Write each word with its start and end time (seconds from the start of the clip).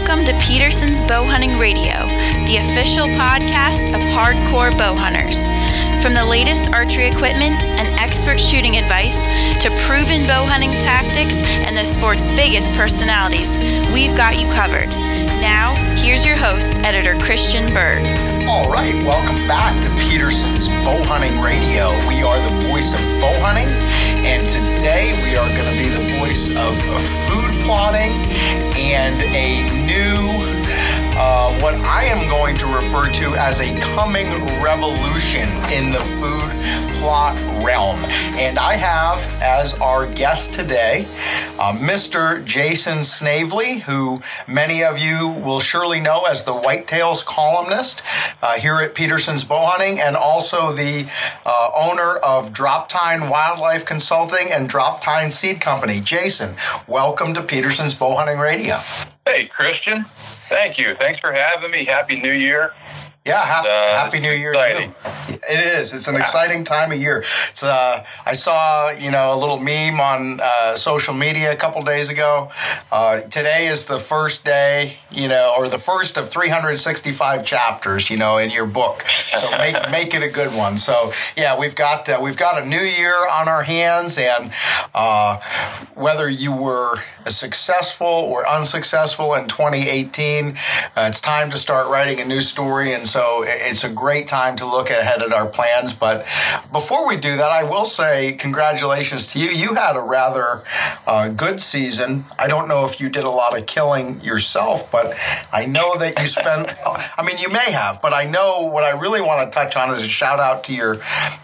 Welcome 0.00 0.24
to 0.24 0.38
Peterson's 0.38 1.02
Bow 1.02 1.24
Hunting 1.24 1.58
Radio, 1.58 2.06
the 2.46 2.56
official 2.56 3.06
podcast 3.06 3.94
of 3.94 4.00
hardcore 4.00 4.76
bow 4.76 4.94
hunters. 4.94 5.46
From 6.02 6.14
the 6.14 6.24
latest 6.24 6.72
archery 6.72 7.06
equipment 7.06 7.62
and 7.62 7.86
expert 8.00 8.40
shooting 8.40 8.78
advice 8.78 9.22
to 9.62 9.68
proven 9.82 10.26
bow 10.26 10.46
hunting 10.46 10.70
tactics 10.80 11.42
and 11.42 11.76
the 11.76 11.84
sport's 11.84 12.24
biggest 12.24 12.72
personalities, 12.72 13.58
we've 13.92 14.16
got 14.16 14.40
you 14.40 14.48
covered. 14.48 14.88
Now, 15.38 15.74
here's 15.98 16.24
your 16.24 16.36
host, 16.36 16.80
editor 16.82 17.14
Christian 17.18 17.72
Berg. 17.74 18.39
All 18.50 18.68
right, 18.68 18.96
welcome 19.06 19.46
back 19.46 19.80
to 19.80 19.88
Peterson's 20.10 20.68
Bow 20.82 20.98
Hunting 21.06 21.38
Radio. 21.38 21.94
We 22.08 22.26
are 22.26 22.34
the 22.42 22.66
voice 22.66 22.92
of 22.94 22.98
bow 23.22 23.30
hunting, 23.38 23.70
and 24.26 24.42
today 24.50 25.14
we 25.22 25.38
are 25.38 25.46
going 25.46 25.70
to 25.70 25.78
be 25.78 25.86
the 25.86 26.18
voice 26.18 26.50
of 26.50 26.74
food 27.30 27.54
plotting 27.62 28.10
and 28.74 29.22
a 29.22 29.62
new 29.86 30.39
uh, 31.20 31.52
what 31.60 31.74
I 31.74 32.04
am 32.04 32.26
going 32.30 32.56
to 32.56 32.66
refer 32.66 33.10
to 33.10 33.34
as 33.34 33.60
a 33.60 33.78
coming 33.94 34.26
revolution 34.62 35.46
in 35.70 35.92
the 35.92 36.00
food 36.00 36.48
plot 36.96 37.36
realm. 37.62 37.98
And 38.40 38.58
I 38.58 38.74
have 38.74 39.26
as 39.42 39.78
our 39.80 40.06
guest 40.14 40.54
today 40.54 41.06
uh, 41.58 41.74
Mr. 41.74 42.42
Jason 42.46 43.04
Snavely, 43.04 43.80
who 43.80 44.22
many 44.48 44.82
of 44.82 44.98
you 44.98 45.28
will 45.28 45.60
surely 45.60 46.00
know 46.00 46.24
as 46.24 46.44
the 46.44 46.54
Whitetails 46.54 47.22
columnist 47.24 48.02
uh, 48.42 48.54
here 48.54 48.76
at 48.80 48.94
Peterson's 48.94 49.44
Bow 49.44 49.66
Hunting, 49.66 50.00
and 50.00 50.16
also 50.16 50.72
the 50.72 51.06
uh, 51.44 51.70
owner 51.76 52.16
of 52.24 52.54
Drop 52.54 52.88
Tine 52.88 53.28
Wildlife 53.28 53.84
Consulting 53.84 54.50
and 54.50 54.70
Drop 54.70 55.02
Tine 55.02 55.30
Seed 55.30 55.60
Company. 55.60 56.00
Jason, 56.00 56.54
welcome 56.88 57.34
to 57.34 57.42
Peterson's 57.42 57.92
Bow 57.92 58.16
Hunting 58.16 58.38
Radio. 58.38 58.76
Hey, 59.32 59.46
Christian. 59.46 60.04
Thank 60.16 60.76
you. 60.76 60.96
Thanks 60.98 61.20
for 61.20 61.32
having 61.32 61.70
me. 61.70 61.84
Happy 61.84 62.20
New 62.20 62.32
Year. 62.32 62.72
Yeah, 63.26 63.36
ha- 63.36 63.66
uh, 63.66 63.98
happy 63.98 64.18
New 64.18 64.32
Year 64.32 64.54
exciting. 64.54 64.94
to 64.94 65.32
you. 65.32 65.38
It 65.50 65.78
is. 65.78 65.92
It's 65.92 66.08
an 66.08 66.14
yeah. 66.14 66.20
exciting 66.20 66.64
time 66.64 66.90
of 66.90 66.98
year. 66.98 67.18
It's, 67.18 67.62
uh, 67.62 68.02
I 68.24 68.32
saw, 68.32 68.92
you 68.92 69.10
know, 69.10 69.34
a 69.34 69.38
little 69.38 69.58
meme 69.58 70.00
on 70.00 70.40
uh, 70.42 70.74
social 70.74 71.12
media 71.12 71.52
a 71.52 71.56
couple 71.56 71.82
days 71.82 72.08
ago. 72.08 72.50
Uh, 72.90 73.20
today 73.22 73.66
is 73.66 73.86
the 73.86 73.98
first 73.98 74.44
day, 74.46 74.96
you 75.10 75.28
know, 75.28 75.54
or 75.58 75.68
the 75.68 75.76
first 75.78 76.16
of 76.16 76.30
365 76.30 77.44
chapters, 77.44 78.08
you 78.08 78.16
know, 78.16 78.38
in 78.38 78.48
your 78.50 78.64
book. 78.64 79.02
So 79.34 79.50
make 79.50 79.76
make 79.90 80.14
it 80.14 80.22
a 80.22 80.28
good 80.28 80.54
one. 80.56 80.78
So 80.78 81.12
yeah, 81.36 81.58
we've 81.58 81.76
got 81.76 82.08
uh, 82.08 82.20
we've 82.22 82.38
got 82.38 82.62
a 82.62 82.66
new 82.66 82.80
year 82.80 83.14
on 83.14 83.48
our 83.48 83.62
hands, 83.62 84.18
and 84.18 84.50
uh, 84.94 85.40
whether 85.94 86.28
you 86.28 86.52
were 86.52 86.96
successful 87.26 88.06
or 88.06 88.48
unsuccessful 88.48 89.34
in 89.34 89.46
2018, 89.46 90.54
it's 90.96 91.20
time 91.20 91.50
to 91.50 91.58
start 91.58 91.86
writing 91.88 92.18
a 92.20 92.24
new 92.24 92.40
story 92.40 92.94
and 92.94 93.06
so 93.10 93.42
it's 93.44 93.82
a 93.82 93.92
great 93.92 94.28
time 94.28 94.56
to 94.56 94.64
look 94.64 94.88
ahead 94.88 95.22
at 95.22 95.32
our 95.32 95.46
plans. 95.46 95.92
But 95.92 96.20
before 96.70 97.08
we 97.08 97.16
do 97.16 97.36
that, 97.36 97.50
I 97.50 97.64
will 97.64 97.84
say 97.84 98.32
congratulations 98.32 99.26
to 99.28 99.40
you. 99.40 99.48
You 99.48 99.74
had 99.74 99.96
a 99.96 100.00
rather 100.00 100.62
uh, 101.06 101.28
good 101.28 101.60
season. 101.60 102.24
I 102.38 102.46
don't 102.46 102.68
know 102.68 102.84
if 102.84 103.00
you 103.00 103.08
did 103.10 103.24
a 103.24 103.30
lot 103.30 103.58
of 103.58 103.66
killing 103.66 104.20
yourself, 104.20 104.90
but 104.92 105.14
I 105.52 105.66
know 105.66 105.96
that 105.98 106.18
you 106.20 106.26
spent. 106.26 106.70
I 107.18 107.24
mean, 107.26 107.38
you 107.38 107.48
may 107.48 107.72
have, 107.72 108.00
but 108.00 108.12
I 108.12 108.24
know 108.24 108.70
what 108.72 108.84
I 108.84 108.98
really 108.98 109.20
want 109.20 109.50
to 109.50 109.54
touch 109.54 109.76
on 109.76 109.90
is 109.90 110.02
a 110.02 110.08
shout 110.08 110.38
out 110.38 110.62
to 110.64 110.74
your 110.74 110.96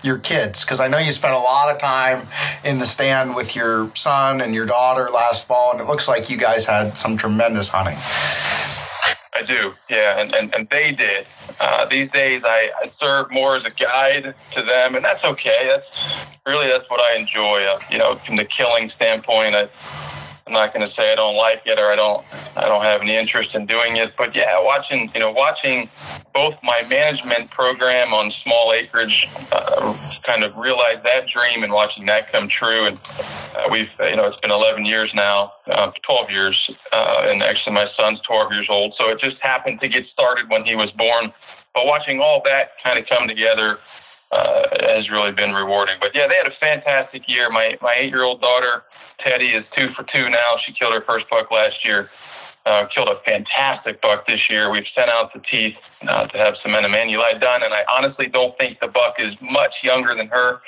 your 0.02 0.18
kids 0.18 0.64
because 0.64 0.78
I 0.78 0.88
know 0.88 0.98
you 0.98 1.10
spent 1.10 1.34
a 1.34 1.38
lot 1.38 1.74
of 1.74 1.78
time 1.78 2.26
in 2.64 2.78
the 2.78 2.86
stand 2.86 3.34
with 3.34 3.56
your 3.56 3.90
son 3.94 4.40
and 4.40 4.54
your 4.54 4.66
daughter 4.66 5.08
last 5.12 5.46
fall, 5.46 5.72
and 5.72 5.80
it 5.80 5.86
looks 5.86 6.06
like 6.06 6.30
you 6.30 6.36
guys 6.36 6.66
had 6.66 6.96
some 6.96 7.16
tremendous 7.16 7.68
hunting. 7.68 8.75
I 9.36 9.42
do, 9.42 9.74
yeah, 9.90 10.18
and, 10.18 10.34
and, 10.34 10.54
and 10.54 10.66
they 10.70 10.92
did. 10.92 11.26
Uh, 11.60 11.86
these 11.90 12.10
days, 12.10 12.42
I, 12.44 12.70
I 12.82 12.92
serve 12.98 13.30
more 13.30 13.56
as 13.56 13.64
a 13.64 13.70
guide 13.70 14.34
to 14.54 14.62
them, 14.62 14.94
and 14.94 15.04
that's 15.04 15.22
okay. 15.22 15.68
That's 15.68 16.30
really 16.46 16.68
that's 16.68 16.88
what 16.88 17.00
I 17.00 17.18
enjoy. 17.18 17.64
Uh, 17.64 17.80
you 17.90 17.98
know, 17.98 18.18
from 18.24 18.36
the 18.36 18.46
killing 18.46 18.90
standpoint, 18.96 19.54
I, 19.54 19.68
I'm 20.46 20.52
not 20.52 20.72
going 20.72 20.88
to 20.88 20.94
say 20.94 21.10
I 21.10 21.16
don't 21.16 21.34
like 21.34 21.62
it 21.66 21.80
or 21.80 21.90
I 21.90 21.96
don't 21.96 22.24
I 22.56 22.66
don't 22.66 22.84
have 22.84 23.00
any 23.00 23.16
interest 23.16 23.50
in 23.54 23.66
doing 23.66 23.96
it, 23.96 24.12
but 24.16 24.36
yeah, 24.36 24.62
watching 24.62 25.10
you 25.12 25.18
know 25.18 25.32
watching 25.32 25.90
both 26.32 26.54
my 26.62 26.86
management 26.88 27.50
program 27.50 28.14
on 28.14 28.32
small 28.44 28.72
acreage, 28.72 29.26
uh, 29.50 30.12
kind 30.24 30.44
of 30.44 30.56
realize 30.56 31.02
that 31.02 31.26
dream 31.34 31.64
and 31.64 31.72
watching 31.72 32.06
that 32.06 32.30
come 32.32 32.48
true. 32.48 32.86
And 32.86 33.02
uh, 33.56 33.64
we've 33.72 33.88
you 33.98 34.14
know 34.14 34.24
it's 34.24 34.40
been 34.40 34.52
11 34.52 34.86
years 34.86 35.10
now, 35.16 35.52
uh, 35.66 35.90
12 36.04 36.30
years, 36.30 36.70
uh, 36.92 37.22
and 37.24 37.42
actually 37.42 37.72
my 37.72 37.88
son's 37.98 38.20
12 38.20 38.52
years 38.52 38.68
old, 38.70 38.94
so 38.96 39.08
it 39.08 39.18
just 39.18 39.38
happened 39.40 39.80
to 39.80 39.88
get 39.88 40.06
started 40.12 40.48
when 40.48 40.64
he 40.64 40.76
was 40.76 40.92
born. 40.92 41.32
But 41.74 41.86
watching 41.86 42.20
all 42.20 42.40
that 42.44 42.70
kind 42.84 43.00
of 43.00 43.06
come 43.06 43.26
together 43.26 43.80
uh, 44.32 44.62
has 44.94 45.08
really 45.10 45.32
been 45.32 45.52
rewarding. 45.52 45.96
But 46.00 46.10
yeah, 46.14 46.26
they 46.28 46.36
had 46.36 46.46
a 46.46 46.56
fantastic 46.58 47.28
year. 47.28 47.48
My 47.50 47.78
my 47.80 47.94
eight 47.98 48.10
year 48.10 48.22
old 48.22 48.40
daughter 48.40 48.84
Teddy 49.18 49.48
is 49.48 49.64
two 49.76 49.90
for 49.94 50.04
two 50.04 50.28
now. 50.28 50.56
She 50.64 50.72
killed 50.72 50.92
her 50.94 51.02
first 51.02 51.28
buck 51.30 51.50
last 51.50 51.84
year. 51.84 52.10
Uh, 52.64 52.84
killed 52.92 53.06
a 53.06 53.20
fantastic 53.24 54.02
buck 54.02 54.26
this 54.26 54.40
year. 54.50 54.72
We've 54.72 54.86
sent 54.98 55.08
out 55.08 55.32
the 55.32 55.38
teeth 55.38 55.76
uh, 56.02 56.26
to 56.26 56.38
have 56.38 56.54
cementum 56.54 56.96
annuli 56.96 57.40
done, 57.40 57.62
and 57.62 57.72
I 57.72 57.84
honestly 57.88 58.26
don't 58.26 58.58
think 58.58 58.80
the 58.80 58.88
buck 58.88 59.14
is 59.20 59.34
much 59.40 59.72
younger 59.84 60.16
than 60.16 60.26
her. 60.26 60.60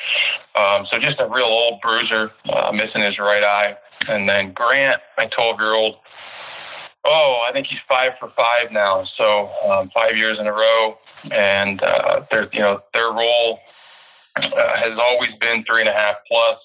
Um, 0.54 0.86
so 0.88 1.00
just 1.00 1.19
a 1.19 1.26
real 1.26 1.46
old 1.46 1.80
bruiser, 1.80 2.30
uh, 2.48 2.70
missing 2.70 3.02
his 3.02 3.19
right 3.19 3.42
eye. 3.42 3.76
And 4.06 4.28
then 4.28 4.52
Grant, 4.52 5.00
my 5.16 5.26
12 5.26 5.58
year 5.58 5.75
old, 5.75 5.96
oh, 7.04 7.44
I 7.48 7.53
think 7.53 7.66
he's 7.66 7.78
five 7.88 8.12
for 8.19 8.31
five 8.31 8.72
now. 8.72 9.04
So 9.16 9.50
um, 9.69 9.91
five 9.91 10.16
years 10.16 10.38
in 10.38 10.47
a 10.47 10.53
row, 10.53 10.98
and 11.31 11.82
uh, 11.82 12.25
their 12.31 12.48
you 12.53 12.60
know 12.60 12.82
their 12.92 13.10
role 13.10 13.60
uh, 14.36 14.42
has 14.76 14.98
always 14.98 15.31
been 15.41 15.64
three 15.64 15.81
and 15.81 15.88
a 15.88 15.92
half 15.92 16.16
plus. 16.31 16.58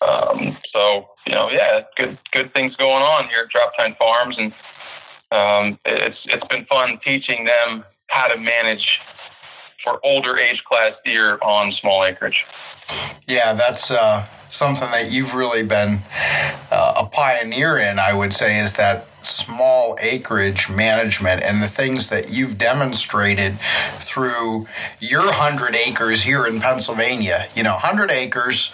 Um, 0.00 0.56
so 0.72 1.10
you 1.26 1.34
know, 1.34 1.50
yeah, 1.50 1.82
good 1.96 2.18
good 2.32 2.52
things 2.52 2.74
going 2.76 3.02
on 3.02 3.28
here 3.28 3.44
at 3.44 3.48
Drop 3.50 3.72
Tine 3.78 3.94
Farms, 3.98 4.36
and 4.38 4.52
um, 5.30 5.78
it's 5.84 6.18
it's 6.24 6.46
been 6.48 6.64
fun 6.66 6.98
teaching 7.04 7.44
them 7.44 7.84
how 8.08 8.28
to 8.28 8.38
manage 8.38 9.00
for 9.82 9.98
older 10.04 10.38
age 10.38 10.62
class 10.64 10.92
deer 11.04 11.38
on 11.42 11.72
small 11.72 12.04
acreage. 12.04 12.44
Yeah, 13.26 13.52
that's 13.52 13.90
uh, 13.90 14.26
something 14.48 14.90
that 14.90 15.12
you've 15.12 15.34
really 15.34 15.62
been 15.62 16.00
uh, 16.70 16.94
a 16.98 17.06
pioneer 17.06 17.78
in. 17.78 17.98
I 17.98 18.12
would 18.12 18.32
say 18.32 18.58
is 18.58 18.74
that 18.74 19.06
small 19.44 19.96
acreage 20.00 20.70
management 20.70 21.42
and 21.42 21.62
the 21.62 21.68
things 21.68 22.08
that 22.08 22.32
you've 22.32 22.58
demonstrated 22.58 23.58
through 23.98 24.66
your 25.00 25.24
100 25.24 25.74
acres 25.74 26.22
here 26.22 26.46
in 26.46 26.60
Pennsylvania. 26.60 27.48
You 27.54 27.62
know, 27.62 27.72
100 27.72 28.10
acres 28.10 28.72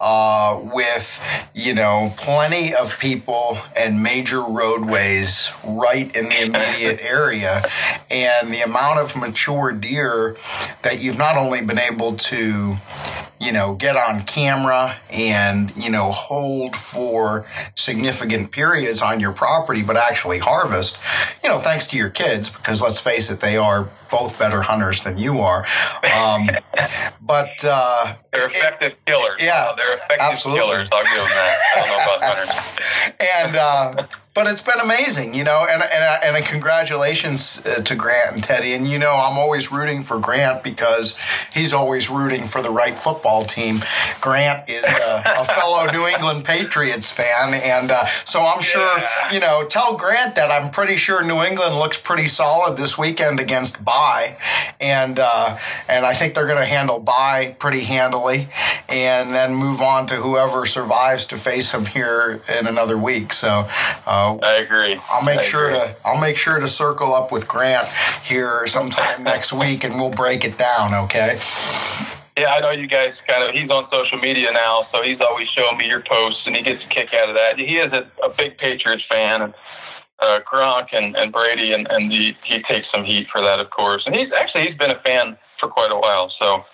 uh, 0.00 0.60
with, 0.72 1.50
you 1.54 1.74
know, 1.74 2.12
plenty 2.16 2.74
of 2.74 2.98
people 2.98 3.58
and 3.78 4.02
major 4.02 4.42
roadways 4.42 5.52
right 5.64 6.14
in 6.16 6.28
the 6.28 6.42
immediate 6.42 7.00
area. 7.04 7.62
And 8.10 8.52
the 8.52 8.62
amount 8.64 9.00
of 9.00 9.16
mature 9.16 9.72
deer 9.72 10.36
that 10.82 11.02
you've 11.02 11.18
not 11.18 11.36
only 11.36 11.64
been 11.64 11.78
able 11.78 12.12
to 12.12 12.76
you 13.38 13.52
know, 13.52 13.74
get 13.74 13.96
on 13.96 14.20
camera 14.22 14.96
and, 15.12 15.74
you 15.76 15.90
know, 15.90 16.10
hold 16.10 16.74
for 16.74 17.44
significant 17.74 18.50
periods 18.50 19.02
on 19.02 19.20
your 19.20 19.32
property, 19.32 19.82
but 19.82 19.96
actually 20.08 20.38
harvest, 20.38 21.02
you 21.42 21.48
know, 21.48 21.58
thanks 21.58 21.86
to 21.88 21.96
your 21.96 22.10
kids, 22.10 22.50
because 22.50 22.80
let's 22.80 23.00
face 23.00 23.30
it, 23.30 23.40
they 23.40 23.56
are 23.56 23.88
both 24.10 24.38
better 24.38 24.62
hunters 24.62 25.02
than 25.02 25.18
you 25.18 25.40
are. 25.40 25.64
Um, 26.04 26.48
but 27.20 27.50
uh, 27.64 28.14
they're 28.32 28.48
effective 28.48 28.92
it, 28.92 29.04
killers. 29.06 29.40
Yeah, 29.42 29.72
they're 29.76 29.94
effective 29.94 30.18
absolutely. 30.20 30.62
killers. 30.62 30.88
I'll 30.92 31.02
give 31.02 31.16
them 31.16 31.26
that. 31.26 31.58
I 31.74 31.80
don't 31.80 31.88
know 31.88 32.04
about 32.04 32.18
hunters. 32.22 33.16
and 33.38 33.56
uh, 33.56 34.06
but 34.36 34.46
it's 34.46 34.60
been 34.60 34.78
amazing, 34.82 35.32
you 35.32 35.42
know, 35.42 35.66
and 35.68 35.82
and 35.82 36.36
and 36.36 36.44
congratulations 36.44 37.62
uh, 37.64 37.80
to 37.80 37.94
Grant 37.96 38.34
and 38.34 38.44
Teddy. 38.44 38.74
And 38.74 38.86
you 38.86 38.98
know, 38.98 39.10
I'm 39.10 39.38
always 39.38 39.72
rooting 39.72 40.02
for 40.02 40.20
Grant 40.20 40.62
because 40.62 41.18
he's 41.54 41.72
always 41.72 42.10
rooting 42.10 42.44
for 42.44 42.60
the 42.60 42.68
right 42.68 42.94
football 42.94 43.44
team. 43.44 43.76
Grant 44.20 44.68
is 44.68 44.84
a, 44.84 45.22
a 45.38 45.44
fellow 45.56 45.90
New 45.90 46.06
England 46.06 46.44
Patriots 46.44 47.10
fan, 47.10 47.54
and 47.54 47.90
uh, 47.90 48.04
so 48.04 48.40
I'm 48.40 48.60
sure 48.60 48.98
yeah. 48.98 49.32
you 49.32 49.40
know. 49.40 49.66
Tell 49.66 49.96
Grant 49.96 50.34
that 50.34 50.50
I'm 50.50 50.70
pretty 50.70 50.96
sure 50.96 51.24
New 51.24 51.42
England 51.42 51.74
looks 51.74 51.98
pretty 51.98 52.26
solid 52.26 52.76
this 52.76 52.98
weekend 52.98 53.40
against 53.40 53.82
bye, 53.82 54.36
and 54.82 55.18
uh, 55.18 55.56
and 55.88 56.04
I 56.04 56.12
think 56.12 56.34
they're 56.34 56.46
going 56.46 56.60
to 56.60 56.66
handle 56.66 56.98
bye 56.98 57.56
pretty 57.58 57.84
handily, 57.84 58.48
and 58.90 59.30
then 59.30 59.54
move 59.54 59.80
on 59.80 60.06
to 60.08 60.16
whoever 60.16 60.66
survives 60.66 61.24
to 61.26 61.38
face 61.38 61.72
them 61.72 61.86
here 61.86 62.42
in 62.58 62.66
another 62.66 62.98
week. 62.98 63.32
So. 63.32 63.66
Uh, 64.06 64.25
I 64.42 64.58
agree. 64.58 64.98
I'll 65.10 65.24
make 65.24 65.38
I 65.38 65.42
sure 65.42 65.68
agree. 65.68 65.78
to 65.78 65.96
I'll 66.04 66.20
make 66.20 66.36
sure 66.36 66.58
to 66.58 66.68
circle 66.68 67.14
up 67.14 67.32
with 67.32 67.48
Grant 67.48 67.88
here 68.22 68.66
sometime 68.66 69.22
next 69.32 69.52
week, 69.52 69.84
and 69.84 69.94
we'll 69.96 70.10
break 70.10 70.44
it 70.44 70.58
down. 70.58 70.94
Okay. 70.94 71.38
Yeah, 72.36 72.50
I 72.50 72.60
know 72.60 72.70
you 72.70 72.86
guys 72.86 73.14
kind 73.26 73.42
of. 73.42 73.54
He's 73.54 73.70
on 73.70 73.88
social 73.90 74.18
media 74.18 74.52
now, 74.52 74.86
so 74.92 75.02
he's 75.02 75.20
always 75.20 75.48
showing 75.48 75.78
me 75.78 75.88
your 75.88 76.02
posts, 76.02 76.42
and 76.44 76.54
he 76.54 76.62
gets 76.62 76.84
a 76.84 76.88
kick 76.88 77.14
out 77.14 77.30
of 77.30 77.34
that. 77.34 77.58
He 77.58 77.78
is 77.78 77.92
a, 77.92 78.10
a 78.22 78.28
big 78.28 78.58
Patriots 78.58 79.04
fan, 79.08 79.40
and 79.40 79.54
uh, 80.18 80.40
Gronk 80.50 80.88
and, 80.92 81.16
and 81.16 81.32
Brady, 81.32 81.72
and, 81.72 81.86
and 81.90 82.10
he, 82.10 82.36
he 82.44 82.62
takes 82.62 82.86
some 82.92 83.04
heat 83.04 83.28
for 83.30 83.40
that, 83.40 83.60
of 83.60 83.70
course. 83.70 84.02
And 84.06 84.14
he's 84.14 84.32
actually 84.32 84.68
he's 84.68 84.76
been 84.76 84.90
a 84.90 85.00
fan 85.00 85.36
for 85.58 85.68
quite 85.68 85.90
a 85.90 85.96
while. 85.96 86.32
So, 86.38 86.64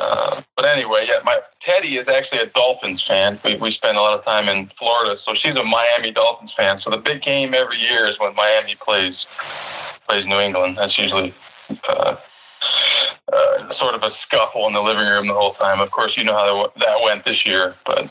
uh, 0.00 0.40
but 0.56 0.64
anyway, 0.64 1.06
yeah, 1.06 1.20
my 1.24 1.38
Teddy 1.60 1.98
is 1.98 2.08
actually 2.08 2.40
a 2.40 2.46
Dolphins 2.46 3.04
fan. 3.06 3.38
We 3.44 3.56
we 3.56 3.72
spend 3.72 3.98
a 3.98 4.00
lot 4.00 4.18
of 4.18 4.24
time 4.24 4.48
in 4.48 4.70
Florida, 4.78 5.20
so 5.24 5.34
she's 5.34 5.54
a 5.54 5.62
Miami 5.62 6.10
Dolphins 6.10 6.52
fan. 6.56 6.80
So 6.80 6.90
the 6.90 6.96
big 6.96 7.22
game 7.22 7.52
every 7.52 7.78
year 7.78 8.08
is 8.08 8.18
when 8.18 8.34
Miami 8.34 8.76
plays 8.76 9.26
plays 10.08 10.24
New 10.26 10.40
England. 10.40 10.78
That's 10.78 10.96
usually 10.96 11.34
uh, 11.88 12.16
uh, 13.30 13.74
sort 13.78 13.94
of 13.94 14.02
a 14.02 14.10
scuffle 14.26 14.66
in 14.68 14.72
the 14.72 14.80
living 14.80 15.06
room 15.06 15.28
the 15.28 15.34
whole 15.34 15.52
time. 15.54 15.80
Of 15.80 15.90
course, 15.90 16.16
you 16.16 16.24
know 16.24 16.32
how 16.32 16.72
that 16.78 17.02
went 17.04 17.26
this 17.26 17.44
year, 17.44 17.76
but 17.84 18.10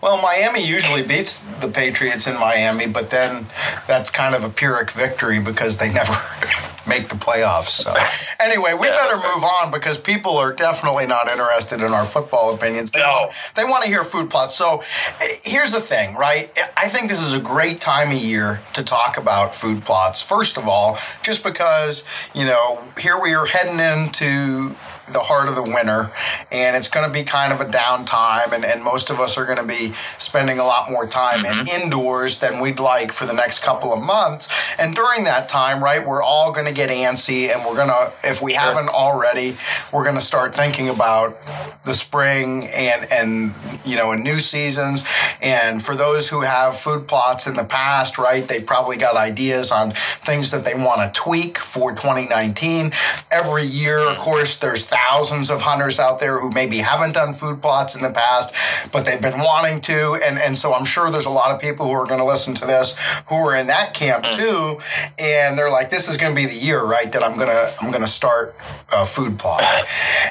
well, 0.00 0.22
Miami 0.22 0.64
usually 0.64 1.02
beats 1.02 1.40
the 1.60 1.68
Patriots 1.68 2.28
in 2.28 2.34
Miami, 2.34 2.86
but 2.86 3.10
then 3.10 3.46
that's 3.88 4.10
kind 4.10 4.36
of 4.36 4.44
a 4.44 4.48
pyrrhic 4.48 4.92
victory 4.92 5.40
because 5.40 5.78
they 5.78 5.92
never 5.92 6.12
make 6.98 7.08
the 7.08 7.16
playoffs. 7.16 7.68
So 7.68 7.92
anyway, 8.40 8.74
we 8.78 8.86
yeah, 8.86 8.94
better 8.94 9.18
okay. 9.18 9.28
move 9.34 9.44
on 9.44 9.70
because 9.70 9.98
people 9.98 10.36
are 10.36 10.52
definitely 10.52 11.06
not 11.06 11.28
interested 11.28 11.80
in 11.80 11.92
our 11.92 12.04
football 12.04 12.54
opinions. 12.54 12.90
They, 12.90 13.00
no. 13.00 13.06
want, 13.06 13.52
they 13.54 13.64
want 13.64 13.84
to 13.84 13.90
hear 13.90 14.04
food 14.04 14.30
plots. 14.30 14.54
So 14.54 14.82
eh, 15.20 15.26
here's 15.42 15.72
the 15.72 15.80
thing, 15.80 16.14
right? 16.14 16.50
I 16.76 16.88
think 16.88 17.08
this 17.08 17.22
is 17.22 17.34
a 17.34 17.40
great 17.40 17.80
time 17.80 18.08
of 18.08 18.16
year 18.16 18.60
to 18.74 18.82
talk 18.82 19.16
about 19.16 19.54
food 19.54 19.84
plots. 19.84 20.22
First 20.22 20.56
of 20.56 20.68
all, 20.68 20.96
just 21.22 21.44
because 21.44 22.04
you 22.34 22.44
know 22.44 22.82
here 22.98 23.20
we 23.20 23.34
are 23.34 23.46
heading 23.46 23.80
into 23.80 24.76
the 25.12 25.20
heart 25.20 25.48
of 25.48 25.54
the 25.54 25.62
winter, 25.62 26.10
and 26.50 26.76
it's 26.76 26.88
going 26.88 27.06
to 27.06 27.12
be 27.12 27.24
kind 27.24 27.52
of 27.52 27.60
a 27.60 27.64
downtime, 27.64 28.52
and, 28.52 28.64
and 28.64 28.82
most 28.82 29.10
of 29.10 29.20
us 29.20 29.36
are 29.36 29.44
going 29.44 29.58
to 29.58 29.66
be 29.66 29.92
spending 30.18 30.58
a 30.58 30.64
lot 30.64 30.90
more 30.90 31.06
time 31.06 31.44
mm-hmm. 31.44 31.60
in 31.60 31.82
indoors 31.82 32.38
than 32.38 32.60
we'd 32.60 32.80
like 32.80 33.12
for 33.12 33.26
the 33.26 33.32
next 33.32 33.62
couple 33.62 33.92
of 33.92 34.02
months. 34.02 34.74
And 34.78 34.94
during 34.94 35.24
that 35.24 35.48
time, 35.48 35.82
right, 35.82 36.06
we're 36.06 36.22
all 36.22 36.52
going 36.52 36.66
to 36.66 36.72
get 36.72 36.90
antsy, 36.90 37.54
and 37.54 37.64
we're 37.66 37.76
going 37.76 37.88
to, 37.88 38.12
if 38.24 38.40
we 38.40 38.52
sure. 38.52 38.60
haven't 38.60 38.88
already, 38.88 39.56
we're 39.92 40.04
going 40.04 40.16
to 40.16 40.22
start 40.22 40.54
thinking 40.54 40.88
about 40.88 41.38
the 41.84 41.92
spring 41.92 42.68
and 42.74 43.06
and 43.12 43.54
you 43.84 43.96
know, 43.96 44.12
and 44.12 44.24
new 44.24 44.40
seasons. 44.40 45.04
And 45.42 45.82
for 45.82 45.94
those 45.94 46.30
who 46.30 46.40
have 46.40 46.76
food 46.76 47.06
plots 47.06 47.46
in 47.46 47.54
the 47.54 47.64
past, 47.64 48.18
right, 48.18 48.46
they 48.46 48.60
probably 48.60 48.96
got 48.96 49.16
ideas 49.16 49.70
on 49.70 49.92
things 49.92 50.50
that 50.50 50.64
they 50.64 50.74
want 50.74 51.00
to 51.00 51.20
tweak 51.20 51.58
for 51.58 51.92
2019. 51.92 52.92
Every 53.30 53.64
year, 53.64 53.98
of 53.98 54.18
course, 54.18 54.56
there's 54.56 54.84
thousands 54.94 55.50
of 55.50 55.60
hunters 55.60 55.98
out 55.98 56.20
there 56.20 56.38
who 56.38 56.50
maybe 56.50 56.78
haven't 56.78 57.14
done 57.14 57.32
food 57.32 57.60
plots 57.60 57.96
in 57.96 58.02
the 58.02 58.12
past, 58.12 58.92
but 58.92 59.04
they've 59.04 59.20
been 59.20 59.38
wanting 59.38 59.80
to. 59.80 60.18
And, 60.24 60.38
and 60.38 60.56
so 60.56 60.72
I'm 60.72 60.84
sure 60.84 61.10
there's 61.10 61.26
a 61.26 61.30
lot 61.30 61.50
of 61.50 61.60
people 61.60 61.86
who 61.86 61.92
are 61.92 62.06
going 62.06 62.20
to 62.20 62.26
listen 62.26 62.54
to 62.54 62.66
this 62.66 62.96
who 63.28 63.36
are 63.36 63.56
in 63.56 63.66
that 63.66 63.94
camp 63.94 64.24
mm. 64.24 64.30
too. 64.30 64.78
And 65.18 65.58
they're 65.58 65.70
like, 65.70 65.90
this 65.90 66.08
is 66.08 66.16
going 66.16 66.34
to 66.34 66.40
be 66.40 66.46
the 66.46 66.54
year, 66.54 66.84
right, 66.84 67.10
that 67.12 67.22
I'm 67.22 67.34
going 67.34 67.48
to, 67.48 67.74
I'm 67.82 67.90
going 67.90 68.04
to 68.04 68.10
start 68.10 68.54
a 68.92 69.04
food 69.04 69.38
plot. 69.38 69.62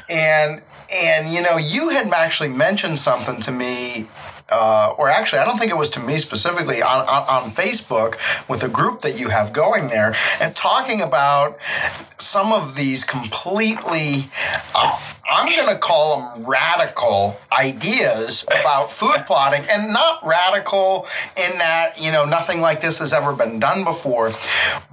And, 0.10 0.64
and, 0.96 1.30
you 1.30 1.42
know, 1.42 1.58
you 1.58 1.90
had 1.90 2.08
actually 2.14 2.50
mentioned 2.50 3.00
something 3.00 3.42
to 3.42 3.52
me 3.52 4.08
uh, 4.50 4.94
or 4.98 5.10
actually, 5.10 5.40
I 5.40 5.46
don't 5.46 5.58
think 5.58 5.72
it 5.72 5.78
was 5.78 5.90
to 5.92 6.00
me 6.00 6.18
specifically, 6.18 6.82
on, 6.82 7.02
on, 7.02 7.44
on, 7.44 7.50
Facebook 7.50 8.18
with 8.50 8.64
a 8.64 8.70
group 8.70 9.02
that 9.02 9.20
you 9.20 9.30
have 9.30 9.54
going 9.54 9.88
there, 9.88 10.14
and 10.42 10.56
talking 10.56 11.02
about 11.02 11.62
some 12.18 12.52
of 12.52 12.76
these 12.76 13.04
completely, 13.04 14.28
uh, 14.76 15.00
I'm 15.30 15.56
going 15.56 15.70
to 15.70 15.80
call 15.80 16.36
them 16.36 16.46
radical 16.46 17.40
ideas 17.58 18.46
about 18.46 18.92
food 18.92 19.24
plotting, 19.26 19.66
and 19.70 19.94
not 19.94 20.26
radical 20.26 21.08
in 21.38 21.58
that, 21.58 21.94
you 22.00 22.12
know, 22.12 22.26
nothing 22.26 22.60
like 22.60 22.82
this 22.82 23.00
has 23.00 23.14
ever 23.14 23.34
been 23.34 23.60
done 23.60 23.84
before, 23.84 24.32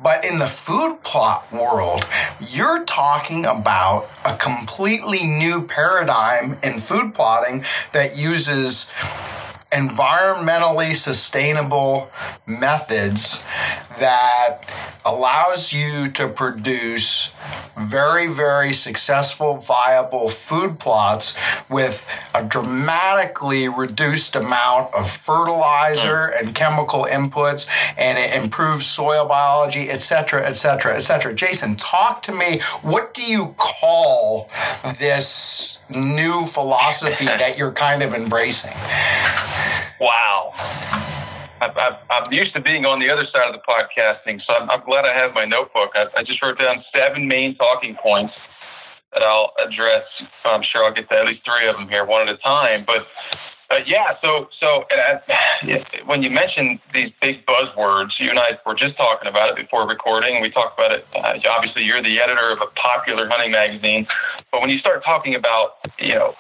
but 0.03 0.25
in 0.25 0.39
the 0.39 0.47
food 0.47 0.99
plot 1.03 1.51
world, 1.53 2.07
you're 2.41 2.85
talking 2.85 3.47
about 3.47 4.09
a 4.25 4.37
completely 4.37 5.27
new 5.27 5.67
paradigm 5.67 6.57
in 6.63 6.79
food 6.79 7.15
plotting 7.15 7.63
that 7.93 8.17
uses 8.17 8.91
environmentally 9.73 10.95
sustainable 10.95 12.11
methods 12.47 13.45
that 14.01 14.63
allows 15.05 15.73
you 15.73 16.09
to 16.09 16.29
produce 16.29 17.35
very, 17.79 18.27
very 18.27 18.73
successful, 18.73 19.57
viable 19.57 20.29
food 20.29 20.79
plots 20.79 21.37
with 21.71 22.07
a 22.41 22.49
dramatically 22.49 23.69
reduced 23.69 24.37
amount 24.37 24.95
of 24.95 25.11
fertilizer 25.11 26.33
mm. 26.33 26.41
and 26.41 26.55
chemical 26.55 27.05
inputs, 27.05 27.69
and 27.99 28.19
it 28.19 28.43
improves 28.43 28.87
soil 28.87 29.27
biology, 29.27 29.91
et 29.91 30.01
cetera, 30.01 30.47
et 30.47 30.55
cetera, 30.55 30.95
et 30.95 31.01
cetera. 31.01 31.35
Jason, 31.35 31.77
talk 31.77 32.23
to 32.23 32.33
me. 32.33 32.61
What 32.83 33.15
do 33.15 33.23
you 33.23 33.55
call 33.59 34.49
this 34.99 35.85
new 35.95 36.45
philosophy 36.47 37.25
that 37.43 37.59
you're 37.59 37.73
kind 37.73 38.03
of 38.03 38.15
embracing? 38.15 38.73
Wow. 40.01 40.53
I've, 41.63 41.77
I'm 42.09 42.33
used 42.33 42.55
to 42.55 42.61
being 42.61 42.87
on 42.87 43.01
the 43.01 43.11
other 43.11 43.27
side 43.27 43.47
of 43.47 43.53
the 43.53 43.61
podcasting, 43.61 44.41
so 44.43 44.55
I'm, 44.55 44.71
I'm 44.71 44.81
glad 44.81 45.05
I 45.05 45.13
have 45.13 45.35
my 45.35 45.45
notebook. 45.45 45.91
I, 45.95 46.07
I 46.17 46.23
just 46.23 46.41
wrote 46.41 46.59
down 46.59 46.83
seven 46.95 47.29
main 47.29 47.55
talking 47.55 47.95
points 47.97 48.33
that 49.13 49.23
I'll 49.23 49.53
address. 49.65 50.05
I'm 50.45 50.63
sure 50.63 50.85
I'll 50.85 50.93
get 50.93 51.09
to 51.09 51.17
at 51.17 51.27
least 51.27 51.43
three 51.45 51.69
of 51.69 51.77
them 51.77 51.89
here, 51.89 52.05
one 52.05 52.29
at 52.29 52.35
a 52.35 52.37
time. 52.39 52.85
But 52.87 53.07
uh, 53.71 53.77
yeah, 53.87 54.17
so 54.21 54.49
so 54.59 54.85
I, 54.91 55.85
when 56.07 56.25
you 56.25 56.31
mentioned 56.31 56.81
these 56.93 57.13
big 57.21 57.47
buzzwords, 57.47 58.19
you 58.19 58.29
and 58.29 58.39
I 58.39 58.59
were 58.67 58.75
just 58.75 58.97
talking 58.97 59.29
about 59.29 59.51
it 59.51 59.57
before 59.57 59.87
recording. 59.87 60.41
We 60.41 60.51
talked 60.51 60.77
about 60.77 60.91
it. 60.91 61.07
Uh, 61.15 61.39
obviously, 61.49 61.85
you're 61.85 62.03
the 62.03 62.21
editor 62.21 62.49
of 62.49 62.61
a 62.61 62.67
popular 62.75 63.29
hunting 63.29 63.53
magazine, 63.53 64.09
but 64.51 64.61
when 64.61 64.71
you 64.71 64.79
start 64.81 65.05
talking 65.05 65.37
about 65.37 65.77
you 66.01 66.17
know 66.17 66.35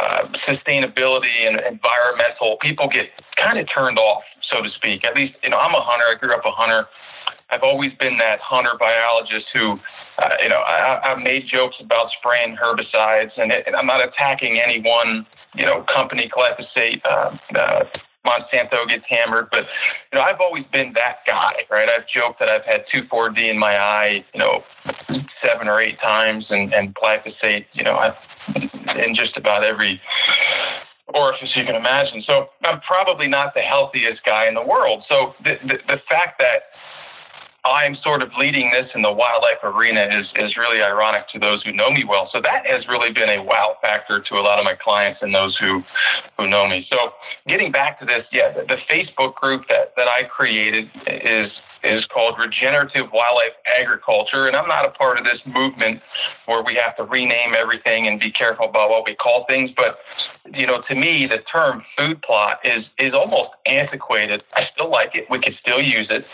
uh, 0.00 0.26
sustainability 0.48 1.46
and 1.46 1.60
environmental, 1.60 2.56
people 2.60 2.88
get 2.88 3.10
kind 3.36 3.58
of 3.58 3.68
turned 3.70 3.98
off, 3.98 4.24
so 4.50 4.60
to 4.60 4.70
speak. 4.70 5.04
At 5.04 5.14
least 5.14 5.34
you 5.44 5.50
know 5.50 5.58
I'm 5.58 5.74
a 5.74 5.80
hunter. 5.80 6.06
I 6.10 6.14
grew 6.18 6.34
up 6.34 6.44
a 6.44 6.50
hunter. 6.50 6.88
I've 7.50 7.62
always 7.62 7.92
been 7.94 8.18
that 8.18 8.40
hunter 8.40 8.72
biologist 8.78 9.46
who, 9.52 9.78
uh, 10.18 10.30
you 10.42 10.48
know, 10.48 10.56
I, 10.56 11.12
I've 11.12 11.22
made 11.22 11.46
jokes 11.46 11.76
about 11.80 12.10
spraying 12.18 12.56
herbicides, 12.56 13.32
and, 13.36 13.52
it, 13.52 13.64
and 13.66 13.76
I'm 13.76 13.86
not 13.86 14.02
attacking 14.02 14.60
any 14.60 14.80
one 14.80 15.26
you 15.54 15.64
know, 15.64 15.82
company 15.82 16.28
glyphosate, 16.28 17.00
uh, 17.04 17.36
uh, 17.56 17.84
Monsanto 18.26 18.88
gets 18.88 19.04
hammered. 19.08 19.48
But, 19.50 19.66
you 20.12 20.18
know, 20.18 20.24
I've 20.24 20.40
always 20.40 20.64
been 20.64 20.92
that 20.94 21.18
guy, 21.26 21.64
right? 21.70 21.88
I've 21.88 22.08
joked 22.08 22.40
that 22.40 22.48
I've 22.48 22.64
had 22.64 22.86
2,4-D 22.92 23.48
in 23.48 23.58
my 23.58 23.78
eye, 23.78 24.24
you 24.32 24.40
know, 24.40 24.64
seven 25.42 25.68
or 25.68 25.80
eight 25.80 26.00
times 26.00 26.46
and, 26.50 26.72
and 26.74 26.94
glyphosate, 26.94 27.66
you 27.72 27.84
know, 27.84 27.96
I've, 27.96 28.16
in 28.96 29.14
just 29.14 29.36
about 29.36 29.64
every 29.64 30.00
orifice 31.08 31.54
you 31.54 31.64
can 31.64 31.76
imagine. 31.76 32.22
So 32.22 32.50
I'm 32.64 32.80
probably 32.80 33.28
not 33.28 33.54
the 33.54 33.60
healthiest 33.60 34.24
guy 34.24 34.46
in 34.46 34.54
the 34.54 34.62
world. 34.62 35.04
So 35.08 35.34
the, 35.44 35.58
the, 35.62 35.78
the 35.86 36.02
fact 36.08 36.40
that 36.40 36.70
I'm 37.64 37.96
sort 37.96 38.22
of 38.22 38.34
leading 38.36 38.70
this 38.70 38.90
in 38.94 39.02
the 39.02 39.12
wildlife 39.12 39.62
arena 39.62 40.08
is, 40.12 40.26
is 40.36 40.56
really 40.56 40.82
ironic 40.82 41.28
to 41.30 41.38
those 41.38 41.62
who 41.62 41.72
know 41.72 41.90
me 41.90 42.04
well. 42.04 42.28
So 42.30 42.40
that 42.40 42.66
has 42.66 42.86
really 42.88 43.12
been 43.12 43.30
a 43.30 43.42
wow 43.42 43.76
factor 43.80 44.20
to 44.20 44.34
a 44.34 44.42
lot 44.42 44.58
of 44.58 44.64
my 44.64 44.74
clients 44.74 45.22
and 45.22 45.34
those 45.34 45.56
who, 45.56 45.82
who 46.36 46.46
know 46.46 46.68
me. 46.68 46.86
So 46.90 47.14
getting 47.48 47.72
back 47.72 47.98
to 48.00 48.04
this, 48.04 48.26
yeah, 48.30 48.52
the, 48.52 48.62
the 48.62 48.76
Facebook 48.88 49.34
group 49.34 49.68
that, 49.68 49.96
that 49.96 50.08
I 50.08 50.24
created 50.24 50.90
is 51.06 51.50
is 51.84 52.06
called 52.06 52.38
regenerative 52.38 53.12
wildlife 53.12 53.52
agriculture. 53.66 54.46
And 54.46 54.56
I'm 54.56 54.66
not 54.66 54.86
a 54.86 54.90
part 54.90 55.18
of 55.18 55.24
this 55.24 55.40
movement 55.46 56.00
where 56.46 56.62
we 56.62 56.76
have 56.76 56.96
to 56.96 57.04
rename 57.04 57.54
everything 57.54 58.06
and 58.06 58.18
be 58.18 58.32
careful 58.32 58.66
about 58.66 58.90
what 58.90 59.04
we 59.04 59.14
call 59.14 59.44
things. 59.44 59.70
But, 59.76 59.98
you 60.52 60.66
know, 60.66 60.80
to 60.88 60.94
me, 60.94 61.26
the 61.26 61.38
term 61.38 61.84
food 61.96 62.22
plot 62.22 62.60
is, 62.64 62.86
is 62.98 63.12
almost 63.12 63.50
antiquated. 63.66 64.42
I 64.54 64.66
still 64.72 64.90
like 64.90 65.14
it. 65.14 65.28
We 65.28 65.40
could 65.40 65.56
still 65.60 65.80
use 65.80 66.08
it. 66.10 66.26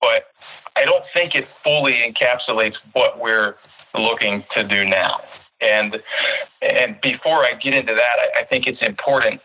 But 0.00 0.26
I 0.76 0.84
don't 0.84 1.04
think 1.12 1.34
it 1.34 1.48
fully 1.64 1.94
encapsulates 1.94 2.74
what 2.92 3.18
we're 3.18 3.56
looking 3.94 4.44
to 4.54 4.64
do 4.64 4.84
now. 4.84 5.20
And 5.60 6.02
and 6.60 7.00
before 7.00 7.44
I 7.44 7.54
get 7.54 7.72
into 7.72 7.94
that, 7.94 8.16
I, 8.18 8.40
I 8.40 8.44
think 8.44 8.66
it's 8.66 8.82
important. 8.82 9.40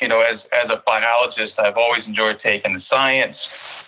You 0.00 0.08
know, 0.08 0.20
as 0.20 0.40
as 0.52 0.70
a 0.70 0.82
biologist, 0.86 1.54
I've 1.58 1.76
always 1.76 2.04
enjoyed 2.06 2.40
taking 2.42 2.74
the 2.74 2.82
science 2.88 3.36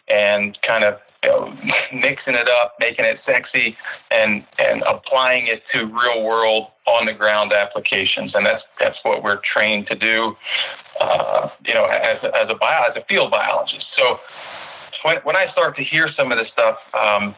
and 0.08 0.58
kind 0.62 0.84
of 0.84 1.00
you 1.22 1.30
know, 1.30 1.56
mixing 1.92 2.34
it 2.34 2.48
up, 2.48 2.74
making 2.78 3.04
it 3.04 3.20
sexy, 3.26 3.76
and 4.10 4.44
and 4.58 4.82
applying 4.82 5.46
it 5.46 5.62
to 5.72 5.86
real 5.86 6.22
world 6.22 6.68
on 6.86 7.06
the 7.06 7.12
ground 7.12 7.52
applications, 7.52 8.34
and 8.34 8.44
that's 8.46 8.62
that's 8.78 8.98
what 9.02 9.22
we're 9.22 9.40
trained 9.40 9.86
to 9.88 9.94
do. 9.94 10.36
Uh, 11.00 11.48
you 11.66 11.74
know, 11.74 11.84
as 11.84 12.18
as 12.22 12.50
a 12.50 12.54
bio, 12.54 12.84
as 12.90 12.96
a 12.96 13.04
field 13.08 13.30
biologist. 13.30 13.86
So 13.96 14.20
when, 15.02 15.18
when 15.18 15.36
I 15.36 15.50
start 15.52 15.76
to 15.76 15.84
hear 15.84 16.10
some 16.16 16.32
of 16.32 16.38
this 16.38 16.48
stuff, 16.52 16.78
um, 16.94 17.34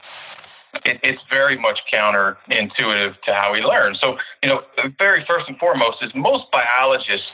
it, 0.84 1.00
it's 1.02 1.22
very 1.28 1.58
much 1.58 1.80
counterintuitive 1.92 3.20
to 3.22 3.34
how 3.34 3.52
we 3.52 3.60
learn. 3.60 3.96
So, 3.96 4.18
you 4.42 4.48
know, 4.48 4.62
very 4.98 5.24
first 5.28 5.48
and 5.48 5.58
foremost 5.58 6.02
is 6.02 6.14
most 6.14 6.50
biologists 6.50 7.30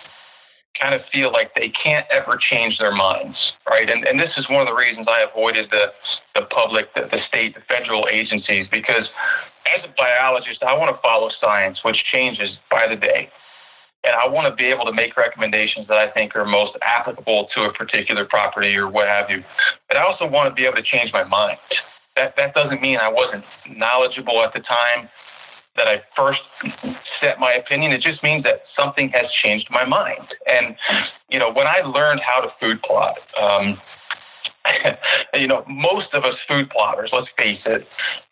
kind 0.78 0.94
of 0.94 1.02
feel 1.12 1.32
like 1.32 1.54
they 1.54 1.70
can't 1.70 2.06
ever 2.10 2.36
change 2.36 2.78
their 2.78 2.92
minds, 2.92 3.52
right? 3.68 3.88
And, 3.88 4.04
and 4.04 4.20
this 4.20 4.32
is 4.36 4.48
one 4.48 4.60
of 4.60 4.68
the 4.68 4.74
reasons 4.74 5.06
I 5.08 5.22
avoided 5.22 5.70
the, 5.70 5.92
the 6.34 6.42
public, 6.42 6.92
the, 6.94 7.08
the 7.10 7.20
state, 7.26 7.54
the 7.54 7.62
federal 7.62 8.08
agencies, 8.10 8.66
because 8.70 9.08
as 9.74 9.84
a 9.84 9.92
biologist, 9.96 10.62
I 10.62 10.76
want 10.76 10.94
to 10.94 11.00
follow 11.00 11.30
science, 11.40 11.82
which 11.82 12.04
changes 12.04 12.50
by 12.70 12.86
the 12.86 12.96
day. 12.96 13.30
And 14.06 14.14
I 14.14 14.28
want 14.28 14.46
to 14.46 14.54
be 14.54 14.66
able 14.66 14.84
to 14.84 14.92
make 14.92 15.16
recommendations 15.16 15.88
that 15.88 15.98
I 15.98 16.08
think 16.08 16.36
are 16.36 16.44
most 16.44 16.76
applicable 16.80 17.48
to 17.54 17.62
a 17.62 17.72
particular 17.72 18.24
property 18.24 18.76
or 18.76 18.88
what 18.88 19.08
have 19.08 19.28
you. 19.30 19.42
But 19.88 19.96
I 19.96 20.04
also 20.04 20.28
want 20.28 20.48
to 20.48 20.54
be 20.54 20.64
able 20.64 20.76
to 20.76 20.82
change 20.82 21.12
my 21.12 21.24
mind. 21.24 21.58
That, 22.14 22.36
that 22.36 22.54
doesn't 22.54 22.80
mean 22.80 22.98
I 22.98 23.10
wasn't 23.10 23.44
knowledgeable 23.68 24.42
at 24.44 24.52
the 24.54 24.60
time 24.60 25.08
that 25.76 25.88
I 25.88 26.02
first 26.16 26.40
set 27.20 27.38
my 27.38 27.52
opinion. 27.52 27.92
It 27.92 28.00
just 28.00 28.22
means 28.22 28.44
that 28.44 28.62
something 28.78 29.08
has 29.10 29.26
changed 29.42 29.68
my 29.70 29.84
mind. 29.84 30.28
And, 30.46 30.76
you 31.28 31.38
know, 31.38 31.52
when 31.52 31.66
I 31.66 31.80
learned 31.80 32.20
how 32.24 32.40
to 32.40 32.52
food 32.60 32.82
plot, 32.82 33.18
um, 33.40 33.80
you 35.34 35.46
know, 35.46 35.64
most 35.68 36.14
of 36.14 36.24
us 36.24 36.36
food 36.48 36.70
plotters, 36.70 37.10
let's 37.12 37.28
face 37.36 37.60
it, 37.66 37.86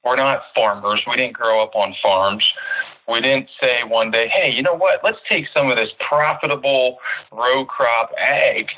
we're 0.05 0.17
not 0.17 0.43
farmers. 0.55 1.03
We 1.07 1.17
didn't 1.17 1.35
grow 1.35 1.63
up 1.63 1.75
on 1.75 1.95
farms. 2.03 2.47
We 3.09 3.21
didn't 3.21 3.49
say 3.61 3.83
one 3.85 4.11
day, 4.11 4.31
hey, 4.35 4.53
you 4.53 4.63
know 4.63 4.75
what? 4.75 5.01
Let's 5.05 5.19
take 5.29 5.47
some 5.55 5.71
of 5.71 5.77
this 5.77 5.91
profitable 6.01 6.99
row 7.33 7.65
crop 7.65 8.13
ag 8.19 8.69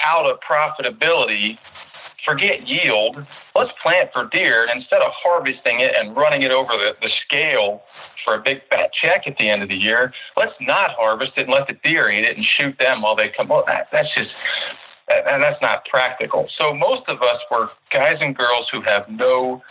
out 0.00 0.30
of 0.30 0.40
profitability 0.40 1.58
forget 2.28 2.68
yield. 2.68 3.24
Let's 3.54 3.70
plant 3.82 4.12
for 4.12 4.26
deer. 4.26 4.68
Instead 4.74 5.00
of 5.00 5.12
harvesting 5.14 5.80
it 5.80 5.94
and 5.96 6.14
running 6.14 6.42
it 6.42 6.50
over 6.50 6.72
the, 6.72 6.94
the 7.00 7.10
scale 7.24 7.82
for 8.24 8.34
a 8.34 8.40
big 8.40 8.60
fat 8.68 8.90
check 8.92 9.26
at 9.26 9.38
the 9.38 9.48
end 9.48 9.62
of 9.62 9.68
the 9.68 9.76
year, 9.76 10.12
let's 10.36 10.54
not 10.60 10.90
harvest 10.98 11.32
it 11.36 11.42
and 11.42 11.52
let 11.52 11.66
the 11.66 11.78
deer 11.82 12.10
eat 12.10 12.24
it 12.24 12.36
and 12.36 12.44
shoot 12.44 12.78
them 12.78 13.02
while 13.02 13.16
they 13.16 13.30
come. 13.30 13.48
Well, 13.48 13.64
that, 13.66 13.88
that's 13.90 14.14
just 14.14 14.30
and 15.08 15.42
that's 15.42 15.60
not 15.62 15.86
practical. 15.86 16.48
So 16.58 16.74
most 16.74 17.08
of 17.08 17.22
us 17.22 17.40
were 17.50 17.70
guys 17.90 18.18
and 18.20 18.36
girls 18.36 18.66
who 18.70 18.82
have 18.82 19.08
no 19.08 19.62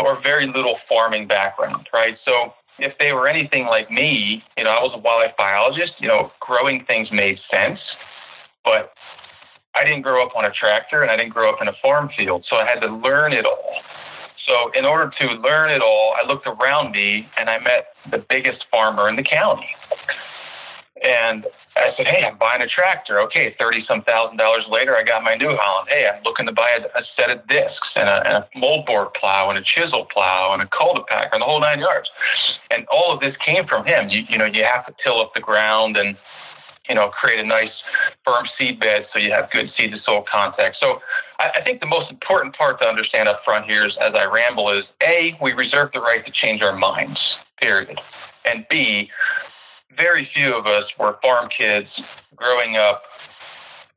or 0.00 0.20
very 0.22 0.46
little 0.46 0.78
farming 0.88 1.26
background, 1.26 1.86
right? 1.92 2.16
So 2.24 2.54
if 2.78 2.96
they 2.98 3.12
were 3.12 3.28
anything 3.28 3.66
like 3.66 3.90
me, 3.90 4.44
you 4.56 4.64
know, 4.64 4.70
I 4.70 4.82
was 4.82 4.92
a 4.94 4.98
wildlife 4.98 5.36
biologist, 5.36 5.94
you 5.98 6.08
know, 6.08 6.32
growing 6.40 6.84
things 6.84 7.10
made 7.10 7.40
sense, 7.50 7.80
but 8.64 8.92
I 9.74 9.84
didn't 9.84 10.02
grow 10.02 10.24
up 10.24 10.36
on 10.36 10.44
a 10.44 10.50
tractor 10.50 11.02
and 11.02 11.10
I 11.10 11.16
didn't 11.16 11.32
grow 11.32 11.50
up 11.50 11.60
in 11.60 11.68
a 11.68 11.72
farm 11.74 12.10
field, 12.16 12.44
so 12.48 12.56
I 12.56 12.64
had 12.64 12.80
to 12.80 12.88
learn 12.88 13.32
it 13.32 13.44
all. 13.44 13.82
So, 14.46 14.70
in 14.70 14.86
order 14.86 15.12
to 15.20 15.26
learn 15.34 15.70
it 15.70 15.82
all, 15.82 16.14
I 16.16 16.26
looked 16.26 16.46
around 16.46 16.92
me 16.92 17.28
and 17.38 17.50
I 17.50 17.58
met 17.58 17.88
the 18.10 18.18
biggest 18.18 18.64
farmer 18.70 19.08
in 19.08 19.16
the 19.16 19.22
county. 19.22 19.68
And 21.02 21.46
I 21.76 21.92
said, 21.96 22.06
Hey, 22.08 22.24
I'm 22.24 22.36
buying 22.38 22.62
a 22.62 22.66
tractor. 22.66 23.20
Okay, 23.20 23.54
30 23.58 23.84
some 23.86 24.02
thousand 24.02 24.36
dollars 24.36 24.64
later, 24.68 24.96
I 24.96 25.02
got 25.02 25.22
my 25.22 25.36
New 25.36 25.56
Holland. 25.56 25.88
Hey, 25.88 26.08
I'm 26.08 26.22
looking 26.24 26.46
to 26.46 26.52
buy 26.52 26.78
a, 26.78 26.98
a 26.98 27.02
set 27.16 27.30
of 27.30 27.46
discs 27.46 27.88
and 27.94 28.08
a, 28.08 28.26
and 28.26 28.36
a 28.38 28.48
moldboard 28.58 29.14
plow 29.14 29.50
and 29.50 29.58
a 29.58 29.62
chisel 29.62 30.06
plow 30.12 30.50
and 30.52 30.62
a 30.62 30.66
cultipacker 30.66 31.32
and 31.32 31.42
the 31.42 31.46
whole 31.46 31.60
nine 31.60 31.80
yards. 31.80 32.10
And 32.70 32.86
all 32.86 33.12
of 33.12 33.20
this 33.20 33.36
came 33.44 33.66
from 33.66 33.86
him. 33.86 34.08
You, 34.08 34.24
you 34.28 34.38
know, 34.38 34.46
you 34.46 34.64
have 34.64 34.86
to 34.86 34.94
till 35.02 35.20
up 35.20 35.34
the 35.34 35.40
ground 35.40 35.96
and 35.96 36.16
you 36.88 36.94
know, 36.94 37.08
create 37.08 37.38
a 37.38 37.46
nice 37.46 37.70
firm 38.24 38.46
seed 38.58 38.80
bed 38.80 39.06
so 39.12 39.18
you 39.18 39.30
have 39.30 39.50
good 39.50 39.70
seed 39.76 39.92
to 39.92 40.00
soil 40.00 40.24
contact. 40.30 40.76
So 40.80 41.02
I, 41.38 41.50
I, 41.56 41.62
think 41.62 41.80
the 41.80 41.86
most 41.86 42.10
important 42.10 42.56
part 42.56 42.80
to 42.80 42.86
understand 42.86 43.28
up 43.28 43.44
front 43.44 43.66
here 43.66 43.84
is 43.86 43.94
as 44.00 44.14
I 44.14 44.24
ramble 44.24 44.70
is 44.70 44.84
A, 45.02 45.36
we 45.40 45.52
reserve 45.52 45.90
the 45.92 46.00
right 46.00 46.24
to 46.24 46.32
change 46.32 46.62
our 46.62 46.74
minds, 46.74 47.36
period. 47.58 48.00
And 48.44 48.64
B, 48.70 49.10
very 49.96 50.28
few 50.34 50.56
of 50.56 50.66
us 50.66 50.84
were 50.98 51.18
farm 51.22 51.48
kids 51.56 51.88
growing 52.36 52.76
up 52.76 53.02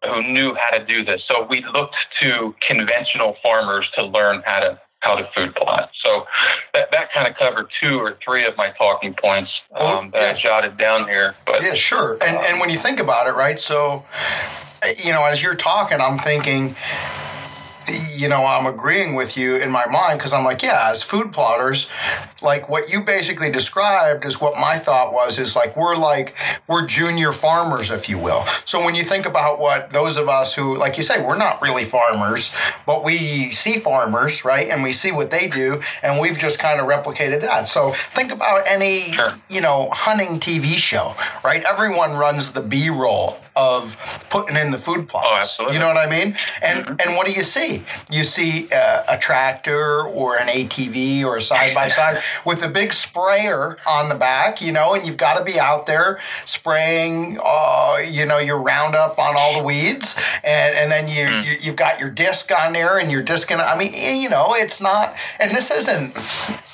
who 0.03 0.23
knew 0.23 0.55
how 0.59 0.77
to 0.77 0.85
do 0.85 1.05
this. 1.05 1.21
So 1.29 1.45
we 1.47 1.63
looked 1.73 1.95
to 2.21 2.55
conventional 2.67 3.37
farmers 3.43 3.87
to 3.97 4.05
learn 4.05 4.41
how 4.45 4.59
to 4.59 4.79
how 5.01 5.15
to 5.15 5.27
food 5.35 5.55
plot. 5.55 5.89
So 6.03 6.27
that, 6.75 6.89
that 6.91 7.11
kind 7.11 7.27
of 7.27 7.35
covered 7.35 7.71
two 7.81 7.97
or 7.97 8.19
three 8.23 8.45
of 8.45 8.55
my 8.55 8.69
talking 8.77 9.15
points 9.15 9.49
oh, 9.77 9.97
um, 9.97 10.11
that 10.11 10.35
I 10.35 10.39
jotted 10.39 10.77
down 10.77 11.07
here. 11.07 11.35
But 11.45 11.63
yeah, 11.63 11.73
sure. 11.73 12.17
And 12.23 12.37
and 12.37 12.59
when 12.59 12.69
you 12.69 12.77
think 12.77 12.99
about 12.99 13.27
it, 13.27 13.31
right? 13.31 13.59
So 13.59 14.05
you 14.97 15.11
know, 15.11 15.25
as 15.25 15.41
you're 15.43 15.55
talking, 15.55 15.99
I'm 16.01 16.17
thinking 16.17 16.75
you 17.87 18.29
know, 18.29 18.45
I'm 18.45 18.65
agreeing 18.65 19.15
with 19.15 19.37
you 19.37 19.57
in 19.57 19.71
my 19.71 19.85
mind 19.87 20.19
because 20.19 20.33
I'm 20.33 20.43
like, 20.43 20.61
yeah, 20.61 20.89
as 20.91 21.01
food 21.03 21.31
plotters, 21.31 21.89
like 22.41 22.69
what 22.69 22.91
you 22.91 23.01
basically 23.01 23.49
described 23.49 24.25
is 24.25 24.39
what 24.39 24.55
my 24.55 24.75
thought 24.75 25.13
was 25.13 25.39
is 25.39 25.55
like, 25.55 25.75
we're 25.75 25.95
like, 25.95 26.35
we're 26.67 26.85
junior 26.85 27.31
farmers, 27.31 27.91
if 27.91 28.09
you 28.09 28.17
will. 28.17 28.45
So 28.65 28.83
when 28.83 28.95
you 28.95 29.03
think 29.03 29.25
about 29.25 29.59
what 29.59 29.89
those 29.91 30.17
of 30.17 30.29
us 30.29 30.55
who, 30.55 30.77
like 30.77 30.97
you 30.97 31.03
say, 31.03 31.25
we're 31.25 31.37
not 31.37 31.61
really 31.61 31.83
farmers, 31.83 32.53
but 32.85 33.03
we 33.03 33.51
see 33.51 33.77
farmers, 33.77 34.45
right? 34.45 34.69
And 34.69 34.83
we 34.83 34.91
see 34.91 35.11
what 35.11 35.31
they 35.31 35.47
do, 35.47 35.81
and 36.03 36.21
we've 36.21 36.37
just 36.37 36.59
kind 36.59 36.79
of 36.79 36.87
replicated 36.87 37.41
that. 37.41 37.67
So 37.67 37.91
think 37.91 38.31
about 38.31 38.61
any, 38.67 39.13
sure. 39.13 39.27
you 39.49 39.61
know, 39.61 39.89
hunting 39.91 40.39
TV 40.39 40.77
show, 40.77 41.15
right? 41.43 41.63
Everyone 41.63 42.11
runs 42.11 42.51
the 42.51 42.61
B 42.61 42.89
roll 42.89 43.37
of 43.55 44.27
putting 44.29 44.55
in 44.55 44.71
the 44.71 44.77
food 44.77 45.07
plots. 45.09 45.27
Oh, 45.29 45.35
absolutely. 45.35 45.75
You 45.75 45.81
know 45.81 45.87
what 45.87 45.97
I 45.97 46.09
mean? 46.09 46.35
And 46.63 46.85
mm-hmm. 46.85 46.95
and 46.99 47.15
what 47.17 47.25
do 47.25 47.33
you 47.33 47.43
see? 47.43 47.83
You 48.11 48.23
see 48.23 48.67
uh, 48.73 49.03
a 49.11 49.17
tractor 49.17 50.03
or 50.03 50.37
an 50.37 50.47
ATV 50.47 51.23
or 51.23 51.37
a 51.37 51.41
side 51.41 51.75
by 51.75 51.87
side 51.89 52.21
with 52.45 52.63
a 52.63 52.69
big 52.69 52.93
sprayer 52.93 53.77
on 53.87 54.09
the 54.09 54.15
back, 54.15 54.61
you 54.61 54.71
know, 54.71 54.93
and 54.93 55.05
you've 55.05 55.17
got 55.17 55.37
to 55.37 55.43
be 55.43 55.59
out 55.59 55.85
there 55.85 56.17
spraying, 56.45 57.39
uh, 57.43 57.97
you 58.09 58.25
know, 58.25 58.39
your 58.39 58.61
Roundup 58.61 59.19
on 59.19 59.35
all 59.35 59.59
the 59.59 59.65
weeds, 59.65 60.39
and 60.43 60.75
and 60.75 60.91
then 60.91 61.07
you, 61.07 61.25
mm. 61.25 61.61
you 61.61 61.71
have 61.71 61.75
got 61.75 61.99
your 61.99 62.09
disc 62.09 62.51
on 62.51 62.73
there, 62.73 62.99
and 62.99 63.11
you're 63.11 63.23
discing. 63.23 63.59
I 63.59 63.77
mean, 63.77 64.21
you 64.21 64.29
know, 64.29 64.47
it's 64.51 64.79
not. 64.79 65.17
And 65.39 65.51
this 65.51 65.71
isn't. 65.71 66.15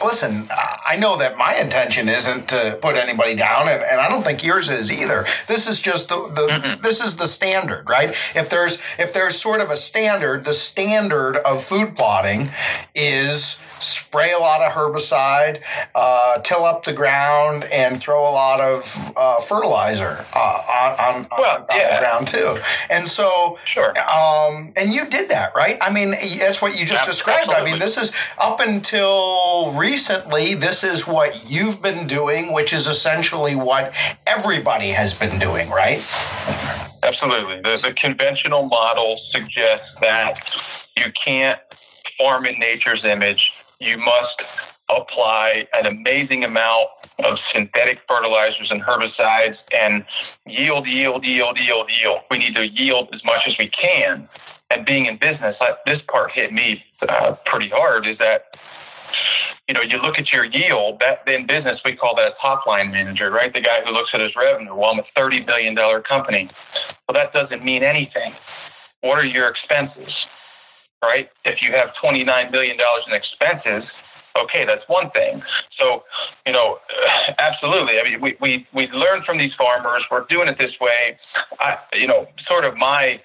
Listen, 0.04 0.48
I 0.86 0.96
know 1.00 1.18
that 1.18 1.38
my 1.38 1.56
intention 1.56 2.08
isn't 2.08 2.50
to 2.50 2.78
put 2.82 2.98
anybody 2.98 3.36
down, 3.36 3.68
and, 3.68 3.82
and 3.82 4.00
I 4.00 4.10
don't 4.10 4.22
think 4.22 4.44
yours 4.44 4.70
is 4.70 4.92
either. 4.92 5.24
This 5.48 5.68
is 5.68 5.80
just 5.80 6.10
the 6.10 6.16
the. 6.16 6.48
Mm-hmm 6.52 6.67
Mm-hmm. 6.68 6.82
This 6.82 7.02
is 7.02 7.18
the 7.18 7.28
standard, 7.28 7.90
right? 7.90 8.10
If 8.10 8.50
there's 8.50 8.76
if 8.98 9.14
there's 9.14 9.40
sort 9.40 9.62
of 9.62 9.72
a 9.72 9.76
standard, 9.76 10.46
the 10.46 10.54
standard 10.54 11.38
of 11.38 11.64
food 11.64 11.96
plotting 11.96 12.50
is 12.96 13.62
spray 13.80 14.32
a 14.32 14.40
lot 14.40 14.62
of 14.62 14.72
herbicide, 14.72 15.62
uh, 15.96 16.40
till 16.40 16.64
up 16.64 16.84
the 16.84 16.94
ground, 16.94 17.66
and 17.72 17.98
throw 17.98 18.22
a 18.22 18.32
lot 18.32 18.60
of 18.60 19.14
uh, 19.16 19.40
fertilizer 19.42 20.26
uh, 20.34 20.96
on, 21.00 21.16
on, 21.16 21.28
well, 21.38 21.58
on, 21.70 21.78
yeah. 21.78 21.96
the 21.96 22.00
ground 22.00 22.28
too. 22.28 22.58
And 22.90 23.08
so, 23.08 23.58
sure. 23.66 23.90
Um, 24.00 24.72
and 24.76 24.94
you 24.94 25.06
did 25.08 25.30
that, 25.30 25.54
right? 25.56 25.78
I 25.82 25.92
mean, 25.92 26.12
that's 26.12 26.62
what 26.62 26.80
you 26.80 26.86
just 26.86 27.06
described. 27.06 27.50
Absolutely. 27.50 27.70
I 27.70 27.74
mean, 27.74 27.80
this 27.80 27.98
is 27.98 28.14
up 28.40 28.60
until 28.60 29.72
recently, 29.80 30.56
this 30.56 30.84
is 30.84 31.08
what 31.08 31.46
you've 31.48 31.82
been 31.82 32.08
doing, 32.08 32.54
which 32.54 32.74
is 32.74 32.88
essentially 32.88 33.56
what 33.56 33.94
everybody 34.26 34.90
has 34.90 35.14
been 35.14 35.40
doing, 35.40 35.70
right? 35.70 36.00
Absolutely. 37.04 37.62
The, 37.62 37.80
the 37.82 37.94
conventional 38.00 38.66
model 38.66 39.20
suggests 39.30 40.00
that 40.02 40.40
you 40.96 41.06
can't 41.26 41.60
farm 42.18 42.46
in 42.46 42.60
nature's 42.60 43.04
image 43.06 43.42
you 43.80 43.98
must 43.98 44.42
apply 44.90 45.68
an 45.74 45.86
amazing 45.86 46.44
amount 46.44 46.88
of 47.20 47.38
synthetic 47.54 48.00
fertilizers 48.08 48.72
and 48.72 48.82
herbicides 48.82 49.58
and 49.74 50.06
yield, 50.46 50.88
yield, 50.88 51.24
yield, 51.26 51.58
yield, 51.58 51.90
yield. 52.02 52.20
We 52.32 52.38
need 52.38 52.56
to 52.56 52.68
yield 52.68 53.10
as 53.14 53.24
much 53.26 53.42
as 53.48 53.58
we 53.58 53.70
can. 53.70 54.30
And 54.70 54.86
being 54.86 55.06
in 55.06 55.18
business, 55.18 55.56
this 55.86 56.02
part 56.08 56.32
hit 56.32 56.54
me 56.54 56.84
uh, 57.08 57.36
pretty 57.46 57.70
hard 57.70 58.06
is 58.08 58.18
that 58.20 58.56
you 59.68 59.74
know, 59.74 59.82
you 59.82 59.98
look 59.98 60.18
at 60.18 60.32
your 60.32 60.46
yield, 60.46 61.02
that 61.02 61.28
in 61.28 61.46
business 61.46 61.82
we 61.84 61.96
call 61.96 62.16
that 62.16 62.28
a 62.28 62.36
top 62.42 62.66
line 62.66 62.92
manager, 62.92 63.30
right? 63.30 63.54
The 63.54 63.60
guy 63.60 63.84
who 63.84 63.92
looks 63.92 64.12
at 64.14 64.22
his 64.22 64.32
revenue. 64.36 64.74
Well, 64.74 64.92
I'm 64.92 65.00
a 65.00 65.06
thirty 65.16 65.42
billion 65.42 65.76
dollar 65.76 66.02
company. 66.02 66.50
Well, 67.08 67.14
that 67.14 67.34
doesn't 67.34 67.64
mean 67.64 67.84
anything. 67.84 68.34
What 69.02 69.20
are 69.20 69.26
your 69.26 69.48
expenses? 69.48 70.26
Right? 71.02 71.30
If 71.46 71.62
you 71.62 71.72
have 71.74 71.90
$29 72.04 72.52
billion 72.52 72.78
in 73.08 73.14
expenses, 73.14 73.90
okay, 74.44 74.66
that's 74.66 74.88
one 74.88 75.10
thing. 75.12 75.42
So, 75.80 76.04
you 76.46 76.54
know, 76.54 76.80
absolutely. 77.40 78.00
I 78.00 78.04
mean, 78.04 78.22
we, 78.22 78.38
we, 78.40 78.68
we 78.74 78.88
learn 78.88 79.24
from 79.24 79.38
these 79.38 79.54
farmers. 79.54 80.04
We're 80.10 80.26
doing 80.26 80.48
it 80.48 80.58
this 80.58 80.80
way. 80.80 81.18
I, 81.60 81.78
you 81.94 82.08
know, 82.08 82.28
sort 82.48 82.66
of 82.66 82.78
my, 82.78 83.22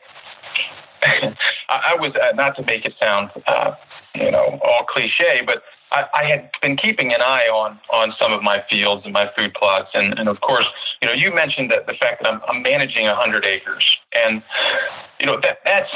I 1.68 1.96
was, 1.98 2.14
uh, 2.14 2.34
not 2.34 2.56
to 2.56 2.64
make 2.64 2.84
it 2.84 2.94
sound, 3.00 3.30
uh, 3.46 3.74
you 4.14 4.30
know, 4.30 4.60
all 4.62 4.84
cliche, 4.84 5.42
but 5.44 5.62
I, 5.92 6.06
I 6.14 6.24
had 6.24 6.50
been 6.60 6.76
keeping 6.76 7.12
an 7.12 7.20
eye 7.20 7.48
on 7.52 7.78
on 7.90 8.14
some 8.20 8.32
of 8.32 8.42
my 8.42 8.64
fields 8.70 9.04
and 9.04 9.12
my 9.12 9.30
food 9.36 9.52
plots, 9.54 9.90
and, 9.94 10.18
and 10.18 10.28
of 10.28 10.40
course, 10.40 10.66
you 11.00 11.08
know, 11.08 11.14
you 11.14 11.32
mentioned 11.34 11.70
that 11.70 11.86
the 11.86 11.92
fact 11.94 12.22
that 12.22 12.32
I'm, 12.32 12.40
I'm 12.48 12.62
managing 12.62 13.06
100 13.06 13.44
acres, 13.44 13.84
and 14.12 14.42
you 15.22 15.26
know 15.26 15.38
that 15.40 15.58
that's 15.64 15.88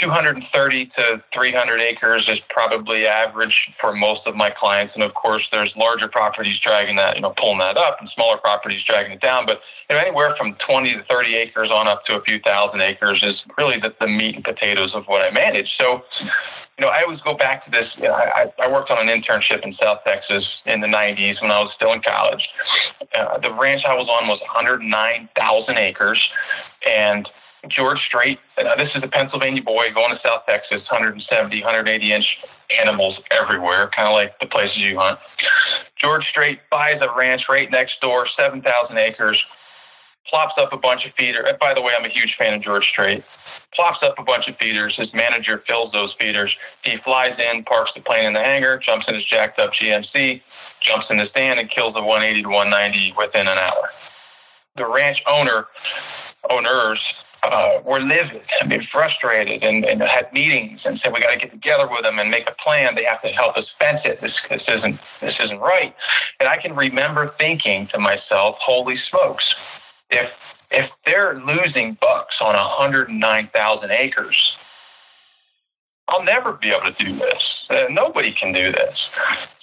230 0.00 0.86
to 0.96 1.22
300 1.32 1.80
acres 1.80 2.28
is 2.28 2.40
probably 2.50 3.06
average 3.06 3.70
for 3.80 3.94
most 3.94 4.22
of 4.26 4.34
my 4.34 4.50
clients, 4.50 4.94
and 4.94 5.04
of 5.04 5.14
course, 5.14 5.46
there's 5.52 5.72
larger 5.76 6.08
properties 6.08 6.58
dragging 6.58 6.96
that, 6.96 7.14
you 7.14 7.22
know, 7.22 7.32
pulling 7.38 7.58
that 7.58 7.76
up, 7.76 7.98
and 8.00 8.10
smaller 8.10 8.36
properties 8.36 8.82
dragging 8.82 9.12
it 9.12 9.20
down. 9.20 9.46
But 9.46 9.60
you 9.88 9.94
know, 9.94 10.02
anywhere 10.02 10.34
from 10.36 10.54
20 10.54 10.92
to 10.94 11.04
30 11.04 11.36
acres 11.36 11.70
on 11.70 11.86
up 11.86 12.04
to 12.06 12.16
a 12.16 12.22
few 12.22 12.40
thousand 12.40 12.80
acres 12.80 13.22
is 13.22 13.40
really 13.56 13.78
the, 13.78 13.94
the 14.00 14.08
meat 14.08 14.34
and 14.34 14.44
potatoes 14.44 14.92
of 14.92 15.04
what 15.06 15.24
I 15.24 15.30
manage. 15.30 15.70
So, 15.78 16.02
you 16.20 16.84
know, 16.84 16.88
I 16.88 17.02
always 17.02 17.20
go 17.20 17.34
back 17.34 17.64
to 17.66 17.70
this. 17.70 17.88
You 17.96 18.04
know, 18.04 18.14
I, 18.14 18.52
I 18.60 18.72
worked 18.72 18.90
on 18.90 19.08
an 19.08 19.22
internship 19.22 19.62
in 19.62 19.74
South 19.80 20.00
Texas 20.04 20.44
in 20.66 20.80
the 20.80 20.88
90s 20.88 21.40
when 21.40 21.52
I 21.52 21.60
was 21.60 21.70
still 21.76 21.92
in 21.92 22.02
college. 22.02 22.48
Uh, 23.16 23.38
the 23.38 23.52
ranch 23.52 23.84
I 23.86 23.94
was 23.94 24.08
on 24.08 24.26
was 24.26 24.40
109,000 24.40 25.78
acres, 25.78 26.20
and 26.86 27.28
George 27.68 28.00
Strait. 28.06 28.38
Uh, 28.58 28.76
this 28.76 28.90
is 28.94 29.02
a 29.02 29.08
Pennsylvania 29.08 29.62
boy 29.62 29.92
going 29.94 30.10
to 30.10 30.20
South 30.24 30.42
Texas, 30.46 30.82
170, 30.90 31.60
180 31.60 32.12
inch 32.12 32.26
animals 32.82 33.18
everywhere, 33.30 33.90
kind 33.94 34.08
of 34.08 34.14
like 34.14 34.38
the 34.40 34.46
places 34.46 34.76
you 34.78 34.98
hunt. 34.98 35.18
George 36.00 36.24
Strait 36.26 36.60
buys 36.70 37.00
a 37.00 37.08
ranch 37.16 37.44
right 37.48 37.70
next 37.70 38.00
door, 38.00 38.26
7,000 38.36 38.98
acres, 38.98 39.42
plops 40.28 40.54
up 40.58 40.72
a 40.72 40.76
bunch 40.76 41.06
of 41.06 41.12
feeders. 41.14 41.46
By 41.60 41.74
the 41.74 41.80
way, 41.80 41.92
I'm 41.98 42.04
a 42.04 42.08
huge 42.08 42.34
fan 42.36 42.54
of 42.54 42.62
George 42.62 42.86
Strait. 42.86 43.24
Plops 43.74 44.02
up 44.02 44.18
a 44.18 44.22
bunch 44.22 44.48
of 44.48 44.56
feeders. 44.58 44.94
His 44.96 45.12
manager 45.14 45.62
fills 45.66 45.92
those 45.92 46.14
feeders. 46.18 46.54
He 46.82 46.96
flies 47.04 47.38
in, 47.38 47.64
parks 47.64 47.92
the 47.94 48.00
plane 48.00 48.26
in 48.26 48.32
the 48.32 48.40
hangar, 48.40 48.78
jumps 48.78 49.06
in 49.08 49.14
his 49.14 49.24
jacked 49.24 49.58
up 49.58 49.72
GMC, 49.72 50.42
jumps 50.80 51.06
in 51.10 51.18
the 51.18 51.26
stand, 51.26 51.58
and 51.58 51.70
kills 51.70 51.94
a 51.96 52.02
180 52.02 52.42
to 52.42 52.48
190 52.48 53.14
within 53.16 53.48
an 53.48 53.58
hour. 53.58 53.90
The 54.76 54.86
ranch 54.86 55.22
owner, 55.26 55.66
owners, 56.50 57.00
uh, 57.44 57.80
were 57.84 58.00
livid 58.00 58.42
and 58.60 58.88
frustrated 58.90 59.62
and, 59.62 59.84
and 59.84 60.00
had 60.00 60.32
meetings 60.32 60.80
and 60.84 60.98
said 61.00 61.12
we 61.12 61.20
got 61.20 61.32
to 61.32 61.38
get 61.38 61.50
together 61.50 61.86
with 61.88 62.02
them 62.02 62.18
and 62.18 62.30
make 62.30 62.48
a 62.48 62.54
plan. 62.62 62.94
They 62.94 63.04
have 63.04 63.22
to 63.22 63.28
help 63.28 63.56
us 63.56 63.66
fence 63.78 64.00
it. 64.04 64.20
This, 64.20 64.34
this 64.48 64.62
isn't 64.66 64.98
this 65.20 65.34
isn't 65.42 65.58
right. 65.58 65.94
And 66.40 66.48
I 66.48 66.56
can 66.56 66.74
remember 66.74 67.34
thinking 67.38 67.86
to 67.88 67.98
myself, 67.98 68.56
"Holy 68.60 68.96
smokes! 69.10 69.44
If 70.10 70.30
if 70.70 70.90
they're 71.04 71.38
losing 71.38 71.96
bucks 72.00 72.36
on 72.40 72.54
109,000 72.54 73.90
acres, 73.90 74.56
I'll 76.08 76.24
never 76.24 76.52
be 76.52 76.68
able 76.68 76.92
to 76.92 77.04
do 77.04 77.16
this. 77.16 77.66
Uh, 77.70 77.84
nobody 77.88 78.32
can 78.32 78.52
do 78.52 78.70
this. 78.72 79.08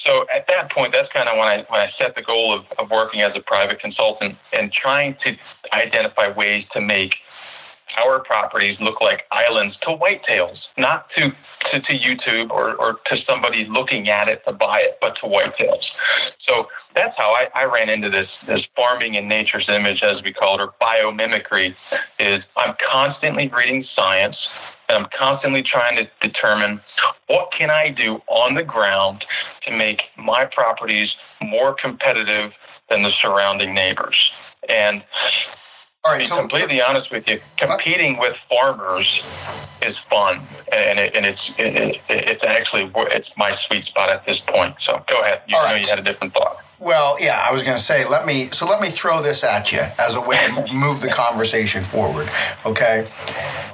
So 0.03 0.25
at 0.33 0.47
that 0.47 0.71
point, 0.71 0.91
that's 0.91 1.11
kind 1.11 1.29
of 1.29 1.37
when 1.37 1.47
I 1.47 1.65
when 1.69 1.81
I 1.81 1.91
set 1.97 2.15
the 2.15 2.23
goal 2.23 2.57
of, 2.57 2.65
of 2.79 2.89
working 2.89 3.21
as 3.21 3.33
a 3.35 3.41
private 3.41 3.79
consultant 3.79 4.37
and 4.51 4.71
trying 4.71 5.15
to 5.23 5.35
identify 5.71 6.31
ways 6.31 6.65
to 6.73 6.81
make 6.81 7.13
our 7.97 8.19
properties 8.19 8.79
look 8.79 9.01
like 9.01 9.25
islands 9.31 9.77
to 9.81 9.89
whitetails, 9.89 10.57
not 10.77 11.09
to, 11.17 11.31
to, 11.71 11.79
to 11.81 11.93
YouTube 11.99 12.49
or, 12.49 12.75
or 12.75 12.99
to 13.07 13.17
somebody 13.27 13.65
looking 13.65 14.09
at 14.09 14.29
it 14.29 14.43
to 14.45 14.53
buy 14.53 14.79
it, 14.79 14.97
but 15.01 15.15
to 15.17 15.23
whitetails. 15.23 15.83
So 16.47 16.67
that's 16.95 17.17
how 17.17 17.31
I, 17.33 17.47
I 17.53 17.65
ran 17.65 17.89
into 17.89 18.09
this 18.09 18.29
this 18.45 18.61
farming 18.75 19.15
in 19.15 19.27
nature's 19.27 19.69
image, 19.69 20.03
as 20.03 20.23
we 20.23 20.33
call 20.33 20.59
it, 20.59 20.61
or 20.61 20.73
biomimicry. 20.81 21.75
Is 22.19 22.43
I'm 22.57 22.75
constantly 22.91 23.47
reading 23.47 23.85
science 23.95 24.37
and 24.91 25.05
I'm 25.05 25.09
constantly 25.17 25.63
trying 25.63 25.95
to 25.95 26.09
determine 26.21 26.81
what 27.27 27.51
can 27.57 27.71
I 27.71 27.89
do 27.89 28.21
on 28.27 28.55
the 28.55 28.63
ground 28.63 29.23
to 29.65 29.71
make 29.71 30.01
my 30.17 30.45
properties 30.45 31.09
more 31.41 31.73
competitive 31.73 32.51
than 32.89 33.01
the 33.03 33.11
surrounding 33.21 33.73
neighbors. 33.73 34.17
And 34.67 35.03
all 36.03 36.11
right, 36.11 36.17
to 36.17 36.19
be 36.19 36.25
so, 36.25 36.39
completely 36.39 36.79
so, 36.79 36.85
honest 36.85 37.11
with 37.11 37.27
you, 37.27 37.39
competing 37.57 38.17
with 38.17 38.35
farmers 38.49 39.23
is 39.81 39.95
fun, 40.09 40.45
and, 40.71 40.99
it, 40.99 41.15
and 41.15 41.25
it's 41.25 41.41
it, 41.57 42.01
it's 42.09 42.43
actually 42.43 42.91
it's 43.15 43.29
my 43.37 43.55
sweet 43.67 43.85
spot 43.85 44.09
at 44.09 44.25
this 44.25 44.39
point. 44.47 44.75
So 44.85 45.03
go 45.07 45.19
ahead. 45.19 45.41
You 45.47 45.55
know 45.55 45.63
right. 45.63 45.81
you 45.81 45.89
had 45.89 45.99
a 45.99 46.03
different 46.03 46.33
thought. 46.33 46.57
Well, 46.81 47.17
yeah, 47.21 47.45
I 47.47 47.53
was 47.53 47.61
going 47.61 47.77
to 47.77 47.83
say 47.83 48.09
let 48.09 48.25
me 48.25 48.47
so 48.47 48.65
let 48.65 48.81
me 48.81 48.89
throw 48.89 49.21
this 49.21 49.43
at 49.43 49.71
you 49.71 49.81
as 49.99 50.15
a 50.15 50.21
way 50.21 50.47
to 50.47 50.73
move 50.73 50.99
the 50.99 51.09
conversation 51.09 51.83
forward. 51.83 52.27
Okay, 52.65 53.07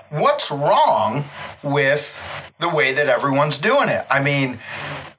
what's 0.10 0.52
wrong 0.52 1.24
with 1.64 2.22
the 2.60 2.67
way 2.67 2.91
that 2.91 3.08
everyone's 3.08 3.60
doing 3.60 3.88
it? 3.88 4.06
I 4.12 4.22
mean, 4.22 4.60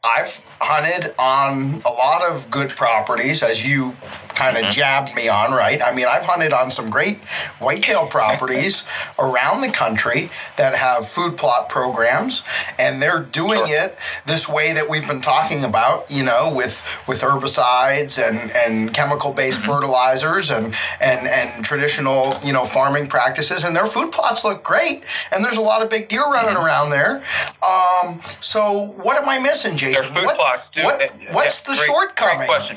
I've 0.05 0.45
hunted 0.61 1.13
on 1.19 1.83
a 1.85 1.91
lot 1.91 2.23
of 2.31 2.49
good 2.51 2.71
properties, 2.71 3.43
as 3.43 3.69
you 3.69 3.97
kind 4.39 4.57
of 4.57 4.63
mm-hmm. 4.63 4.71
jabbed 4.71 5.15
me 5.17 5.29
on, 5.29 5.51
right? 5.51 5.81
I 5.85 5.93
mean, 5.93 6.07
I've 6.09 6.25
hunted 6.25 6.53
on 6.53 6.71
some 6.71 6.89
great 6.89 7.25
whitetail 7.59 8.07
properties 8.11 8.87
around 9.19 9.63
the 9.63 9.73
country 9.73 10.31
that 10.57 10.77
have 10.77 11.09
food 11.09 11.37
plot 11.37 11.69
programs, 11.69 12.47
and 12.79 13.03
they're 13.03 13.23
doing 13.25 13.67
sure. 13.67 13.85
it 13.85 13.99
this 14.25 14.49
way 14.49 14.73
that 14.73 14.89
we've 14.89 15.07
been 15.09 15.21
talking 15.21 15.65
about, 15.65 16.11
you 16.13 16.23
know, 16.23 16.53
with 16.55 16.81
with 17.09 17.21
herbicides 17.21 18.23
and 18.23 18.53
and 18.53 18.95
chemical 18.95 19.33
based 19.33 19.61
mm-hmm. 19.61 19.73
fertilizers 19.73 20.53
and 20.53 20.77
and 21.01 21.27
and 21.27 21.65
traditional, 21.65 22.35
you 22.45 22.53
know, 22.53 22.65
farming 22.65 23.09
practices, 23.09 23.65
and 23.65 23.75
their 23.75 23.87
food 23.87 24.13
plots 24.13 24.45
look 24.45 24.63
great, 24.63 25.03
and 25.33 25.45
there's 25.45 25.57
a 25.57 25.61
lot 25.61 25.83
of 25.83 25.91
big 25.91 26.09
deer 26.09 26.23
running 26.23 26.55
mm-hmm. 26.55 26.65
around 26.65 26.91
there. 26.91 27.21
Um, 27.67 28.21
so 28.41 28.95
what 29.03 29.21
am 29.21 29.29
I 29.29 29.41
missing, 29.41 29.77
Jason? 29.77 29.98
Their 30.01 30.15
food 30.15 30.25
what, 30.25 30.37
plots 30.37 30.63
do. 30.75 30.83
What, 30.83 31.13
what's 31.33 31.63
yeah, 31.63 31.73
the 31.73 31.77
great, 31.77 31.87
shortcoming? 31.87 32.37
Great 32.37 32.49
question. 32.49 32.77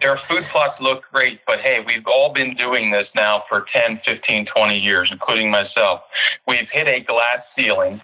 Their 0.00 0.16
food 0.18 0.44
plots 0.44 0.80
look 0.80 1.04
great, 1.12 1.40
but 1.46 1.60
hey, 1.60 1.82
we've 1.86 2.06
all 2.06 2.32
been 2.32 2.54
doing 2.54 2.90
this 2.90 3.08
now 3.14 3.44
for 3.48 3.66
10, 3.72 4.00
15, 4.04 4.46
20 4.46 4.78
years, 4.78 5.08
including 5.10 5.50
myself. 5.50 6.02
We've 6.46 6.68
hit 6.70 6.88
a 6.88 7.00
glass 7.00 7.38
ceiling 7.56 8.00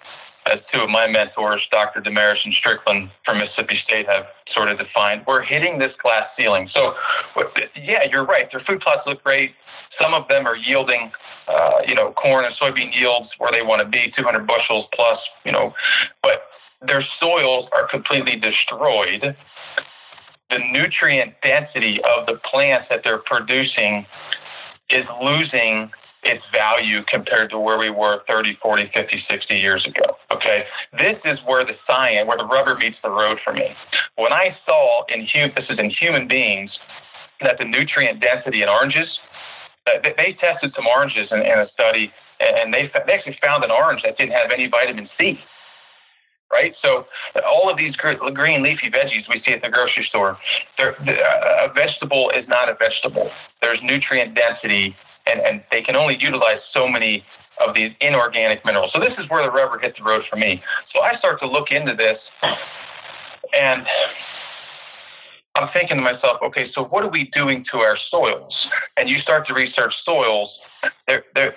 as 0.47 0.61
two 0.73 0.81
of 0.81 0.89
my 0.89 1.07
mentors, 1.07 1.67
Dr. 1.71 2.01
Demarais 2.01 2.45
and 2.45 2.55
Strickland 2.55 3.11
from 3.25 3.39
Mississippi 3.39 3.77
State, 3.77 4.07
have 4.09 4.27
sort 4.53 4.71
of 4.71 4.79
defined. 4.79 5.25
We're 5.27 5.43
hitting 5.43 5.79
this 5.79 5.93
glass 6.03 6.29
ceiling. 6.37 6.71
So, 6.73 6.95
yeah, 7.77 8.05
you're 8.11 8.25
right. 8.25 8.51
Their 8.51 8.61
food 8.61 8.81
plots 8.81 9.07
look 9.07 9.23
great. 9.23 9.55
Some 10.01 10.15
of 10.15 10.27
them 10.29 10.47
are 10.47 10.57
yielding, 10.57 11.13
uh, 11.47 11.83
you 11.87 11.95
know, 11.95 12.13
corn 12.13 12.45
and 12.45 12.55
soybean 12.55 12.95
yields 12.95 13.31
where 13.39 13.53
they 13.53 13.63
want 13.63 13.81
to 13.81 13.87
be, 13.87 14.13
200 14.17 14.47
bushels 14.47 14.87
plus, 14.95 15.19
you 15.45 15.53
know, 15.53 15.75
but 16.23 16.43
their 16.83 17.05
soils 17.21 17.69
are 17.73 17.87
completely 17.89 18.37
destroyed. 18.37 19.37
The 20.51 20.59
nutrient 20.59 21.35
density 21.43 22.01
of 22.03 22.27
the 22.27 22.35
plants 22.35 22.89
that 22.91 23.03
they're 23.05 23.19
producing 23.19 24.07
is 24.89 25.05
losing 25.23 25.93
its 26.23 26.43
value 26.53 27.03
compared 27.05 27.51
to 27.51 27.59
where 27.59 27.79
we 27.79 27.89
were 27.89 28.23
30, 28.27 28.55
40, 28.61 28.91
50, 28.93 29.25
60 29.31 29.55
years 29.55 29.87
ago. 29.87 30.17
Okay. 30.31 30.67
This 30.99 31.19
is 31.25 31.39
where 31.47 31.65
the 31.65 31.77
science, 31.87 32.27
where 32.27 32.37
the 32.37 32.45
rubber 32.45 32.77
meets 32.77 32.99
the 33.03 33.11
road 33.11 33.39
for 33.43 33.53
me. 33.53 33.75
When 34.17 34.33
I 34.33 34.57
saw 34.67 35.05
in 35.07 35.25
human, 35.25 35.53
this 35.55 35.67
is 35.71 35.79
in 35.79 35.91
human 35.91 36.29
beings, 36.29 36.79
that 37.41 37.59
the 37.59 37.65
nutrient 37.65 38.21
density 38.21 38.63
in 38.63 38.69
oranges, 38.69 39.19
uh, 39.87 39.99
they 40.03 40.37
tested 40.39 40.75
some 40.75 40.87
oranges 40.87 41.29
in, 41.31 41.39
in 41.39 41.59
a 41.59 41.69
study 41.69 42.13
and 42.39 42.73
they, 42.73 42.91
they 43.07 43.13
actually 43.15 43.39
found 43.43 43.65
an 43.65 43.71
orange 43.71 44.03
that 44.03 44.19
didn't 44.19 44.33
have 44.33 44.51
any 44.51 44.67
vitamin 44.67 45.09
C 45.19 45.41
right? 46.53 46.75
So 46.83 47.07
all 47.47 47.71
of 47.71 47.77
these 47.77 47.95
green 47.97 48.63
leafy 48.63 48.91
veggies 48.91 49.29
we 49.29 49.43
see 49.45 49.53
at 49.53 49.63
the 49.63 49.69
grocery 49.69 50.05
store, 50.09 50.39
uh, 50.79 50.93
a 50.99 51.73
vegetable 51.73 52.31
is 52.31 52.47
not 52.49 52.69
a 52.69 52.75
vegetable. 52.75 53.31
There's 53.61 53.81
nutrient 53.83 54.35
density, 54.35 54.97
and, 55.27 55.41
and 55.41 55.63
they 55.71 55.83
can 55.83 55.97
only 55.97 56.17
utilize 56.17 56.59
so 56.73 56.89
many 56.89 57.25
of 57.67 57.75
these 57.75 57.93
inorganic 58.01 58.65
minerals. 58.65 58.91
So 58.93 59.01
this 59.01 59.15
is 59.19 59.29
where 59.29 59.45
the 59.45 59.53
rubber 59.53 59.79
hits 59.79 59.99
the 59.99 60.05
road 60.05 60.25
for 60.29 60.37
me. 60.37 60.63
So 60.93 61.03
I 61.03 61.17
start 61.19 61.41
to 61.41 61.47
look 61.47 61.71
into 61.71 61.95
this, 61.95 62.19
and 62.43 63.87
I'm 65.57 65.69
thinking 65.73 65.97
to 65.99 66.03
myself, 66.03 66.39
okay, 66.43 66.71
so 66.73 66.85
what 66.85 67.05
are 67.05 67.11
we 67.11 67.25
doing 67.35 67.65
to 67.71 67.79
our 67.79 67.99
soils? 68.11 68.69
And 68.97 69.09
you 69.09 69.21
start 69.21 69.47
to 69.49 69.55
research 69.55 69.95
soils. 70.05 70.51
They're, 71.07 71.25
they're, 71.35 71.55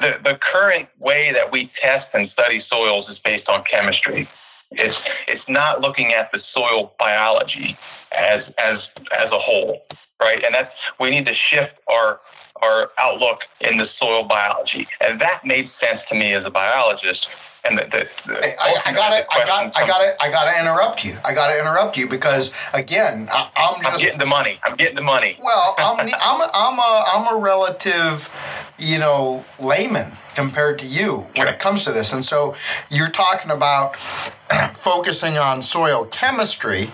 the, 0.00 0.18
the 0.22 0.38
current 0.52 0.88
way 0.98 1.32
that 1.32 1.52
we 1.52 1.70
test 1.82 2.06
and 2.14 2.28
study 2.30 2.64
soils 2.68 3.08
is 3.08 3.18
based 3.18 3.48
on 3.48 3.64
chemistry. 3.70 4.28
It's 4.72 4.96
it's 5.26 5.42
not 5.48 5.80
looking 5.80 6.12
at 6.12 6.30
the 6.32 6.40
soil 6.54 6.94
biology 6.98 7.76
as 8.12 8.44
as 8.58 8.78
as 9.16 9.32
a 9.32 9.38
whole, 9.38 9.84
right? 10.20 10.44
And 10.44 10.54
that's 10.54 10.72
we 11.00 11.10
need 11.10 11.26
to 11.26 11.34
shift 11.34 11.74
our 11.88 12.20
our 12.62 12.90
outlook 12.98 13.40
in 13.60 13.78
the 13.78 13.88
soil 13.98 14.24
biology, 14.24 14.86
and 15.00 15.20
that 15.20 15.44
made 15.44 15.70
sense 15.80 16.00
to 16.08 16.14
me 16.14 16.34
as 16.34 16.44
a 16.44 16.50
biologist. 16.50 17.26
And 17.64 17.76
the, 17.78 17.84
the, 17.84 18.08
the 18.26 18.62
I, 18.62 18.80
I 18.86 18.92
gotta, 18.92 19.26
I 19.30 19.44
got, 19.44 19.76
I 19.76 19.86
gotta, 19.86 20.22
I 20.22 20.30
gotta 20.30 20.60
interrupt 20.60 21.04
you. 21.04 21.14
I 21.24 21.34
gotta 21.34 21.58
interrupt 21.58 21.96
you 21.96 22.08
because 22.08 22.54
again, 22.72 23.28
I, 23.30 23.50
am 23.56 23.82
just 23.82 23.92
I'm 23.92 24.00
getting 24.00 24.18
the 24.18 24.26
money. 24.26 24.58
I'm 24.64 24.76
getting 24.76 24.94
the 24.94 25.02
money. 25.02 25.36
Well, 25.42 25.74
I'm, 25.78 26.00
I'm, 26.22 26.40
a, 26.40 26.50
I'm 26.54 26.78
a, 26.78 27.04
I'm 27.12 27.36
a 27.36 27.40
relative, 27.40 28.30
you 28.78 28.98
know, 28.98 29.44
layman 29.58 30.12
compared 30.34 30.78
to 30.80 30.86
you 30.86 31.26
when 31.34 31.48
it 31.48 31.58
comes 31.58 31.84
to 31.84 31.92
this. 31.92 32.12
And 32.12 32.24
so 32.24 32.54
you're 32.90 33.10
talking 33.10 33.50
about 33.50 33.96
focusing 34.72 35.38
on 35.38 35.62
soil 35.62 36.06
chemistry 36.06 36.90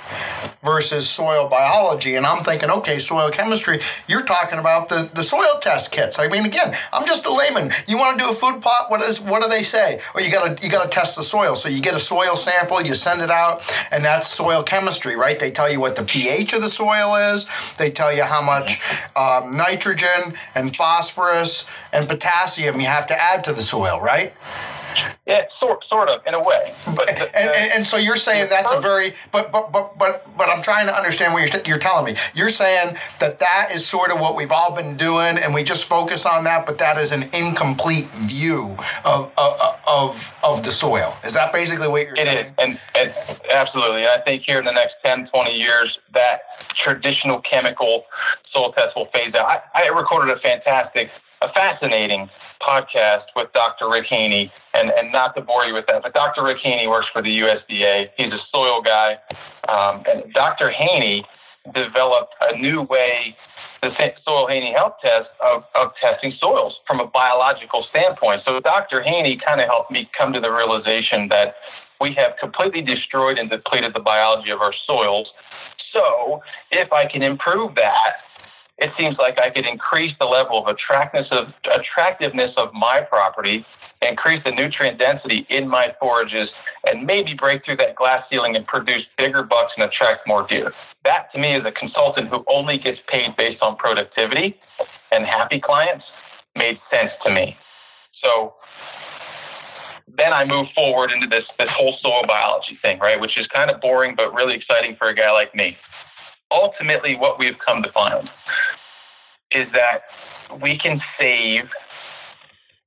versus 0.63 1.09
soil 1.09 1.49
biology. 1.49 2.17
And 2.17 2.27
I'm 2.27 2.43
thinking, 2.43 2.71
okay, 2.71 2.99
soil 2.99 3.31
chemistry, 3.31 3.79
you're 4.09 4.25
talking 4.25 4.59
about 4.59 4.89
the, 4.89 5.09
the 5.15 5.23
soil 5.23 5.61
test 5.61 5.93
kits. 5.93 6.19
I 6.19 6.29
mean, 6.29 6.45
again, 6.45 6.75
I'm 6.93 7.07
just 7.07 7.25
a 7.25 7.33
layman. 7.33 7.71
You 7.87 7.99
want 7.99 8.19
to 8.19 8.25
do 8.25 8.31
a 8.31 8.33
food 8.33 8.61
plot? 8.61 8.91
What 8.91 9.01
is 9.03 9.21
what 9.21 9.43
do 9.43 9.49
they 9.49 9.63
say? 9.63 10.01
Well, 10.15 10.25
you 10.25 10.31
gotta 10.31 10.63
you 10.63 10.71
gotta 10.71 10.89
test 10.89 11.17
the 11.17 11.23
soil. 11.23 11.55
So 11.55 11.69
you 11.69 11.81
get 11.81 11.95
a 11.95 11.99
soil 11.99 12.37
sample, 12.37 12.83
you 12.83 12.95
send 12.95 13.23
it 13.23 13.31
out, 13.31 13.65
and 13.91 14.05
that's 14.05 14.29
soil 14.29 14.63
chemistry, 14.63 15.17
right? 15.17 15.39
They 15.39 15.51
tell 15.51 15.71
you 15.71 15.81
what 15.81 15.97
the 15.97 16.03
pH 16.03 16.53
of 16.53 16.63
the 16.63 16.69
soil 16.69 17.15
is. 17.33 17.75
They 17.75 17.91
tell 17.91 18.13
you 18.15 18.25
how 18.25 18.43
much 18.43 18.81
um, 19.15 19.57
nitrogen 19.57 20.35
and 20.55 20.77
phosphorus 20.77 21.67
and 21.93 22.09
potassium 22.09 22.81
you 22.81 22.87
have 22.87 23.07
to 23.07 23.15
add 23.33 23.45
to 23.45 23.53
the 23.53 23.63
soil, 23.63 24.01
right? 24.01 24.33
Yeah, 25.27 25.43
sort 25.59 25.85
sort 25.89 26.09
of 26.09 26.25
in 26.27 26.35
a 26.35 26.43
way. 26.43 26.73
But 26.87 27.09
the, 27.09 27.31
and, 27.35 27.51
and, 27.51 27.73
and, 27.73 27.87
so 27.87 27.97
you're 27.97 28.17
saying 28.17 28.49
that's 28.49 28.73
a 28.73 28.81
very 28.81 29.13
but 29.33 29.53
but 29.53 29.73
but 29.73 29.99
but 29.99 30.25
but 30.39 30.49
I'm 30.49 30.63
trying 30.63 30.87
to 30.87 30.97
understand 30.97 31.35
what 31.35 31.53
you're 31.53 31.63
you're 31.67 31.79
telling 31.79 32.05
me. 32.05 32.19
You're 32.35 32.49
saying 32.49 32.97
that 33.19 33.39
that 33.41 33.71
is 33.75 33.85
sort 33.85 34.11
of 34.11 34.21
what 34.21 34.37
we've 34.37 34.53
all 34.53 34.75
been 34.75 34.97
doing, 34.97 35.37
and 35.37 35.53
we 35.53 35.65
just 35.65 35.85
focus 35.85 36.25
on 36.25 36.45
that, 36.45 36.65
but 36.65 36.79
that 36.79 36.97
is 36.97 37.13
an 37.13 37.25
incomplete 37.35 38.07
view 38.07 38.77
of 39.05 39.33
of 39.37 39.81
of, 39.87 40.35
of 40.45 40.65
the 40.65 40.71
soil. 40.71 41.13
Is 41.25 41.35
that 41.35 41.53
basically 41.53 41.89
what 41.89 42.07
you're 42.07 42.15
it 42.15 42.25
saying? 42.25 42.39
It 42.59 42.69
is, 42.69 42.81
and, 42.95 43.13
and 43.13 43.49
absolutely. 43.53 44.07
I 44.07 44.19
think 44.25 44.45
here 44.45 44.59
in 44.59 44.65
the 44.65 44.73
next 44.73 44.95
10, 45.05 45.29
20 45.29 45.51
years, 45.51 45.99
that 46.15 46.43
traditional 46.83 47.41
chemical 47.41 48.07
soil 48.53 48.73
test 48.73 48.97
will 48.97 49.07
phase 49.07 49.35
out. 49.35 49.63
I, 49.75 49.83
I 49.83 49.87
recorded 49.89 50.37
a 50.37 50.39
fantastic 50.41 51.11
a 51.43 51.53
fascinating 51.53 52.31
podcast 52.61 53.25
with 53.35 53.53
Dr. 53.53 53.91
Rick 53.91 54.07
Haney, 54.07 54.53
and, 54.75 54.91
and 54.91 55.13
not 55.13 55.35
to 55.37 55.43
bore 55.43 55.65
you 55.65 55.75
with 55.75 55.87
that, 55.87 56.03
but 56.03 56.15
Dr. 56.15 56.43
Rick 56.43 56.59
Haney 56.63 56.89
works 56.89 57.09
for 57.13 57.23
the 57.23 57.41
USDA. 57.41 58.11
He's 58.17 58.33
a 58.33 58.41
soil 58.51 58.83
guy. 58.83 59.19
Um, 59.69 60.03
and 60.09 60.33
Dr. 60.33 60.71
Haney 60.71 61.25
developed 61.75 62.35
a 62.41 62.57
new 62.57 62.83
way, 62.83 63.37
the 63.83 63.91
Soil 64.25 64.47
Haney 64.47 64.73
Health 64.73 64.95
Test, 65.03 65.27
of, 65.41 65.65
of 65.75 65.93
testing 66.01 66.33
soils 66.39 66.79
from 66.87 67.01
a 67.01 67.07
biological 67.07 67.85
standpoint. 67.91 68.43
So 68.45 68.59
Dr. 68.61 69.03
Haney 69.03 69.37
kind 69.37 69.61
of 69.61 69.67
helped 69.67 69.91
me 69.91 70.09
come 70.17 70.33
to 70.33 70.41
the 70.41 70.53
realization 70.53 71.29
that 71.29 71.57
we 72.01 72.15
have 72.15 72.37
completely 72.39 72.83
destroyed 72.83 73.39
and 73.39 73.51
depleted 73.51 73.95
the 73.95 74.01
biology 74.01 74.51
of 74.51 74.61
our 74.61 74.73
soils. 74.87 75.33
So 75.93 76.43
if 76.71 76.93
I 76.93 77.07
can 77.07 77.23
improve 77.23 77.75
that, 77.77 78.19
it 78.79 78.93
seems 78.99 79.17
like 79.19 79.41
I 79.41 79.51
could 79.51 79.67
increase 79.67 80.15
the 80.19 80.27
level 80.27 80.59
of 80.59 80.67
attractiveness 80.67 81.29
of 81.31 81.53
attractiveness 81.73 82.53
of 82.57 82.75
my 82.75 83.01
property, 83.01 83.65
increase 84.03 84.45
the 84.45 84.51
nutrient 84.51 84.99
density 84.99 85.47
in 85.49 85.67
my 85.67 85.95
forages, 85.99 86.51
and 86.85 87.07
maybe 87.07 87.33
break 87.33 87.65
through 87.65 87.79
that 87.79 87.95
glass 87.95 88.25
ceiling 88.29 88.55
and 88.55 88.67
produce 88.67 89.05
bigger 89.17 89.43
bucks 89.43 89.73
and 89.77 89.87
attract 89.87 90.27
more 90.27 90.47
deer. 90.47 90.73
That 91.05 91.33
to 91.33 91.39
me 91.39 91.55
is 91.55 91.65
a 91.65 91.73
consultant 91.73 92.29
who 92.29 92.45
only 92.49 92.77
gets 92.77 93.01
paid 93.09 93.35
based 93.37 93.63
on 93.63 93.77
productivity 93.77 94.61
and 95.11 95.25
happy 95.25 95.61
clients 95.61 96.05
made 96.55 96.79
sense 96.91 97.13
to 97.25 97.33
me. 97.33 97.57
So 98.23 98.55
then 100.19 100.35
I 100.35 100.45
move 100.45 100.67
forward 100.75 101.13
into 101.13 101.27
this 101.27 101.45
this 101.59 101.69
whole 101.71 101.97
soil 102.03 102.25
biology 102.27 102.79
thing, 102.83 102.99
right? 102.99 103.19
Which 103.19 103.39
is 103.39 103.47
kind 103.47 103.71
of 103.71 103.81
boring 103.81 104.15
but 104.15 104.35
really 104.35 104.55
exciting 104.55 104.97
for 104.97 105.09
a 105.09 105.15
guy 105.15 105.31
like 105.31 105.55
me 105.55 105.79
ultimately 106.51 107.17
what 107.17 107.39
we've 107.39 107.59
come 107.59 107.83
to 107.83 107.93
find 107.93 108.29
is 109.51 109.67
that 109.73 110.03
we 110.61 110.79
can 110.79 111.01
save 111.21 111.71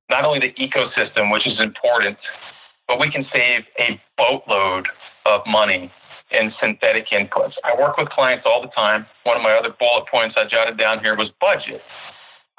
not 0.09 0.25
only 0.25 0.39
the 0.39 0.53
ecosystem, 0.53 1.31
which 1.31 1.45
is 1.47 1.59
important, 1.59 2.17
but 2.87 2.99
we 2.99 3.11
can 3.11 3.25
save 3.31 3.65
a 3.77 4.01
boatload 4.17 4.87
of 5.25 5.45
money 5.45 5.91
in 6.31 6.53
synthetic 6.59 7.09
inputs. 7.09 7.53
I 7.63 7.75
work 7.79 7.97
with 7.97 8.09
clients 8.09 8.45
all 8.45 8.61
the 8.61 8.69
time. 8.69 9.05
One 9.23 9.37
of 9.37 9.43
my 9.43 9.51
other 9.51 9.69
bullet 9.79 10.07
points 10.07 10.35
I 10.37 10.45
jotted 10.45 10.77
down 10.77 10.99
here 10.99 11.15
was 11.15 11.29
budget. 11.39 11.83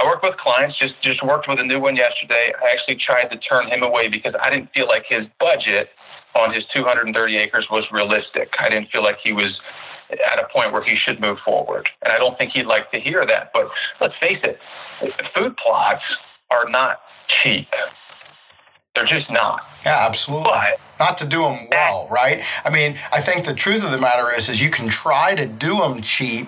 I 0.01 0.05
work 0.07 0.23
with 0.23 0.37
clients, 0.39 0.79
just, 0.79 0.95
just 1.03 1.23
worked 1.23 1.47
with 1.47 1.59
a 1.59 1.63
new 1.63 1.79
one 1.79 1.95
yesterday. 1.95 2.53
I 2.65 2.71
actually 2.73 2.97
tried 2.97 3.27
to 3.27 3.37
turn 3.37 3.69
him 3.69 3.83
away 3.83 4.09
because 4.09 4.35
I 4.43 4.49
didn't 4.49 4.73
feel 4.73 4.87
like 4.87 5.05
his 5.07 5.27
budget 5.39 5.91
on 6.35 6.55
his 6.55 6.65
230 6.75 7.37
acres 7.37 7.67
was 7.71 7.85
realistic. 7.93 8.55
I 8.59 8.71
didn't 8.71 8.91
feel 8.91 9.03
like 9.03 9.19
he 9.23 9.35
was 9.35 9.61
at 10.11 10.39
a 10.39 10.49
point 10.53 10.73
where 10.73 10.83
he 10.83 10.97
should 10.97 11.21
move 11.21 11.39
forward. 11.41 11.89
And 12.03 12.13
I 12.13 12.19
don't 12.19 12.39
think 12.39 12.53
he'd 12.53 12.67
like 12.67 12.91
to 12.93 12.99
hear 12.99 13.27
that. 13.27 13.51
But 13.53 13.71
let's 14.01 14.15
face 14.19 14.41
it, 14.43 14.59
food 15.37 15.57
plots 15.59 16.03
are 16.51 16.69
not 16.71 17.03
cheap. 17.43 17.69
They're 18.95 19.07
just 19.07 19.31
not. 19.31 19.67
Yeah, 19.85 20.07
absolutely. 20.07 20.51
But 20.51 20.81
not 21.01 21.17
to 21.19 21.27
do 21.27 21.43
them 21.43 21.67
well, 21.71 22.07
right? 22.11 22.45
I 22.65 22.71
mean, 22.71 22.97
I 23.13 23.21
think 23.21 23.45
the 23.45 23.55
truth 23.55 23.85
of 23.85 23.91
the 23.91 23.99
matter 23.99 24.29
is, 24.37 24.49
is 24.49 24.63
you 24.63 24.71
can 24.71 24.89
try 24.89 25.35
to 25.35 25.47
do 25.47 25.79
them 25.79 26.01
cheap, 26.03 26.47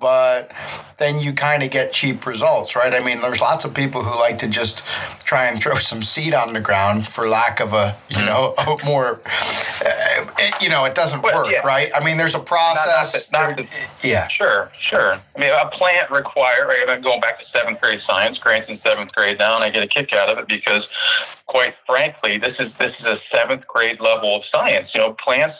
but 0.00 0.50
then 0.98 1.18
you 1.18 1.32
kind 1.32 1.62
of 1.62 1.70
get 1.70 1.92
cheap 1.92 2.26
results, 2.26 2.76
right? 2.76 2.94
I 2.94 3.00
mean, 3.00 3.20
there's 3.20 3.40
lots 3.40 3.64
of 3.64 3.74
people 3.74 4.02
who 4.02 4.18
like 4.18 4.38
to 4.38 4.48
just 4.48 4.86
try 5.24 5.46
and 5.46 5.60
throw 5.60 5.74
some 5.74 6.02
seed 6.02 6.34
on 6.34 6.52
the 6.52 6.60
ground 6.60 7.08
for 7.08 7.28
lack 7.28 7.60
of 7.60 7.72
a, 7.72 7.96
you 8.08 8.18
mm. 8.18 8.26
know, 8.26 8.54
a 8.58 8.84
more, 8.84 9.20
uh, 9.24 10.26
it, 10.38 10.62
you 10.62 10.68
know, 10.68 10.84
it 10.84 10.94
doesn't 10.94 11.22
well, 11.22 11.44
work, 11.44 11.52
yeah. 11.52 11.66
right? 11.66 11.90
I 11.94 12.04
mean, 12.04 12.16
there's 12.16 12.34
a 12.34 12.40
process. 12.40 13.30
Not, 13.32 13.48
not, 13.48 13.56
not 13.58 13.66
the, 13.66 14.08
yeah. 14.08 14.28
Sure, 14.28 14.70
sure. 14.80 15.20
I 15.36 15.38
mean, 15.38 15.50
a 15.50 15.68
plant 15.70 16.10
require, 16.10 16.66
right, 16.66 16.88
I'm 16.88 17.02
going 17.02 17.20
back 17.20 17.38
to 17.40 17.44
seventh 17.52 17.80
grade 17.80 18.00
science, 18.06 18.38
Grant's 18.38 18.70
in 18.70 18.80
seventh 18.82 19.14
grade 19.14 19.38
now, 19.38 19.56
and 19.56 19.64
I 19.64 19.70
get 19.70 19.82
a 19.82 19.88
kick 19.88 20.12
out 20.12 20.30
of 20.30 20.38
it 20.38 20.46
because, 20.46 20.86
quite 21.46 21.74
frankly, 21.86 22.38
this 22.38 22.56
is 22.58 22.72
this 22.78 22.92
is 23.00 23.06
a 23.06 23.18
seventh 23.32 23.66
grade 23.74 24.00
level 24.00 24.36
of 24.36 24.42
science. 24.50 24.90
You 24.94 25.00
know, 25.00 25.14
plants 25.14 25.56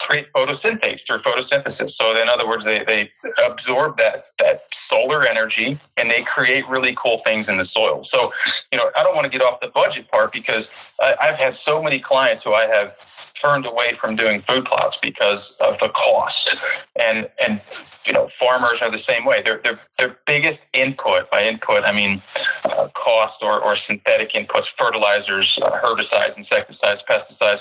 create 0.00 0.32
photosynthates 0.32 1.00
through 1.06 1.18
photosynthesis. 1.18 1.92
So 1.96 2.20
in 2.20 2.28
other 2.28 2.46
words, 2.46 2.64
they, 2.64 2.84
they 2.84 3.10
absorb 3.44 3.98
that 3.98 4.26
that 4.38 4.62
solar 4.88 5.26
energy 5.26 5.78
and 5.96 6.10
they 6.10 6.22
create 6.22 6.66
really 6.68 6.96
cool 7.00 7.20
things 7.24 7.46
in 7.48 7.58
the 7.58 7.66
soil. 7.66 8.06
So, 8.10 8.32
you 8.72 8.78
know, 8.78 8.90
I 8.96 9.02
don't 9.02 9.14
want 9.14 9.30
to 9.30 9.30
get 9.30 9.42
off 9.42 9.60
the 9.60 9.68
budget 9.68 10.10
part 10.10 10.32
because 10.32 10.64
I, 11.00 11.14
I've 11.20 11.38
had 11.38 11.56
so 11.64 11.82
many 11.82 12.00
clients 12.00 12.44
who 12.44 12.54
I 12.54 12.66
have 12.66 12.94
turned 13.42 13.66
away 13.66 13.96
from 14.00 14.16
doing 14.16 14.42
food 14.42 14.64
plots 14.64 14.96
because 15.02 15.42
of 15.60 15.78
the 15.80 15.88
cost. 15.88 16.56
And 17.00 17.28
and 17.44 17.60
you 18.06 18.12
know, 18.12 18.30
farmers 18.40 18.78
are 18.80 18.90
the 18.90 19.02
same 19.08 19.24
way. 19.24 19.42
Their 19.42 19.60
their 19.62 19.80
their 19.98 20.18
biggest 20.26 20.60
input 20.72 21.30
by 21.30 21.44
input, 21.44 21.84
I 21.84 21.92
mean, 21.92 22.22
uh, 22.64 22.88
cost 22.94 23.42
or 23.42 23.60
or 23.60 23.76
synthetic 23.76 24.32
inputs, 24.32 24.66
fertilizers, 24.78 25.58
uh, 25.62 25.70
herbicides, 25.70 26.36
insecticides, 26.36 27.02
pesticides, 27.08 27.60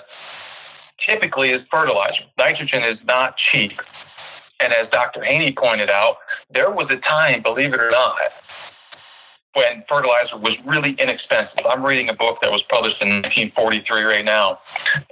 typically 1.05 1.51
is 1.51 1.61
fertilizer. 1.69 2.23
Nitrogen 2.37 2.83
is 2.83 2.97
not 3.05 3.35
cheap. 3.51 3.73
And 4.59 4.73
as 4.73 4.89
Dr. 4.89 5.23
Haney 5.23 5.51
pointed 5.51 5.89
out, 5.89 6.17
there 6.49 6.71
was 6.71 6.89
a 6.89 6.97
time, 6.97 7.43
believe 7.43 7.73
it 7.73 7.79
or 7.79 7.91
not, 7.91 8.17
when 9.57 9.83
fertilizer 9.89 10.37
was 10.37 10.53
really 10.65 10.91
inexpensive. 10.99 11.65
I'm 11.67 11.83
reading 11.83 12.09
a 12.09 12.13
book 12.13 12.37
that 12.43 12.51
was 12.51 12.61
published 12.69 13.01
in 13.01 13.09
1943 13.09 14.03
right 14.03 14.23
now, 14.23 14.59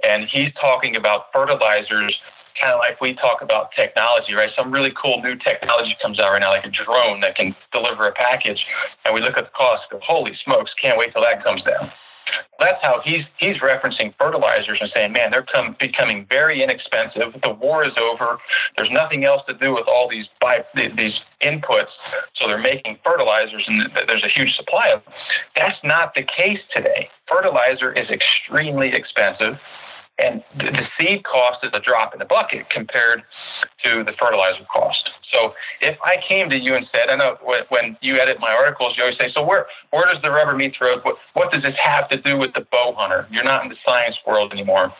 and 0.04 0.28
he's 0.30 0.52
talking 0.54 0.94
about 0.94 1.32
fertilizers 1.32 2.16
kind 2.60 2.72
of 2.72 2.78
like 2.78 3.00
we 3.00 3.12
talk 3.14 3.42
about 3.42 3.72
technology, 3.72 4.34
right? 4.34 4.50
Some 4.56 4.70
really 4.70 4.92
cool 4.96 5.20
new 5.20 5.34
technology 5.34 5.96
comes 6.00 6.20
out 6.20 6.30
right 6.30 6.40
now, 6.40 6.50
like 6.50 6.64
a 6.64 6.70
drone 6.70 7.20
that 7.20 7.34
can 7.34 7.56
deliver 7.72 8.06
a 8.06 8.12
package, 8.12 8.64
and 9.04 9.12
we 9.14 9.20
look 9.20 9.36
at 9.36 9.44
the 9.46 9.50
cost. 9.50 9.82
Go, 9.90 9.98
holy 10.00 10.36
smokes! 10.44 10.70
Can't 10.80 10.96
wait 10.96 11.12
till 11.12 11.22
that 11.22 11.42
comes 11.44 11.62
down. 11.62 11.90
That's 12.58 12.82
how 12.82 13.00
he's 13.04 13.24
he's 13.38 13.58
referencing 13.58 14.14
fertilizers 14.18 14.78
and 14.80 14.90
saying, 14.92 15.12
man, 15.12 15.30
they're 15.30 15.42
come, 15.42 15.76
becoming 15.78 16.26
very 16.28 16.62
inexpensive. 16.62 17.36
The 17.42 17.50
war 17.50 17.84
is 17.84 17.92
over. 18.00 18.38
There's 18.76 18.90
nothing 18.90 19.24
else 19.24 19.42
to 19.48 19.54
do 19.54 19.74
with 19.74 19.86
all 19.86 20.08
these 20.08 20.26
by, 20.40 20.64
these 20.74 21.20
inputs, 21.42 21.90
so 22.34 22.46
they're 22.48 22.58
making 22.58 22.98
fertilizers, 23.04 23.64
and 23.68 23.90
there's 24.06 24.24
a 24.24 24.28
huge 24.28 24.56
supply 24.56 24.88
of 24.88 25.04
them. 25.04 25.14
That's 25.54 25.78
not 25.84 26.14
the 26.14 26.22
case 26.22 26.60
today. 26.74 27.10
Fertilizer 27.26 27.92
is 27.92 28.08
extremely 28.10 28.92
expensive 28.92 29.60
and 30.18 30.42
the 30.56 30.86
seed 30.98 31.24
cost 31.24 31.62
is 31.62 31.70
a 31.74 31.80
drop 31.80 32.14
in 32.14 32.18
the 32.18 32.24
bucket 32.24 32.70
compared 32.70 33.22
to 33.82 34.02
the 34.02 34.12
fertilizer 34.12 34.64
cost. 34.72 35.10
So 35.30 35.54
if 35.80 35.98
I 36.02 36.16
came 36.26 36.48
to 36.50 36.58
you 36.58 36.74
and 36.74 36.86
said, 36.90 37.10
I 37.10 37.16
know 37.16 37.36
when 37.68 37.98
you 38.00 38.18
edit 38.18 38.40
my 38.40 38.50
articles, 38.50 38.94
you 38.96 39.02
always 39.02 39.18
say, 39.18 39.30
so 39.32 39.44
where, 39.44 39.66
where 39.90 40.10
does 40.10 40.22
the 40.22 40.30
rubber 40.30 40.54
meet 40.54 40.76
the 40.78 40.86
road? 40.86 41.00
What, 41.02 41.18
what 41.34 41.52
does 41.52 41.62
this 41.62 41.76
have 41.82 42.08
to 42.08 42.16
do 42.16 42.38
with 42.38 42.54
the 42.54 42.62
bow 42.62 42.94
hunter? 42.96 43.28
You're 43.30 43.44
not 43.44 43.62
in 43.64 43.68
the 43.68 43.76
science 43.84 44.16
world 44.26 44.52
anymore. 44.52 44.94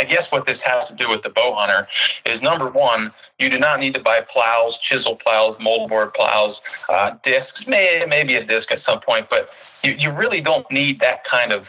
I 0.00 0.04
guess 0.04 0.24
what 0.30 0.46
this 0.46 0.58
has 0.64 0.88
to 0.88 0.94
do 0.94 1.10
with 1.10 1.22
the 1.22 1.30
bow 1.30 1.54
hunter 1.54 1.88
is 2.24 2.40
number 2.40 2.70
one, 2.70 3.12
you 3.38 3.50
do 3.50 3.58
not 3.58 3.80
need 3.80 3.94
to 3.94 4.00
buy 4.00 4.20
plows, 4.32 4.74
chisel 4.88 5.16
plows, 5.16 5.56
moldboard 5.56 6.14
plows, 6.14 6.56
uh, 6.88 7.12
discs, 7.24 7.66
may, 7.66 8.04
maybe 8.08 8.36
a 8.36 8.44
disc 8.44 8.70
at 8.70 8.82
some 8.84 9.00
point, 9.00 9.26
but 9.28 9.50
you, 9.82 9.92
you 9.92 10.10
really 10.10 10.40
don't 10.40 10.70
need 10.70 11.00
that 11.00 11.24
kind 11.24 11.52
of 11.52 11.66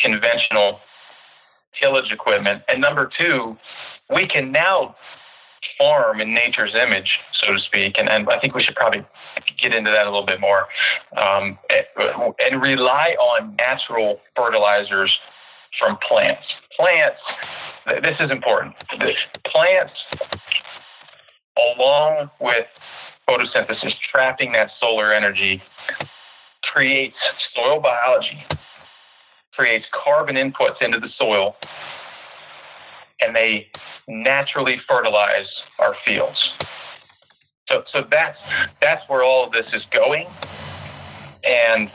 conventional 0.00 0.80
tillage 1.80 2.12
equipment. 2.12 2.62
And 2.68 2.80
number 2.80 3.10
two, 3.18 3.56
we 4.14 4.26
can 4.26 4.52
now 4.52 4.96
farm 5.78 6.20
in 6.20 6.34
nature's 6.34 6.74
image, 6.74 7.18
so 7.32 7.54
to 7.54 7.58
speak, 7.58 7.96
and, 7.98 8.08
and 8.08 8.28
I 8.28 8.38
think 8.38 8.54
we 8.54 8.62
should 8.62 8.74
probably 8.74 9.04
get 9.58 9.74
into 9.74 9.90
that 9.90 10.06
a 10.06 10.10
little 10.10 10.26
bit 10.26 10.40
more, 10.40 10.68
um, 11.16 11.58
and, 11.70 12.34
and 12.38 12.62
rely 12.62 13.16
on 13.18 13.56
natural 13.56 14.20
fertilizers 14.36 15.18
from 15.78 15.96
plants. 16.06 16.46
Plants, 16.76 17.20
this 18.02 18.16
is 18.20 18.30
important. 18.30 18.74
Plants, 19.46 19.92
along 21.56 22.30
with 22.40 22.66
photosynthesis, 23.28 23.94
trapping 24.10 24.52
that 24.52 24.70
solar 24.80 25.12
energy, 25.14 25.62
creates 26.62 27.16
soil 27.54 27.80
biology, 27.80 28.44
creates 29.60 29.84
carbon 29.92 30.36
inputs 30.36 30.80
into 30.80 30.98
the 30.98 31.10
soil, 31.18 31.54
and 33.20 33.36
they 33.36 33.68
naturally 34.08 34.80
fertilize 34.88 35.48
our 35.78 35.94
fields. 36.02 36.54
So, 37.68 37.82
so 37.84 38.06
that's 38.10 38.40
that's 38.80 39.06
where 39.06 39.22
all 39.22 39.44
of 39.44 39.52
this 39.52 39.66
is 39.74 39.84
going, 39.90 40.28
and 41.44 41.90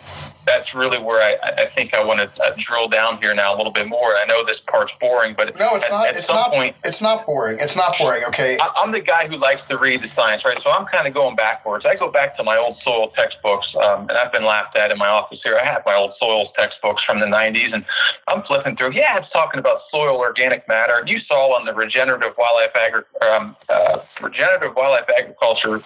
that's 0.45 0.73
really 0.75 0.99
where 0.99 1.21
I, 1.21 1.63
I 1.63 1.69
think 1.73 1.93
I 1.93 2.03
want 2.03 2.19
to 2.19 2.43
uh, 2.43 2.55
drill 2.67 2.87
down 2.87 3.19
here 3.19 3.33
now 3.33 3.55
a 3.55 3.57
little 3.57 3.71
bit 3.71 3.87
more. 3.87 4.15
I 4.15 4.25
know 4.25 4.45
this 4.45 4.57
part's 4.67 4.91
boring, 4.99 5.33
but 5.35 5.55
no, 5.57 5.75
it's 5.75 5.85
at, 5.85 5.91
not. 5.91 6.07
At 6.07 6.17
it's 6.17 6.27
some 6.27 6.35
not. 6.35 6.51
Point, 6.51 6.75
it's 6.83 7.01
not 7.01 7.25
boring. 7.25 7.57
It's 7.59 7.75
not 7.75 7.97
boring. 7.97 8.23
Okay. 8.27 8.57
I, 8.61 8.83
am 8.83 8.91
the 8.91 8.99
guy 8.99 9.27
who 9.27 9.37
likes 9.37 9.65
to 9.67 9.77
read 9.77 10.01
the 10.01 10.09
science, 10.09 10.43
right? 10.45 10.57
So 10.63 10.71
I'm 10.71 10.85
kind 10.85 11.07
of 11.07 11.13
going 11.13 11.35
backwards. 11.35 11.85
I 11.85 11.95
go 11.95 12.11
back 12.11 12.37
to 12.37 12.43
my 12.43 12.57
old 12.57 12.81
soil 12.81 13.09
textbooks, 13.15 13.67
um, 13.81 14.09
and 14.09 14.17
I've 14.17 14.31
been 14.31 14.45
laughed 14.45 14.75
at 14.75 14.91
in 14.91 14.97
my 14.97 15.07
office 15.07 15.39
here. 15.43 15.59
I 15.61 15.65
have 15.65 15.83
my 15.85 15.95
old 15.95 16.13
soils 16.19 16.49
textbooks 16.57 17.03
from 17.03 17.19
the 17.19 17.27
90s, 17.27 17.73
and 17.73 17.85
I'm 18.27 18.43
flipping 18.43 18.75
through. 18.75 18.93
Yeah, 18.93 19.17
it's 19.17 19.31
talking 19.31 19.59
about 19.59 19.81
soil 19.91 20.17
organic 20.17 20.67
matter. 20.67 21.03
You 21.05 21.19
saw 21.27 21.57
on 21.57 21.65
the 21.65 21.73
regenerative 21.73 22.33
wildlife 22.37 22.75
agri- 22.75 23.27
um, 23.27 23.55
uh, 23.69 23.99
regenerative 24.21 24.75
wildlife 24.75 25.09
agriculture 25.17 25.81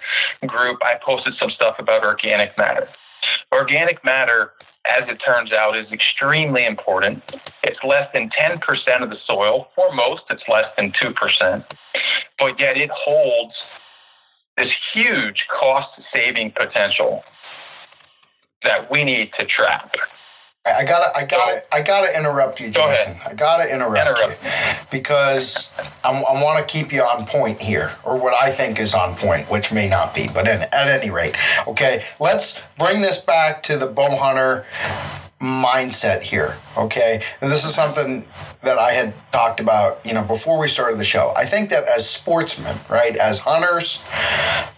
group, 0.46 0.78
I 0.82 0.98
posted 1.04 1.34
some 1.38 1.50
stuff 1.50 1.78
about 1.78 2.04
organic 2.04 2.56
matter. 2.58 2.88
Organic 3.52 4.04
matter, 4.04 4.52
as 4.88 5.08
it 5.08 5.18
turns 5.26 5.52
out, 5.52 5.76
is 5.76 5.90
extremely 5.90 6.64
important. 6.64 7.22
It's 7.64 7.78
less 7.82 8.08
than 8.12 8.30
10% 8.30 8.60
of 9.02 9.10
the 9.10 9.16
soil. 9.26 9.68
For 9.74 9.92
most, 9.92 10.22
it's 10.30 10.42
less 10.48 10.66
than 10.76 10.92
2%. 10.92 11.64
But 12.38 12.60
yet 12.60 12.76
it 12.76 12.90
holds 12.90 13.54
this 14.56 14.72
huge 14.94 15.46
cost 15.48 15.88
saving 16.12 16.52
potential 16.52 17.24
that 18.62 18.90
we 18.90 19.04
need 19.04 19.32
to 19.38 19.46
trap. 19.46 19.94
I 20.66 20.84
gotta, 20.84 21.16
I 21.16 21.24
gotta, 21.24 21.62
I 21.72 21.80
gotta 21.80 22.16
interrupt 22.16 22.60
you, 22.60 22.70
Jason. 22.70 23.16
I 23.26 23.32
gotta 23.32 23.72
interrupt, 23.72 23.98
interrupt, 23.98 24.44
you 24.44 24.50
because 24.90 25.72
I, 26.04 26.10
I 26.10 26.42
want 26.42 26.58
to 26.58 26.70
keep 26.70 26.92
you 26.92 27.00
on 27.00 27.24
point 27.24 27.58
here, 27.60 27.92
or 28.04 28.18
what 28.20 28.34
I 28.34 28.50
think 28.50 28.78
is 28.78 28.92
on 28.92 29.14
point, 29.14 29.50
which 29.50 29.72
may 29.72 29.88
not 29.88 30.14
be, 30.14 30.28
but 30.34 30.46
in, 30.46 30.60
at 30.60 30.88
any 30.88 31.10
rate, 31.10 31.34
okay. 31.66 32.02
Let's 32.20 32.62
bring 32.78 33.00
this 33.00 33.18
back 33.18 33.62
to 33.64 33.78
the 33.78 33.86
bow 33.86 34.14
hunter 34.16 34.66
mindset 35.40 36.20
here. 36.20 36.56
Okay, 36.76 37.20
and 37.40 37.50
this 37.50 37.64
is 37.64 37.74
something 37.74 38.26
that 38.62 38.78
I 38.78 38.92
had 38.92 39.12
talked 39.32 39.58
about, 39.58 40.00
you 40.06 40.14
know, 40.14 40.22
before 40.22 40.58
we 40.58 40.68
started 40.68 40.98
the 40.98 41.04
show. 41.04 41.32
I 41.36 41.44
think 41.44 41.70
that 41.70 41.84
as 41.88 42.08
sportsmen, 42.08 42.76
right, 42.88 43.16
as 43.16 43.40
hunters, 43.40 44.04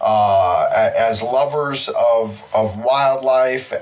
uh, 0.01 0.89
as 0.97 1.21
lovers 1.21 1.89
of 1.89 2.43
of 2.53 2.77
wildlife, 2.77 3.73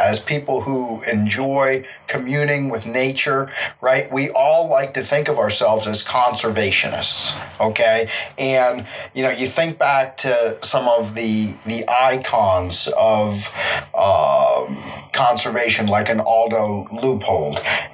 as 0.00 0.18
people 0.18 0.62
who 0.62 1.02
enjoy 1.02 1.84
communing 2.06 2.70
with 2.70 2.86
nature, 2.86 3.50
right, 3.80 4.10
we 4.12 4.30
all 4.30 4.68
like 4.68 4.94
to 4.94 5.00
think 5.00 5.28
of 5.28 5.38
ourselves 5.38 5.86
as 5.86 6.02
conservationists. 6.02 7.36
Okay, 7.60 8.08
and 8.38 8.86
you 9.14 9.22
know, 9.22 9.30
you 9.30 9.46
think 9.46 9.78
back 9.78 10.16
to 10.18 10.58
some 10.62 10.88
of 10.88 11.14
the 11.14 11.54
the 11.66 11.84
icons 11.88 12.88
of 12.96 13.48
um, 13.94 14.78
conservation, 15.12 15.86
like 15.86 16.08
an 16.08 16.20
Aldo 16.20 16.86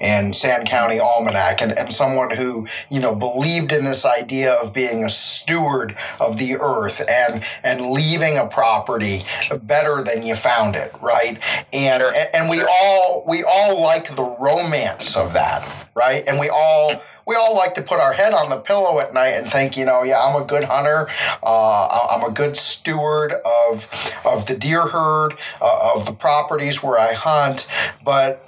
And 0.00 0.34
Sand 0.34 0.68
County 0.68 0.98
Almanac, 1.00 1.62
and, 1.62 1.76
and 1.78 1.92
someone 1.92 2.30
who, 2.30 2.66
you 2.90 3.00
know, 3.00 3.14
believed 3.14 3.72
in 3.72 3.84
this 3.84 4.04
idea 4.04 4.54
of 4.62 4.74
being 4.74 5.04
a 5.04 5.10
steward 5.10 5.96
of 6.20 6.38
the 6.38 6.56
earth 6.60 7.04
and 7.08 7.44
and 7.62 7.90
leaving 7.90 8.38
a 8.38 8.46
property 8.46 9.22
better 9.62 10.02
than 10.02 10.22
you 10.22 10.34
found 10.34 10.76
it, 10.76 10.92
right? 11.00 11.38
And 11.72 12.02
and 12.34 12.48
we 12.50 12.62
all 12.62 13.24
we 13.26 13.44
all 13.44 13.82
like 13.82 14.14
the 14.14 14.36
romance 14.40 15.16
of 15.16 15.32
that, 15.34 15.88
right? 15.94 16.22
And 16.26 16.38
we 16.38 16.48
all 16.48 16.94
we 17.26 17.34
all 17.34 17.56
like 17.56 17.74
to 17.74 17.82
put 17.82 17.98
our 17.98 18.12
head 18.12 18.32
on 18.32 18.50
the 18.50 18.58
pillow 18.58 19.00
at 19.00 19.12
night 19.12 19.30
and 19.30 19.46
think, 19.46 19.76
you 19.76 19.84
know, 19.84 20.02
yeah, 20.02 20.20
I'm 20.20 20.40
a 20.40 20.44
good 20.44 20.64
hunter, 20.64 21.08
uh, 21.42 22.08
I'm 22.10 22.28
a 22.28 22.32
good 22.32 22.56
steward 22.56 23.32
of 23.32 23.88
of 24.24 24.46
the 24.46 24.56
deer 24.56 24.82
herd, 24.82 25.34
uh, 25.60 25.92
of 25.94 26.06
the 26.06 26.12
properties 26.12 26.82
where 26.82 26.98
I 26.98 27.12
hunt, 27.12 27.66
but 28.04 28.46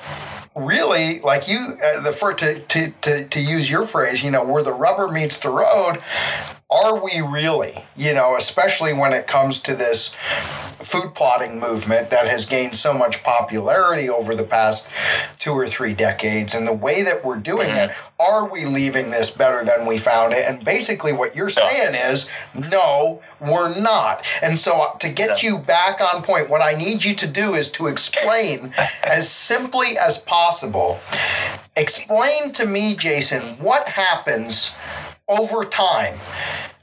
really, 0.58 1.20
like 1.20 1.48
you, 1.48 1.78
uh, 1.82 2.00
the 2.02 2.12
for 2.12 2.34
to, 2.34 2.58
to 2.60 2.90
to 3.02 3.24
to 3.28 3.40
use 3.40 3.70
your 3.70 3.84
phrase, 3.84 4.24
you 4.24 4.30
know, 4.30 4.44
where 4.44 4.62
the 4.62 4.72
rubber 4.72 5.08
meets 5.08 5.38
the 5.38 5.50
road, 5.50 5.98
are 6.70 7.02
we 7.02 7.22
really? 7.22 7.72
You 7.96 8.12
know, 8.12 8.36
especially 8.36 8.92
when 8.92 9.14
it 9.14 9.26
comes 9.26 9.62
to 9.62 9.74
this 9.74 10.14
food 10.14 11.14
plotting 11.14 11.58
movement 11.58 12.10
that 12.10 12.26
has 12.26 12.44
gained 12.44 12.76
so 12.76 12.92
much 12.92 13.24
popularity 13.24 14.08
over 14.10 14.34
the 14.34 14.44
past 14.44 14.88
two 15.38 15.52
or 15.52 15.66
three 15.66 15.94
decades, 15.94 16.54
and 16.54 16.68
the 16.68 16.74
way 16.74 17.02
that 17.02 17.24
we're 17.24 17.38
doing 17.38 17.70
mm-hmm. 17.70 17.90
it, 17.90 17.96
are 18.20 18.48
we 18.48 18.66
leaving 18.66 19.10
this 19.10 19.30
better 19.30 19.64
than 19.64 19.86
we 19.86 19.96
found 19.96 20.34
it? 20.34 20.44
And 20.46 20.62
basically, 20.62 21.14
what 21.14 21.34
you're 21.34 21.48
saying 21.48 21.94
is, 21.94 22.30
no, 22.54 23.22
we're 23.40 23.78
not. 23.80 24.26
And 24.42 24.58
so, 24.58 24.90
to 25.00 25.08
get 25.08 25.42
you 25.42 25.58
back 25.58 26.00
on 26.02 26.22
point, 26.22 26.50
what 26.50 26.62
I 26.62 26.74
need 26.74 27.02
you 27.02 27.14
to 27.14 27.26
do 27.26 27.54
is 27.54 27.70
to 27.72 27.86
explain 27.86 28.72
as 29.04 29.30
simply 29.30 29.96
as 29.98 30.18
possible. 30.18 31.00
Explain 31.76 32.52
to 32.52 32.66
me, 32.66 32.94
Jason, 32.94 33.56
what 33.58 33.88
happens 33.88 34.76
over 35.28 35.64
time 35.64 36.14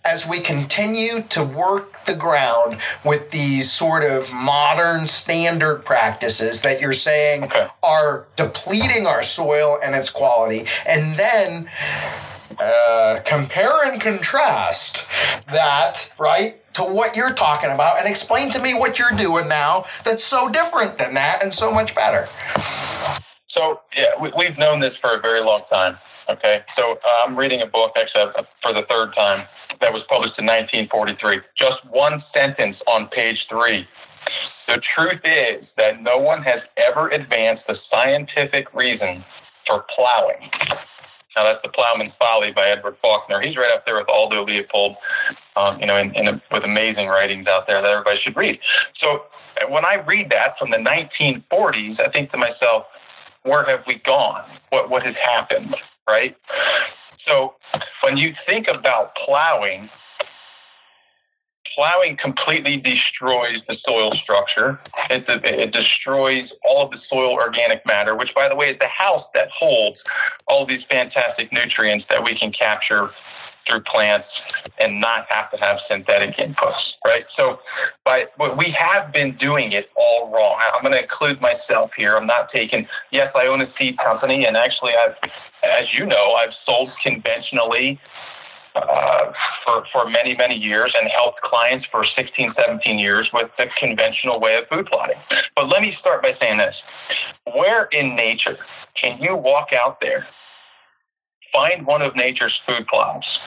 as 0.06 0.28
we 0.28 0.40
continue 0.40 1.22
to 1.24 1.44
work 1.44 2.04
the 2.06 2.14
ground 2.14 2.78
with 3.04 3.32
these 3.32 3.72
sort 3.72 4.04
of 4.04 4.32
modern 4.32 5.08
standard 5.08 5.84
practices 5.84 6.62
that 6.62 6.80
you're 6.80 6.94
saying 6.94 7.46
okay. 7.46 7.66
are 7.84 8.28
depleting 8.36 9.08
our 9.08 9.24
soil 9.24 9.78
and 9.84 9.96
its 9.96 10.12
quality, 10.12 10.64
and 10.88 11.16
then 11.16 11.68
uh, 12.60 13.20
compare 13.26 13.84
and 13.86 14.00
contrast 14.00 15.46
that, 15.48 16.14
right? 16.20 16.58
To 16.74 16.84
what 16.84 17.16
you're 17.16 17.34
talking 17.34 17.72
about, 17.72 17.98
and 17.98 18.08
explain 18.08 18.52
to 18.52 18.62
me 18.62 18.74
what 18.74 19.00
you're 19.00 19.18
doing 19.18 19.48
now 19.48 19.86
that's 20.04 20.24
so 20.24 20.50
different 20.52 20.98
than 20.98 21.16
that 21.16 21.42
and 21.42 21.54
so 21.54 21.72
much 21.72 21.96
better. 21.96 22.28
So, 23.50 23.80
yeah, 23.96 24.22
we, 24.22 24.32
we've 24.38 24.58
known 24.58 24.82
this 24.82 24.94
for 25.02 25.14
a 25.14 25.22
very 25.22 25.42
long 25.42 25.64
time. 25.72 25.98
Okay, 26.28 26.64
so 26.76 26.94
uh, 26.94 27.24
I'm 27.24 27.38
reading 27.38 27.62
a 27.62 27.68
book 27.68 27.92
actually 27.96 28.24
uh, 28.36 28.44
for 28.62 28.74
the 28.74 28.84
third 28.90 29.14
time 29.14 29.48
that 29.80 29.94
was 29.94 30.02
published 30.10 30.40
in 30.40 30.46
1943. 30.46 31.42
Just 31.56 31.86
one 31.86 32.24
sentence 32.34 32.78
on 32.88 33.08
page 33.10 33.46
three. 33.48 33.88
The 34.68 34.82
truth 34.96 35.22
is 35.24 35.66
that 35.78 36.02
no 36.02 36.18
one 36.18 36.42
has 36.42 36.62
ever 36.78 37.10
advanced 37.10 37.64
the 37.68 37.78
scientific 37.92 38.74
reason 38.74 39.24
for 39.68 39.86
plowing. 39.96 40.50
Now 41.36 41.44
that's 41.44 41.62
the 41.62 41.70
Plowman's 41.70 42.14
Folly 42.18 42.52
by 42.52 42.70
Edward 42.70 42.98
Faulkner. 43.02 43.40
He's 43.42 43.56
right 43.56 43.72
up 43.72 43.86
there 43.86 43.98
with 43.98 44.10
Aldo 44.10 44.46
Leopold, 44.46 44.96
um, 45.56 45.80
you 45.80 45.86
know, 45.86 45.98
in, 45.98 46.16
in 46.16 46.28
a, 46.28 46.42
with 46.52 46.64
amazing 46.64 47.08
writings 47.08 47.46
out 47.46 47.68
there 47.68 47.82
that 47.82 47.92
everybody 47.92 48.20
should 48.24 48.36
read. 48.36 48.60
So 49.00 49.26
uh, 49.62 49.68
when 49.70 49.86
I 49.86 49.96
read 49.96 50.32
that 50.32 50.58
from 50.58 50.72
the 50.72 50.78
1940s, 50.78 52.00
I 52.00 52.10
think 52.10 52.32
to 52.32 52.38
myself, 52.38 52.88
where 53.46 53.64
have 53.66 53.84
we 53.88 53.96
gone? 53.96 54.44
What 54.70 54.90
what 54.90 55.04
has 55.04 55.16
happened? 55.16 55.76
Right. 56.08 56.36
So 57.26 57.56
when 58.04 58.18
you 58.18 58.34
think 58.46 58.68
about 58.68 59.16
plowing, 59.16 59.90
plowing 61.76 62.18
completely 62.18 62.78
destroys 62.78 63.62
the 63.68 63.78
soil 63.86 64.14
structure. 64.16 64.80
It, 65.10 65.26
it, 65.28 65.72
destroys 65.72 66.50
all 66.64 66.86
of 66.86 66.92
the 66.92 67.00
soil 67.10 67.34
organic 67.34 67.86
matter, 67.86 68.16
which, 68.16 68.34
by 68.36 68.48
the 68.48 68.56
way, 68.56 68.70
is 68.70 68.80
the 68.80 68.88
house 68.88 69.26
that 69.34 69.50
holds 69.50 69.98
all 70.48 70.66
these 70.66 70.84
fantastic 70.90 71.52
nutrients 71.52 72.06
that 72.10 72.24
we 72.24 72.38
can 72.38 72.52
capture 72.52 73.12
through 73.68 73.82
plants 73.82 74.28
and 74.80 75.00
not 75.00 75.26
have 75.30 75.52
to 75.52 75.58
have 75.58 75.80
synthetic 75.90 76.38
inputs, 76.38 76.94
right? 77.06 77.26
So, 77.38 77.60
but 78.04 78.32
we 78.58 78.76
have 78.78 79.12
been 79.12 79.36
doing 79.38 79.72
it 79.72 79.90
all 79.96 80.32
wrong. 80.32 80.60
I'm 80.74 80.82
going 80.82 80.94
to 80.94 81.02
include 81.02 81.42
myself 81.42 81.92
here. 81.96 82.16
I'm 82.16 82.28
not 82.28 82.52
taking. 82.52 82.88
Yes, 83.12 83.32
I 83.36 83.48
own 83.48 83.62
a 83.62 83.72
seed 83.78 83.98
company, 83.98 84.46
and 84.46 84.56
actually, 84.58 84.94
I've, 84.96 85.16
as 85.64 85.94
you 85.94 86.06
know, 86.06 86.34
I've 86.34 86.54
sold 86.66 86.92
conventionally 87.04 88.00
uh, 88.76 89.32
for, 89.66 89.86
for 89.92 90.10
many, 90.10 90.36
many 90.36 90.56
years 90.56 90.94
and 91.00 91.10
helped 91.16 91.42
clients 91.42 91.86
for 91.90 92.06
16, 92.06 92.54
17 92.56 93.00
years 93.00 93.30
with 93.32 93.50
the 93.58 93.68
conventional 93.80 94.40
way 94.40 94.56
of 94.58 94.68
food 94.68 94.86
plotting. 94.88 95.18
But 95.56 95.70
let 95.70 95.82
me 95.82 95.96
start 96.00 96.22
by 96.22 96.36
saying 96.40 96.58
this. 96.58 96.76
Where 97.54 97.86
in 97.86 98.16
nature 98.16 98.58
can 98.96 99.22
you 99.22 99.36
walk 99.36 99.70
out 99.72 100.02
there, 100.02 100.28
find 101.56 101.86
one 101.86 102.02
of 102.02 102.16
nature's 102.16 102.60
food 102.66 102.86
plots, 102.88 103.40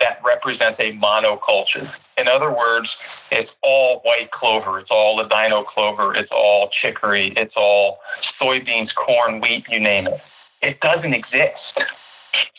that 0.00 0.18
represents 0.24 0.80
a 0.80 0.92
monoculture. 0.92 1.92
In 2.16 2.26
other 2.26 2.50
words, 2.50 2.88
it's 3.30 3.50
all 3.62 4.00
white 4.00 4.30
clover, 4.30 4.78
it's 4.78 4.90
all 4.90 5.16
ladino 5.16 5.62
clover, 5.62 6.14
it's 6.14 6.30
all 6.32 6.70
chicory, 6.82 7.32
it's 7.36 7.54
all 7.56 7.98
soybeans, 8.40 8.94
corn, 8.94 9.40
wheat, 9.40 9.64
you 9.68 9.78
name 9.78 10.06
it. 10.06 10.20
It 10.62 10.80
doesn't 10.80 11.12
exist. 11.12 11.78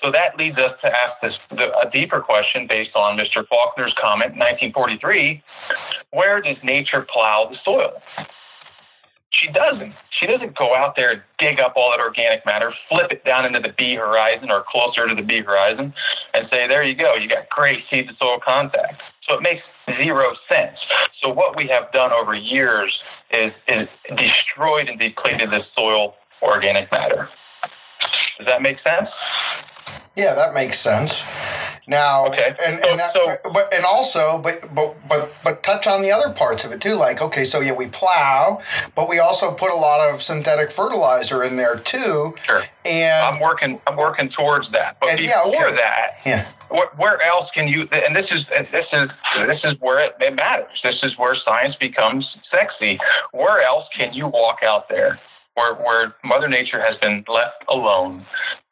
So 0.01 0.11
that 0.11 0.37
leads 0.37 0.57
us 0.57 0.79
to 0.81 0.95
ask 0.95 1.21
this 1.21 1.39
the, 1.49 1.77
a 1.79 1.89
deeper 1.89 2.21
question 2.21 2.67
based 2.67 2.95
on 2.95 3.17
Mr. 3.17 3.45
Faulkner's 3.47 3.93
comment 3.99 4.33
in 4.33 4.39
1943 4.39 5.43
where 6.11 6.41
does 6.41 6.55
nature 6.63 7.01
plow 7.01 7.49
the 7.51 7.57
soil? 7.65 8.01
She 9.39 9.47
doesn't. 9.51 9.93
She 10.09 10.27
doesn't 10.27 10.57
go 10.57 10.73
out 10.73 10.95
there 10.95 11.11
and 11.11 11.21
dig 11.37 11.59
up 11.59 11.73
all 11.75 11.91
that 11.91 11.99
organic 11.99 12.45
matter, 12.45 12.73
flip 12.87 13.11
it 13.11 13.25
down 13.25 13.45
into 13.45 13.59
the 13.59 13.73
B 13.77 13.95
horizon 13.95 14.49
or 14.49 14.63
closer 14.63 15.07
to 15.07 15.13
the 15.15 15.21
B 15.21 15.41
horizon, 15.41 15.93
and 16.33 16.47
say, 16.49 16.67
there 16.67 16.83
you 16.83 16.95
go, 16.95 17.15
you 17.15 17.27
got 17.27 17.49
great 17.49 17.83
seed 17.89 18.07
to 18.07 18.15
soil 18.15 18.39
contact. 18.39 19.01
So 19.27 19.35
it 19.35 19.41
makes 19.41 19.63
zero 19.97 20.35
sense. 20.47 20.77
So 21.21 21.29
what 21.29 21.57
we 21.57 21.67
have 21.67 21.91
done 21.91 22.13
over 22.13 22.33
years 22.33 23.01
is, 23.31 23.51
is 23.67 23.89
destroyed 24.15 24.87
and 24.87 24.97
depleted 24.97 25.49
the 25.49 25.65
soil 25.75 26.15
organic 26.41 26.91
matter. 26.91 27.29
Does 28.37 28.47
that 28.47 28.61
make 28.61 28.79
sense? 28.81 29.09
Yeah, 30.15 30.33
that 30.33 30.53
makes 30.53 30.79
sense. 30.79 31.25
Now, 31.87 32.27
okay. 32.27 32.55
and, 32.65 32.83
and, 32.83 33.01
so, 33.13 33.37
so, 33.43 33.51
but 33.51 33.71
and 33.71 33.85
also, 33.85 34.39
but 34.39 34.73
but 34.73 34.95
but 35.07 35.31
but 35.43 35.61
touch 35.61 35.85
on 35.85 36.01
the 36.01 36.11
other 36.11 36.33
parts 36.33 36.65
of 36.65 36.71
it 36.71 36.81
too. 36.81 36.95
Like, 36.95 37.21
okay, 37.21 37.43
so 37.43 37.61
yeah, 37.61 37.73
we 37.73 37.85
plow, 37.87 38.59
but 38.95 39.07
we 39.07 39.19
also 39.19 39.53
put 39.53 39.71
a 39.71 39.75
lot 39.75 39.99
of 40.11 40.21
synthetic 40.21 40.71
fertilizer 40.71 41.43
in 41.43 41.57
there 41.57 41.75
too. 41.77 42.33
Sure. 42.43 42.63
And 42.85 43.25
I'm 43.25 43.39
working. 43.39 43.79
I'm 43.85 43.97
working 43.97 44.29
towards 44.29 44.71
that. 44.71 44.97
But 44.99 45.11
and, 45.11 45.19
before 45.19 45.51
yeah, 45.53 45.65
okay. 45.65 45.75
that, 45.75 46.07
yeah. 46.25 46.47
Where, 46.69 46.89
where 46.97 47.21
else 47.21 47.51
can 47.53 47.67
you? 47.67 47.87
And 47.91 48.15
this 48.15 48.31
is 48.31 48.45
this 48.49 48.87
is 48.91 49.09
this 49.45 49.59
is 49.63 49.79
where 49.79 49.99
it, 49.99 50.15
it 50.19 50.33
matters. 50.33 50.79
This 50.83 50.97
is 51.03 51.15
where 51.19 51.35
science 51.35 51.75
becomes 51.75 52.25
sexy. 52.49 52.99
Where 53.31 53.61
else 53.61 53.85
can 53.95 54.11
you 54.13 54.25
walk 54.25 54.63
out 54.63 54.89
there? 54.89 55.19
Where, 55.55 55.73
where 55.73 56.15
Mother 56.23 56.47
Nature 56.47 56.81
has 56.81 56.97
been 56.97 57.25
left 57.27 57.63
alone 57.67 58.25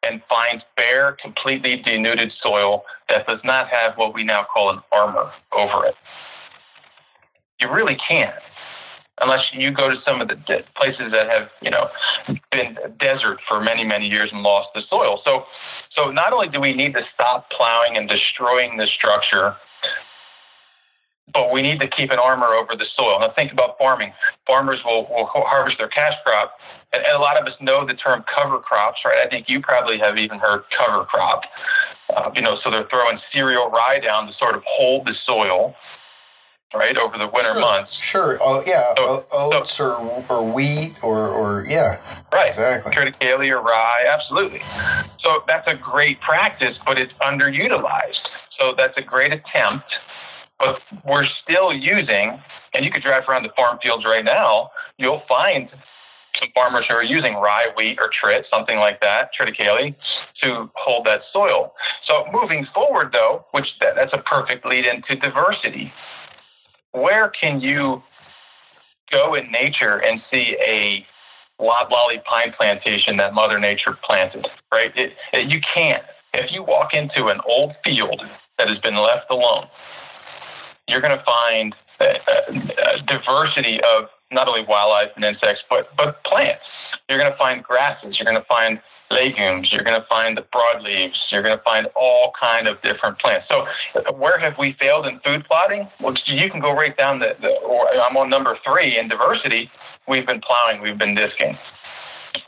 and 0.06 0.22
finds 0.28 0.62
bare, 0.76 1.12
completely 1.12 1.76
denuded 1.76 2.32
soil 2.40 2.84
that 3.08 3.26
does 3.26 3.40
not 3.42 3.68
have 3.68 3.96
what 3.96 4.14
we 4.14 4.22
now 4.22 4.44
call 4.44 4.70
an 4.70 4.80
armor 4.92 5.32
over 5.52 5.86
it. 5.86 5.96
You 7.60 7.70
really 7.70 7.96
can't, 7.96 8.34
unless 9.20 9.44
you 9.52 9.70
go 9.70 9.88
to 9.88 9.96
some 10.04 10.20
of 10.20 10.28
the 10.28 10.34
de- 10.34 10.64
places 10.76 11.12
that 11.12 11.28
have, 11.28 11.50
you 11.62 11.70
know, 11.70 11.88
been 12.50 12.76
desert 12.98 13.38
for 13.48 13.60
many, 13.60 13.84
many 13.84 14.06
years 14.08 14.30
and 14.32 14.42
lost 14.42 14.68
the 14.74 14.82
soil. 14.82 15.20
So, 15.24 15.46
so 15.90 16.10
not 16.10 16.32
only 16.32 16.48
do 16.48 16.60
we 16.60 16.74
need 16.74 16.94
to 16.94 17.04
stop 17.14 17.50
plowing 17.50 17.96
and 17.96 18.08
destroying 18.08 18.76
the 18.76 18.86
structure, 18.86 19.56
but 21.32 21.52
we 21.52 21.62
need 21.62 21.80
to 21.80 21.88
keep 21.88 22.10
an 22.10 22.18
armor 22.18 22.46
over 22.46 22.76
the 22.76 22.86
soil. 22.96 23.18
Now, 23.20 23.30
think 23.30 23.52
about 23.52 23.78
farming. 23.78 24.12
Farmers 24.46 24.80
will, 24.84 25.06
will 25.10 25.26
harvest 25.26 25.78
their 25.78 25.88
cash 25.88 26.14
crop, 26.24 26.58
and, 26.92 27.04
and, 27.04 27.16
a 27.16 27.18
lot 27.18 27.40
of 27.40 27.46
us 27.46 27.54
know 27.60 27.84
the 27.84 27.94
term 27.94 28.24
cover 28.34 28.58
crops, 28.58 29.00
right? 29.04 29.18
I 29.24 29.28
think 29.28 29.48
you 29.48 29.60
probably 29.60 29.98
have 29.98 30.18
even 30.18 30.38
heard 30.38 30.64
cover 30.78 31.04
crop. 31.04 31.42
Uh, 32.14 32.30
you 32.34 32.42
know, 32.42 32.58
so 32.62 32.70
they're 32.70 32.86
throwing 32.88 33.18
cereal 33.32 33.68
rye 33.70 33.98
down 33.98 34.26
to 34.26 34.32
sort 34.34 34.54
of 34.54 34.62
hold 34.66 35.06
the 35.06 35.14
soil, 35.24 35.74
right, 36.74 36.96
over 36.98 37.16
the 37.16 37.26
winter 37.26 37.52
sure, 37.52 37.60
months. 37.60 37.94
Sure. 37.94 38.38
Oh, 38.42 38.62
yeah. 38.66 38.92
So, 38.98 39.26
oats 39.32 39.72
so, 39.72 40.24
or 40.28 40.38
or 40.38 40.52
wheat 40.52 40.94
or 41.02 41.28
or 41.28 41.64
yeah. 41.66 41.98
Right. 42.30 42.46
Exactly. 42.46 42.92
Triticale 42.94 43.50
or 43.50 43.62
rye, 43.62 44.04
absolutely. 44.08 44.62
So 45.20 45.42
that's 45.48 45.66
a 45.66 45.74
great 45.74 46.20
practice, 46.20 46.76
but 46.84 46.98
it's 46.98 47.12
underutilized. 47.14 48.28
So 48.58 48.74
that's 48.76 48.96
a 48.98 49.02
great 49.02 49.32
attempt 49.32 49.94
but 50.58 50.82
we're 51.04 51.26
still 51.42 51.72
using, 51.72 52.40
and 52.74 52.84
you 52.84 52.90
could 52.90 53.02
drive 53.02 53.28
around 53.28 53.42
the 53.42 53.52
farm 53.56 53.78
fields 53.82 54.04
right 54.04 54.24
now, 54.24 54.70
you'll 54.98 55.22
find 55.28 55.68
some 56.38 56.48
farmers 56.54 56.84
who 56.88 56.96
are 56.96 57.02
using 57.02 57.34
rye, 57.34 57.70
wheat, 57.76 57.98
or 58.00 58.10
trit, 58.12 58.46
something 58.52 58.78
like 58.78 59.00
that, 59.00 59.30
triticale, 59.38 59.94
to 60.42 60.70
hold 60.74 61.06
that 61.06 61.22
soil. 61.32 61.74
So 62.06 62.24
moving 62.32 62.66
forward, 62.74 63.10
though, 63.12 63.44
which 63.52 63.66
that, 63.80 63.94
that's 63.94 64.12
a 64.12 64.18
perfect 64.18 64.66
lead 64.66 64.84
into 64.84 65.16
diversity. 65.16 65.92
Where 66.92 67.28
can 67.28 67.60
you 67.60 68.02
go 69.10 69.34
in 69.34 69.50
nature 69.50 69.98
and 69.98 70.22
see 70.30 70.56
a 70.60 71.06
loblolly 71.60 72.20
pine 72.24 72.52
plantation 72.56 73.16
that 73.18 73.34
Mother 73.34 73.58
Nature 73.58 73.96
planted? 74.02 74.46
Right? 74.72 74.96
It, 74.96 75.12
it, 75.32 75.50
you 75.50 75.60
can't. 75.74 76.02
If 76.32 76.52
you 76.52 76.64
walk 76.64 76.94
into 76.94 77.28
an 77.28 77.40
old 77.46 77.74
field 77.84 78.20
that 78.58 78.68
has 78.68 78.78
been 78.78 78.96
left 78.96 79.30
alone, 79.30 79.66
you're 80.88 81.00
going 81.00 81.16
to 81.16 81.24
find 81.24 81.74
a, 82.00 82.18
a, 82.96 83.02
diversity 83.02 83.80
of 83.80 84.08
not 84.30 84.48
only 84.48 84.64
wildlife 84.64 85.10
and 85.16 85.24
insects, 85.24 85.62
but 85.68 85.94
but 85.96 86.22
plants. 86.24 86.64
You're 87.08 87.18
going 87.18 87.30
to 87.30 87.36
find 87.36 87.62
grasses. 87.62 88.18
You're 88.18 88.24
going 88.24 88.40
to 88.40 88.46
find 88.46 88.80
legumes. 89.10 89.72
You're 89.72 89.84
going 89.84 90.00
to 90.00 90.06
find 90.08 90.36
the 90.36 90.42
broadleaves. 90.42 91.14
You're 91.30 91.42
going 91.42 91.56
to 91.56 91.62
find 91.62 91.86
all 91.94 92.32
kind 92.38 92.66
of 92.66 92.80
different 92.82 93.18
plants. 93.18 93.46
So, 93.48 93.66
where 94.14 94.38
have 94.38 94.58
we 94.58 94.72
failed 94.72 95.06
in 95.06 95.20
food 95.20 95.44
plotting? 95.44 95.88
Well, 96.00 96.14
you 96.26 96.50
can 96.50 96.60
go 96.60 96.72
right 96.72 96.96
down 96.96 97.20
the. 97.20 97.36
the 97.40 97.48
or 97.48 97.88
I'm 97.88 98.16
on 98.16 98.28
number 98.28 98.58
three 98.64 98.98
in 98.98 99.08
diversity. 99.08 99.70
We've 100.08 100.26
been 100.26 100.40
plowing. 100.40 100.82
We've 100.82 100.98
been 100.98 101.14
disking. 101.14 101.56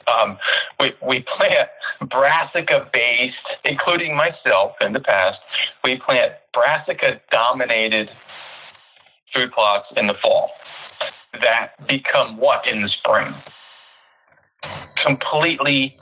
Um, 0.08 0.38
we, 0.78 0.94
we 1.06 1.24
plant 1.36 1.68
brassica 2.08 2.88
based, 2.92 3.34
including 3.64 4.16
myself 4.16 4.72
in 4.80 4.92
the 4.92 5.00
past, 5.00 5.38
we 5.82 5.96
plant 5.98 6.32
brassica 6.52 7.20
dominated 7.30 8.10
food 9.34 9.52
plots 9.52 9.86
in 9.96 10.06
the 10.06 10.14
fall 10.14 10.50
that 11.42 11.86
become 11.86 12.36
what 12.36 12.66
in 12.66 12.82
the 12.82 12.88
spring? 12.88 13.34
Completely 15.02 15.96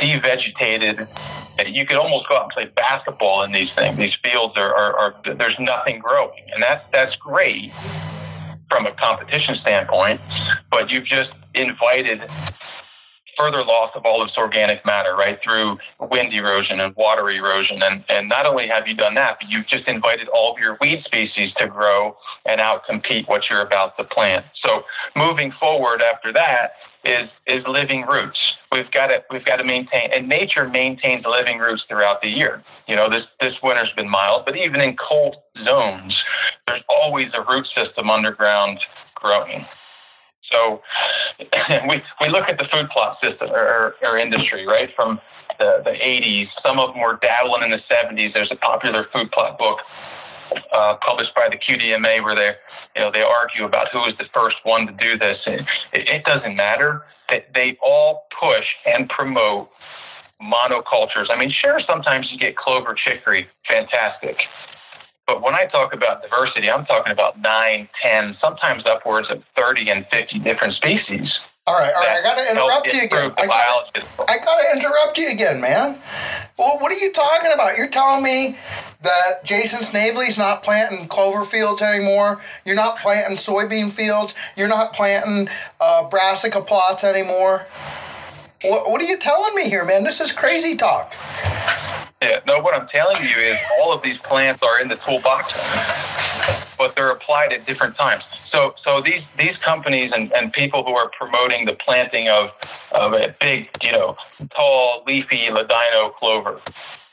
devegetated. 0.00 1.08
You 1.66 1.86
could 1.86 1.96
almost 1.96 2.28
go 2.28 2.36
out 2.36 2.44
and 2.44 2.52
play 2.52 2.64
basketball 2.76 3.42
in 3.42 3.52
these 3.52 3.68
things. 3.74 3.98
These 3.98 4.14
fields 4.22 4.54
are, 4.56 4.74
are, 4.74 4.96
are 4.96 5.34
there's 5.34 5.56
nothing 5.58 5.98
growing, 5.98 6.44
and 6.52 6.62
that's 6.62 6.84
that's 6.92 7.14
great 7.16 7.72
from 8.68 8.86
a 8.86 8.92
competition 8.92 9.56
standpoint. 9.60 10.20
But 10.70 10.90
you've 10.90 11.06
just 11.06 11.30
invited 11.58 12.30
further 13.38 13.62
loss 13.62 13.92
of 13.94 14.04
all 14.04 14.24
this 14.24 14.36
organic 14.36 14.84
matter, 14.84 15.14
right, 15.14 15.38
through 15.42 15.78
wind 16.00 16.34
erosion 16.34 16.80
and 16.80 16.94
water 16.96 17.30
erosion. 17.30 17.80
And, 17.82 18.04
and 18.08 18.28
not 18.28 18.46
only 18.46 18.66
have 18.66 18.88
you 18.88 18.94
done 18.94 19.14
that, 19.14 19.38
but 19.40 19.48
you've 19.48 19.68
just 19.68 19.86
invited 19.86 20.28
all 20.28 20.52
of 20.52 20.58
your 20.58 20.76
weed 20.80 21.04
species 21.04 21.52
to 21.58 21.68
grow 21.68 22.16
and 22.44 22.60
outcompete 22.60 23.28
what 23.28 23.48
you're 23.48 23.60
about 23.60 23.96
to 23.98 24.04
plant. 24.04 24.44
So 24.64 24.84
moving 25.14 25.52
forward 25.52 26.02
after 26.02 26.32
that 26.32 26.72
is, 27.04 27.28
is 27.46 27.64
living 27.66 28.06
roots. 28.06 28.38
We've 28.72 28.90
got 28.90 29.06
to 29.06 29.24
we've 29.30 29.44
got 29.46 29.56
to 29.56 29.64
maintain 29.64 30.10
and 30.12 30.28
nature 30.28 30.68
maintains 30.68 31.24
living 31.24 31.58
roots 31.58 31.84
throughout 31.88 32.20
the 32.20 32.28
year. 32.28 32.62
You 32.86 32.96
know 32.96 33.08
this 33.08 33.24
this 33.40 33.54
winter's 33.62 33.90
been 33.96 34.10
mild, 34.10 34.44
but 34.44 34.58
even 34.58 34.82
in 34.82 34.94
cold 34.94 35.36
zones, 35.64 36.14
there's 36.66 36.82
always 36.86 37.30
a 37.32 37.42
root 37.50 37.66
system 37.74 38.10
underground 38.10 38.80
growing. 39.14 39.64
So 40.50 40.82
we, 41.88 42.02
we 42.20 42.28
look 42.28 42.48
at 42.48 42.58
the 42.58 42.66
food 42.72 42.88
plot 42.90 43.18
system 43.22 43.50
or, 43.50 43.96
or 44.02 44.18
industry, 44.18 44.66
right, 44.66 44.90
from 44.94 45.20
the, 45.58 45.82
the 45.84 45.90
80s. 45.90 46.48
Some 46.62 46.78
of 46.78 46.92
them 46.92 47.02
were 47.02 47.18
dabbling 47.20 47.62
in 47.62 47.70
the 47.70 47.82
70s. 47.90 48.32
There's 48.32 48.52
a 48.52 48.56
popular 48.56 49.06
food 49.12 49.30
plot 49.32 49.58
book 49.58 49.80
uh, 50.72 50.96
published 51.06 51.34
by 51.34 51.48
the 51.48 51.56
QDMA 51.56 52.22
where 52.22 52.34
they, 52.34 52.52
you 52.96 53.02
know, 53.02 53.10
they 53.10 53.22
argue 53.22 53.64
about 53.64 53.88
who 53.90 53.98
was 53.98 54.14
the 54.18 54.26
first 54.32 54.56
one 54.62 54.86
to 54.86 54.92
do 54.92 55.18
this. 55.18 55.38
It, 55.46 55.66
it 55.92 56.24
doesn't 56.24 56.56
matter. 56.56 57.04
They, 57.28 57.44
they 57.54 57.78
all 57.82 58.26
push 58.40 58.66
and 58.86 59.08
promote 59.08 59.70
monocultures. 60.40 61.26
I 61.30 61.38
mean, 61.38 61.50
sure, 61.50 61.80
sometimes 61.86 62.30
you 62.30 62.38
get 62.38 62.56
clover 62.56 62.94
chicory, 62.94 63.48
fantastic. 63.66 64.48
But 65.28 65.42
when 65.42 65.54
I 65.54 65.66
talk 65.66 65.92
about 65.92 66.22
diversity, 66.22 66.70
I'm 66.70 66.86
talking 66.86 67.12
about 67.12 67.38
nine, 67.38 67.86
ten, 68.02 68.34
sometimes 68.40 68.86
upwards 68.86 69.28
of 69.30 69.44
30 69.54 69.90
and 69.90 70.06
50 70.10 70.38
different 70.38 70.72
species. 70.72 71.38
All 71.66 71.78
right, 71.78 71.92
all 71.94 72.02
right. 72.02 72.18
I 72.18 72.22
got 72.22 72.38
to 72.38 72.50
interrupt 72.50 72.86
you 72.94 73.02
again. 73.02 73.32
I 74.26 74.38
got 74.38 74.58
to 74.58 74.74
interrupt 74.74 75.18
you 75.18 75.28
again, 75.28 75.60
man. 75.60 75.98
Well, 76.58 76.78
what 76.78 76.90
are 76.90 76.96
you 76.96 77.12
talking 77.12 77.50
about? 77.52 77.76
You're 77.76 77.90
telling 77.90 78.24
me 78.24 78.56
that 79.02 79.44
Jason 79.44 79.82
Snavely's 79.82 80.38
not 80.38 80.62
planting 80.62 81.06
clover 81.08 81.44
fields 81.44 81.82
anymore. 81.82 82.40
You're 82.64 82.74
not 82.74 82.96
planting 82.96 83.36
soybean 83.36 83.92
fields. 83.92 84.34
You're 84.56 84.66
not 84.66 84.94
planting 84.94 85.50
uh, 85.78 86.08
brassica 86.08 86.62
plots 86.62 87.04
anymore. 87.04 87.66
What, 88.62 88.90
what 88.90 89.02
are 89.02 89.06
you 89.06 89.18
telling 89.18 89.54
me 89.54 89.68
here, 89.68 89.84
man? 89.84 90.04
This 90.04 90.22
is 90.22 90.32
crazy 90.32 90.74
talk. 90.74 91.12
Yeah, 92.20 92.40
no, 92.46 92.58
what 92.58 92.74
I'm 92.74 92.88
telling 92.88 93.16
you 93.22 93.36
is 93.36 93.56
all 93.80 93.92
of 93.92 94.02
these 94.02 94.18
plants 94.18 94.62
are 94.62 94.80
in 94.80 94.88
the 94.88 94.96
toolbox, 94.96 95.52
but 96.76 96.96
they're 96.96 97.10
applied 97.10 97.52
at 97.52 97.64
different 97.64 97.96
times. 97.96 98.24
So, 98.50 98.74
so 98.82 99.00
these, 99.00 99.22
these 99.38 99.56
companies 99.58 100.10
and, 100.12 100.32
and 100.32 100.52
people 100.52 100.82
who 100.84 100.94
are 100.96 101.10
promoting 101.10 101.64
the 101.66 101.74
planting 101.74 102.28
of, 102.28 102.50
of 102.90 103.12
a 103.12 103.36
big, 103.40 103.68
you 103.82 103.92
know, 103.92 104.16
tall, 104.54 105.04
leafy 105.06 105.48
ladino 105.50 106.10
clover, 106.18 106.60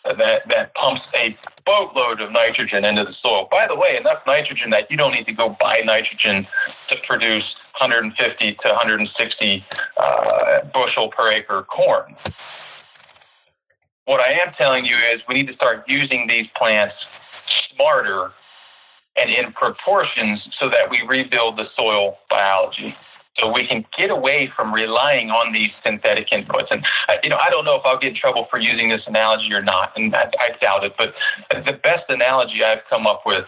that, 0.06 0.48
that 0.48 0.74
pumps 0.74 1.02
a 1.16 1.38
boatload 1.66 2.22
of 2.22 2.32
nitrogen 2.32 2.86
into 2.86 3.04
the 3.04 3.14
soil. 3.14 3.48
By 3.50 3.68
the 3.68 3.76
way, 3.76 3.98
enough 3.98 4.22
nitrogen 4.26 4.70
that 4.72 4.90
you 4.90 4.98
don't 4.98 5.14
need 5.14 5.26
to 5.26 5.34
go 5.34 5.56
buy 5.60 5.82
nitrogen 5.84 6.48
to 6.90 6.96
produce 7.08 7.56
150 7.80 8.54
to 8.54 8.70
160 8.70 9.66
uh, 9.98 10.62
bushel 10.74 11.10
per 11.10 11.32
acre 11.32 11.64
corn. 11.64 12.16
What 14.06 14.20
I 14.20 14.34
am 14.34 14.54
telling 14.54 14.86
you 14.86 14.96
is 14.96 15.22
we 15.28 15.34
need 15.34 15.48
to 15.48 15.56
start 15.56 15.86
using 15.88 16.28
these 16.28 16.48
plants 16.56 16.94
smarter 17.74 18.32
and 19.18 19.32
in 19.32 19.52
proportions 19.52 20.48
so 20.60 20.70
that 20.70 20.92
we 20.92 21.02
rebuild 21.02 21.58
the 21.58 21.66
soil 21.76 22.20
biology. 22.30 22.96
So 23.40 23.52
we 23.52 23.66
can 23.66 23.84
get 23.98 24.12
away 24.12 24.52
from 24.56 24.74
relying 24.74 25.32
on 25.32 25.52
these 25.54 25.72
synthetic 25.84 26.30
inputs. 26.30 26.68
And 26.70 26.86
uh, 27.10 27.14
you 27.24 27.30
know, 27.30 27.38
I 27.38 27.50
don't 27.50 27.66
know 27.66 27.76
if 27.76 27.82
I'll 27.84 27.98
get 27.98 28.10
in 28.10 28.16
trouble 28.16 28.46
for 28.46 28.60
using 28.60 28.90
this 28.90 29.02
analogy 29.08 29.52
or 29.54 29.62
not, 29.62 29.92
and 29.98 30.16
I, 30.16 30.32
I 30.40 30.58
doubt 30.62 30.86
it. 30.86 30.96
But 30.98 31.16
the 31.50 31.74
best 31.74 32.06
analogy 32.08 32.64
I've 32.64 32.86
come 32.90 33.08
up 33.08 33.24
with 33.26 33.46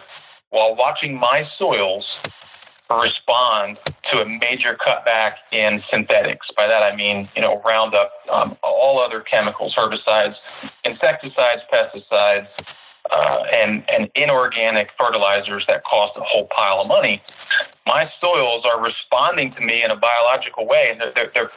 while 0.50 0.74
watching 0.74 1.14
my 1.16 1.48
soils 1.56 2.04
respond 2.96 3.78
to 4.10 4.20
a 4.20 4.24
major 4.26 4.76
cutback 4.86 5.34
in 5.52 5.82
synthetics. 5.90 6.46
By 6.56 6.66
that 6.68 6.82
I 6.82 6.96
mean, 6.96 7.28
you 7.36 7.42
know, 7.42 7.60
Roundup, 7.66 8.12
um, 8.30 8.56
all 8.62 9.00
other 9.00 9.20
chemicals, 9.20 9.74
herbicides, 9.74 10.36
insecticides, 10.84 11.62
pesticides, 11.72 12.48
uh, 13.10 13.44
and, 13.52 13.84
and 13.88 14.10
inorganic 14.14 14.90
fertilizers 14.98 15.64
that 15.66 15.84
cost 15.84 16.16
a 16.16 16.20
whole 16.20 16.46
pile 16.46 16.80
of 16.80 16.88
money. 16.88 17.22
My 17.86 18.10
soils 18.20 18.64
are 18.64 18.82
responding 18.82 19.52
to 19.54 19.60
me 19.60 19.82
in 19.82 19.90
a 19.90 19.96
biological 19.96 20.66
way, 20.66 20.88
and 20.90 21.00
they're, 21.00 21.12
they're, 21.14 21.30
they're 21.34 21.50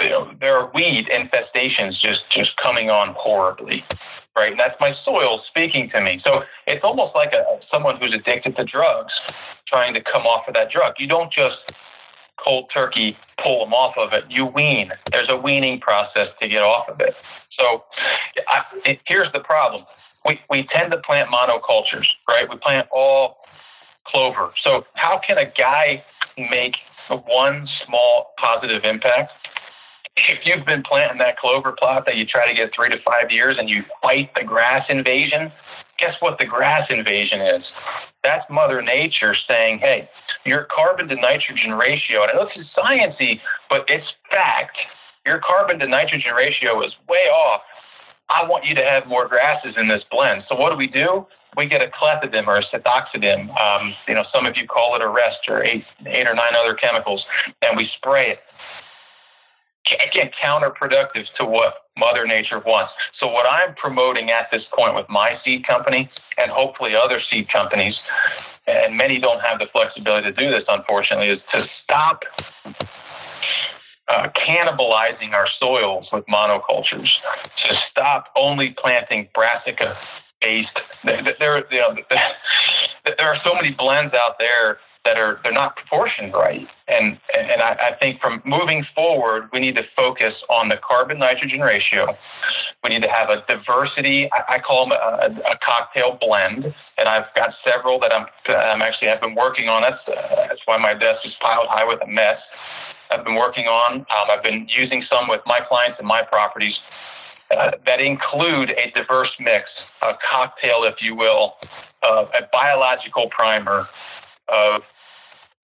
you 0.00 0.08
know, 0.08 0.30
there 0.40 0.56
are 0.56 0.70
weed 0.74 1.06
infestations 1.06 2.00
just 2.00 2.28
just 2.30 2.56
coming 2.56 2.90
on 2.90 3.14
horribly, 3.16 3.84
right? 4.36 4.50
And 4.50 4.60
that's 4.60 4.78
my 4.80 4.94
soil 5.04 5.42
speaking 5.48 5.90
to 5.90 6.00
me. 6.00 6.20
So 6.24 6.44
it's 6.66 6.84
almost 6.84 7.14
like 7.14 7.32
a 7.32 7.60
someone 7.70 7.96
who's 7.98 8.12
addicted 8.12 8.56
to 8.56 8.64
drugs 8.64 9.12
trying 9.66 9.94
to 9.94 10.00
come 10.00 10.22
off 10.24 10.48
of 10.48 10.54
that 10.54 10.70
drug. 10.70 10.94
You 10.98 11.06
don't 11.06 11.32
just 11.32 11.58
cold 12.36 12.70
turkey 12.72 13.16
pull 13.42 13.64
them 13.64 13.72
off 13.72 13.96
of 13.96 14.12
it. 14.12 14.24
You 14.28 14.46
wean. 14.46 14.92
There's 15.10 15.30
a 15.30 15.36
weaning 15.36 15.80
process 15.80 16.28
to 16.40 16.48
get 16.48 16.62
off 16.62 16.88
of 16.88 17.00
it. 17.00 17.16
So 17.58 17.84
I, 18.48 18.64
it, 18.84 19.00
here's 19.06 19.32
the 19.32 19.40
problem 19.40 19.84
we, 20.24 20.40
we 20.48 20.64
tend 20.64 20.92
to 20.92 20.98
plant 20.98 21.28
monocultures, 21.28 22.06
right? 22.28 22.48
We 22.48 22.56
plant 22.56 22.88
all 22.90 23.38
clover. 24.04 24.52
So 24.62 24.86
how 24.94 25.18
can 25.18 25.38
a 25.38 25.46
guy 25.46 26.04
make 26.38 26.76
one 27.08 27.68
small 27.84 28.34
positive 28.38 28.84
impact? 28.84 29.32
If 30.16 30.46
you've 30.46 30.64
been 30.64 30.82
planting 30.82 31.18
that 31.18 31.38
clover 31.38 31.72
plot 31.72 32.06
that 32.06 32.16
you 32.16 32.24
try 32.24 32.46
to 32.46 32.54
get 32.54 32.74
three 32.74 32.88
to 32.88 32.98
five 33.00 33.30
years 33.30 33.56
and 33.58 33.68
you 33.68 33.84
fight 34.00 34.30
the 34.34 34.44
grass 34.44 34.86
invasion, 34.88 35.50
guess 35.98 36.14
what 36.20 36.38
the 36.38 36.44
grass 36.44 36.88
invasion 36.90 37.40
is? 37.40 37.64
That's 38.22 38.48
Mother 38.48 38.80
Nature 38.80 39.34
saying, 39.48 39.80
hey, 39.80 40.08
your 40.44 40.64
carbon 40.64 41.08
to 41.08 41.16
nitrogen 41.16 41.72
ratio, 41.74 42.22
and 42.22 42.30
I 42.30 42.34
know 42.34 42.46
this 42.46 42.64
is 42.64 42.66
sciencey, 42.76 43.40
but 43.68 43.84
it's 43.88 44.06
fact. 44.30 44.78
Your 45.26 45.40
carbon 45.44 45.78
to 45.80 45.88
nitrogen 45.88 46.34
ratio 46.34 46.82
is 46.84 46.92
way 47.08 47.28
off 47.28 47.62
I 48.28 48.44
want 48.46 48.64
you 48.64 48.74
to 48.74 48.84
have 48.84 49.06
more 49.06 49.28
grasses 49.28 49.74
in 49.76 49.88
this 49.88 50.02
blend. 50.10 50.44
So 50.48 50.56
what 50.56 50.70
do 50.70 50.76
we 50.76 50.86
do? 50.86 51.26
We 51.56 51.66
get 51.66 51.82
a 51.82 51.86
clethodim 51.86 52.46
or 52.46 52.56
a 52.56 52.64
sethoxydim. 52.64 53.54
Um, 53.56 53.94
you 54.08 54.14
know, 54.14 54.24
some 54.34 54.46
of 54.46 54.56
you 54.56 54.66
call 54.66 54.96
it 54.96 55.02
a 55.02 55.08
rest 55.08 55.40
or 55.48 55.62
eight, 55.62 55.84
eight 56.06 56.26
or 56.26 56.34
nine 56.34 56.54
other 56.58 56.74
chemicals, 56.74 57.24
and 57.62 57.76
we 57.76 57.88
spray 57.94 58.30
it. 58.30 58.40
Again, 59.86 60.30
counterproductive 60.42 61.26
to 61.38 61.44
what 61.44 61.74
Mother 61.98 62.26
Nature 62.26 62.58
wants. 62.58 62.92
So 63.20 63.26
what 63.28 63.48
I'm 63.48 63.74
promoting 63.74 64.30
at 64.30 64.50
this 64.50 64.62
point 64.72 64.94
with 64.94 65.08
my 65.08 65.38
seed 65.44 65.66
company 65.66 66.10
and 66.38 66.50
hopefully 66.50 66.96
other 66.96 67.20
seed 67.30 67.50
companies, 67.50 67.98
and 68.66 68.96
many 68.96 69.20
don't 69.20 69.40
have 69.40 69.58
the 69.58 69.66
flexibility 69.66 70.28
to 70.28 70.32
do 70.32 70.50
this, 70.50 70.64
unfortunately, 70.68 71.28
is 71.28 71.40
to 71.52 71.68
stop 71.82 72.22
uh, 74.08 74.28
cannibalizing 74.30 75.32
our 75.32 75.48
soils 75.58 76.08
with 76.12 76.24
monocultures, 76.26 77.08
to 77.66 77.76
stop 77.90 78.28
only 78.36 78.74
planting 78.78 79.28
brassica 79.34 79.96
based. 80.40 80.78
There, 81.04 81.64
you 81.72 81.78
know, 81.78 81.96
there 83.04 83.28
are 83.28 83.38
so 83.44 83.54
many 83.54 83.70
blends 83.70 84.14
out 84.14 84.38
there 84.38 84.78
that 85.04 85.18
are 85.18 85.38
they're 85.42 85.52
not 85.52 85.76
proportioned 85.76 86.32
right. 86.32 86.68
And 86.88 87.18
and 87.34 87.62
I, 87.62 87.90
I, 87.90 87.94
think 87.98 88.20
from 88.20 88.42
moving 88.44 88.86
forward, 88.94 89.48
we 89.52 89.60
need 89.60 89.74
to 89.76 89.84
focus 89.94 90.34
on 90.48 90.68
the 90.68 90.76
carbon 90.76 91.18
nitrogen 91.18 91.60
ratio. 91.60 92.16
We 92.82 92.90
need 92.90 93.02
to 93.02 93.10
have 93.10 93.30
a 93.30 93.44
diversity. 93.46 94.30
I, 94.32 94.54
I 94.54 94.58
call 94.58 94.88
them 94.88 94.92
a, 94.92 95.50
a, 95.50 95.58
cocktail 95.64 96.18
blend, 96.20 96.74
and 96.98 97.08
I've 97.08 97.32
got 97.34 97.54
several 97.66 97.98
that 98.00 98.12
I'm 98.12 98.26
I'm 98.48 98.82
actually 98.82 99.08
have 99.08 99.20
been 99.20 99.34
working 99.34 99.68
on. 99.68 99.82
That's 99.82 100.08
uh, 100.08 100.46
that's 100.48 100.60
why 100.64 100.78
my 100.78 100.94
desk 100.94 101.26
is 101.26 101.34
piled 101.40 101.66
high 101.68 101.86
with 101.86 102.02
a 102.02 102.06
mess. 102.06 102.40
I've 103.10 103.24
been 103.24 103.36
working 103.36 103.66
on. 103.66 103.96
Um, 104.00 104.30
I've 104.30 104.42
been 104.42 104.66
using 104.68 105.04
some 105.10 105.28
with 105.28 105.42
my 105.46 105.60
clients 105.60 105.98
and 105.98 106.08
my 106.08 106.22
properties 106.22 106.78
uh, 107.50 107.72
that 107.86 108.00
include 108.00 108.70
a 108.70 108.90
diverse 108.94 109.30
mix, 109.38 109.68
a 110.02 110.14
cocktail, 110.30 110.84
if 110.84 111.02
you 111.02 111.14
will, 111.14 111.54
of 112.02 112.30
a 112.30 112.48
biological 112.52 113.28
primer 113.28 113.86
of 114.48 114.82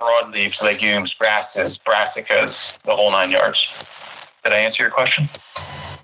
broadleaves, 0.01 0.61
legumes, 0.63 1.15
grasses, 1.19 1.79
brassicas, 1.87 2.55
the 2.85 2.95
whole 2.95 3.11
nine 3.11 3.31
yards. 3.31 3.59
Did 4.43 4.53
I 4.53 4.59
answer 4.59 4.83
your 4.83 4.91
question? 4.91 5.29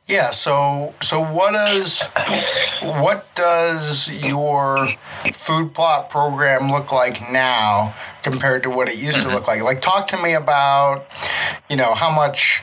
Yeah. 0.07 0.31
So, 0.31 0.95
so 1.01 1.21
what 1.21 1.53
does 1.53 2.03
what 2.83 3.35
does 3.35 4.15
your 4.23 4.95
food 5.33 5.75
plot 5.75 6.11
program 6.11 6.71
look 6.71 6.93
like 6.93 7.21
now 7.33 7.95
compared 8.23 8.63
to 8.65 8.71
what 8.71 8.89
it 8.89 8.99
used 8.99 9.19
mm-hmm. 9.19 9.31
to 9.31 9.35
look 9.35 9.49
like? 9.49 9.63
Like, 9.63 9.81
talk 9.81 10.07
to 10.09 10.23
me 10.23 10.35
about, 10.35 11.07
you 11.69 11.77
know, 11.77 11.95
how 11.95 12.15
much 12.15 12.63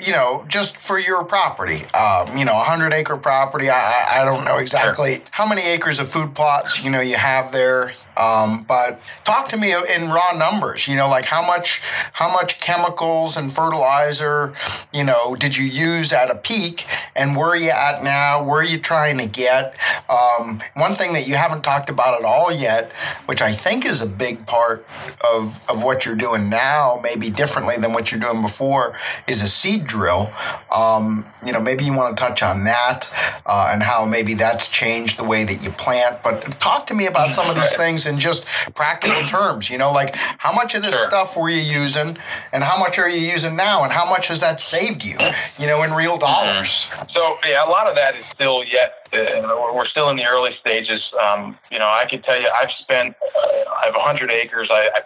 you 0.00 0.12
know, 0.12 0.44
just 0.48 0.76
for 0.76 0.98
your 0.98 1.24
property, 1.24 1.86
um, 1.94 2.36
you 2.36 2.44
know, 2.44 2.52
a 2.52 2.64
hundred 2.64 2.92
acre 2.92 3.16
property. 3.16 3.70
I, 3.70 4.20
I 4.20 4.24
don't 4.24 4.44
know 4.44 4.58
exactly 4.58 5.14
sure. 5.14 5.24
how 5.30 5.48
many 5.48 5.62
acres 5.62 5.98
of 5.98 6.08
food 6.08 6.34
plots, 6.34 6.84
you 6.84 6.90
know, 6.90 7.00
you 7.00 7.16
have 7.16 7.52
there. 7.52 7.92
Um, 8.16 8.64
but 8.68 9.00
talk 9.24 9.48
to 9.48 9.56
me 9.56 9.72
in 9.72 10.10
raw 10.10 10.32
numbers. 10.36 10.88
You 10.88 10.96
know, 10.96 11.08
like 11.08 11.26
how 11.26 11.44
much 11.46 11.80
how 12.12 12.32
much 12.32 12.60
chemicals 12.60 13.36
and 13.36 13.52
fertilizer, 13.52 14.52
you 14.92 15.04
know, 15.04 15.34
did 15.34 15.56
you 15.56 15.64
use 15.64 16.12
at 16.12 16.30
a 16.30 16.34
peak, 16.34 16.86
and 17.16 17.36
where 17.36 17.50
are 17.50 17.56
you 17.56 17.70
at 17.70 18.02
now? 18.02 18.42
Where 18.42 18.60
are 18.60 18.64
you 18.64 18.78
trying 18.78 19.18
to 19.18 19.26
get? 19.26 19.74
Um, 20.08 20.60
one 20.74 20.94
thing 20.94 21.12
that 21.14 21.26
you 21.26 21.34
haven't 21.34 21.62
talked 21.62 21.90
about 21.90 22.18
at 22.18 22.24
all 22.24 22.52
yet, 22.52 22.92
which 23.26 23.42
I 23.42 23.52
think 23.52 23.84
is 23.84 24.00
a 24.00 24.06
big 24.06 24.46
part 24.46 24.86
of 25.32 25.60
of 25.68 25.82
what 25.82 26.04
you're 26.04 26.14
doing 26.14 26.48
now, 26.48 27.00
maybe 27.02 27.30
differently 27.30 27.76
than 27.76 27.92
what 27.92 28.10
you're 28.10 28.20
doing 28.20 28.42
before, 28.42 28.94
is 29.26 29.42
a 29.42 29.48
seed 29.48 29.84
drill. 29.84 30.30
Um, 30.74 31.24
you 31.44 31.52
know, 31.52 31.60
maybe 31.60 31.84
you 31.84 31.94
want 31.94 32.16
to 32.16 32.22
touch 32.22 32.42
on 32.42 32.64
that 32.64 33.10
uh, 33.46 33.70
and 33.72 33.82
how 33.82 34.04
maybe 34.04 34.34
that's 34.34 34.68
changed 34.68 35.18
the 35.18 35.24
way 35.24 35.44
that 35.44 35.62
you 35.64 35.70
plant. 35.70 36.22
But 36.22 36.42
talk 36.60 36.86
to 36.86 36.94
me 36.94 37.06
about 37.06 37.32
some 37.32 37.48
of 37.48 37.56
these 37.56 37.74
things 37.82 38.01
things 38.02 38.14
in 38.14 38.20
just 38.20 38.46
practical 38.74 39.22
terms. 39.22 39.70
You 39.70 39.78
know, 39.78 39.92
like 39.92 40.14
how 40.14 40.52
much 40.52 40.74
of 40.74 40.82
this 40.82 40.94
sure. 40.94 41.08
stuff 41.08 41.36
were 41.36 41.48
you 41.48 41.60
using, 41.60 42.16
and 42.52 42.64
how 42.64 42.78
much 42.78 42.98
are 42.98 43.08
you 43.08 43.20
using 43.20 43.56
now, 43.56 43.82
and 43.84 43.92
how 43.92 44.08
much 44.08 44.28
has 44.28 44.40
that 44.40 44.60
saved 44.60 45.04
you? 45.04 45.16
You 45.58 45.66
know, 45.66 45.82
in 45.82 45.92
real 45.92 46.18
dollars. 46.18 46.90
So 47.12 47.38
yeah, 47.44 47.66
a 47.66 47.70
lot 47.70 47.86
of 47.88 47.94
that 47.96 48.16
is 48.16 48.26
still 48.26 48.64
yet. 48.64 48.94
Uh, 49.12 49.72
we're 49.74 49.86
still 49.86 50.08
in 50.10 50.16
the 50.16 50.24
early 50.24 50.52
stages. 50.60 51.02
Um, 51.20 51.58
you 51.70 51.78
know, 51.78 51.86
I 51.86 52.06
can 52.08 52.22
tell 52.22 52.38
you, 52.38 52.46
I've 52.54 52.70
spent. 52.80 53.14
Uh, 53.36 53.48
I 53.82 53.86
have 53.86 53.94
100 53.94 54.30
acres. 54.30 54.68
I, 54.70 54.88
I 54.94 55.02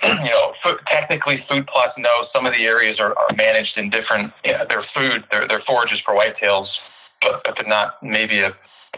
you 0.24 0.30
know, 0.30 0.54
food, 0.62 0.78
technically 0.86 1.44
food 1.48 1.66
plots 1.66 1.94
no. 1.98 2.26
Some 2.32 2.46
of 2.46 2.52
the 2.52 2.64
areas 2.64 3.00
are, 3.00 3.18
are 3.18 3.34
managed 3.34 3.76
in 3.76 3.90
different, 3.90 4.32
you 4.44 4.52
know, 4.52 4.64
their 4.68 4.84
food, 4.94 5.24
their, 5.32 5.48
their 5.48 5.60
forages 5.66 5.98
for 6.04 6.14
whitetails, 6.14 6.68
but, 7.20 7.42
but 7.42 7.66
not 7.66 8.00
maybe 8.00 8.38
a 8.38 8.54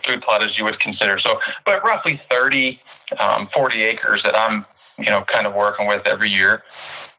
food 0.07 0.23
plot 0.23 0.43
as 0.43 0.57
you 0.57 0.65
would 0.65 0.81
consider. 0.81 1.19
So, 1.19 1.41
but 1.65 1.85
roughly 1.85 2.21
30, 2.31 2.81
um, 3.19 3.49
40 3.55 3.83
acres 3.83 4.23
that 4.25 4.37
I'm, 4.37 4.65
you 4.99 5.07
know, 5.07 5.25
kind 5.33 5.47
of 5.47 5.55
working 5.55 5.87
with 5.87 6.07
every 6.07 6.31
year. 6.31 6.63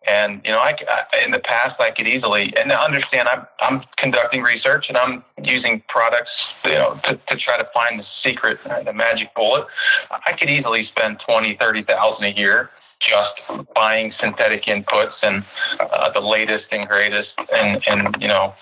And 0.08 0.42
you 0.44 0.52
know, 0.52 0.58
I, 0.58 0.76
I, 0.90 1.24
in 1.24 1.30
the 1.30 1.40
past 1.40 1.80
I 1.80 1.92
could 1.92 2.08
easily 2.08 2.52
and 2.58 2.72
understand 2.72 3.30
I'm 3.32 3.46
I'm 3.60 3.84
conducting 3.98 4.42
research 4.42 4.88
and 4.90 4.98
I'm 4.98 5.24
using 5.44 5.84
products 5.90 6.32
you 6.66 6.72
know 6.72 7.00
to, 7.04 7.20
to 7.28 7.36
try 7.38 7.60
to 7.60 7.68
find 7.72 8.00
the 8.00 8.06
secret, 8.24 8.58
the 8.64 8.94
magic 8.94 9.36
bullet. 9.36 9.68
I 10.10 10.34
could 10.34 10.50
easily 10.50 10.88
spend 10.88 11.20
twenty, 11.24 11.56
thirty 11.56 11.84
thousand 11.84 12.26
a 12.26 12.32
year 12.32 12.72
just 13.08 13.74
buying 13.74 14.14
synthetic 14.20 14.66
inputs 14.66 15.14
and 15.22 15.44
uh, 15.80 16.10
the 16.12 16.20
latest 16.20 16.66
and 16.72 16.88
greatest 16.88 17.30
and, 17.54 17.84
and 17.88 18.16
you 18.20 18.28
know 18.28 18.54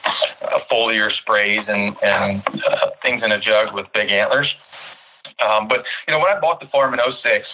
uh, 0.41 0.59
foliar 0.71 1.11
sprays 1.11 1.65
and, 1.67 1.95
and 2.01 2.43
uh, 2.67 2.89
things 3.01 3.23
in 3.23 3.31
a 3.31 3.39
jug 3.39 3.73
with 3.73 3.87
big 3.93 4.11
antlers. 4.11 4.53
Um, 5.45 5.67
but 5.67 5.85
you 6.07 6.13
know 6.13 6.19
when 6.19 6.35
I 6.35 6.39
bought 6.39 6.59
the 6.59 6.67
farm 6.67 6.93
in 6.93 6.99
06, 6.99 7.47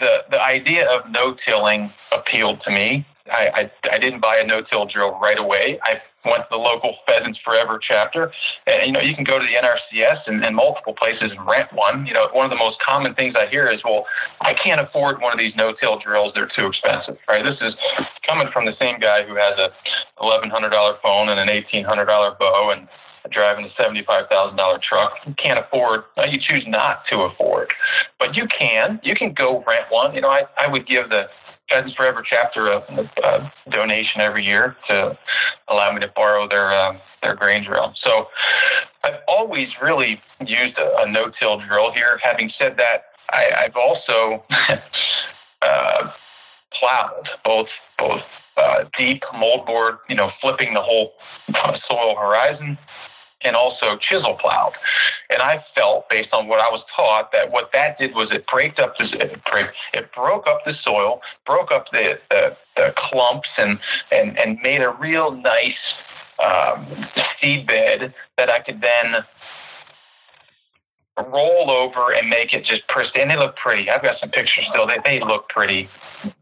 the 0.00 0.24
the 0.30 0.40
idea 0.40 0.90
of 0.90 1.10
no 1.10 1.36
tilling 1.44 1.92
appealed 2.12 2.62
to 2.62 2.70
me. 2.70 3.06
I, 3.30 3.70
I, 3.82 3.90
I, 3.94 3.98
didn't 3.98 4.20
buy 4.20 4.36
a 4.36 4.46
no-till 4.46 4.86
drill 4.86 5.18
right 5.20 5.36
away. 5.36 5.80
I 5.82 6.00
went 6.26 6.42
to 6.44 6.48
the 6.50 6.56
local 6.56 6.96
Pheasants 7.06 7.38
Forever 7.44 7.78
chapter, 7.78 8.32
and 8.66 8.86
you 8.86 8.92
know 8.92 9.00
you 9.00 9.14
can 9.14 9.24
go 9.24 9.38
to 9.38 9.44
the 9.44 9.54
NRCS 9.54 10.26
and, 10.26 10.44
and 10.44 10.54
multiple 10.54 10.94
places 10.94 11.30
and 11.30 11.46
rent 11.46 11.72
one. 11.72 12.06
You 12.06 12.14
know, 12.14 12.28
one 12.32 12.44
of 12.44 12.50
the 12.50 12.56
most 12.56 12.78
common 12.80 13.14
things 13.14 13.34
I 13.36 13.46
hear 13.46 13.68
is, 13.68 13.82
"Well, 13.84 14.06
I 14.40 14.54
can't 14.54 14.80
afford 14.80 15.20
one 15.20 15.32
of 15.32 15.38
these 15.38 15.54
no-till 15.56 15.98
drills; 15.98 16.32
they're 16.34 16.50
too 16.54 16.66
expensive." 16.66 17.18
Right? 17.28 17.44
This 17.44 17.58
is 17.60 17.74
coming 18.26 18.48
from 18.52 18.66
the 18.66 18.76
same 18.78 18.98
guy 18.98 19.24
who 19.24 19.34
has 19.36 19.58
a 19.58 19.72
eleven 20.20 20.50
hundred 20.50 20.70
dollar 20.70 20.96
phone 21.02 21.28
and 21.28 21.40
an 21.40 21.48
eighteen 21.48 21.84
hundred 21.84 22.06
dollar 22.06 22.36
bow 22.38 22.70
and 22.70 22.88
driving 23.30 23.64
a 23.64 23.70
seventy-five 23.80 24.28
thousand 24.28 24.56
dollar 24.56 24.78
truck. 24.78 25.18
You 25.26 25.34
can't 25.34 25.58
afford. 25.58 26.04
You 26.30 26.38
choose 26.38 26.64
not 26.66 27.04
to 27.10 27.20
afford, 27.20 27.72
but 28.18 28.36
you 28.36 28.46
can. 28.46 29.00
You 29.02 29.14
can 29.14 29.32
go 29.32 29.64
rent 29.66 29.86
one. 29.90 30.14
You 30.14 30.20
know, 30.20 30.28
I 30.28 30.46
I 30.58 30.68
would 30.68 30.86
give 30.86 31.08
the 31.08 31.28
Pheasants 31.68 31.96
Forever 31.96 32.22
chapter 32.28 32.66
a, 32.66 33.10
a, 33.24 33.52
donation 33.70 34.20
every 34.20 34.44
year 34.44 34.76
to 34.88 35.18
allow 35.68 35.92
me 35.92 36.00
to 36.00 36.08
borrow 36.08 36.48
their 36.48 36.72
um, 36.72 36.98
their 37.22 37.34
grain 37.34 37.64
drill. 37.64 37.92
So 38.04 38.28
I've 39.02 39.20
always 39.26 39.68
really 39.82 40.20
used 40.40 40.78
a, 40.78 40.98
a 40.98 41.10
no-till 41.10 41.58
drill 41.60 41.92
here. 41.92 42.20
Having 42.22 42.52
said 42.58 42.76
that, 42.76 43.06
I, 43.30 43.64
I've 43.64 43.76
also 43.76 44.44
uh, 45.62 46.10
plowed 46.72 47.28
both 47.44 47.68
both 47.98 48.22
uh, 48.56 48.84
deep 48.96 49.22
moldboard, 49.34 49.98
you 50.08 50.14
know, 50.14 50.30
flipping 50.40 50.74
the 50.74 50.82
whole 50.82 51.14
soil 51.88 52.16
horizon, 52.16 52.78
and 53.42 53.54
also 53.54 53.96
chisel 53.96 54.34
plowed. 54.34 54.72
And 55.30 55.42
I 55.42 55.64
felt, 55.76 56.08
based 56.08 56.32
on 56.32 56.46
what 56.46 56.60
I 56.60 56.70
was 56.70 56.82
taught, 56.96 57.32
that 57.32 57.50
what 57.50 57.70
that 57.72 57.98
did 57.98 58.14
was 58.14 58.28
it 58.32 58.46
break 58.52 58.78
up 58.78 58.96
this, 58.98 59.10
it, 59.12 59.40
break, 59.50 59.68
it 59.92 60.12
broke 60.14 60.46
up 60.46 60.64
the 60.64 60.74
soil, 60.82 61.20
broke 61.44 61.72
up 61.72 61.86
the, 61.92 62.18
the, 62.30 62.56
the 62.76 62.94
clumps, 62.96 63.48
and, 63.58 63.78
and, 64.12 64.38
and 64.38 64.58
made 64.62 64.82
a 64.82 64.90
real 64.90 65.32
nice 65.32 65.74
um, 66.44 66.86
seed 67.40 67.66
bed 67.66 68.14
that 68.36 68.50
I 68.50 68.60
could 68.60 68.80
then 68.80 69.24
roll 71.18 71.70
over 71.70 72.12
and 72.14 72.28
make 72.28 72.52
it 72.52 72.64
just 72.64 72.86
pristine. 72.88 73.22
And 73.22 73.30
They 73.30 73.36
look 73.36 73.56
pretty. 73.56 73.90
I've 73.90 74.02
got 74.02 74.20
some 74.20 74.30
pictures 74.30 74.66
still. 74.70 74.86
They, 74.86 74.98
they 75.04 75.20
look 75.20 75.48
pretty, 75.48 75.88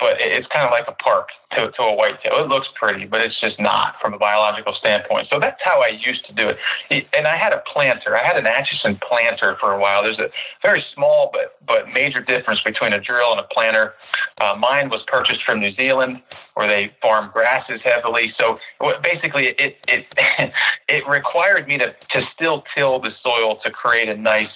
but 0.01 0.17
it's 0.19 0.47
kind 0.49 0.67
of 0.67 0.73
like 0.73 0.87
a 0.89 0.93
park 0.93 1.29
to, 1.57 1.71
to 1.71 1.83
a 1.83 1.95
whitetail. 1.95 2.39
It 2.39 2.49
looks 2.49 2.69
pretty, 2.75 3.07
but 3.07 3.21
it's 3.21 3.41
just 3.41 3.61
not 3.61 3.95
from 4.01 4.15
a 4.15 4.19
biological 4.19 4.75
standpoint. 4.75 5.29
So 5.31 5.39
that's 5.39 5.61
how 5.63 5.81
I 5.81 5.99
used 6.05 6.27
to 6.27 6.33
do 6.33 6.49
it. 6.49 7.07
And 7.13 7.27
I 7.27 7.37
had 7.37 7.53
a 7.53 7.63
planter. 7.73 8.17
I 8.17 8.25
had 8.25 8.37
an 8.37 8.47
Aitchison 8.47 9.01
planter 9.01 9.57
for 9.61 9.73
a 9.73 9.79
while. 9.79 10.03
There's 10.03 10.19
a 10.19 10.31
very 10.63 10.85
small 10.95 11.31
but 11.33 11.57
but 11.67 11.93
major 11.93 12.21
difference 12.21 12.61
between 12.63 12.93
a 12.93 13.01
drill 13.01 13.31
and 13.31 13.41
a 13.41 13.45
planter. 13.45 13.95
Uh, 14.41 14.57
mine 14.59 14.91
was 14.91 15.03
purchased 15.07 15.45
from 15.45 15.61
New 15.61 15.73
Zealand, 15.75 16.21
where 16.55 16.69
they 16.69 16.93
farm 17.01 17.31
grasses 17.33 17.81
heavily. 17.85 18.35
So 18.39 18.59
basically, 19.03 19.55
it 19.59 19.77
it 19.87 20.07
it 20.89 21.09
required 21.09 21.69
me 21.69 21.79
to 21.79 21.95
to 22.11 22.23
still 22.35 22.65
till 22.75 22.99
the 22.99 23.13
soil 23.23 23.57
to 23.63 23.71
create 23.71 24.09
a 24.09 24.17
nice 24.17 24.49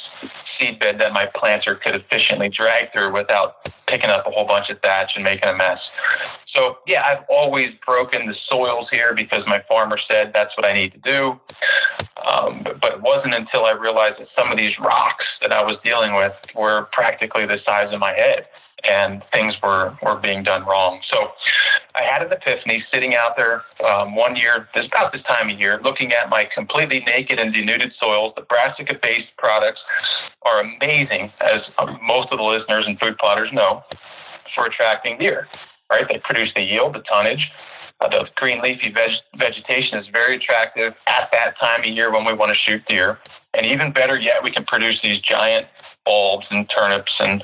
seed 0.58 0.78
bed 0.78 0.98
that 0.98 1.12
my 1.12 1.26
planter 1.26 1.74
could 1.74 1.94
efficiently 1.94 2.48
drag 2.48 2.92
through 2.92 3.12
without 3.12 3.56
picking 3.86 4.10
up 4.10 4.26
a 4.26 4.30
whole 4.30 4.46
bunch 4.46 4.70
of 4.70 4.80
thatch 4.80 5.12
and 5.14 5.24
making 5.24 5.48
a 5.48 5.56
mess. 5.56 5.78
So, 6.52 6.78
yeah, 6.86 7.04
I've 7.04 7.24
always 7.28 7.74
broken 7.86 8.26
the 8.26 8.34
soils 8.48 8.88
here 8.90 9.14
because 9.14 9.46
my 9.46 9.62
farmer 9.68 9.98
said 10.08 10.32
that's 10.32 10.56
what 10.56 10.66
I 10.66 10.72
need 10.72 10.92
to 10.92 10.98
do. 10.98 11.40
Um, 12.26 12.62
but, 12.64 12.80
but 12.80 12.94
it 12.94 13.00
wasn't 13.02 13.34
until 13.34 13.64
I 13.64 13.72
realized 13.72 14.18
that 14.18 14.28
some 14.36 14.50
of 14.50 14.56
these 14.56 14.78
rocks 14.78 15.24
that 15.40 15.52
I 15.52 15.64
was 15.64 15.76
dealing 15.84 16.14
with 16.14 16.34
were 16.54 16.88
practically 16.92 17.46
the 17.46 17.58
size 17.64 17.92
of 17.92 18.00
my 18.00 18.12
head 18.12 18.46
and 18.84 19.22
things 19.32 19.54
were, 19.62 19.96
were 20.02 20.16
being 20.16 20.42
done 20.42 20.64
wrong. 20.64 21.00
So 21.10 21.32
I 21.94 22.02
had 22.02 22.22
an 22.22 22.32
epiphany 22.32 22.84
sitting 22.92 23.14
out 23.14 23.36
there 23.36 23.64
um, 23.84 24.14
one 24.14 24.36
year, 24.36 24.68
this 24.74 24.86
about 24.86 25.12
this 25.12 25.22
time 25.22 25.50
of 25.50 25.58
year, 25.58 25.80
looking 25.82 26.12
at 26.12 26.28
my 26.28 26.48
completely 26.54 27.00
naked 27.00 27.40
and 27.40 27.52
denuded 27.52 27.92
soils. 27.98 28.34
The 28.36 28.42
brassica 28.42 28.94
based 29.00 29.28
products 29.36 29.80
are 30.42 30.60
amazing, 30.60 31.32
as 31.40 31.62
most 32.02 32.30
of 32.30 32.38
the 32.38 32.44
listeners 32.44 32.84
and 32.86 32.98
food 33.00 33.18
plotters 33.18 33.52
know, 33.52 33.84
for 34.54 34.66
attracting 34.66 35.18
deer, 35.18 35.48
right? 35.90 36.06
They 36.08 36.18
produce 36.18 36.52
the 36.54 36.62
yield, 36.62 36.94
the 36.94 37.00
tonnage. 37.00 37.50
Uh, 38.00 38.08
the 38.08 38.28
green 38.36 38.62
leafy 38.62 38.92
veg- 38.92 39.18
vegetation 39.36 39.98
is 39.98 40.06
very 40.06 40.36
attractive 40.36 40.94
at 41.08 41.28
that 41.32 41.58
time 41.58 41.80
of 41.80 41.86
year 41.86 42.12
when 42.12 42.24
we 42.24 42.32
want 42.32 42.52
to 42.52 42.58
shoot 42.58 42.80
deer. 42.86 43.18
And 43.54 43.66
even 43.66 43.92
better 43.92 44.18
yet, 44.18 44.42
we 44.42 44.50
can 44.50 44.64
produce 44.64 45.00
these 45.02 45.20
giant 45.20 45.66
bulbs 46.04 46.46
and 46.50 46.68
turnips, 46.70 47.12
and 47.18 47.42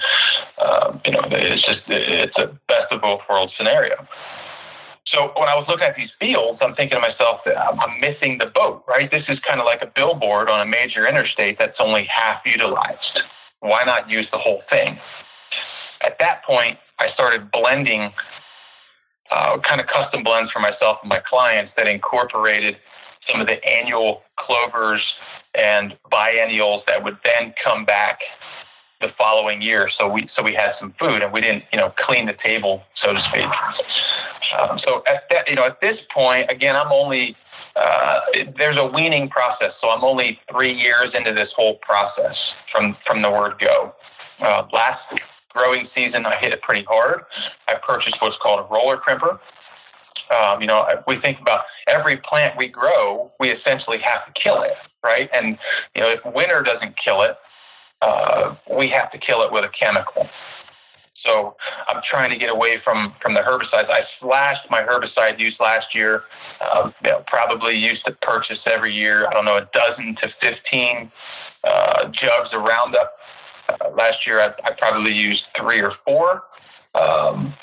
uh, 0.59 0.97
you 1.05 1.13
know, 1.13 1.21
it's 1.25 1.67
just 1.67 1.81
it's 1.89 2.39
a 2.39 2.47
best 2.69 2.93
of 2.93 3.01
both 3.01 3.21
worlds 3.29 3.53
scenario. 3.57 4.07
So 5.07 5.33
when 5.37 5.49
I 5.49 5.55
was 5.55 5.67
looking 5.69 5.87
at 5.87 5.97
these 5.97 6.11
fields, 6.19 6.59
I'm 6.61 6.75
thinking 6.75 6.97
to 6.97 7.01
myself 7.01 7.41
I'm 7.47 8.01
missing 8.01 8.39
the 8.39 8.47
boat, 8.47 8.85
right? 8.89 9.11
This 9.11 9.25
is 9.29 9.39
kind 9.41 9.61
of 9.61 9.67
like 9.67 9.81
a 9.83 9.87
billboard 9.87 10.49
on 10.49 10.61
a 10.61 10.67
major 10.67 11.07
interstate 11.07 11.59
that's 11.59 11.77
only 11.79 12.05
half 12.05 12.45
utilized. 12.45 13.21
Why 13.61 13.85
not 13.85 14.11
use 14.11 14.27
the 14.33 14.39
whole 14.39 14.63
thing? 14.69 14.99
At 16.01 16.19
that 16.19 16.45
point, 16.45 16.79
I 16.99 17.11
started 17.13 17.51
blending 17.51 18.13
uh, 19.31 19.59
kind 19.59 19.81
of 19.81 19.87
custom 19.87 20.23
blends 20.23 20.51
for 20.51 20.61
myself 20.61 20.99
and 21.03 21.09
my 21.09 21.21
clients 21.21 21.73
that 21.77 21.87
incorporated 21.87 22.77
some 23.31 23.41
of 23.41 23.47
the 23.47 23.65
annual 23.65 24.23
clovers 24.37 25.15
and 25.55 25.97
biennials 26.11 26.83
that 26.87 27.03
would 27.05 27.19
then 27.25 27.55
come 27.63 27.85
back 27.85 28.21
the 29.01 29.09
following 29.17 29.61
year. 29.61 29.91
So 29.99 30.09
we 30.09 30.29
so 30.35 30.43
we 30.43 30.55
had 30.55 30.73
some 30.79 30.95
food 30.99 31.23
and 31.23 31.33
we 31.33 31.41
didn't 31.41 31.65
you 31.73 31.79
know 31.79 31.93
clean 31.99 32.27
the 32.27 32.33
table 32.33 32.83
so 33.01 33.13
to 33.13 33.21
speak. 33.29 33.47
Um, 34.59 34.79
so 34.79 35.03
at 35.07 35.29
that 35.31 35.49
you 35.49 35.55
know 35.55 35.65
at 35.65 35.81
this 35.81 35.99
point 36.13 36.51
again 36.51 36.77
I'm 36.77 36.93
only 36.93 37.37
uh, 37.77 38.21
there's 38.57 38.77
a 38.77 38.87
weaning 38.87 39.29
process. 39.29 39.73
So 39.81 39.89
I'm 39.89 40.05
only 40.05 40.41
three 40.51 40.73
years 40.73 41.11
into 41.15 41.33
this 41.33 41.51
whole 41.55 41.75
process 41.77 42.55
from 42.71 42.97
from 43.07 43.23
the 43.23 43.31
word 43.31 43.59
go. 43.59 43.95
Uh, 44.41 44.67
last 44.73 45.03
growing 45.51 45.89
season 45.95 46.27
I 46.27 46.37
hit 46.37 46.53
it 46.53 46.63
pretty 46.63 46.85
hard. 46.85 47.25
I 47.69 47.75
purchased 47.75 48.17
what's 48.21 48.37
called 48.39 48.61
a 48.61 48.73
roller 48.73 48.97
crimper. 48.97 49.39
Um, 50.31 50.61
you 50.61 50.67
know, 50.67 50.87
we 51.07 51.21
think 51.21 51.41
about 51.41 51.65
every 51.87 52.17
plant 52.17 52.57
we 52.57 52.69
grow, 52.69 53.33
we 53.39 53.51
essentially 53.51 53.99
have 53.99 54.27
to 54.27 54.41
kill 54.41 54.63
it, 54.63 54.77
right? 55.03 55.29
And 55.33 55.59
you 55.95 56.03
know, 56.03 56.11
if 56.11 56.25
winter 56.25 56.63
doesn't 56.63 56.95
kill 57.03 57.23
it, 57.23 57.37
uh, 58.03 58.55
we 58.71 58.89
have 58.91 59.11
to 59.13 59.19
kill 59.19 59.43
it 59.43 59.53
with 59.53 59.65
a 59.65 59.69
chemical. 59.69 60.29
So 61.25 61.57
I'm 61.89 62.03
trying 62.11 62.31
to 62.31 62.37
get 62.37 62.51
away 62.51 62.81
from 62.83 63.15
from 63.21 63.35
the 63.35 63.41
herbicides. 63.41 63.89
I 63.89 64.05
slashed 64.21 64.71
my 64.71 64.83
herbicide 64.83 65.39
use 65.39 65.57
last 65.59 65.95
year. 65.95 66.25
Uh, 66.61 66.91
you 67.03 67.11
know, 67.11 67.25
probably 67.27 67.77
used 67.77 68.05
to 68.07 68.13
purchase 68.23 68.59
every 68.67 68.95
year. 68.95 69.27
I 69.27 69.33
don't 69.33 69.45
know 69.45 69.57
a 69.57 69.69
dozen 69.73 70.17
to 70.17 70.29
15 70.41 71.11
uh, 71.65 72.09
jugs 72.09 72.51
of 72.53 72.63
Roundup. 72.63 73.13
Uh, 73.69 73.89
last 73.91 74.27
year, 74.27 74.41
I, 74.41 74.53
I, 74.65 74.73
probably 74.73 75.15
used 75.15 75.45
three 75.57 75.81
or 75.81 75.95
four. 76.07 76.43
Um, 76.95 77.55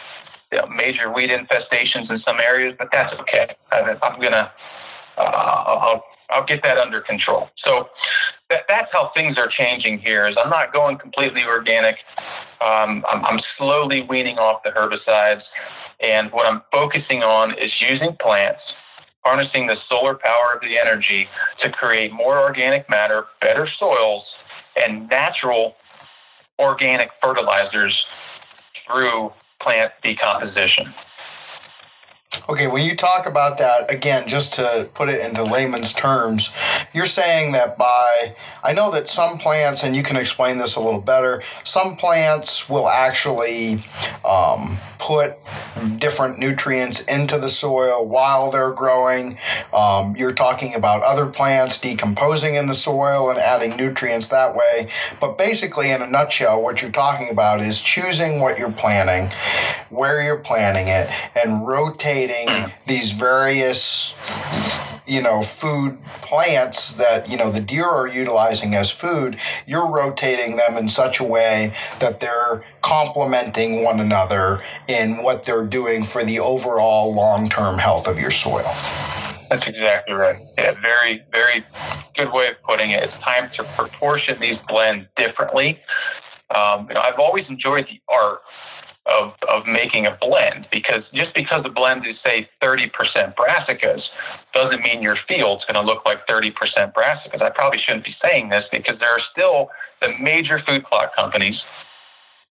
you 0.52 0.58
know, 0.58 0.68
major 0.68 1.12
weed 1.12 1.30
infestations 1.30 2.10
in 2.10 2.20
some 2.20 2.40
areas, 2.40 2.76
but 2.78 2.90
that's 2.92 3.14
okay. 3.22 3.56
I'm 3.72 4.20
gonna. 4.22 4.52
Uh, 5.18 5.22
I'll 5.22 6.04
I'll 6.30 6.46
get 6.46 6.64
that 6.64 6.78
under 6.78 7.02
control. 7.02 7.50
So 7.58 7.90
that, 8.50 8.64
that's 8.68 8.92
how 8.92 9.12
things 9.14 9.38
are 9.38 9.48
changing 9.48 10.00
here. 10.00 10.26
Is 10.26 10.36
I'm 10.42 10.50
not 10.50 10.74
going 10.74 10.98
completely 10.98 11.44
organic. 11.44 11.98
Um, 12.60 13.06
I'm, 13.10 13.26
I'm 13.26 13.40
slowly 13.58 14.02
weaning 14.02 14.38
off 14.38 14.64
the 14.64 14.70
herbicides, 14.70 15.44
and 16.00 16.32
what 16.32 16.46
I'm 16.46 16.62
focusing 16.72 17.24
on 17.24 17.58
is 17.58 17.72
using 17.82 18.16
plants, 18.16 18.62
harnessing 19.24 19.68
the 19.68 19.78
solar 19.88 20.16
power 20.16 20.54
of 20.56 20.62
the 20.62 20.78
energy 20.78 21.30
to 21.62 21.70
create 21.70 22.12
more 22.12 22.40
organic 22.40 22.90
matter, 22.90 23.26
better 23.40 23.68
soils, 23.80 24.26
and 24.76 25.10
natural 25.10 25.76
organic 26.60 27.10
fertilizers 27.22 28.06
through 28.86 29.34
plant 29.62 29.92
decomposition. 30.04 30.94
Okay, 32.52 32.68
when 32.68 32.84
you 32.84 32.98
talk 32.98 33.28
about 33.28 33.60
that, 33.60 33.90
again, 33.90 34.28
just 34.28 34.56
to 34.56 34.90
put 34.94 35.08
it 35.08 35.26
into 35.26 35.42
layman's 35.42 35.94
terms, 35.94 36.54
you're 36.94 37.06
saying 37.06 37.54
that 37.54 37.78
by, 37.78 38.36
I 38.62 38.74
know 38.74 38.92
that 38.92 39.08
some 39.08 39.38
plants, 39.38 39.86
and 39.86 39.96
you 39.96 40.04
can 40.04 40.18
explain 40.18 40.58
this 40.58 40.76
a 40.76 40.82
little 40.82 41.00
better, 41.00 41.42
some 41.64 41.96
plants 41.96 42.70
will 42.70 42.90
actually 42.90 43.86
um, 44.26 44.78
put 45.00 45.38
different 45.98 46.40
nutrients 46.40 47.02
into 47.06 47.38
the 47.38 47.48
soil 47.48 48.06
while 48.06 48.52
they're 48.52 48.74
growing. 48.74 49.38
Um, 49.74 50.16
you're 50.18 50.34
talking 50.34 50.76
about 50.76 51.04
other 51.04 51.28
plants 51.28 51.80
decomposing 51.80 52.56
in 52.56 52.68
the 52.68 52.74
soil 52.74 53.30
and 53.30 53.40
adding 53.40 53.78
nutrients 53.78 54.28
that 54.28 54.56
way. 54.56 54.90
But 55.22 55.38
basically, 55.38 55.90
in 55.90 56.02
a 56.02 56.08
nutshell, 56.08 56.62
what 56.62 56.82
you're 56.82 56.92
talking 56.92 57.30
about 57.32 57.62
is 57.62 57.82
choosing 57.82 58.42
what 58.42 58.60
you're 58.60 58.74
planting, 58.74 59.32
where 59.90 60.22
you're 60.22 60.40
planting 60.40 60.88
it, 60.88 61.10
and 61.42 61.66
rotating 61.66 62.41
these 62.88 63.12
various 63.12 64.16
you 65.08 65.22
know 65.22 65.42
food 65.42 65.98
plants 66.22 66.94
that 66.96 67.30
you 67.30 67.38
know 67.38 67.50
the 67.50 67.60
deer 67.60 67.86
are 67.86 68.08
utilizing 68.08 68.76
as 68.76 68.92
food 68.92 69.36
you're 69.66 69.90
rotating 69.90 70.58
them 70.58 70.78
in 70.78 70.88
such 70.88 71.20
a 71.20 71.24
way 71.24 71.72
that 72.00 72.20
they're 72.20 72.64
complementing 72.82 73.84
one 73.84 74.00
another 74.00 74.62
in 74.88 75.24
what 75.24 75.46
they're 75.46 75.66
doing 75.66 76.04
for 76.04 76.24
the 76.24 76.40
overall 76.40 77.14
long-term 77.14 77.78
health 77.78 78.08
of 78.08 78.20
your 78.20 78.32
soil 78.32 78.72
that's 79.52 79.68
exactly 79.68 80.16
right. 80.16 80.40
Yeah, 80.58 80.80
very, 80.80 81.26
very 81.30 81.66
good 82.16 82.32
way 82.32 82.48
of 82.48 82.62
putting 82.64 82.92
it. 82.92 83.04
It's 83.04 83.20
time 83.20 83.50
to 83.56 83.66
proportion 83.66 84.40
these 84.40 84.58
blends 84.70 85.08
differently. 85.18 85.78
Um, 86.56 86.88
you 86.88 86.94
know, 86.94 87.02
I've 87.02 87.20
always 87.20 87.50
enjoyed 87.50 87.86
the 87.88 88.00
art 88.08 88.44
of, 89.06 89.34
of 89.50 89.66
making 89.66 90.06
a 90.06 90.18
blend 90.22 90.68
because 90.72 91.04
just 91.14 91.34
because 91.34 91.64
the 91.64 91.70
blend 91.70 92.06
is 92.06 92.16
say 92.24 92.48
30% 92.62 92.92
brassicas 93.36 94.04
doesn't 94.54 94.82
mean 94.82 95.02
your 95.02 95.18
field's 95.28 95.66
going 95.66 95.74
to 95.74 95.82
look 95.82 96.06
like 96.06 96.28
30% 96.28 96.54
brassicas. 96.94 97.42
I 97.42 97.50
probably 97.50 97.80
shouldn't 97.80 98.06
be 98.06 98.16
saying 98.22 98.50
this 98.50 98.66
because 98.72 99.00
there 99.00 99.10
are 99.10 99.22
still 99.32 99.70
the 100.02 100.10
major 100.20 100.60
food 100.60 100.84
plot 100.84 101.16
companies 101.16 101.62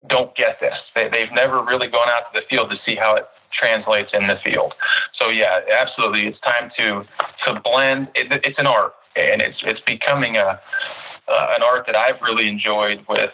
don't 0.08 0.36
get 0.36 0.60
this. 0.60 0.76
They, 0.94 1.10
they've 1.10 1.32
never 1.32 1.64
really 1.64 1.88
gone 1.88 2.10
out 2.10 2.32
to 2.32 2.40
the 2.40 2.46
field 2.48 2.70
to 2.70 2.78
see 2.86 2.96
how 2.96 3.16
it 3.16 3.28
translates 3.52 4.12
in 4.14 4.28
the 4.28 4.38
field. 4.44 4.74
So 5.18 5.30
yeah, 5.30 5.62
absolutely, 5.80 6.28
it's 6.28 6.40
time 6.42 6.72
to 6.80 7.06
to 7.46 7.62
blend. 7.62 8.10
It, 8.16 8.32
it's 8.44 8.60
an 8.60 8.68
art, 8.68 8.94
and 9.16 9.42
it's 9.42 9.58
it's 9.64 9.80
becoming 9.82 10.38
a 10.38 10.60
uh, 11.28 11.48
an 11.56 11.64
art 11.64 11.86
that 11.88 11.96
I've 11.96 12.22
really 12.22 12.48
enjoyed 12.48 13.04
with 13.08 13.32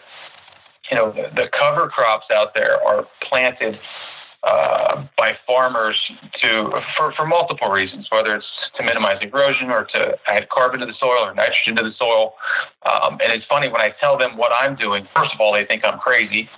you 0.92 0.98
know, 0.98 1.10
the, 1.10 1.30
the 1.34 1.48
cover 1.48 1.88
crops 1.88 2.26
out 2.30 2.52
there 2.52 2.86
are 2.86 3.08
planted 3.22 3.78
uh, 4.42 5.02
by 5.16 5.38
farmers 5.46 5.96
to 6.34 6.82
for, 6.94 7.12
for 7.12 7.26
multiple 7.26 7.70
reasons, 7.70 8.08
whether 8.10 8.34
it's 8.34 8.46
to 8.76 8.82
minimize 8.82 9.22
erosion 9.22 9.70
or 9.70 9.84
to 9.84 10.18
add 10.28 10.50
carbon 10.50 10.80
to 10.80 10.86
the 10.86 10.92
soil 10.92 11.20
or 11.20 11.32
nitrogen 11.32 11.76
to 11.76 11.82
the 11.82 11.92
soil. 11.92 12.34
Um, 12.84 13.18
and 13.24 13.32
it's 13.32 13.46
funny 13.46 13.70
when 13.70 13.80
I 13.80 13.94
tell 14.02 14.18
them 14.18 14.36
what 14.36 14.52
I'm 14.52 14.76
doing. 14.76 15.08
First 15.16 15.32
of 15.32 15.40
all, 15.40 15.54
they 15.54 15.64
think 15.64 15.82
I'm 15.82 15.98
crazy. 15.98 16.50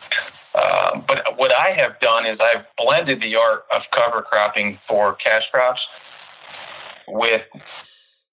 Uh, 0.53 0.99
but 1.07 1.39
what 1.39 1.55
I 1.55 1.71
have 1.77 2.01
done 2.01 2.27
is 2.27 2.41
I've 2.41 2.65
blended 2.77 3.21
the 3.21 3.37
art 3.37 3.67
of 3.73 3.83
cover 3.93 4.21
cropping 4.23 4.81
for 4.89 5.15
cash 5.15 5.45
crops 5.53 5.87
with 7.07 7.43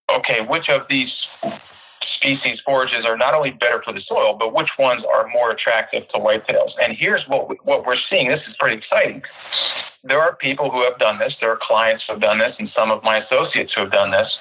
okay, 0.10 0.42
which 0.42 0.68
of 0.68 0.88
these 0.90 1.14
species 2.22 2.60
forages 2.64 3.04
are 3.06 3.18
not 3.18 3.34
only 3.34 3.52
better 3.52 3.82
for 3.84 3.94
the 3.94 4.02
soil, 4.02 4.36
but 4.40 4.54
which 4.54 4.70
ones 4.78 5.04
are 5.16 5.28
more 5.34 5.52
attractive 5.52 6.08
to 6.10 6.20
whitetails. 6.20 6.72
And 6.82 6.96
here's 6.96 7.28
what 7.28 7.50
we, 7.50 7.58
what 7.64 7.86
we're 7.86 7.98
seeing. 8.10 8.30
This 8.30 8.42
is 8.48 8.56
pretty 8.60 8.78
exciting. 8.78 9.24
There 10.04 10.22
are 10.22 10.36
people 10.36 10.70
who 10.70 10.84
have 10.84 11.00
done 11.00 11.20
this. 11.20 11.34
There 11.42 11.52
are 11.52 11.60
clients 11.62 12.04
who 12.06 12.14
have 12.14 12.22
done 12.22 12.40
this, 12.40 12.56
and 12.60 12.70
some 12.76 12.92
of 12.92 13.04
my 13.04 13.18
associates 13.18 13.74
who 13.74 13.82
have 13.82 13.92
done 13.92 14.12
this. 14.12 14.38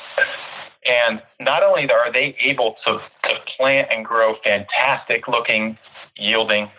And 0.87 1.23
not 1.39 1.63
only 1.65 1.91
are 1.91 2.13
they 2.13 2.37
able 2.43 2.77
to, 2.87 3.01
to 3.25 3.35
plant 3.57 3.89
and 3.91 4.05
grow 4.05 4.37
fantastic 4.45 5.29
looking, 5.29 5.77
yielding 6.17 6.71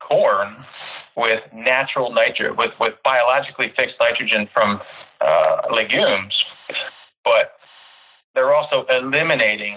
corn 0.00 0.56
with 1.16 1.42
natural 1.52 2.12
nitrogen, 2.12 2.56
with, 2.56 2.72
with 2.78 2.94
biologically 3.02 3.72
fixed 3.76 3.96
nitrogen 3.98 4.48
from 4.52 4.80
uh, 5.20 5.62
legumes, 5.70 6.34
but 7.24 7.58
they're 8.34 8.54
also 8.54 8.84
eliminating 8.90 9.76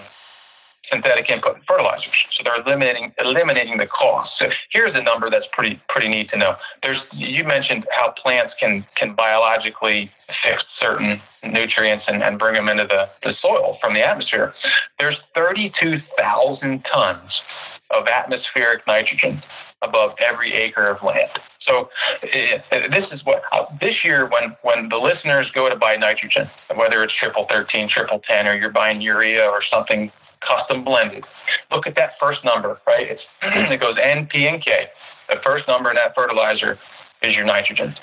synthetic 0.90 1.30
input 1.30 1.56
and 1.56 1.64
fertilizers. 1.66 2.14
So 2.32 2.42
they're 2.42 2.60
eliminating 2.60 3.12
eliminating 3.18 3.78
the 3.78 3.86
cost. 3.86 4.32
So 4.38 4.50
here's 4.70 4.96
a 4.96 5.02
number 5.02 5.30
that's 5.30 5.46
pretty 5.52 5.80
pretty 5.88 6.08
neat 6.08 6.30
to 6.30 6.36
know. 6.36 6.56
There's 6.82 6.98
you 7.12 7.44
mentioned 7.44 7.86
how 7.92 8.10
plants 8.12 8.54
can 8.60 8.84
can 8.96 9.14
biologically 9.14 10.10
fix 10.42 10.62
certain 10.80 11.20
nutrients 11.42 12.04
and, 12.08 12.22
and 12.22 12.38
bring 12.38 12.54
them 12.54 12.68
into 12.68 12.86
the, 12.86 13.08
the 13.22 13.34
soil 13.40 13.78
from 13.80 13.94
the 13.94 14.00
atmosphere. 14.00 14.54
There's 14.98 15.16
32,000 15.34 16.84
tons 16.84 17.42
of 17.90 18.06
atmospheric 18.06 18.86
nitrogen 18.86 19.42
above 19.82 20.14
every 20.20 20.52
acre 20.52 20.86
of 20.86 21.02
land. 21.02 21.30
So 21.62 21.90
it, 22.22 22.62
this 22.70 23.06
is 23.12 23.24
what 23.24 23.42
uh, 23.52 23.64
this 23.80 24.04
year 24.04 24.26
when 24.26 24.56
when 24.62 24.88
the 24.88 24.96
listeners 24.96 25.50
go 25.54 25.68
to 25.68 25.76
buy 25.76 25.96
nitrogen, 25.96 26.48
whether 26.74 27.02
it's 27.02 27.14
triple 27.14 27.46
thirteen, 27.48 27.88
triple 27.88 28.20
ten, 28.28 28.46
or 28.46 28.54
you're 28.54 28.70
buying 28.70 29.00
urea 29.00 29.44
or 29.44 29.62
something 29.72 30.10
custom 30.40 30.84
blended. 30.84 31.24
Look 31.70 31.86
at 31.86 31.94
that 31.96 32.12
first 32.20 32.44
number, 32.44 32.80
right? 32.86 33.08
It's, 33.10 33.22
it 33.42 33.80
goes 33.80 33.96
N, 34.02 34.26
P, 34.26 34.46
and 34.46 34.64
K. 34.64 34.88
The 35.28 35.40
first 35.44 35.68
number 35.68 35.90
in 35.90 35.96
that 35.96 36.14
fertilizer 36.14 36.78
is 37.22 37.34
your 37.34 37.44
nitrogen. 37.44 37.96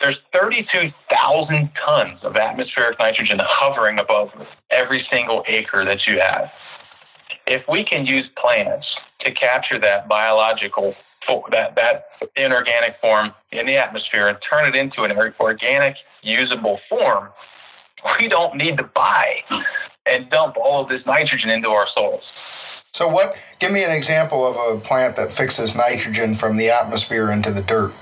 There's 0.00 0.18
32,000 0.32 1.70
tons 1.86 2.18
of 2.22 2.36
atmospheric 2.36 2.98
nitrogen 2.98 3.40
hovering 3.42 3.98
above 3.98 4.32
every 4.70 5.06
single 5.10 5.44
acre 5.48 5.84
that 5.84 6.06
you 6.06 6.18
have. 6.20 6.52
If 7.46 7.66
we 7.68 7.84
can 7.84 8.04
use 8.04 8.28
plants 8.36 8.86
to 9.20 9.32
capture 9.32 9.78
that 9.78 10.08
biological 10.08 10.94
that 11.50 11.74
that 11.74 12.08
inorganic 12.36 12.96
form 13.00 13.32
in 13.50 13.64
the 13.64 13.78
atmosphere 13.78 14.28
and 14.28 14.36
turn 14.46 14.68
it 14.68 14.76
into 14.76 15.04
an 15.04 15.32
organic 15.40 15.96
usable 16.22 16.78
form, 16.88 17.30
we 18.20 18.28
don't 18.28 18.56
need 18.56 18.76
to 18.76 18.82
buy 18.82 19.42
and 20.06 20.28
dump 20.30 20.56
all 20.56 20.82
of 20.82 20.88
this 20.88 21.04
nitrogen 21.06 21.50
into 21.50 21.68
our 21.68 21.86
soils. 21.94 22.22
So, 22.92 23.08
what? 23.08 23.36
Give 23.58 23.72
me 23.72 23.82
an 23.82 23.90
example 23.90 24.46
of 24.46 24.76
a 24.76 24.80
plant 24.80 25.16
that 25.16 25.32
fixes 25.32 25.74
nitrogen 25.74 26.34
from 26.34 26.56
the 26.56 26.70
atmosphere 26.70 27.32
into 27.32 27.50
the 27.50 27.62
dirt. 27.62 27.92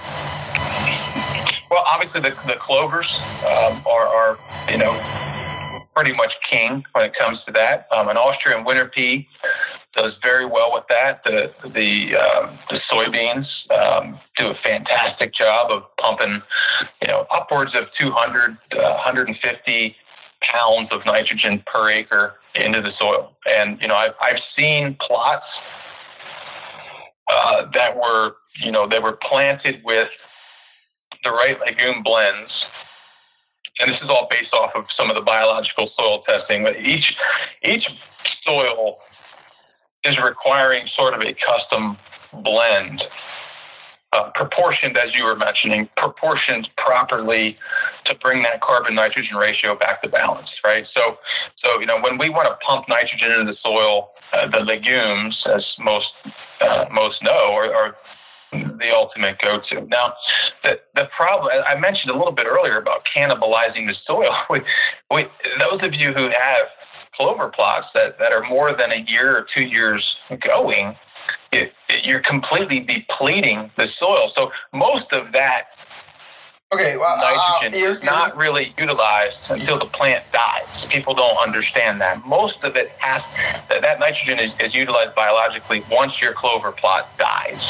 Well, 1.71 1.83
obviously, 1.87 2.21
the, 2.21 2.37
the 2.47 2.57
clovers 2.61 3.11
um, 3.47 3.83
are, 3.87 4.07
are, 4.07 4.39
you 4.71 4.77
know, 4.77 4.93
pretty 5.95 6.13
much 6.19 6.33
king 6.51 6.85
when 6.93 7.05
it 7.05 7.15
comes 7.19 7.39
to 7.47 7.53
that. 7.53 7.87
Um, 7.91 8.09
an 8.09 8.17
Austrian 8.17 8.65
winter 8.65 8.87
pea 8.87 9.27
does 9.95 10.13
very 10.23 10.47
well 10.47 10.73
with 10.73 10.85
that. 10.89 11.23
The 11.25 11.53
the 11.63 12.17
um, 12.17 12.59
the 12.69 12.81
soybeans 12.91 13.47
um, 13.75 14.19
do 14.37 14.49
a 14.49 14.55
fantastic 14.63 15.35
job 15.35 15.71
of 15.71 15.85
pumping, 15.97 16.43
you 17.01 17.09
know, 17.09 17.27
upwards 17.31 17.75
of 17.75 17.85
200, 17.99 18.59
uh, 18.73 18.95
150 19.05 19.97
pounds 20.51 20.89
of 20.93 21.05
nitrogen 21.07 21.63
per 21.67 21.91
acre 21.91 22.35
into 22.55 22.81
the 22.81 22.93
soil. 22.99 23.37
And, 23.47 23.81
you 23.81 23.89
know, 23.89 23.95
I've, 23.95 24.15
I've 24.21 24.41
seen 24.57 24.97
plots 25.01 25.47
uh, 27.33 27.67
that 27.73 27.97
were, 27.97 28.37
you 28.63 28.71
know, 28.71 28.89
they 28.89 28.99
were 28.99 29.19
planted 29.29 29.83
with 29.85 30.09
the 31.25 31.31
right 31.31 31.59
legume 31.61 32.03
blends. 32.03 32.67
And 33.79 33.91
this 33.91 34.01
is 34.03 34.09
all 34.11 34.29
based 34.31 34.53
off 34.53 34.73
of 34.75 34.85
some 34.97 35.09
of 35.11 35.17
the 35.17 35.23
biological 35.23 35.91
soil 35.97 36.23
testing. 36.29 36.63
But 36.63 36.77
each 36.81 37.15
each 37.65 37.89
soil 38.45 38.99
is 40.05 40.19
requiring 40.19 40.89
sort 40.95 41.15
of 41.15 41.23
a 41.23 41.35
custom 41.35 41.97
blend 42.33 43.03
uh, 44.13 44.31
proportioned, 44.35 44.97
as 44.97 45.15
you 45.15 45.25
were 45.25 45.37
mentioning, 45.37 45.89
proportioned 45.97 46.69
properly 46.77 47.57
to 48.05 48.15
bring 48.17 48.43
that 48.43 48.61
carbon 48.61 48.95
nitrogen 48.95 49.37
ratio 49.37 49.75
back 49.75 50.03
to 50.03 50.09
balance, 50.09 50.51
right? 50.63 50.87
So, 50.93 51.19
so 51.63 51.81
you 51.81 51.87
know, 51.87 52.01
when 52.01 52.19
we 52.19 52.29
want 52.29 52.49
to 52.49 52.57
pump 52.65 52.89
nitrogen 52.89 53.33
into 53.33 53.53
the 53.53 53.57
soil, 53.63 54.11
uh, 54.33 54.49
the 54.49 54.61
legumes, 54.61 55.43
as 55.55 55.65
most 55.79 56.09
uh, 56.61 56.87
most 56.93 57.23
know, 57.23 57.53
are, 57.53 57.75
are 57.75 57.97
the 58.53 58.91
ultimate 58.95 59.39
go-to. 59.39 59.81
Now, 59.87 60.15
the 60.63 60.79
the 60.95 61.09
problem 61.17 61.51
I 61.67 61.79
mentioned 61.79 62.11
a 62.11 62.17
little 62.17 62.33
bit 62.33 62.47
earlier 62.47 62.77
about 62.77 63.07
cannibalizing 63.15 63.87
the 63.87 63.97
soil. 64.07 64.35
We, 64.51 64.61
we, 65.11 65.27
those 65.59 65.83
of 65.83 65.95
you 65.95 66.13
who 66.13 66.25
have 66.29 66.67
clover 67.15 67.49
plots 67.49 67.87
that, 67.95 68.19
that 68.19 68.33
are 68.33 68.43
more 68.49 68.75
than 68.75 68.91
a 68.91 69.05
year 69.09 69.37
or 69.37 69.47
two 69.55 69.63
years 69.63 70.17
going, 70.41 70.97
it, 71.53 71.73
it, 71.89 72.05
you're 72.05 72.21
completely 72.21 72.81
depleting 72.81 73.71
the 73.77 73.89
soil. 73.99 74.33
So 74.35 74.51
most 74.73 75.13
of 75.13 75.33
that 75.33 75.69
okay, 76.73 76.97
well, 76.97 77.17
nitrogen 77.19 77.79
uh, 77.79 77.85
you're, 77.85 77.99
is 77.99 78.05
not 78.05 78.37
really 78.37 78.75
utilized 78.79 79.37
until 79.49 79.79
the 79.79 79.87
plant 79.87 80.25
dies. 80.33 80.85
People 80.89 81.15
don't 81.15 81.37
understand 81.37 82.01
that. 82.01 82.27
Most 82.27 82.57
of 82.63 82.77
it 82.77 82.91
has 82.99 83.23
that, 83.69 83.83
that 83.83 84.01
nitrogen 84.01 84.39
is, 84.39 84.51
is 84.61 84.75
utilized 84.75 85.15
biologically 85.15 85.85
once 85.91 86.13
your 86.21 86.33
clover 86.35 86.73
plot 86.73 87.09
dies. 87.19 87.61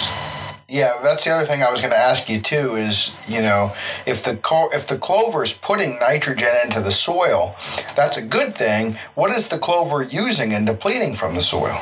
Yeah, 0.68 0.92
that's 1.02 1.24
the 1.24 1.30
other 1.30 1.44
thing 1.44 1.62
I 1.62 1.70
was 1.70 1.82
going 1.82 1.92
to 1.92 1.98
ask 1.98 2.30
you 2.30 2.40
too. 2.40 2.76
Is 2.76 3.14
you 3.28 3.42
know 3.42 3.74
if 4.06 4.24
the 4.24 4.40
if 4.72 4.86
the 4.86 4.96
clover 4.96 5.42
is 5.42 5.52
putting 5.52 5.98
nitrogen 5.98 6.48
into 6.64 6.80
the 6.80 6.92
soil, 6.92 7.54
that's 7.94 8.16
a 8.16 8.22
good 8.22 8.54
thing. 8.54 8.96
What 9.14 9.30
is 9.32 9.48
the 9.48 9.58
clover 9.58 10.02
using 10.02 10.54
and 10.54 10.66
depleting 10.66 11.14
from 11.14 11.34
the 11.34 11.42
soil? 11.42 11.78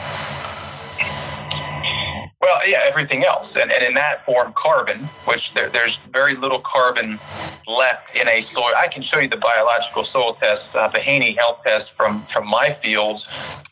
Well, 2.41 2.67
yeah, 2.67 2.79
everything 2.89 3.23
else, 3.23 3.49
and, 3.55 3.71
and 3.71 3.85
in 3.85 3.95
that 3.95 4.25
form, 4.25 4.55
carbon, 4.57 5.05
which 5.27 5.43
there, 5.55 5.69
there's 5.69 5.95
very 6.11 6.37
little 6.37 6.61
carbon 6.61 7.21
left 7.67 8.17
in 8.17 8.27
a 8.29 8.47
soil. 8.55 8.73
I 8.75 8.89
can 8.89 9.03
show 9.03 9.19
you 9.19 9.29
the 9.29 9.37
biological 9.37 10.07
soil 10.11 10.35
test, 10.41 10.63
uh, 10.75 10.89
the 10.89 11.01
Haney 11.01 11.35
health 11.35 11.59
test 11.67 11.91
from 11.99 12.27
from 12.33 12.49
my 12.49 12.79
fields, 12.83 13.23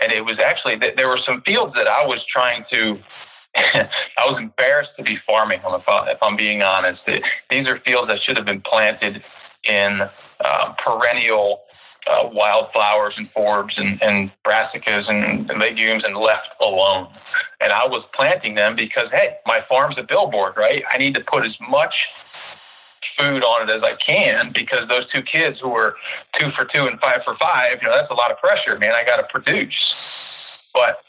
and 0.00 0.12
it 0.12 0.20
was 0.20 0.38
actually 0.38 0.76
there 0.76 1.08
were 1.08 1.20
some 1.24 1.40
fields 1.42 1.72
that 1.76 1.88
I 1.88 2.04
was 2.04 2.22
trying 2.30 2.66
to. 2.70 2.98
I 3.56 4.26
was 4.26 4.36
embarrassed 4.38 4.90
to 4.98 5.02
be 5.02 5.18
farming 5.26 5.60
if, 5.64 5.88
I, 5.88 6.10
if 6.10 6.22
I'm 6.22 6.36
being 6.36 6.62
honest. 6.62 7.00
These 7.48 7.66
are 7.66 7.80
fields 7.80 8.08
that 8.08 8.20
should 8.22 8.36
have 8.36 8.44
been 8.44 8.60
planted 8.60 9.24
in 9.64 10.02
uh, 10.40 10.74
perennial 10.84 11.62
uh, 12.08 12.28
wildflowers 12.32 13.14
and 13.16 13.32
forbs 13.32 13.76
and, 13.76 14.02
and 14.02 14.30
brassicas 14.46 15.08
and 15.08 15.46
legumes 15.58 16.04
and 16.04 16.16
left 16.16 16.48
alone. 16.60 17.08
And 17.60 17.72
I 17.72 17.86
was 17.86 18.04
planting 18.14 18.54
them 18.54 18.76
because, 18.76 19.10
hey, 19.10 19.36
my 19.46 19.60
farm's 19.68 19.96
a 19.98 20.02
billboard, 20.02 20.56
right? 20.56 20.82
I 20.92 20.98
need 20.98 21.14
to 21.14 21.20
put 21.20 21.44
as 21.44 21.54
much 21.68 21.94
food 23.16 23.44
on 23.44 23.68
it 23.68 23.74
as 23.74 23.82
I 23.82 23.94
can 23.96 24.52
because 24.52 24.88
those 24.88 25.10
two 25.12 25.22
kids 25.22 25.58
who 25.60 25.68
were 25.68 25.96
two 26.38 26.50
for 26.52 26.64
two 26.64 26.86
and 26.86 26.98
five 27.00 27.20
for 27.24 27.34
five, 27.36 27.78
you 27.82 27.88
know, 27.88 27.94
that's 27.94 28.10
a 28.10 28.14
lot 28.14 28.30
of 28.30 28.38
pressure, 28.38 28.78
man. 28.78 28.94
I 28.94 29.04
got 29.04 29.16
to 29.18 29.26
produce. 29.30 29.94
But 30.72 31.02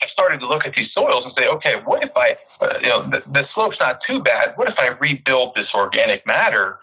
I 0.00 0.06
started 0.12 0.40
to 0.40 0.46
look 0.46 0.64
at 0.64 0.74
these 0.74 0.92
soils 0.92 1.24
and 1.24 1.34
say, 1.36 1.46
okay, 1.48 1.74
what 1.84 2.02
if 2.02 2.10
I, 2.16 2.36
uh, 2.60 2.78
you 2.80 2.88
know, 2.88 3.10
the, 3.10 3.22
the 3.30 3.46
slope's 3.54 3.78
not 3.80 4.00
too 4.06 4.20
bad. 4.20 4.52
What 4.56 4.68
if 4.68 4.78
I 4.78 4.88
rebuild 4.88 5.54
this 5.54 5.68
organic 5.74 6.26
matter 6.26 6.78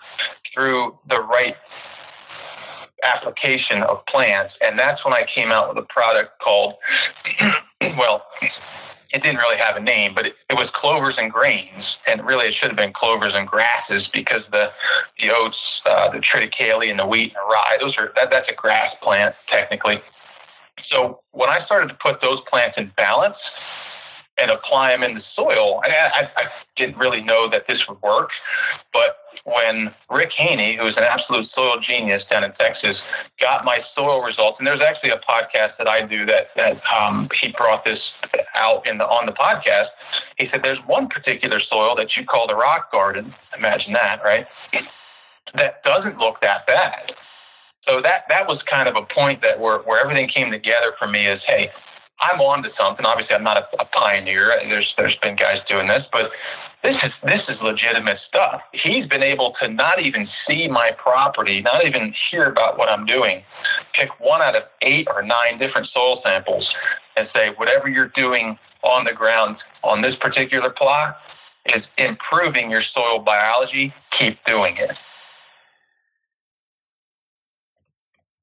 through 0.53 0.97
the 1.07 1.19
right 1.19 1.55
application 3.03 3.83
of 3.83 4.05
plants? 4.05 4.53
And 4.61 4.77
that's 4.77 5.03
when 5.03 5.13
I 5.13 5.25
came 5.33 5.51
out 5.51 5.73
with 5.73 5.83
a 5.83 5.87
product 5.87 6.39
called, 6.39 6.75
well, 7.81 8.25
it 9.13 9.21
didn't 9.21 9.37
really 9.37 9.57
have 9.57 9.75
a 9.75 9.81
name, 9.81 10.13
but 10.15 10.25
it, 10.25 10.35
it 10.49 10.53
was 10.53 10.69
clovers 10.73 11.15
and 11.17 11.31
grains, 11.31 11.97
and 12.07 12.25
really 12.25 12.47
it 12.47 12.55
should 12.55 12.69
have 12.69 12.77
been 12.77 12.93
clovers 12.93 13.33
and 13.35 13.47
grasses 13.47 14.07
because 14.13 14.43
the 14.51 14.71
the 15.19 15.31
oats, 15.31 15.57
uh, 15.85 16.09
the 16.09 16.19
triticale, 16.19 16.89
and 16.89 16.97
the 16.97 17.05
wheat 17.05 17.23
and 17.23 17.35
the 17.35 17.49
rye, 17.49 17.77
those 17.79 17.97
are 17.97 18.13
that, 18.15 18.29
that's 18.31 18.49
a 18.49 18.55
grass 18.55 18.93
plant 19.01 19.35
technically. 19.49 20.01
So 20.89 21.19
when 21.31 21.49
I 21.49 21.63
started 21.65 21.89
to 21.89 21.97
put 22.01 22.21
those 22.21 22.39
plants 22.49 22.77
in 22.77 22.91
balance 22.95 23.37
apply 24.51 24.91
them 24.91 25.03
in 25.03 25.15
the 25.15 25.23
soil, 25.35 25.81
I, 25.83 25.89
I, 25.89 26.29
I 26.37 26.49
didn't 26.75 26.97
really 26.97 27.21
know 27.21 27.49
that 27.49 27.67
this 27.67 27.79
would 27.87 28.01
work. 28.01 28.29
But 28.93 29.17
when 29.43 29.93
Rick 30.09 30.31
Haney, 30.33 30.77
who 30.77 30.85
is 30.85 30.95
an 30.97 31.03
absolute 31.03 31.49
soil 31.51 31.79
genius 31.79 32.23
down 32.29 32.43
in 32.43 32.51
Texas, 32.53 33.01
got 33.39 33.65
my 33.65 33.79
soil 33.95 34.21
results, 34.21 34.59
and 34.59 34.67
there's 34.67 34.81
actually 34.81 35.09
a 35.11 35.21
podcast 35.27 35.77
that 35.77 35.87
I 35.87 36.05
do 36.05 36.25
that 36.25 36.49
that 36.55 36.81
um, 36.91 37.29
he 37.39 37.51
brought 37.57 37.83
this 37.83 38.11
out 38.55 38.85
in 38.87 38.97
the 38.97 39.05
on 39.05 39.25
the 39.25 39.31
podcast. 39.31 39.87
He 40.37 40.47
said 40.49 40.61
there's 40.63 40.79
one 40.85 41.07
particular 41.07 41.59
soil 41.59 41.95
that 41.95 42.15
you 42.15 42.25
call 42.25 42.47
the 42.47 42.55
rock 42.55 42.91
garden. 42.91 43.33
Imagine 43.57 43.93
that, 43.93 44.21
right? 44.23 44.47
That 45.53 45.83
doesn't 45.83 46.17
look 46.17 46.41
that 46.41 46.65
bad 46.67 47.13
so 47.87 48.01
that 48.01 48.25
that 48.29 48.47
was 48.47 48.61
kind 48.63 48.87
of 48.87 48.95
a 48.95 49.01
point 49.01 49.41
that 49.41 49.59
where 49.59 49.79
where 49.79 50.01
everything 50.01 50.27
came 50.27 50.51
together 50.51 50.93
for 50.97 51.07
me 51.07 51.27
is 51.27 51.41
hey 51.45 51.71
I'm 52.21 52.39
on 52.39 52.61
to 52.63 52.69
something. 52.79 53.05
Obviously, 53.05 53.35
I'm 53.35 53.43
not 53.43 53.57
a, 53.57 53.81
a, 53.81 53.85
pioneer. 53.85 54.55
There's 54.63 54.93
there's 54.95 55.15
been 55.17 55.35
guys 55.35 55.57
doing 55.67 55.87
this, 55.87 56.05
but 56.11 56.31
this 56.83 56.95
is 57.03 57.11
this 57.23 57.41
is 57.49 57.59
legitimate 57.61 58.19
stuff. 58.27 58.61
He's 58.73 59.07
been 59.07 59.23
able 59.23 59.55
to 59.59 59.67
not 59.67 59.99
even 59.99 60.27
see 60.47 60.67
my 60.67 60.91
property, 60.97 61.61
not 61.61 61.83
even 61.85 62.13
hear 62.29 62.43
about 62.43 62.77
what 62.77 62.89
I'm 62.89 63.05
doing. 63.05 63.43
Pick 63.93 64.19
one 64.19 64.43
out 64.43 64.55
of 64.55 64.63
eight 64.83 65.07
or 65.13 65.23
nine 65.23 65.57
different 65.57 65.87
soil 65.87 66.21
samples, 66.23 66.71
and 67.17 67.27
say 67.33 67.49
whatever 67.57 67.89
you're 67.89 68.09
doing 68.09 68.59
on 68.83 69.05
the 69.05 69.13
ground 69.13 69.57
on 69.83 70.01
this 70.01 70.15
particular 70.15 70.69
plot 70.69 71.17
is 71.65 71.83
improving 71.97 72.69
your 72.69 72.83
soil 72.83 73.19
biology. 73.19 73.93
Keep 74.19 74.45
doing 74.45 74.77
it. 74.77 74.95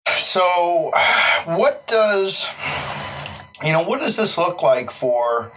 So, 0.09 0.91
what 1.47 1.87
does 1.87 2.49
you 3.65 3.73
know 3.73 3.83
what 3.83 4.01
does 4.01 4.17
this 4.17 4.39
look 4.39 4.63
like 4.63 4.91
for 4.91 5.51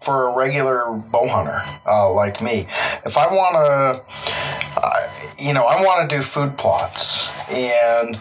for 0.00 0.28
a 0.28 0.36
regular 0.36 0.92
bow 0.92 1.28
hunter 1.28 1.62
uh, 1.86 2.12
like 2.12 2.42
me? 2.42 2.66
If 3.04 3.16
I 3.16 3.26
want 3.32 3.54
to, 3.54 4.80
uh, 4.80 4.90
you 5.38 5.54
know, 5.54 5.64
I 5.64 5.82
want 5.82 6.08
to 6.08 6.16
do 6.16 6.22
food 6.22 6.56
plots, 6.58 7.28
and 7.50 8.18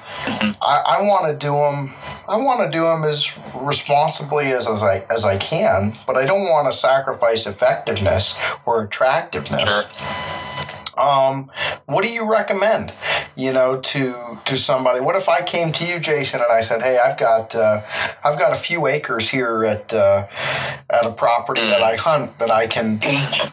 I, 0.62 1.00
I 1.00 1.02
want 1.02 1.32
to 1.32 1.46
do 1.46 1.54
them. 1.54 1.94
I 2.28 2.38
want 2.38 2.62
to 2.62 2.76
do 2.76 2.84
them 2.84 3.04
as 3.04 3.38
responsibly 3.56 4.46
as, 4.46 4.68
as 4.68 4.82
I 4.82 5.04
as 5.12 5.26
I 5.26 5.38
can, 5.38 5.98
but 6.08 6.18
I 6.18 6.26
don't 6.26 6.50
want 6.50 6.72
to 6.72 6.78
sacrifice 6.78 7.46
effectiveness 7.48 8.56
or 8.66 8.84
attractiveness. 8.84 9.74
Sure 9.74 10.35
um, 10.98 11.50
what 11.86 12.04
do 12.04 12.10
you 12.12 12.30
recommend? 12.30 12.94
You 13.36 13.52
know, 13.52 13.80
to 13.80 14.40
to 14.46 14.56
somebody. 14.56 15.02
What 15.02 15.16
if 15.16 15.28
I 15.28 15.42
came 15.42 15.74
to 15.74 15.86
you, 15.86 16.00
Jason, 16.00 16.40
and 16.40 16.52
I 16.52 16.62
said, 16.62 16.82
"Hey, 16.82 16.98
I've 16.98 17.18
got 17.18 17.54
uh, 17.54 17.82
I've 18.24 18.40
got 18.40 18.54
a 18.54 18.56
few 18.56 18.88
acres 18.88 19.30
here 19.30 19.66
at 19.66 19.94
uh, 19.94 20.28
at 20.90 21.06
a 21.06 21.12
property 21.12 21.62
that 21.62 21.82
I 21.82 21.96
hunt 21.96 22.40
that 22.40 22.52
I 22.52 22.68
can 22.68 23.00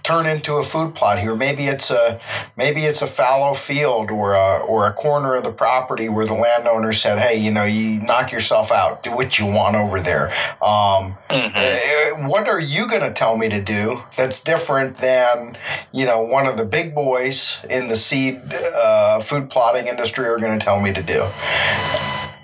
turn 0.02 0.26
into 0.26 0.54
a 0.54 0.62
food 0.62 0.94
plot 0.94 1.18
here. 1.18 1.34
Maybe 1.34 1.64
it's 1.64 1.90
a 1.90 2.20
maybe 2.56 2.82
it's 2.82 3.02
a 3.02 3.06
fallow 3.06 3.54
field 3.54 4.10
or 4.10 4.34
a 4.34 4.58
or 4.60 4.86
a 4.86 4.92
corner 4.92 5.34
of 5.34 5.42
the 5.42 5.52
property 5.52 6.08
where 6.08 6.26
the 6.26 6.34
landowner 6.34 6.92
said, 6.92 7.18
"Hey, 7.18 7.38
you 7.38 7.50
know, 7.50 7.64
you 7.64 8.00
knock 8.02 8.30
yourself 8.30 8.70
out. 8.70 9.02
Do 9.02 9.10
what 9.12 9.38
you 9.38 9.46
want 9.46 9.74
over 9.74 10.00
there." 10.00 10.28
Um, 10.62 11.16
mm-hmm. 11.28 11.56
Eh, 11.56 12.28
what 12.28 12.48
are 12.48 12.60
you 12.60 12.86
going 12.88 13.02
to 13.02 13.12
tell 13.12 13.36
me 13.36 13.48
to 13.48 13.60
do 13.60 14.02
that's 14.16 14.42
different 14.42 14.98
than 14.98 15.56
you 15.92 16.06
know 16.06 16.22
one 16.22 16.46
of 16.46 16.56
the 16.56 16.64
big 16.64 16.94
boys? 16.94 17.31
In 17.70 17.88
the 17.88 17.96
seed 17.96 18.40
uh, 18.52 19.20
food 19.20 19.50
plotting 19.50 19.86
industry 19.86 20.26
are 20.26 20.38
going 20.38 20.58
to 20.58 20.64
tell 20.64 20.80
me 20.80 20.92
to 20.92 21.02
do. 21.02 21.26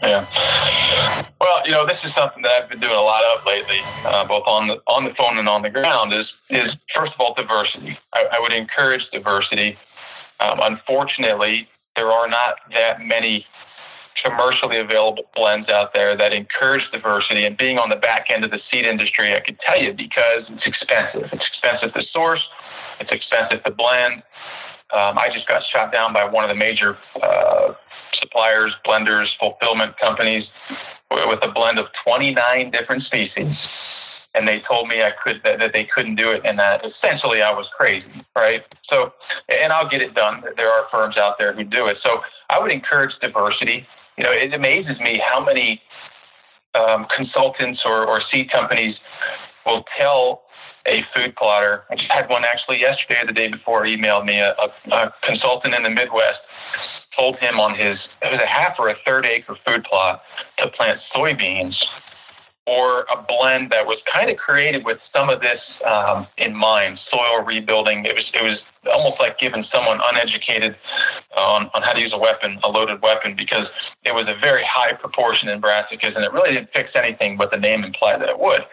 Yeah. 0.03 0.27
Well, 1.41 1.63
you 1.65 1.73
know, 1.73 1.87
this 1.87 1.99
is 2.05 2.13
something 2.17 2.43
that 2.43 2.51
I've 2.53 2.69
been 2.69 2.81
doing 2.81 2.95
a 2.95 3.01
lot 3.01 3.23
of 3.25 3.45
lately, 3.47 3.81
uh, 4.05 4.27
both 4.27 4.47
on 4.47 4.69
the 4.69 4.81
on 4.87 5.05
the 5.05 5.15
phone 5.15 5.39
and 5.39 5.49
on 5.49 5.63
the 5.63 5.71
ground. 5.71 6.13
Is 6.13 6.27
is 6.51 6.75
first 6.95 7.13
of 7.15 7.21
all 7.21 7.35
diversity. 7.35 7.99
I, 8.13 8.27
I 8.33 8.41
would 8.41 8.53
encourage 8.53 9.03
diversity. 9.13 9.79
Um, 10.41 10.61
unfortunately, 10.63 11.69
there 11.97 12.09
are 12.09 12.29
not 12.29 12.57
that 12.73 13.05
many 13.05 13.45
commercially 14.23 14.79
available 14.79 15.25
blends 15.35 15.69
out 15.69 15.93
there 15.93 16.17
that 16.17 16.33
encourage 16.33 16.83
diversity. 16.93 17.45
And 17.45 17.57
being 17.57 17.79
on 17.79 17.89
the 17.89 17.97
back 17.97 18.27
end 18.31 18.45
of 18.45 18.51
the 18.51 18.61
seed 18.71 18.85
industry, 18.85 19.35
I 19.35 19.41
can 19.41 19.57
tell 19.65 19.81
you 19.81 19.93
because 19.93 20.45
it's 20.49 20.67
expensive. 20.67 21.33
It's 21.33 21.47
expensive 21.47 21.95
to 21.95 22.03
source. 22.13 22.43
It's 23.01 23.11
expensive 23.11 23.63
to 23.65 23.71
blend. 23.71 24.23
Um, 24.91 25.19
I 25.19 25.31
just 25.33 25.47
got 25.47 25.63
shot 25.65 25.93
down 25.93 26.13
by 26.13 26.25
one 26.25 26.45
of 26.45 26.51
the 26.51 26.57
major 26.57 26.97
uh, 27.23 27.75
suppliers, 28.21 28.75
blenders, 28.87 29.29
fulfillment 29.39 29.99
companies 29.99 30.47
with 31.11 31.39
a 31.43 31.49
blend 31.49 31.79
of 31.79 31.87
29 32.05 32.71
different 32.71 33.03
species. 33.05 33.57
And 34.35 34.47
they 34.47 34.61
told 34.61 34.89
me 34.89 35.03
I 35.03 35.11
could 35.23 35.41
that, 35.45 35.59
that 35.59 35.73
they 35.73 35.85
couldn't 35.85 36.17
do 36.17 36.31
it, 36.31 36.43
and 36.45 36.59
that 36.59 36.85
essentially 36.85 37.43
I 37.43 37.51
was 37.51 37.67
crazy, 37.77 38.07
right? 38.37 38.63
So, 38.89 39.13
and 39.49 39.73
I'll 39.73 39.89
get 39.89 40.03
it 40.03 40.15
done. 40.15 40.45
There 40.57 40.71
are 40.71 40.87
firms 40.91 41.17
out 41.17 41.39
there 41.39 41.53
who 41.53 41.65
do 41.65 41.87
it. 41.87 41.97
So, 42.03 42.23
I 42.51 42.61
would 42.61 42.71
encourage 42.71 43.13
diversity. 43.21 43.87
You 44.17 44.25
know, 44.25 44.31
it 44.31 44.53
amazes 44.55 45.01
me 45.01 45.21
how 45.25 45.45
many 45.45 45.83
um, 46.75 47.07
consultants 47.15 47.81
or, 47.85 48.07
or 48.07 48.23
seed 48.31 48.51
companies 48.51 48.97
will 49.69 49.85
tell 49.99 50.43
a 50.87 51.05
food 51.15 51.37
plotter. 51.37 51.85
I 51.91 51.97
just 51.97 52.11
had 52.11 52.29
one 52.29 52.45
actually 52.45 52.81
yesterday 52.81 53.21
or 53.23 53.27
the 53.27 53.33
day 53.33 53.49
before 53.49 53.83
emailed 53.83 54.25
me. 54.25 54.39
A, 54.39 54.55
a, 54.59 54.95
a 54.95 55.15
consultant 55.23 55.75
in 55.75 55.83
the 55.83 55.91
Midwest 55.91 56.41
told 57.17 57.37
him 57.39 57.61
on 57.61 57.75
his 57.75 57.99
it 58.23 58.31
was 58.31 58.41
a 58.41 58.47
half 58.47 58.77
or 58.79 58.89
a 58.89 58.97
third 59.05 59.27
acre 59.27 59.57
food 59.67 59.85
plot 59.85 60.23
to 60.59 60.69
plant 60.69 61.01
soybeans 61.15 61.77
or 62.69 63.07
a 63.11 63.25
blend 63.27 63.71
that 63.71 63.87
was 63.87 63.99
kind 64.13 64.29
of 64.31 64.37
created 64.37 64.85
with 64.85 64.99
some 65.17 65.31
of 65.31 65.41
this 65.41 65.61
um, 65.87 66.27
in 66.37 66.55
mind, 66.55 66.99
soil 67.11 67.43
rebuilding. 67.43 68.05
It 68.05 68.15
was 68.15 68.31
it 68.35 68.43
was 68.43 68.59
almost 68.93 69.19
like 69.19 69.39
giving 69.39 69.65
someone 69.73 70.01
uneducated 70.13 70.77
on, 71.37 71.71
on 71.75 71.83
how 71.83 71.93
to 71.93 72.01
use 72.01 72.13
a 72.13 72.19
weapon, 72.19 72.61
a 72.63 72.69
loaded 72.69 73.01
weapon, 73.01 73.35
because 73.35 73.67
it 74.05 74.15
was 74.15 74.29
a 74.29 74.39
very 74.39 74.65
high 74.65 74.93
proportion 74.93 75.49
in 75.49 75.61
brassicas, 75.63 76.15
and 76.15 76.25
it 76.25 76.33
really 76.33 76.53
didn't 76.53 76.71
fix 76.73 76.91
anything, 76.95 77.39
but 77.39 77.51
the 77.51 77.57
name 77.57 77.85
implied 77.85 78.21
that 78.21 78.29
it 78.29 78.39
would. 78.39 78.65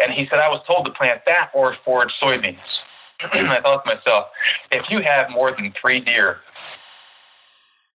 And 0.00 0.12
he 0.12 0.26
said, 0.26 0.38
I 0.38 0.48
was 0.48 0.62
told 0.66 0.86
to 0.86 0.92
plant 0.92 1.22
that 1.26 1.50
or 1.52 1.76
forage 1.84 2.12
soybeans. 2.22 2.56
I 3.20 3.60
thought 3.60 3.84
to 3.84 3.94
myself, 3.94 4.28
if 4.70 4.88
you 4.88 5.00
have 5.02 5.30
more 5.30 5.52
than 5.52 5.72
three 5.80 6.00
deer 6.00 6.40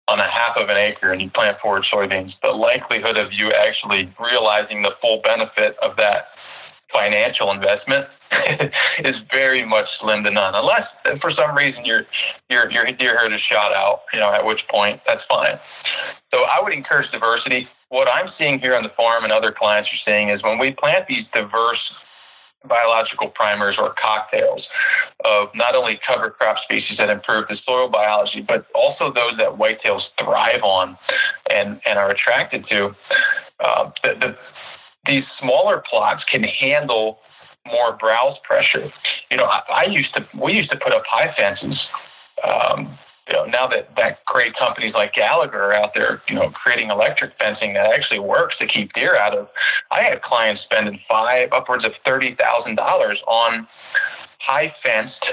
on 0.08 0.20
a 0.20 0.30
half 0.30 0.58
of 0.58 0.70
an 0.70 0.78
acre 0.78 1.12
and 1.12 1.22
you 1.22 1.30
plant 1.30 1.58
forage 1.62 1.86
soybeans, 1.92 2.34
the 2.42 2.50
likelihood 2.50 3.18
of 3.18 3.32
you 3.32 3.52
actually 3.52 4.14
realizing 4.20 4.82
the 4.82 4.92
full 5.02 5.22
benefit 5.22 5.78
of 5.82 5.96
that 5.96 6.28
financial 6.92 7.52
investment 7.52 8.08
is 9.00 9.16
very 9.32 9.66
much 9.66 9.88
slim 10.00 10.24
to 10.24 10.32
none. 10.32 10.54
Unless 10.56 10.88
for 11.22 11.32
some 11.32 11.56
reason 11.56 11.86
your 11.86 12.06
your 12.50 12.70
your 12.72 12.86
deer 12.92 13.18
herd 13.18 13.34
is 13.34 13.42
shot 13.42 13.74
out, 13.74 14.02
you 14.14 14.20
know, 14.20 14.32
at 14.32 14.46
which 14.46 14.62
point 14.70 15.02
that's 15.06 15.24
fine. 15.28 15.60
So 16.34 16.44
I 16.44 16.62
would 16.62 16.74
encourage 16.74 17.12
diversity. 17.12 17.68
What 17.90 18.08
I'm 18.08 18.32
seeing 18.38 18.60
here 18.60 18.76
on 18.76 18.84
the 18.84 18.90
farm 18.90 19.24
and 19.24 19.32
other 19.32 19.52
clients 19.52 19.90
are 19.94 20.02
seeing 20.06 20.30
is 20.30 20.42
when 20.44 20.58
we 20.58 20.72
plant 20.72 21.08
these 21.08 21.26
diverse 21.34 21.82
biological 22.66 23.30
primers 23.30 23.76
or 23.78 23.94
cocktails 24.02 24.68
of 25.26 25.50
not 25.56 25.76
only 25.76 26.00
cover 26.08 26.30
crop 26.30 26.58
species 26.60 26.98
that 26.98 27.10
improve 27.10 27.48
the 27.48 27.58
soil 27.66 27.90
biology, 27.90 28.42
but 28.42 28.66
also 28.74 29.12
those 29.12 29.38
that 29.38 29.58
whitetails 29.58 30.02
thrive 30.20 30.62
on 30.64 30.98
and, 31.52 31.82
and 31.86 31.98
are 31.98 32.10
attracted 32.10 32.66
to. 32.70 32.96
Uh, 33.60 33.92
the, 34.04 34.16
the, 34.16 34.38
these 35.06 35.24
smaller 35.40 35.84
plots 35.90 36.24
can 36.26 36.44
handle 36.44 37.20
more 37.66 37.96
browse 37.96 38.38
pressure. 38.44 38.92
You 39.30 39.38
know, 39.38 39.46
I, 39.46 39.62
I, 39.70 39.86
used 39.86 40.14
to 40.16 40.28
we 40.38 40.54
used 40.54 40.72
to 40.72 40.78
put 40.78 40.94
up 40.94 41.04
high 41.08 41.34
fences 41.34 41.88
um, 42.44 42.98
you 43.28 43.34
know, 43.34 43.46
now 43.46 43.68
that, 43.68 43.96
that 43.96 44.24
great 44.26 44.56
companies 44.56 44.94
like 44.94 45.14
Gallagher 45.14 45.62
are 45.62 45.74
out 45.74 45.94
there, 45.94 46.22
you 46.28 46.36
know, 46.36 46.50
creating 46.50 46.90
electric 46.90 47.38
fencing 47.38 47.74
that 47.74 47.92
actually 47.92 48.20
works 48.20 48.58
to 48.60 48.68
keep 48.68 48.94
deer 48.94 49.16
out 49.16 49.38
of, 49.38 49.48
I 49.92 50.02
had 50.04 50.22
clients 50.22 50.62
spending 50.64 51.00
five, 51.08 51.50
upwards 51.54 51.86
of 51.86 51.94
$30,000 52.06 53.16
on 53.28 53.68
high 54.40 54.74
fenced 54.84 55.24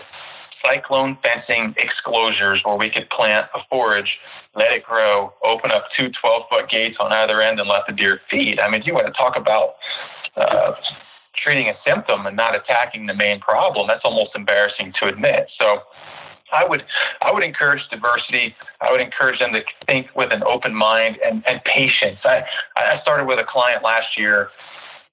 cyclone 0.64 1.16
fencing 1.22 1.74
exclosures 1.74 2.64
where 2.64 2.76
we 2.76 2.90
could 2.90 3.08
plant 3.10 3.48
a 3.54 3.60
forage, 3.70 4.18
let 4.54 4.72
it 4.72 4.84
grow, 4.84 5.32
open 5.42 5.70
up 5.70 5.86
two 5.98 6.10
12 6.10 6.42
foot 6.50 6.68
gates 6.68 6.96
on 7.00 7.12
either 7.12 7.40
end 7.40 7.58
and 7.60 7.68
let 7.68 7.86
the 7.86 7.92
deer 7.92 8.20
feed. 8.30 8.60
I 8.60 8.68
mean, 8.68 8.82
you 8.84 8.94
want 8.94 9.06
to 9.06 9.12
talk 9.12 9.36
about 9.36 9.76
uh, 10.36 10.74
treating 11.34 11.68
a 11.68 11.74
symptom 11.84 12.26
and 12.26 12.36
not 12.36 12.54
attacking 12.54 13.06
the 13.06 13.14
main 13.14 13.40
problem. 13.40 13.86
That's 13.88 14.04
almost 14.04 14.32
embarrassing 14.34 14.92
to 15.00 15.08
admit. 15.08 15.48
So, 15.58 15.82
I 16.52 16.66
would 16.66 16.84
I 17.20 17.32
would 17.32 17.42
encourage 17.42 17.82
diversity. 17.90 18.54
I 18.80 18.90
would 18.90 19.00
encourage 19.00 19.38
them 19.38 19.52
to 19.52 19.62
think 19.86 20.08
with 20.14 20.32
an 20.32 20.42
open 20.44 20.74
mind 20.74 21.18
and, 21.24 21.46
and 21.46 21.62
patience. 21.64 22.18
I, 22.24 22.44
I 22.76 23.00
started 23.02 23.26
with 23.26 23.38
a 23.38 23.44
client 23.44 23.82
last 23.82 24.18
year 24.18 24.50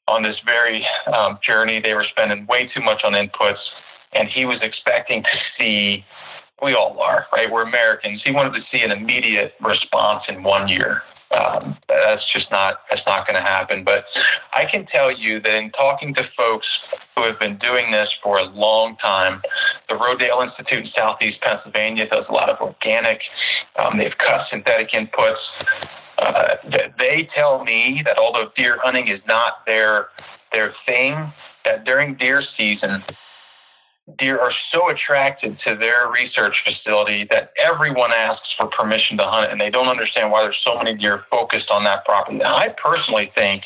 on 0.08 0.24
this 0.24 0.38
very 0.46 0.86
um, 1.14 1.40
journey. 1.46 1.82
They 1.82 1.94
were 1.94 2.06
spending 2.06 2.46
way 2.48 2.70
too 2.74 2.82
much 2.82 3.04
on 3.04 3.14
inputs, 3.14 3.60
and 4.14 4.28
he 4.28 4.46
was 4.46 4.60
expecting 4.62 5.24
to 5.24 5.40
see. 5.58 6.06
We 6.60 6.74
all 6.74 7.00
are, 7.00 7.28
right? 7.32 7.52
We're 7.52 7.62
Americans. 7.62 8.24
He 8.26 8.32
wanted 8.32 8.54
to 8.54 8.66
see 8.72 8.82
an 8.82 8.90
immediate 8.90 9.54
response 9.62 10.24
in 10.28 10.42
one 10.42 10.68
year 10.68 11.04
um, 11.32 11.78
that's 11.90 12.32
just 12.32 12.50
not 12.52 12.82
that's 12.90 13.06
not 13.06 13.28
going 13.28 13.36
to 13.36 13.48
happen. 13.48 13.84
But 13.84 14.06
I 14.54 14.66
can 14.66 14.86
tell 14.86 15.12
you 15.12 15.40
that 15.42 15.54
in 15.54 15.72
talking 15.72 16.14
to 16.16 16.24
folks 16.36 16.68
who 17.16 17.24
have 17.24 17.40
been 17.40 17.58
doing 17.58 17.92
this 17.92 18.10
for 18.24 18.38
a 18.38 18.46
long 18.46 18.96
time, 18.98 19.42
Rodale 19.98 20.46
Institute 20.48 20.86
in 20.86 20.92
Southeast 20.96 21.42
Pennsylvania 21.42 22.08
does 22.08 22.26
a 22.30 22.32
lot 22.32 22.50
of 22.50 22.60
organic. 22.62 23.22
Um, 23.78 23.98
they've 23.98 24.18
cut 24.18 24.48
synthetic 24.50 24.92
inputs. 24.92 25.38
Uh, 26.18 26.56
they 26.98 27.30
tell 27.36 27.64
me 27.64 28.02
that 28.06 28.18
although 28.18 28.52
deer 28.56 28.80
hunting 28.82 29.08
is 29.08 29.22
not 29.28 29.66
their 29.66 30.10
their 30.52 30.74
thing, 30.86 31.32
that 31.66 31.84
during 31.86 32.16
deer 32.16 32.42
season 32.58 33.04
deer 34.18 34.40
are 34.40 34.54
so 34.74 34.90
attracted 34.90 35.60
to 35.68 35.76
their 35.76 36.10
research 36.10 36.56
facility 36.66 37.26
that 37.30 37.52
everyone 37.62 38.14
asks 38.16 38.48
for 38.58 38.68
permission 38.68 39.18
to 39.18 39.24
hunt 39.24 39.52
and 39.52 39.60
they 39.60 39.70
don't 39.70 39.90
understand 39.90 40.32
why 40.32 40.44
there's 40.44 40.58
so 40.64 40.78
many 40.78 40.96
deer 40.96 41.26
focused 41.30 41.70
on 41.70 41.84
that 41.84 42.06
property. 42.06 42.38
Now, 42.38 42.56
I 42.56 42.70
personally 42.70 43.32
think, 43.36 43.64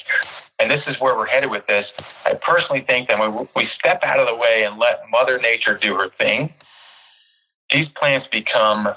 and 0.62 0.70
this 0.70 0.84
is 0.88 0.96
where 1.00 1.18
we're 1.18 1.26
headed 1.26 1.50
with 1.50 1.66
this, 1.66 1.88
I 2.24 2.36
personally 2.36 2.82
think 2.82 3.08
that 3.08 3.18
when 3.18 3.48
we 3.56 3.68
step 3.78 4.02
out 4.04 4.20
of 4.20 4.28
the 4.28 4.36
way 4.36 4.64
and 4.64 4.78
let 4.78 5.02
Mother 5.10 5.40
Nature 5.40 5.76
do 5.76 5.96
her 5.96 6.10
thing, 6.10 6.54
these 7.72 7.88
plants 7.98 8.28
become 8.32 8.90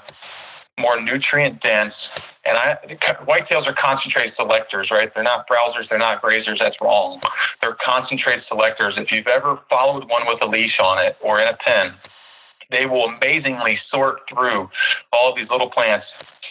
more 0.77 1.01
nutrient 1.01 1.61
dense. 1.61 1.93
And 2.45 2.57
I, 2.57 2.77
whitetails 3.27 3.67
are 3.67 3.73
concentrate 3.73 4.33
selectors, 4.35 4.91
right? 4.91 5.11
They're 5.13 5.23
not 5.23 5.47
browsers, 5.47 5.89
they're 5.89 5.97
not 5.97 6.21
grazers. 6.21 6.59
That's 6.59 6.79
wrong. 6.81 7.21
They're 7.61 7.77
concentrate 7.83 8.43
selectors. 8.47 8.95
If 8.97 9.11
you've 9.11 9.27
ever 9.27 9.59
followed 9.69 10.07
one 10.09 10.27
with 10.27 10.41
a 10.41 10.45
leash 10.45 10.79
on 10.79 11.03
it 11.03 11.17
or 11.21 11.41
in 11.41 11.47
a 11.47 11.57
pen, 11.57 11.93
they 12.69 12.85
will 12.85 13.05
amazingly 13.05 13.79
sort 13.89 14.21
through 14.29 14.69
all 15.13 15.29
of 15.29 15.35
these 15.35 15.49
little 15.49 15.69
plants, 15.69 16.05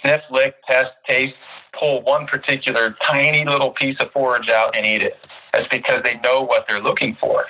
sniff, 0.05 0.23
lick, 0.31 0.55
test, 0.69 0.91
taste, 1.07 1.35
pull 1.73 2.03
one 2.03 2.27
particular 2.27 2.97
tiny 3.07 3.45
little 3.45 3.71
piece 3.71 3.97
of 4.01 4.13
forage 4.13 4.49
out 4.49 4.77
and 4.77 4.85
eat 4.85 5.03
it. 5.03 5.19
That's 5.53 5.69
because 5.69 6.03
they 6.03 6.15
know 6.21 6.43
what 6.43 6.67
they're 6.69 6.83
looking 6.83 7.17
for. 7.17 7.47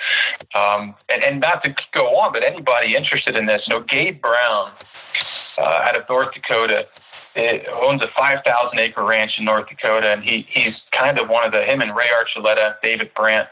Um, 0.55 0.95
and, 1.09 1.23
and 1.23 1.39
not 1.39 1.63
to 1.63 1.75
go 1.93 2.05
on, 2.07 2.31
but 2.31 2.43
anybody 2.43 2.95
interested 2.95 3.35
in 3.35 3.45
this, 3.45 3.63
you 3.67 3.73
know, 3.73 3.81
Gabe 3.81 4.21
Brown 4.21 4.71
uh, 5.57 5.61
out 5.61 5.95
of 5.95 6.03
North 6.09 6.33
Dakota. 6.33 6.87
It 7.35 7.67
owns 7.67 8.01
a 8.01 8.07
5,000 8.17 8.79
acre 8.79 9.03
ranch 9.03 9.33
in 9.37 9.45
North 9.45 9.67
Dakota, 9.67 10.13
and 10.13 10.23
he, 10.23 10.47
he's 10.49 10.73
kind 10.97 11.19
of 11.19 11.27
one 11.27 11.45
of 11.45 11.51
the, 11.51 11.63
him 11.63 11.81
and 11.81 11.93
Ray 11.93 12.07
Archuleta, 12.07 12.75
David 12.81 13.11
Brandt, 13.13 13.49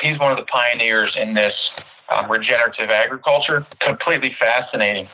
he's 0.00 0.18
one 0.18 0.30
of 0.30 0.38
the 0.38 0.44
pioneers 0.44 1.16
in 1.18 1.34
this 1.34 1.54
um, 2.08 2.30
regenerative 2.30 2.90
agriculture. 2.90 3.66
Completely 3.80 4.34
fascinating. 4.38 5.08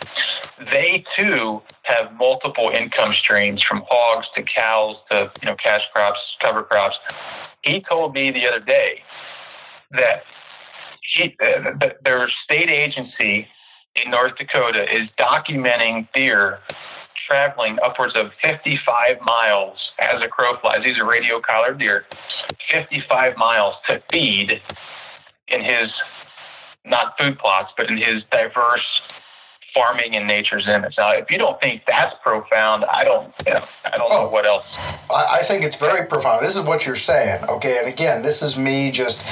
They 0.70 1.05
too 1.16 1.62
have 1.82 2.12
multiple 2.14 2.70
income 2.70 3.14
streams 3.14 3.62
from 3.62 3.82
hogs 3.88 4.26
to 4.36 4.43
cows 4.43 4.97
to 5.11 5.30
you 5.40 5.47
know 5.47 5.57
cash 5.57 5.82
crops, 5.93 6.20
cover 6.40 6.62
crops. 6.62 6.97
He 7.62 7.80
told 7.88 8.14
me 8.14 8.30
the 8.30 8.49
other 8.49 8.61
day 8.61 9.03
that 9.93 10.24
he, 11.03 11.36
uh, 11.45 11.88
their 12.05 12.30
state 12.45 12.70
agency 12.70 13.49
in 13.97 14.11
North 14.11 14.36
Dakota 14.36 14.84
is 14.90 15.09
documenting 15.18 16.09
deer 16.14 16.61
traveling 17.26 17.78
upwards 17.82 18.16
of 18.16 18.30
55 18.43 19.20
miles 19.22 19.93
as 19.99 20.20
a 20.22 20.28
crow 20.28 20.57
flies. 20.59 20.84
These 20.84 20.99
are 20.99 21.09
radio 21.09 21.40
collared 21.40 21.78
deer, 21.78 22.05
55 22.70 23.36
miles 23.36 23.74
to 23.88 24.03
feed 24.11 24.61
in 25.49 25.62
his 25.62 25.90
not 26.85 27.16
food 27.18 27.39
plots, 27.39 27.72
but 27.76 27.91
in 27.91 27.97
his 27.97 28.22
diverse 28.30 29.01
farming 29.74 30.14
and 30.16 30.26
nature's 30.26 30.68
image. 30.68 30.94
Now, 30.98 31.10
if 31.12 31.30
you 31.30 31.38
don't 31.38 31.58
think 31.60 31.82
that's 31.86 32.14
profound, 32.22 32.84
I 32.84 33.04
don't, 33.04 33.32
you 33.46 33.54
know, 33.54 33.64
I 33.84 33.96
don't 33.96 34.12
oh, 34.12 34.24
know 34.24 34.30
what 34.30 34.44
else. 34.44 34.66
I, 35.10 35.38
I, 35.40 35.42
think 35.42 35.64
it's 35.64 35.76
very 35.76 36.06
profound. 36.06 36.42
This 36.42 36.56
is 36.56 36.64
what 36.64 36.86
you're 36.86 36.94
saying, 36.94 37.44
okay? 37.48 37.78
And 37.78 37.92
again, 37.92 38.22
this 38.22 38.42
is 38.42 38.58
me 38.58 38.90
just, 38.90 39.24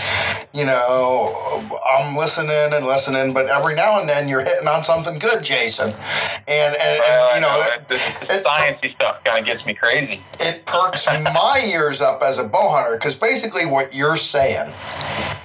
you 0.54 0.64
know, 0.64 1.62
I'm 1.92 2.16
listening 2.16 2.72
and 2.72 2.86
listening, 2.86 3.34
but 3.34 3.48
every 3.48 3.74
now 3.74 4.00
and 4.00 4.08
then 4.08 4.28
you're 4.28 4.44
hitting 4.44 4.68
on 4.68 4.82
something 4.82 5.18
good, 5.18 5.42
Jason. 5.42 5.90
And, 5.90 6.76
and, 6.76 7.02
and 7.02 7.34
you 7.34 7.40
know, 7.40 7.48
know 7.48 7.66
it, 7.74 7.88
the, 7.88 7.94
sciencey 7.94 8.94
stuff 8.94 9.22
kind 9.24 9.40
of 9.40 9.46
gets 9.46 9.66
me 9.66 9.74
crazy. 9.74 10.22
It 10.40 10.64
perks 10.66 11.06
my 11.06 11.62
ears 11.72 12.00
up 12.00 12.22
as 12.22 12.38
a 12.38 12.44
bow 12.44 12.70
hunter 12.70 12.96
because 12.96 13.14
basically 13.14 13.66
what 13.66 13.94
you're 13.94 14.16
saying, 14.16 14.72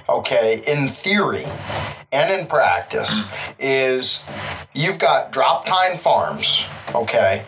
okay, 0.08 0.62
in 0.66 0.88
theory 0.88 1.44
and 2.12 2.40
in 2.40 2.46
practice, 2.46 3.54
is 3.58 4.24
you've 4.86 4.98
got 4.98 5.32
drop 5.32 5.66
tine 5.66 5.98
farms, 5.98 6.66
okay, 6.94 7.44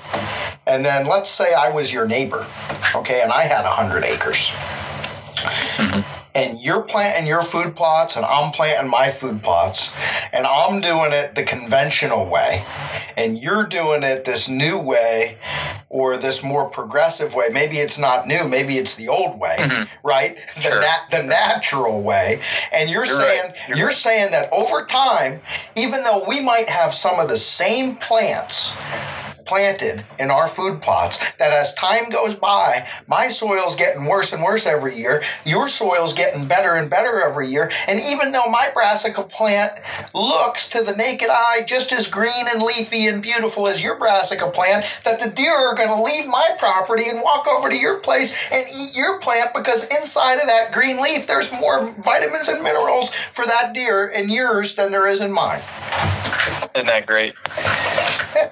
and 0.66 0.84
then 0.84 1.06
let's 1.06 1.30
say 1.30 1.54
I 1.54 1.70
was 1.70 1.92
your 1.92 2.06
neighbor, 2.06 2.46
okay, 2.94 3.22
and 3.22 3.32
I 3.32 3.42
had 3.42 3.62
100 3.64 4.04
acres. 4.04 4.50
Mm-hmm 5.78 6.18
and 6.38 6.60
you're 6.60 6.82
planting 6.82 7.26
your 7.26 7.42
food 7.42 7.74
plots 7.74 8.16
and 8.16 8.24
I'm 8.24 8.52
planting 8.52 8.88
my 8.88 9.08
food 9.08 9.42
plots 9.42 9.94
and 10.32 10.46
I'm 10.46 10.80
doing 10.80 11.12
it 11.12 11.34
the 11.34 11.42
conventional 11.42 12.28
way 12.28 12.62
and 13.18 13.38
you're 13.38 13.64
doing 13.64 14.02
it 14.02 14.24
this 14.24 14.48
new 14.48 14.78
way 14.80 15.36
or 15.88 16.16
this 16.16 16.44
more 16.44 16.68
progressive 16.68 17.34
way. 17.34 17.48
Maybe 17.52 17.76
it's 17.76 17.98
not 17.98 18.26
new, 18.26 18.46
maybe 18.46 18.74
it's 18.74 18.94
the 18.94 19.08
old 19.08 19.40
way, 19.40 19.56
mm-hmm. 19.58 20.06
right? 20.06 20.36
The 20.54 20.62
sure. 20.62 20.80
nat- 20.80 21.10
the 21.10 21.22
natural 21.24 22.02
way. 22.02 22.40
And 22.72 22.88
you're, 22.88 23.04
you're 23.04 23.14
saying 23.14 23.42
right. 23.42 23.68
you're, 23.68 23.76
you're 23.78 23.86
right. 23.88 23.96
saying 23.96 24.30
that 24.30 24.52
over 24.52 24.84
time, 24.86 25.40
even 25.76 26.04
though 26.04 26.24
we 26.28 26.40
might 26.40 26.70
have 26.70 26.92
some 26.92 27.18
of 27.18 27.28
the 27.28 27.36
same 27.36 27.96
plants 27.96 28.76
planted 29.48 30.04
in 30.20 30.30
our 30.30 30.46
food 30.46 30.82
plots 30.82 31.32
that 31.36 31.52
as 31.52 31.74
time 31.74 32.10
goes 32.10 32.34
by, 32.34 32.86
my 33.08 33.28
soil's 33.28 33.74
getting 33.74 34.04
worse 34.04 34.32
and 34.32 34.42
worse 34.42 34.66
every 34.66 34.94
year. 34.94 35.22
Your 35.46 35.68
soil's 35.68 36.12
getting 36.12 36.46
better 36.46 36.74
and 36.74 36.90
better 36.90 37.20
every 37.20 37.48
year. 37.48 37.70
And 37.88 37.98
even 38.10 38.32
though 38.32 38.48
my 38.50 38.68
brassica 38.74 39.22
plant 39.22 39.72
looks 40.14 40.68
to 40.68 40.84
the 40.84 40.94
naked 40.94 41.30
eye 41.30 41.62
just 41.66 41.92
as 41.92 42.06
green 42.06 42.46
and 42.52 42.62
leafy 42.62 43.06
and 43.06 43.22
beautiful 43.22 43.66
as 43.66 43.82
your 43.82 43.98
brassica 43.98 44.50
plant, 44.50 44.84
that 45.04 45.18
the 45.18 45.30
deer 45.30 45.54
are 45.54 45.74
going 45.74 45.88
to 45.88 46.02
leave 46.02 46.26
my 46.28 46.50
property 46.58 47.08
and 47.08 47.22
walk 47.22 47.46
over 47.48 47.70
to 47.70 47.76
your 47.76 48.00
place 48.00 48.50
and 48.52 48.64
eat 48.68 48.96
your 48.96 49.18
plant 49.20 49.54
because 49.54 49.88
inside 49.96 50.36
of 50.36 50.46
that 50.46 50.72
green 50.72 50.98
leaf, 50.98 51.26
there's 51.26 51.52
more 51.52 51.94
vitamins 52.02 52.48
and 52.48 52.62
minerals 52.62 53.14
for 53.14 53.46
that 53.46 53.72
deer 53.72 54.08
in 54.14 54.28
yours 54.28 54.74
than 54.74 54.92
there 54.92 55.06
is 55.06 55.22
in 55.22 55.32
mine. 55.32 55.60
Isn't 56.74 56.86
that 56.86 57.06
great? 57.06 57.34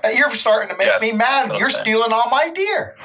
You're 0.16 0.30
starting 0.30 0.70
to 0.70 0.76
make 0.76 0.85
make 0.92 1.12
me 1.12 1.18
mad. 1.18 1.58
You're 1.58 1.70
stealing 1.70 2.12
all 2.12 2.28
my 2.30 2.50
deer. 2.54 2.96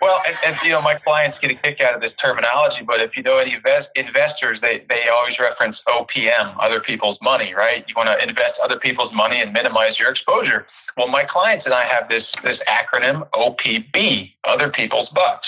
Well, 0.00 0.20
and, 0.26 0.36
and, 0.46 0.56
you 0.62 0.70
know, 0.70 0.82
my 0.82 0.94
clients 0.94 1.38
get 1.40 1.50
a 1.50 1.54
kick 1.54 1.80
out 1.80 1.94
of 1.94 2.00
this 2.00 2.12
terminology, 2.22 2.84
but 2.84 3.00
if 3.00 3.16
you 3.16 3.22
know 3.22 3.38
any 3.38 3.52
invest, 3.52 3.88
investors, 3.94 4.58
they, 4.60 4.84
they 4.88 5.08
always 5.12 5.38
reference 5.38 5.76
OPM, 5.88 6.56
other 6.60 6.80
people's 6.80 7.18
money, 7.22 7.54
right? 7.54 7.84
You 7.86 7.94
want 7.96 8.08
to 8.08 8.20
invest 8.20 8.54
other 8.62 8.78
people's 8.78 9.12
money 9.14 9.40
and 9.40 9.52
minimize 9.52 9.98
your 9.98 10.10
exposure. 10.10 10.66
Well, 10.96 11.08
my 11.08 11.24
clients 11.24 11.64
and 11.64 11.74
I 11.74 11.86
have 11.86 12.08
this, 12.08 12.24
this 12.42 12.58
acronym 12.68 13.28
OPB, 13.30 14.32
other 14.44 14.70
people's 14.70 15.08
bucks 15.14 15.46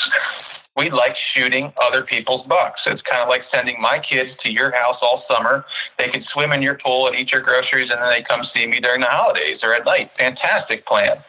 we 0.77 0.91
like 0.91 1.14
shooting 1.37 1.72
other 1.81 2.03
people's 2.03 2.47
bucks. 2.47 2.81
It's 2.87 3.03
kind 3.03 3.22
of 3.22 3.29
like 3.29 3.43
sending 3.53 3.81
my 3.81 4.01
kids 4.01 4.31
to 4.43 4.51
your 4.51 4.72
house 4.72 4.97
all 5.03 5.25
summer. 5.31 5.64
They 5.99 6.09
can 6.09 6.25
swim 6.33 6.53
in 6.53 6.62
your 6.62 6.77
pool 6.77 7.07
and 7.07 7.16
eat 7.16 7.31
your 7.31 7.43
groceries, 7.43 7.91
and 7.91 8.01
then 8.01 8.11
they 8.11 8.22
come 8.22 8.43
see 8.53 8.66
me 8.66 8.81
during 8.81 9.01
the 9.01 9.07
holidays 9.07 9.61
or 9.62 9.75
at 9.75 9.85
night. 9.85 10.11
Fantastic 10.18 10.85
plan. 10.87 11.22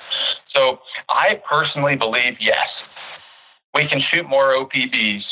So 0.53 0.79
I 1.09 1.41
personally 1.47 1.95
believe 1.95 2.37
yes, 2.39 2.67
we 3.73 3.87
can 3.87 4.01
shoot 4.01 4.27
more 4.27 4.55
OPBs, 4.55 5.23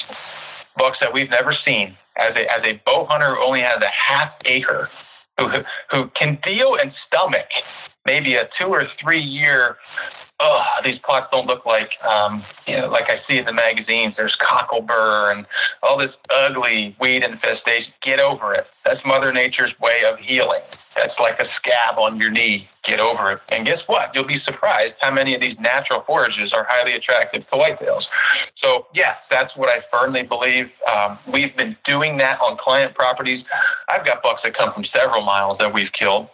bucks 0.78 0.97
that 1.01 1.14
we've 1.14 1.30
never 1.30 1.55
seen. 1.66 1.97
As 2.16 2.36
a, 2.36 2.41
as 2.41 2.64
a 2.64 2.80
bow 2.86 3.05
hunter 3.05 3.34
who 3.34 3.43
only 3.43 3.61
has 3.61 3.82
a 3.82 3.89
half 3.89 4.34
acre, 4.45 4.89
who, 5.39 5.49
who 5.89 6.09
can 6.09 6.38
deal 6.43 6.76
and 6.76 6.93
stomach 7.07 7.47
maybe 8.05 8.36
a 8.36 8.47
two 8.59 8.68
or 8.68 8.88
three 9.01 9.22
year 9.22 9.78
oh, 10.43 10.61
these 10.83 10.99
plots 10.99 11.27
don't 11.31 11.47
look 11.47 11.65
like, 11.65 11.91
um, 12.03 12.43
you 12.67 12.75
know, 12.75 12.89
like 12.89 13.09
I 13.09 13.21
see 13.27 13.37
in 13.37 13.45
the 13.45 13.53
magazines. 13.53 14.15
There's 14.17 14.35
cocklebur 14.35 15.35
and 15.35 15.45
all 15.81 15.97
this 15.97 16.11
ugly 16.29 16.95
weed 16.99 17.23
infestation. 17.23 17.93
Get 18.01 18.19
over 18.19 18.53
it. 18.53 18.67
That's 18.83 18.99
Mother 19.05 19.31
Nature's 19.31 19.71
way 19.79 20.03
of 20.05 20.19
healing. 20.19 20.61
That's 20.95 21.17
like 21.19 21.39
a 21.39 21.47
scab 21.55 21.97
on 21.97 22.19
your 22.19 22.29
knee. 22.29 22.67
Get 22.83 22.99
over 22.99 23.31
it. 23.31 23.39
And 23.49 23.65
guess 23.65 23.79
what? 23.87 24.13
You'll 24.13 24.25
be 24.25 24.39
surprised 24.41 24.95
how 24.99 25.11
many 25.11 25.33
of 25.33 25.39
these 25.41 25.57
natural 25.59 26.01
forages 26.01 26.51
are 26.51 26.67
highly 26.69 26.93
attractive 26.93 27.49
to 27.49 27.55
whitetails. 27.55 28.03
So, 28.61 28.87
yes, 28.93 29.15
that's 29.31 29.55
what 29.55 29.69
I 29.69 29.81
firmly 29.89 30.23
believe. 30.23 30.69
Um, 30.91 31.17
we've 31.31 31.55
been 31.55 31.77
doing 31.85 32.17
that 32.17 32.41
on 32.41 32.57
client 32.57 32.93
properties. 32.93 33.45
I've 33.87 34.05
got 34.05 34.21
bucks 34.21 34.41
that 34.43 34.55
come 34.55 34.73
from 34.73 34.85
several 34.85 35.21
miles 35.23 35.57
that 35.59 35.73
we've 35.73 35.91
killed 35.93 36.29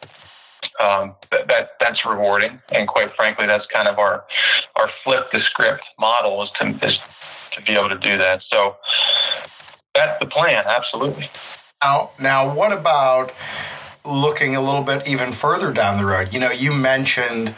um, 0.80 1.16
that, 1.32 1.48
that 1.48 1.70
that's 1.80 2.06
rewarding. 2.06 2.60
And 2.70 2.88
quite 2.88 3.16
frankly, 3.16 3.48
that's 3.48 3.66
kind 3.74 3.88
of 3.88 4.00
our 4.00 4.26
our 4.76 4.90
flip 5.04 5.32
the 5.32 5.42
script 5.42 5.84
model 6.00 6.44
is 6.44 6.50
to 6.60 6.88
is 6.88 6.98
to 7.56 7.62
be 7.62 7.74
able 7.74 7.90
to 7.90 7.98
do 7.98 8.18
that. 8.18 8.42
So 8.50 8.78
that's 9.96 10.20
the 10.20 10.28
plan. 10.28 10.64
Absolutely. 10.66 11.30
Now, 11.82 12.12
now, 12.20 12.54
what 12.54 12.72
about 12.72 13.32
looking 14.06 14.56
a 14.56 14.62
little 14.62 14.84
bit 14.84 15.08
even 15.08 15.32
further 15.32 15.72
down 15.72 15.98
the 15.98 16.06
road? 16.06 16.34
You 16.34 16.40
know, 16.40 16.52
you 16.52 16.74
mentioned 16.74 17.56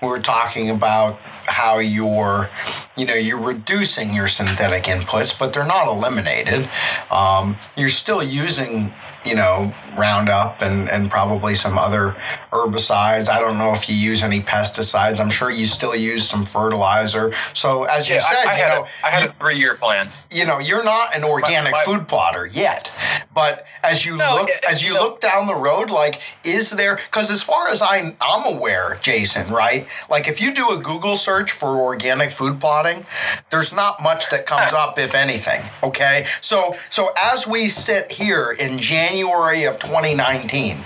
we 0.00 0.08
were 0.08 0.20
talking 0.20 0.70
about 0.70 1.18
how 1.46 1.78
you're, 1.78 2.48
you 2.96 3.04
know, 3.04 3.14
you're 3.14 3.40
reducing 3.40 4.14
your 4.14 4.26
synthetic 4.26 4.84
inputs, 4.84 5.38
but 5.38 5.52
they're 5.52 5.66
not 5.66 5.88
eliminated. 5.88 6.68
Um, 7.10 7.56
you're 7.76 7.88
still 7.88 8.22
using 8.22 8.92
you 9.24 9.34
know, 9.34 9.72
Roundup 9.98 10.62
and, 10.62 10.88
and 10.90 11.10
probably 11.10 11.54
some 11.54 11.76
other 11.76 12.14
herbicides. 12.52 13.28
I 13.28 13.40
don't 13.40 13.58
know 13.58 13.72
if 13.72 13.88
you 13.88 13.96
use 13.96 14.22
any 14.22 14.38
pesticides. 14.38 15.18
I'm 15.18 15.30
sure 15.30 15.50
you 15.50 15.66
still 15.66 15.96
use 15.96 16.28
some 16.28 16.44
fertilizer. 16.44 17.32
So 17.32 17.84
as 17.84 18.08
you 18.08 18.20
said, 18.20 18.46
I, 18.46 18.52
I 18.52 18.56
you 18.56 18.62
know, 18.62 18.84
a, 19.02 19.06
I 19.06 19.10
had 19.10 19.28
a 19.30 19.32
three 19.32 19.58
year 19.58 19.74
plan. 19.74 20.08
You 20.30 20.46
know, 20.46 20.60
you're 20.60 20.84
not 20.84 21.16
an 21.16 21.24
organic 21.24 21.72
my, 21.72 21.78
my, 21.78 21.84
food 21.84 22.06
plotter 22.06 22.46
yet, 22.46 22.92
but 23.34 23.66
as 23.82 24.06
you 24.06 24.16
no, 24.16 24.30
look 24.38 24.50
as 24.68 24.84
you, 24.84 24.94
know, 24.94 25.00
look 25.00 25.20
down 25.20 25.48
the 25.48 25.56
road, 25.56 25.90
like, 25.90 26.20
is 26.44 26.70
there? 26.70 26.96
Because 26.96 27.30
as 27.30 27.42
far 27.42 27.68
as 27.68 27.82
I 27.82 28.16
I'm 28.20 28.56
aware, 28.56 28.98
Jason, 29.00 29.52
right? 29.52 29.88
Like, 30.08 30.28
if 30.28 30.40
you 30.40 30.54
do 30.54 30.70
a 30.70 30.78
Google 30.78 31.16
search 31.16 31.50
for 31.50 31.68
organic 31.68 32.30
food 32.30 32.60
plotting, 32.60 33.04
there's 33.50 33.72
not 33.72 34.00
much 34.00 34.30
that 34.30 34.46
comes 34.46 34.72
up, 34.72 34.98
if 34.98 35.14
anything. 35.14 35.68
Okay, 35.82 36.24
so 36.40 36.76
so 36.88 37.08
as 37.32 37.48
we 37.48 37.66
sit 37.66 38.12
here 38.12 38.54
in 38.60 38.78
January 38.78 39.07
January 39.08 39.64
of 39.64 39.78
2019, 39.78 40.76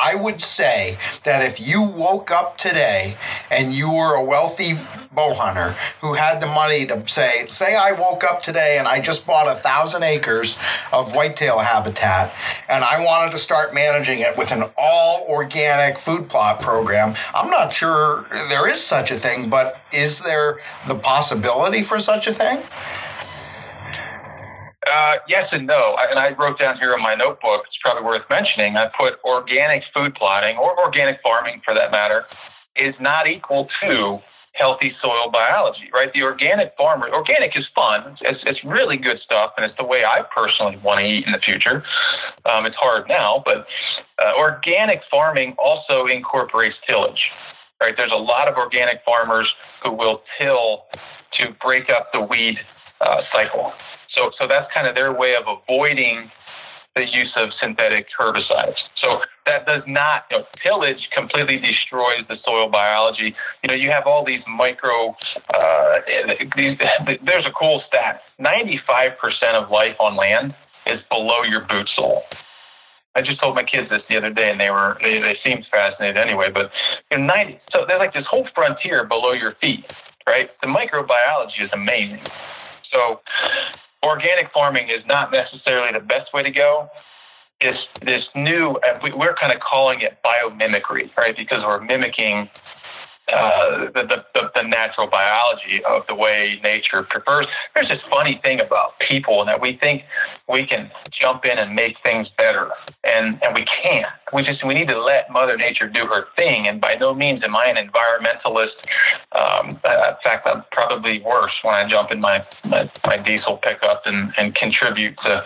I 0.00 0.16
would 0.16 0.40
say 0.40 0.98
that 1.22 1.44
if 1.44 1.64
you 1.64 1.80
woke 1.80 2.32
up 2.32 2.58
today 2.58 3.16
and 3.52 3.72
you 3.72 3.92
were 3.92 4.16
a 4.16 4.24
wealthy 4.24 4.74
bow 5.14 5.32
hunter 5.34 5.76
who 6.00 6.14
had 6.14 6.40
the 6.40 6.46
money 6.48 6.86
to 6.86 7.06
say, 7.06 7.46
say 7.46 7.76
I 7.76 7.92
woke 7.92 8.24
up 8.24 8.42
today 8.42 8.78
and 8.80 8.88
I 8.88 9.00
just 9.00 9.28
bought 9.28 9.46
a 9.46 9.54
thousand 9.54 10.02
acres 10.02 10.58
of 10.92 11.14
whitetail 11.14 11.60
habitat 11.60 12.34
and 12.68 12.82
I 12.82 13.04
wanted 13.04 13.30
to 13.32 13.38
start 13.38 13.72
managing 13.72 14.20
it 14.20 14.36
with 14.36 14.50
an 14.50 14.64
all 14.76 15.24
organic 15.28 15.98
food 15.98 16.28
plot 16.28 16.60
program. 16.60 17.14
I'm 17.32 17.50
not 17.50 17.70
sure 17.70 18.26
there 18.48 18.68
is 18.68 18.82
such 18.82 19.12
a 19.12 19.16
thing, 19.16 19.48
but 19.48 19.80
is 19.92 20.18
there 20.20 20.58
the 20.88 20.96
possibility 20.96 21.82
for 21.82 22.00
such 22.00 22.26
a 22.26 22.32
thing? 22.32 22.60
Uh, 24.90 25.16
yes 25.28 25.48
and 25.52 25.66
no. 25.66 25.96
I, 25.98 26.06
and 26.10 26.18
I 26.18 26.30
wrote 26.30 26.58
down 26.58 26.78
here 26.78 26.92
in 26.92 27.02
my 27.02 27.14
notebook, 27.14 27.64
it's 27.66 27.78
probably 27.82 28.04
worth 28.04 28.28
mentioning, 28.30 28.76
I 28.76 28.88
put 28.88 29.18
organic 29.24 29.84
food 29.92 30.14
plotting, 30.14 30.56
or 30.56 30.78
organic 30.82 31.20
farming 31.20 31.62
for 31.64 31.74
that 31.74 31.90
matter, 31.90 32.24
is 32.76 32.94
not 33.00 33.28
equal 33.28 33.68
to 33.82 34.20
healthy 34.52 34.92
soil 35.00 35.30
biology, 35.30 35.88
right? 35.92 36.12
The 36.12 36.22
organic 36.22 36.74
farmer, 36.76 37.08
organic 37.12 37.56
is 37.56 37.66
fun. 37.74 38.16
It's, 38.20 38.42
it's 38.44 38.64
really 38.64 38.96
good 38.96 39.20
stuff, 39.20 39.52
and 39.56 39.64
it's 39.64 39.76
the 39.76 39.84
way 39.84 40.04
I 40.04 40.22
personally 40.34 40.76
want 40.78 41.00
to 41.00 41.06
eat 41.06 41.26
in 41.26 41.32
the 41.32 41.38
future. 41.38 41.84
Um, 42.44 42.66
it's 42.66 42.76
hard 42.76 43.08
now, 43.08 43.42
but 43.44 43.66
uh, 44.18 44.32
organic 44.36 45.02
farming 45.10 45.54
also 45.58 46.06
incorporates 46.06 46.76
tillage, 46.86 47.30
right? 47.80 47.96
There's 47.96 48.12
a 48.12 48.16
lot 48.16 48.48
of 48.48 48.56
organic 48.56 49.04
farmers 49.04 49.54
who 49.82 49.92
will 49.92 50.22
till 50.38 50.86
to 51.32 51.54
break 51.62 51.88
up 51.90 52.12
the 52.12 52.20
weed 52.20 52.58
uh, 53.00 53.22
cycle. 53.32 53.72
So, 54.14 54.30
so 54.40 54.46
that's 54.46 54.72
kind 54.72 54.86
of 54.86 54.94
their 54.94 55.12
way 55.12 55.34
of 55.36 55.44
avoiding 55.46 56.30
the 56.98 57.04
use 57.04 57.32
of 57.36 57.50
synthetic 57.60 58.08
herbicides. 58.18 58.76
So 58.96 59.22
that 59.46 59.66
does 59.66 59.82
not, 59.86 60.24
you 60.30 60.38
know, 60.38 60.46
tillage 60.62 61.08
completely 61.14 61.58
destroys 61.58 62.26
the 62.28 62.36
soil 62.44 62.68
biology. 62.68 63.34
You 63.62 63.68
know, 63.68 63.74
you 63.74 63.90
have 63.90 64.06
all 64.06 64.24
these 64.24 64.42
micro, 64.48 65.16
uh, 65.54 66.00
these, 66.56 66.76
there's 67.22 67.46
a 67.46 67.52
cool 67.52 67.82
stat 67.86 68.22
95% 68.40 69.14
of 69.54 69.70
life 69.70 69.96
on 70.00 70.16
land 70.16 70.54
is 70.86 71.00
below 71.08 71.42
your 71.42 71.60
boot 71.60 71.88
sole. 71.94 72.24
I 73.14 73.22
just 73.22 73.40
told 73.40 73.54
my 73.56 73.64
kids 73.64 73.90
this 73.90 74.02
the 74.08 74.16
other 74.16 74.30
day, 74.30 74.48
and 74.48 74.60
they 74.60 74.70
were 74.70 74.96
they, 75.02 75.18
they 75.18 75.36
seemed 75.44 75.66
fascinated 75.72 76.16
anyway. 76.16 76.50
But 76.52 76.70
you 77.10 77.18
know, 77.18 77.24
ninety 77.24 77.58
so 77.72 77.84
there's 77.84 77.98
like 77.98 78.12
this 78.12 78.26
whole 78.26 78.46
frontier 78.54 79.04
below 79.06 79.32
your 79.32 79.52
feet, 79.60 79.84
right? 80.26 80.48
The 80.60 80.68
microbiology 80.68 81.64
is 81.64 81.70
amazing. 81.72 82.20
So 82.92 83.20
organic 84.02 84.52
farming 84.52 84.88
is 84.88 85.04
not 85.06 85.32
necessarily 85.32 85.92
the 85.92 86.04
best 86.04 86.32
way 86.32 86.42
to 86.42 86.50
go. 86.50 86.90
It's 87.60 87.78
this 88.02 88.24
new, 88.36 88.78
uh, 88.86 89.00
we're 89.16 89.34
kind 89.34 89.52
of 89.52 89.60
calling 89.60 90.00
it 90.00 90.18
biomimicry, 90.24 91.14
right? 91.16 91.36
Because 91.36 91.64
we're 91.64 91.80
mimicking 91.80 92.48
uh, 93.32 93.90
the, 93.92 94.24
the, 94.34 94.50
the, 94.54 94.62
natural 94.62 95.06
biology 95.06 95.82
of 95.84 96.06
the 96.06 96.14
way 96.14 96.58
nature 96.62 97.02
prefers. 97.02 97.46
There's 97.74 97.88
this 97.88 98.00
funny 98.10 98.40
thing 98.42 98.60
about 98.60 98.98
people 99.00 99.44
that 99.44 99.60
we 99.60 99.76
think 99.76 100.04
we 100.48 100.66
can 100.66 100.90
jump 101.10 101.44
in 101.44 101.58
and 101.58 101.74
make 101.74 101.96
things 102.02 102.28
better, 102.36 102.70
and, 103.04 103.38
and 103.42 103.54
we 103.54 103.66
can't. 103.82 104.06
We 104.32 104.42
just 104.42 104.64
we 104.64 104.74
need 104.74 104.88
to 104.88 105.00
let 105.00 105.30
Mother 105.30 105.56
Nature 105.56 105.88
do 105.88 106.06
her 106.06 106.26
thing. 106.36 106.66
And 106.66 106.80
by 106.80 106.94
no 106.94 107.14
means 107.14 107.42
am 107.44 107.56
I 107.56 107.66
an 107.66 107.76
environmentalist. 107.76 108.76
Um, 109.32 109.78
uh, 109.84 110.10
in 110.10 110.16
fact, 110.22 110.46
I'm 110.46 110.64
probably 110.70 111.20
worse 111.20 111.52
when 111.62 111.74
I 111.74 111.86
jump 111.88 112.10
in 112.10 112.20
my 112.20 112.44
my, 112.64 112.90
my 113.06 113.16
diesel 113.18 113.58
pickup 113.58 114.02
and, 114.06 114.32
and 114.38 114.54
contribute 114.54 115.16
to 115.24 115.44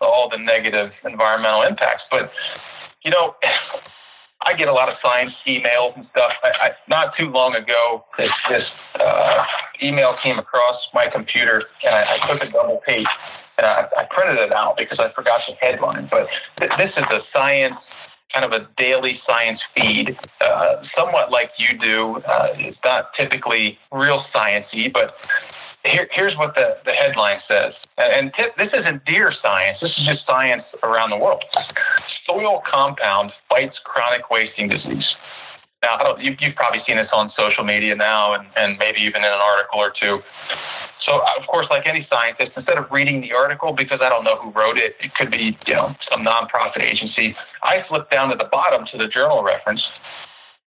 all 0.00 0.28
the 0.28 0.38
negative 0.38 0.92
environmental 1.04 1.62
impacts. 1.62 2.02
But 2.10 2.32
you 3.02 3.10
know. 3.10 3.34
I 4.44 4.54
get 4.54 4.68
a 4.68 4.72
lot 4.72 4.88
of 4.88 4.96
science 5.02 5.32
emails 5.46 5.96
and 5.96 6.06
stuff. 6.10 6.32
I, 6.42 6.48
I, 6.60 6.70
not 6.88 7.16
too 7.16 7.26
long 7.26 7.54
ago, 7.54 8.04
this, 8.18 8.32
this 8.50 8.64
uh, 8.98 9.44
email 9.82 10.16
came 10.22 10.38
across 10.38 10.80
my 10.94 11.08
computer, 11.08 11.64
and 11.84 11.94
I, 11.94 12.16
I 12.16 12.28
took 12.28 12.42
a 12.42 12.50
double 12.50 12.82
page 12.86 13.06
and 13.58 13.66
I, 13.66 13.86
I, 13.98 14.04
printed 14.10 14.38
it 14.38 14.52
out 14.52 14.76
because 14.76 14.98
I 14.98 15.10
forgot 15.12 15.40
the 15.46 15.54
headline. 15.54 16.08
But 16.10 16.28
th- 16.58 16.72
this 16.78 16.90
is 16.96 17.04
a 17.10 17.20
science 17.32 17.76
kind 18.32 18.44
of 18.44 18.52
a 18.52 18.66
daily 18.78 19.20
science 19.26 19.60
feed, 19.74 20.18
uh, 20.40 20.82
somewhat 20.96 21.30
like 21.30 21.50
you 21.58 21.76
do. 21.78 22.16
Uh, 22.26 22.48
it's 22.56 22.78
not 22.84 23.12
typically 23.14 23.78
real 23.92 24.24
sciencey, 24.34 24.90
but 24.92 25.16
here, 25.84 26.08
here's 26.12 26.36
what 26.36 26.54
the, 26.54 26.76
the 26.84 26.92
headline 26.92 27.40
says. 27.48 27.74
And 27.98 28.32
this 28.56 28.70
isn't 28.72 29.04
deer 29.04 29.32
science. 29.42 29.78
This 29.80 29.92
is 29.98 30.06
just 30.06 30.26
science 30.26 30.64
around 30.82 31.10
the 31.10 31.18
world. 31.18 31.44
Soil 32.26 32.62
compound 32.70 33.32
fights 33.48 33.78
chronic 33.84 34.30
wasting 34.30 34.68
disease. 34.68 35.14
Now, 35.82 36.16
you, 36.16 36.36
have 36.40 36.54
probably 36.54 36.80
seen 36.86 36.96
this 36.96 37.08
on 37.12 37.32
social 37.36 37.64
media 37.64 37.96
now 37.96 38.34
and, 38.34 38.46
and 38.56 38.78
maybe 38.78 39.00
even 39.00 39.24
in 39.24 39.32
an 39.32 39.40
article 39.40 39.80
or 39.80 39.90
two. 39.90 40.22
So, 41.04 41.20
of 41.40 41.46
course, 41.48 41.66
like 41.70 41.86
any 41.86 42.06
scientist, 42.08 42.52
instead 42.56 42.78
of 42.78 42.90
reading 42.92 43.20
the 43.20 43.32
article, 43.32 43.72
because 43.72 44.00
I 44.00 44.08
don't 44.08 44.22
know 44.22 44.36
who 44.36 44.50
wrote 44.50 44.78
it, 44.78 44.94
it 45.00 45.12
could 45.16 45.32
be, 45.32 45.58
you 45.66 45.74
know, 45.74 45.96
some 46.08 46.24
nonprofit 46.24 46.82
agency, 46.82 47.34
I 47.64 47.84
flip 47.88 48.08
down 48.10 48.30
to 48.30 48.36
the 48.36 48.44
bottom 48.44 48.86
to 48.92 48.98
the 48.98 49.08
journal 49.08 49.42
reference. 49.42 49.82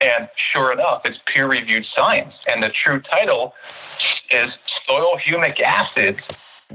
And 0.02 0.28
sure 0.52 0.72
enough, 0.72 1.02
it's 1.04 1.18
peer 1.32 1.48
reviewed 1.48 1.86
science. 1.94 2.34
And 2.46 2.62
the 2.62 2.70
true 2.70 3.00
title 3.00 3.54
is 4.30 4.50
soil 4.86 5.16
humic 5.24 5.60
acids 5.60 6.20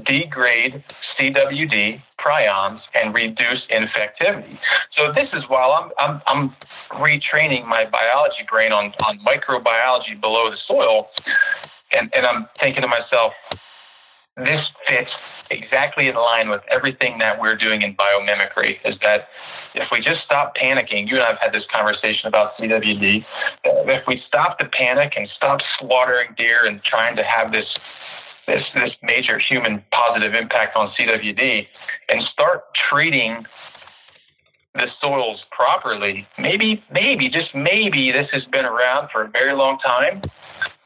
degrade 0.06 0.82
CWD 1.18 2.02
prions 2.18 2.80
and 2.94 3.14
reduce 3.14 3.66
infectivity. 3.70 4.58
So 4.96 5.12
this 5.12 5.28
is 5.32 5.48
while 5.48 5.72
I'm, 5.72 5.90
I'm, 5.98 6.22
I'm 6.26 6.56
retraining 6.90 7.66
my 7.66 7.84
biology 7.84 8.46
brain 8.50 8.72
on, 8.72 8.92
on 9.06 9.18
microbiology 9.20 10.20
below 10.20 10.50
the 10.50 10.56
soil, 10.66 11.10
and, 11.92 12.10
and 12.14 12.26
I'm 12.26 12.46
thinking 12.60 12.82
to 12.82 12.88
myself, 12.88 13.34
this 14.38 14.64
fits 14.86 15.10
exactly 15.50 16.08
in 16.08 16.14
line 16.14 16.48
with 16.48 16.62
everything 16.70 17.18
that 17.18 17.40
we're 17.40 17.56
doing 17.56 17.82
in 17.82 17.94
biomimicry 17.94 18.78
is 18.84 18.98
that 19.02 19.28
if 19.74 19.88
we 19.90 20.00
just 20.00 20.22
stop 20.24 20.56
panicking, 20.56 21.08
you 21.08 21.14
and 21.16 21.24
I 21.24 21.28
have 21.28 21.38
had 21.40 21.52
this 21.52 21.64
conversation 21.72 22.28
about 22.28 22.56
CWD. 22.56 23.24
If 23.64 24.06
we 24.06 24.22
stop 24.26 24.58
the 24.58 24.66
panic 24.66 25.14
and 25.16 25.28
stop 25.36 25.60
slaughtering 25.78 26.34
deer 26.36 26.64
and 26.66 26.82
trying 26.82 27.16
to 27.16 27.22
have 27.22 27.52
this 27.52 27.66
this 28.46 28.64
this 28.74 28.92
major 29.02 29.38
human 29.38 29.84
positive 29.92 30.34
impact 30.34 30.76
on 30.76 30.90
CWD 30.92 31.66
and 32.08 32.22
start 32.32 32.64
treating 32.88 33.44
the 34.74 34.86
soils 35.00 35.44
properly, 35.50 36.26
maybe, 36.38 36.82
maybe, 36.90 37.28
just 37.28 37.54
maybe 37.54 38.12
this 38.12 38.28
has 38.32 38.44
been 38.46 38.64
around 38.64 39.10
for 39.10 39.22
a 39.22 39.28
very 39.28 39.54
long 39.54 39.78
time, 39.78 40.22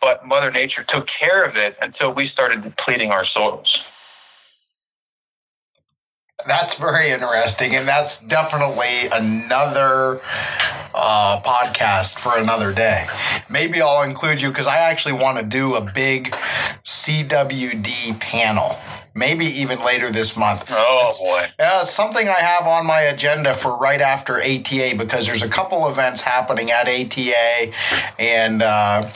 but 0.03 0.27
Mother 0.27 0.51
Nature 0.51 0.85
took 0.87 1.07
care 1.19 1.45
of 1.45 1.57
it 1.57 1.77
until 1.81 2.13
we 2.13 2.29
started 2.29 2.63
depleting 2.63 3.13
our 3.13 3.25
soils. 3.25 3.81
That's 6.47 6.75
very 6.75 7.11
interesting, 7.11 7.77
and 7.77 7.87
that's 7.87 8.19
definitely 8.19 9.07
another 9.13 10.21
uh, 10.93 11.41
podcast 11.45 12.19
for 12.19 12.37
another 12.37 12.75
day. 12.75 13.07
Maybe 13.49 13.81
I'll 13.81 14.03
include 14.03 14.43
you 14.43 14.49
because 14.49 14.67
I 14.67 14.79
actually 14.79 15.15
want 15.15 15.39
to 15.39 15.45
do 15.45 15.77
a 15.77 15.81
big 15.81 16.33
CWD 16.83 18.19
panel 18.19 18.77
maybe 19.15 19.45
even 19.45 19.81
later 19.81 20.11
this 20.11 20.37
month. 20.37 20.65
Oh 20.71 21.07
it's, 21.09 21.23
boy! 21.23 21.51
Yeah, 21.59 21.83
it's 21.83 21.91
something 21.91 22.29
I 22.29 22.41
have 22.41 22.67
on 22.67 22.87
my 22.87 23.01
agenda 23.01 23.53
for 23.53 23.77
right 23.79 24.01
after 24.01 24.37
ATA 24.37 24.95
because 24.97 25.27
there's 25.27 25.43
a 25.43 25.49
couple 25.49 25.89
events 25.89 26.23
happening 26.23 26.71
at 26.71 26.89
ATA, 26.89 27.73
and 28.19 28.63
uh, 28.63 29.11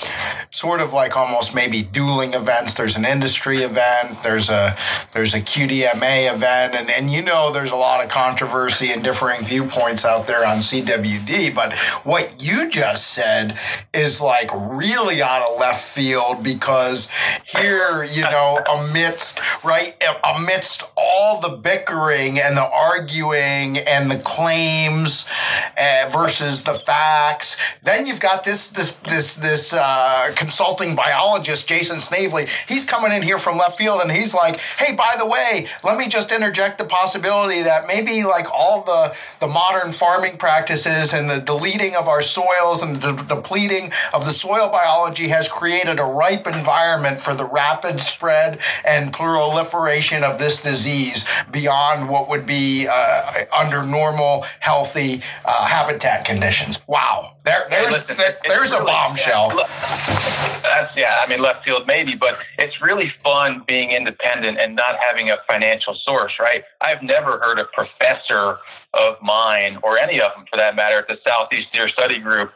sort 0.50 0.80
of 0.80 0.92
like 0.92 1.16
almost 1.16 1.54
maybe 1.54 1.82
dueling 1.82 2.34
events. 2.34 2.74
There's 2.74 2.96
an 2.96 3.04
industry 3.04 3.58
event. 3.58 4.22
There's 4.22 4.50
a 4.50 4.76
there's 5.12 5.34
a 5.34 5.40
QDMA 5.40 6.34
event, 6.34 6.74
and 6.74 6.90
and 6.90 7.10
you 7.10 7.22
know 7.22 7.50
there's 7.52 7.72
a 7.72 7.76
lot 7.76 8.04
of 8.04 8.10
controversy 8.10 8.92
and 8.92 9.02
differing 9.02 9.42
viewpoints 9.42 10.04
out 10.04 10.26
there 10.26 10.46
on 10.46 10.58
CWD. 10.58 11.54
But 11.54 11.74
what 12.04 12.36
you 12.38 12.68
just 12.70 13.12
said 13.12 13.58
is 13.94 14.20
like 14.20 14.50
really 14.54 15.22
out 15.22 15.42
of 15.42 15.58
left 15.58 15.82
field 15.82 16.42
because 16.42 17.10
here 17.44 18.04
you 18.12 18.22
know 18.22 18.60
amidst 18.70 19.64
right 19.64 19.85
amidst 20.24 20.84
all 20.96 21.40
the 21.40 21.56
bickering 21.56 22.38
and 22.38 22.56
the 22.56 22.68
arguing 22.68 23.78
and 23.78 24.10
the 24.10 24.18
claims 24.18 25.30
uh, 25.78 26.08
versus 26.12 26.62
the 26.62 26.74
facts. 26.74 27.74
Then 27.82 28.06
you've 28.06 28.20
got 28.20 28.44
this 28.44 28.68
this 28.68 28.96
this 28.96 29.34
this 29.34 29.74
uh, 29.76 30.32
consulting 30.36 30.96
biologist, 30.96 31.68
Jason 31.68 31.98
Snavely. 31.98 32.46
He's 32.68 32.84
coming 32.84 33.12
in 33.12 33.22
here 33.22 33.38
from 33.38 33.58
left 33.58 33.78
field 33.78 34.00
and 34.02 34.10
he's 34.10 34.34
like, 34.34 34.60
"Hey, 34.78 34.94
by 34.94 35.14
the 35.18 35.26
way, 35.26 35.66
let 35.84 35.98
me 35.98 36.08
just 36.08 36.32
interject 36.32 36.78
the 36.78 36.84
possibility 36.84 37.62
that 37.62 37.86
maybe 37.86 38.22
like 38.24 38.46
all 38.52 38.82
the 38.82 39.16
the 39.40 39.46
modern 39.46 39.92
farming 39.92 40.36
practices 40.38 41.12
and 41.12 41.30
the 41.30 41.40
deleting 41.40 41.94
of 41.94 42.08
our 42.08 42.22
soils 42.22 42.82
and 42.82 42.96
the 42.96 43.12
depleting 43.12 43.90
of 44.12 44.24
the 44.24 44.32
soil 44.32 44.68
biology 44.70 45.28
has 45.28 45.48
created 45.48 45.98
a 45.98 46.04
ripe 46.04 46.46
environment 46.46 47.18
for 47.18 47.34
the 47.34 47.44
rapid 47.44 48.00
spread 48.00 48.60
and 48.86 49.12
proliferation 49.12 49.75
proliferation 49.76 50.24
of 50.24 50.38
this 50.38 50.62
disease 50.62 51.26
beyond 51.52 52.08
what 52.08 52.28
would 52.28 52.46
be 52.46 52.86
uh, 52.90 53.32
under 53.58 53.82
normal, 53.82 54.44
healthy 54.60 55.20
uh, 55.44 55.66
habitat 55.66 56.24
conditions. 56.24 56.80
Wow, 56.86 57.36
there, 57.44 57.66
there's 57.70 57.90
listen, 57.90 58.16
there, 58.16 58.36
there's 58.46 58.72
really, 58.72 58.84
a 58.84 58.86
bombshell. 58.86 59.48
Yeah, 59.50 60.60
that's 60.62 60.96
yeah. 60.96 61.18
I 61.20 61.28
mean, 61.28 61.40
left 61.40 61.64
field 61.64 61.86
maybe, 61.86 62.14
but 62.14 62.38
it's 62.58 62.80
really 62.80 63.12
fun 63.22 63.62
being 63.66 63.90
independent 63.90 64.58
and 64.58 64.74
not 64.74 64.96
having 64.98 65.30
a 65.30 65.36
financial 65.46 65.94
source, 65.94 66.34
right? 66.40 66.64
I've 66.80 67.02
never 67.02 67.38
heard 67.38 67.58
a 67.58 67.64
professor 67.64 68.58
of 68.94 69.20
mine 69.22 69.78
or 69.82 69.98
any 69.98 70.20
of 70.20 70.32
them, 70.34 70.46
for 70.50 70.56
that 70.56 70.74
matter, 70.74 70.98
at 70.98 71.08
the 71.08 71.18
Southeast 71.26 71.72
Deer 71.72 71.88
Study 71.88 72.18
Group 72.18 72.52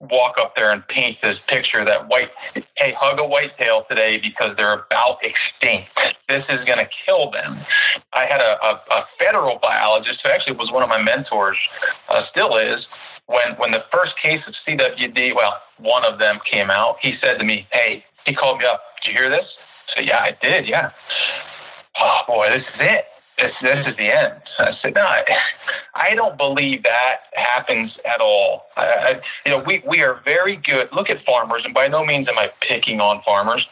walk 0.00 0.36
up 0.40 0.54
there 0.54 0.70
and 0.70 0.86
paint 0.88 1.18
this 1.22 1.36
picture 1.48 1.84
that 1.84 2.08
white, 2.08 2.30
hey, 2.54 2.94
hug 2.98 3.18
a 3.18 3.26
whitetail 3.26 3.84
today 3.88 4.18
because 4.18 4.56
they're 4.56 4.74
about 4.74 5.18
extinct. 5.22 5.90
This 6.28 6.44
is 6.48 6.64
going 6.66 6.78
to 6.78 6.88
kill 7.06 7.30
them. 7.30 7.58
I 8.12 8.26
had 8.26 8.40
a, 8.40 8.58
a, 8.62 8.72
a, 8.90 9.06
federal 9.18 9.58
biologist 9.58 10.20
who 10.22 10.30
actually 10.30 10.56
was 10.56 10.70
one 10.70 10.82
of 10.82 10.88
my 10.88 11.02
mentors, 11.02 11.56
uh, 12.08 12.22
still 12.30 12.56
is. 12.56 12.86
When 13.26 13.56
when 13.56 13.72
the 13.72 13.84
first 13.92 14.12
case 14.22 14.40
of 14.46 14.54
CWD, 14.66 15.34
well, 15.34 15.60
one 15.78 16.06
of 16.06 16.18
them 16.18 16.38
came 16.48 16.70
out, 16.70 16.98
he 17.02 17.14
said 17.20 17.38
to 17.38 17.44
me, 17.44 17.66
"Hey," 17.72 18.04
he 18.24 18.34
called 18.34 18.60
me 18.60 18.66
up. 18.66 18.80
Did 19.02 19.10
you 19.10 19.18
hear 19.18 19.30
this? 19.30 19.46
I 19.96 20.00
"Yeah, 20.02 20.20
I 20.20 20.36
did. 20.40 20.68
Yeah." 20.68 20.92
Oh 21.98 22.20
boy, 22.28 22.50
this 22.50 22.62
is 22.62 22.80
it 22.80 23.06
this, 23.38 23.52
this 23.62 23.86
is 23.86 23.96
the 23.96 24.16
end. 24.16 24.40
I 24.58 24.72
said, 24.82 24.94
no, 24.94 25.02
I, 25.02 25.22
I 25.94 26.14
don't 26.14 26.36
believe 26.38 26.82
that 26.84 27.16
happens 27.34 27.96
at 28.04 28.20
all. 28.20 28.66
I, 28.76 28.86
I, 28.86 29.20
you 29.44 29.52
know, 29.52 29.62
we, 29.66 29.82
we 29.86 30.00
are 30.00 30.20
very 30.24 30.56
good. 30.56 30.88
Look 30.92 31.10
at 31.10 31.24
farmers, 31.24 31.62
and 31.64 31.74
by 31.74 31.86
no 31.86 32.04
means 32.04 32.28
am 32.28 32.38
I 32.38 32.50
picking 32.60 33.00
on 33.00 33.22
farmers. 33.22 33.66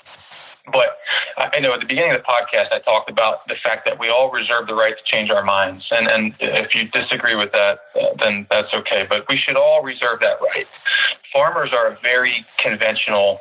But 0.72 0.96
I 1.36 1.60
know 1.60 1.74
at 1.74 1.80
the 1.80 1.86
beginning 1.86 2.12
of 2.12 2.18
the 2.18 2.24
podcast, 2.24 2.72
I 2.72 2.78
talked 2.78 3.10
about 3.10 3.46
the 3.48 3.54
fact 3.62 3.84
that 3.84 3.98
we 3.98 4.08
all 4.08 4.30
reserve 4.30 4.66
the 4.66 4.74
right 4.74 4.94
to 4.96 5.04
change 5.04 5.30
our 5.30 5.44
minds. 5.44 5.84
And, 5.90 6.08
and 6.08 6.34
if 6.40 6.74
you 6.74 6.88
disagree 6.88 7.36
with 7.36 7.52
that, 7.52 7.80
then 8.18 8.46
that's 8.50 8.72
okay. 8.72 9.04
But 9.06 9.26
we 9.28 9.36
should 9.36 9.56
all 9.56 9.82
reserve 9.82 10.20
that 10.20 10.38
right. 10.40 10.66
Farmers 11.34 11.70
are 11.72 11.88
a 11.88 11.98
very 12.00 12.46
conventional 12.58 13.40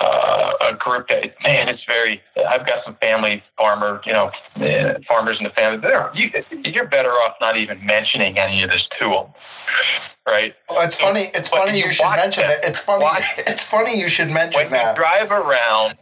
uh, 0.00 0.52
a 0.60 0.74
group 0.74 1.08
that, 1.08 1.34
man, 1.42 1.68
it's 1.68 1.84
very, 1.84 2.22
I've 2.36 2.64
got 2.64 2.84
some 2.84 2.94
family 2.96 3.42
farmer, 3.58 4.00
you 4.06 4.12
know, 4.12 4.30
uh, 4.56 5.00
farmers 5.08 5.38
in 5.38 5.44
the 5.44 5.50
family. 5.50 5.78
They're, 5.78 6.10
you, 6.14 6.30
you're 6.64 6.88
better 6.88 7.10
off 7.10 7.34
not 7.40 7.56
even 7.56 7.84
mentioning 7.84 8.38
any 8.38 8.62
of 8.62 8.70
this 8.70 8.88
to 9.00 9.08
them 9.08 9.26
right? 10.26 10.54
Well, 10.70 10.84
it's 10.84 10.96
funny. 10.96 11.26
It's 11.34 11.48
funny 11.48 11.78
you, 11.78 11.86
you 11.86 11.90
should 11.90 12.08
mention 12.10 12.44
it. 12.44 12.58
It's 12.62 12.80
funny. 12.80 13.04
It's 13.38 13.64
funny 13.64 13.98
you 13.98 14.08
should 14.08 14.30
mention 14.30 14.70
that. 14.70 14.70
when 14.70 14.70
that. 14.70 14.96
you 14.96 15.02
drive 15.02 15.30
around, 15.30 15.94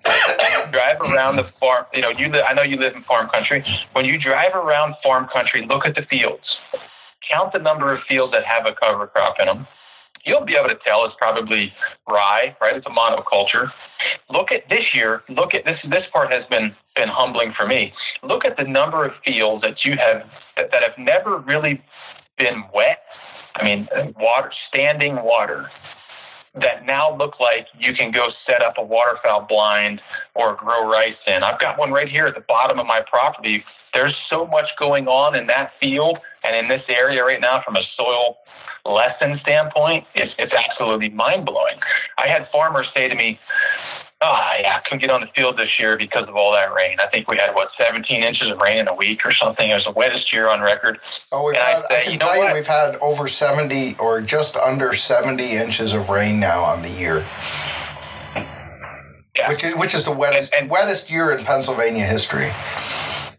drive 0.73 1.01
around 1.01 1.37
the 1.37 1.45
farm. 1.45 1.87
You 1.93 2.03
know, 2.03 2.11
you. 2.11 2.29
Li- 2.29 2.43
I 2.43 2.53
know 2.53 2.63
you 2.63 2.77
live 2.77 2.95
in 2.95 3.03
farm 3.03 3.29
country. 3.29 3.65
When 3.93 4.05
you 4.05 4.19
drive 4.19 4.55
around 4.55 4.95
farm 5.03 5.29
country, 5.29 5.67
look 5.67 5.87
at 5.87 5.95
the 5.95 6.03
fields. 6.03 6.59
Count 7.31 7.53
the 7.53 7.59
number 7.59 7.95
of 7.95 8.03
fields 8.03 8.33
that 8.33 8.45
have 8.45 8.67
a 8.67 8.75
cover 8.75 9.07
crop 9.07 9.37
in 9.41 9.47
them. 9.47 9.67
You'll 10.25 10.45
be 10.45 10.55
able 10.55 10.69
to 10.69 10.79
tell 10.85 11.05
it's 11.05 11.15
probably 11.17 11.73
rye, 12.09 12.57
right? 12.61 12.77
It's 12.77 12.87
a 12.87 12.91
monoculture. 12.91 13.73
Look 14.29 14.53
at 14.53 14.69
this 14.69 14.95
year. 14.95 15.23
Look 15.29 15.55
at 15.55 15.65
this. 15.65 15.79
This 15.89 16.05
part 16.13 16.31
has 16.33 16.45
been 16.47 16.75
been 16.95 17.09
humbling 17.09 17.53
for 17.53 17.67
me. 17.67 17.93
Look 18.23 18.45
at 18.45 18.57
the 18.57 18.65
number 18.65 19.05
of 19.05 19.13
fields 19.25 19.63
that 19.63 19.85
you 19.85 19.97
have 19.97 20.29
that, 20.57 20.71
that 20.73 20.83
have 20.83 20.99
never 20.99 21.39
really 21.39 21.83
been 22.37 22.65
wet 22.75 22.99
I 23.55 23.65
mean, 23.65 23.89
water, 24.17 24.53
standing 24.69 25.17
water 25.23 25.71
that 26.55 26.85
now 26.85 27.17
look 27.17 27.39
like 27.39 27.67
you 27.79 27.95
can 27.95 28.11
go 28.11 28.29
set 28.47 28.63
up 28.63 28.75
a 28.77 28.83
waterfowl 28.83 29.47
blind 29.49 30.03
or 30.35 30.57
grow 30.57 30.91
rice 30.91 31.15
in. 31.27 31.43
I've 31.43 31.61
got 31.61 31.79
one 31.79 31.93
right 31.93 32.09
here 32.09 32.27
at 32.27 32.35
the 32.35 32.45
bottom 32.49 32.79
of 32.79 32.87
my 32.87 33.03
property. 33.09 33.65
There's 33.95 34.17
so 34.33 34.47
much 34.47 34.67
going 34.79 35.07
on 35.09 35.37
in 35.37 35.47
that 35.47 35.73
field 35.81 36.19
and 36.43 36.57
in 36.57 36.69
this 36.69 36.83
area 36.89 37.25
right 37.25 37.41
now 37.41 37.63
from 37.65 37.77
a 37.77 37.83
soil 37.97 38.39
lesson 38.85 39.39
standpoint. 39.43 40.07
It's, 40.15 40.33
it's 40.39 40.53
absolutely 40.53 41.11
mind 41.11 41.45
blowing. 41.45 41.79
I 42.19 42.29
had 42.29 42.49
farmers 42.51 42.89
say 42.95 43.09
to 43.09 43.15
me, 43.15 43.39
oh 44.23 44.53
yeah, 44.61 44.77
I 44.77 44.81
couldn't 44.81 45.01
get 45.01 45.11
on 45.11 45.21
the 45.21 45.29
field 45.35 45.57
this 45.57 45.79
year 45.79 45.97
because 45.97 46.29
of 46.29 46.37
all 46.37 46.53
that 46.53 46.73
rain. 46.75 46.99
I 47.01 47.07
think 47.09 47.29
we 47.29 47.37
had 47.37 47.55
what 47.55 47.71
17 47.79 48.23
inches 48.23 48.51
of 48.51 48.59
rain 48.59 48.79
in 48.79 48.89
a 48.89 48.95
week 48.95 49.21
or 49.25 49.33
something. 49.33 49.71
It 49.71 49.75
was 49.75 49.85
the 49.85 49.93
wettest 49.93 50.33
year 50.33 50.51
on 50.51 50.61
record. 50.61 50.99
Oh, 51.33 51.47
we've 51.47 51.57
had, 51.57 51.85
I, 51.91 51.97
I, 51.97 52.01
can 52.03 52.13
you 52.13 52.19
tell 52.19 52.49
you, 52.49 52.53
we've 52.53 52.67
had 52.67 52.97
over 52.97 53.27
70 53.27 53.97
or 53.99 54.21
just 54.21 54.57
under 54.57 54.93
70 54.95 55.57
inches 55.57 55.93
of 55.95 56.11
rain 56.11 56.39
now 56.39 56.63
on 56.63 56.83
the 56.83 56.91
year. 56.91 57.25
Yeah. 59.37 59.49
Which 59.49 59.65
is 59.65 59.75
which 59.77 59.95
is 59.95 60.05
the 60.05 60.13
wettest 60.13 60.53
and, 60.53 60.63
and, 60.63 60.71
wettest 60.71 61.11
year 61.11 61.33
in 61.33 61.45
Pennsylvania 61.45 62.05
history. 62.05 62.51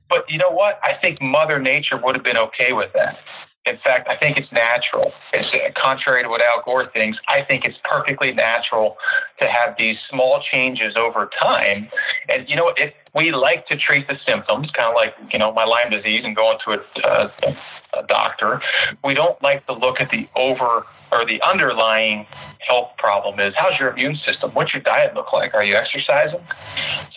But 0.09 0.29
you 0.29 0.37
know 0.37 0.49
what? 0.49 0.79
I 0.83 0.93
think 0.93 1.21
Mother 1.21 1.59
Nature 1.59 1.97
would 2.03 2.15
have 2.15 2.23
been 2.23 2.37
okay 2.37 2.73
with 2.73 2.91
that. 2.93 3.19
In 3.65 3.77
fact, 3.77 4.09
I 4.09 4.17
think 4.17 4.37
it's 4.37 4.51
natural. 4.51 5.13
It's 5.33 5.53
uh, 5.53 5.69
contrary 5.79 6.23
to 6.23 6.29
what 6.29 6.41
Al 6.41 6.63
Gore 6.63 6.87
thinks. 6.87 7.19
I 7.27 7.43
think 7.43 7.63
it's 7.63 7.77
perfectly 7.83 8.31
natural 8.33 8.97
to 9.39 9.47
have 9.47 9.75
these 9.77 9.97
small 10.09 10.41
changes 10.41 10.95
over 10.97 11.29
time. 11.41 11.87
And 12.27 12.49
you 12.49 12.55
know, 12.55 12.73
if 12.75 12.91
we 13.13 13.31
like 13.31 13.67
to 13.67 13.77
treat 13.77 14.07
the 14.07 14.17
symptoms, 14.25 14.71
kind 14.71 14.89
of 14.89 14.95
like 14.95 15.15
you 15.31 15.37
know 15.37 15.53
my 15.53 15.65
Lyme 15.65 15.91
disease 15.91 16.23
and 16.25 16.35
going 16.35 16.57
to 16.65 16.71
a, 16.71 17.31
a, 17.43 17.57
a 17.99 18.07
doctor, 18.07 18.61
we 19.03 19.13
don't 19.13 19.39
like 19.43 19.63
to 19.67 19.73
look 19.73 20.01
at 20.01 20.09
the 20.09 20.27
over 20.35 20.87
or 21.11 21.25
the 21.25 21.41
underlying 21.41 22.25
health 22.59 22.93
problem 22.97 23.39
is 23.39 23.53
how's 23.57 23.77
your 23.79 23.89
immune 23.89 24.17
system? 24.25 24.51
What's 24.51 24.73
your 24.73 24.81
diet 24.83 25.13
look 25.13 25.33
like? 25.33 25.53
Are 25.53 25.63
you 25.63 25.75
exercising? 25.75 26.39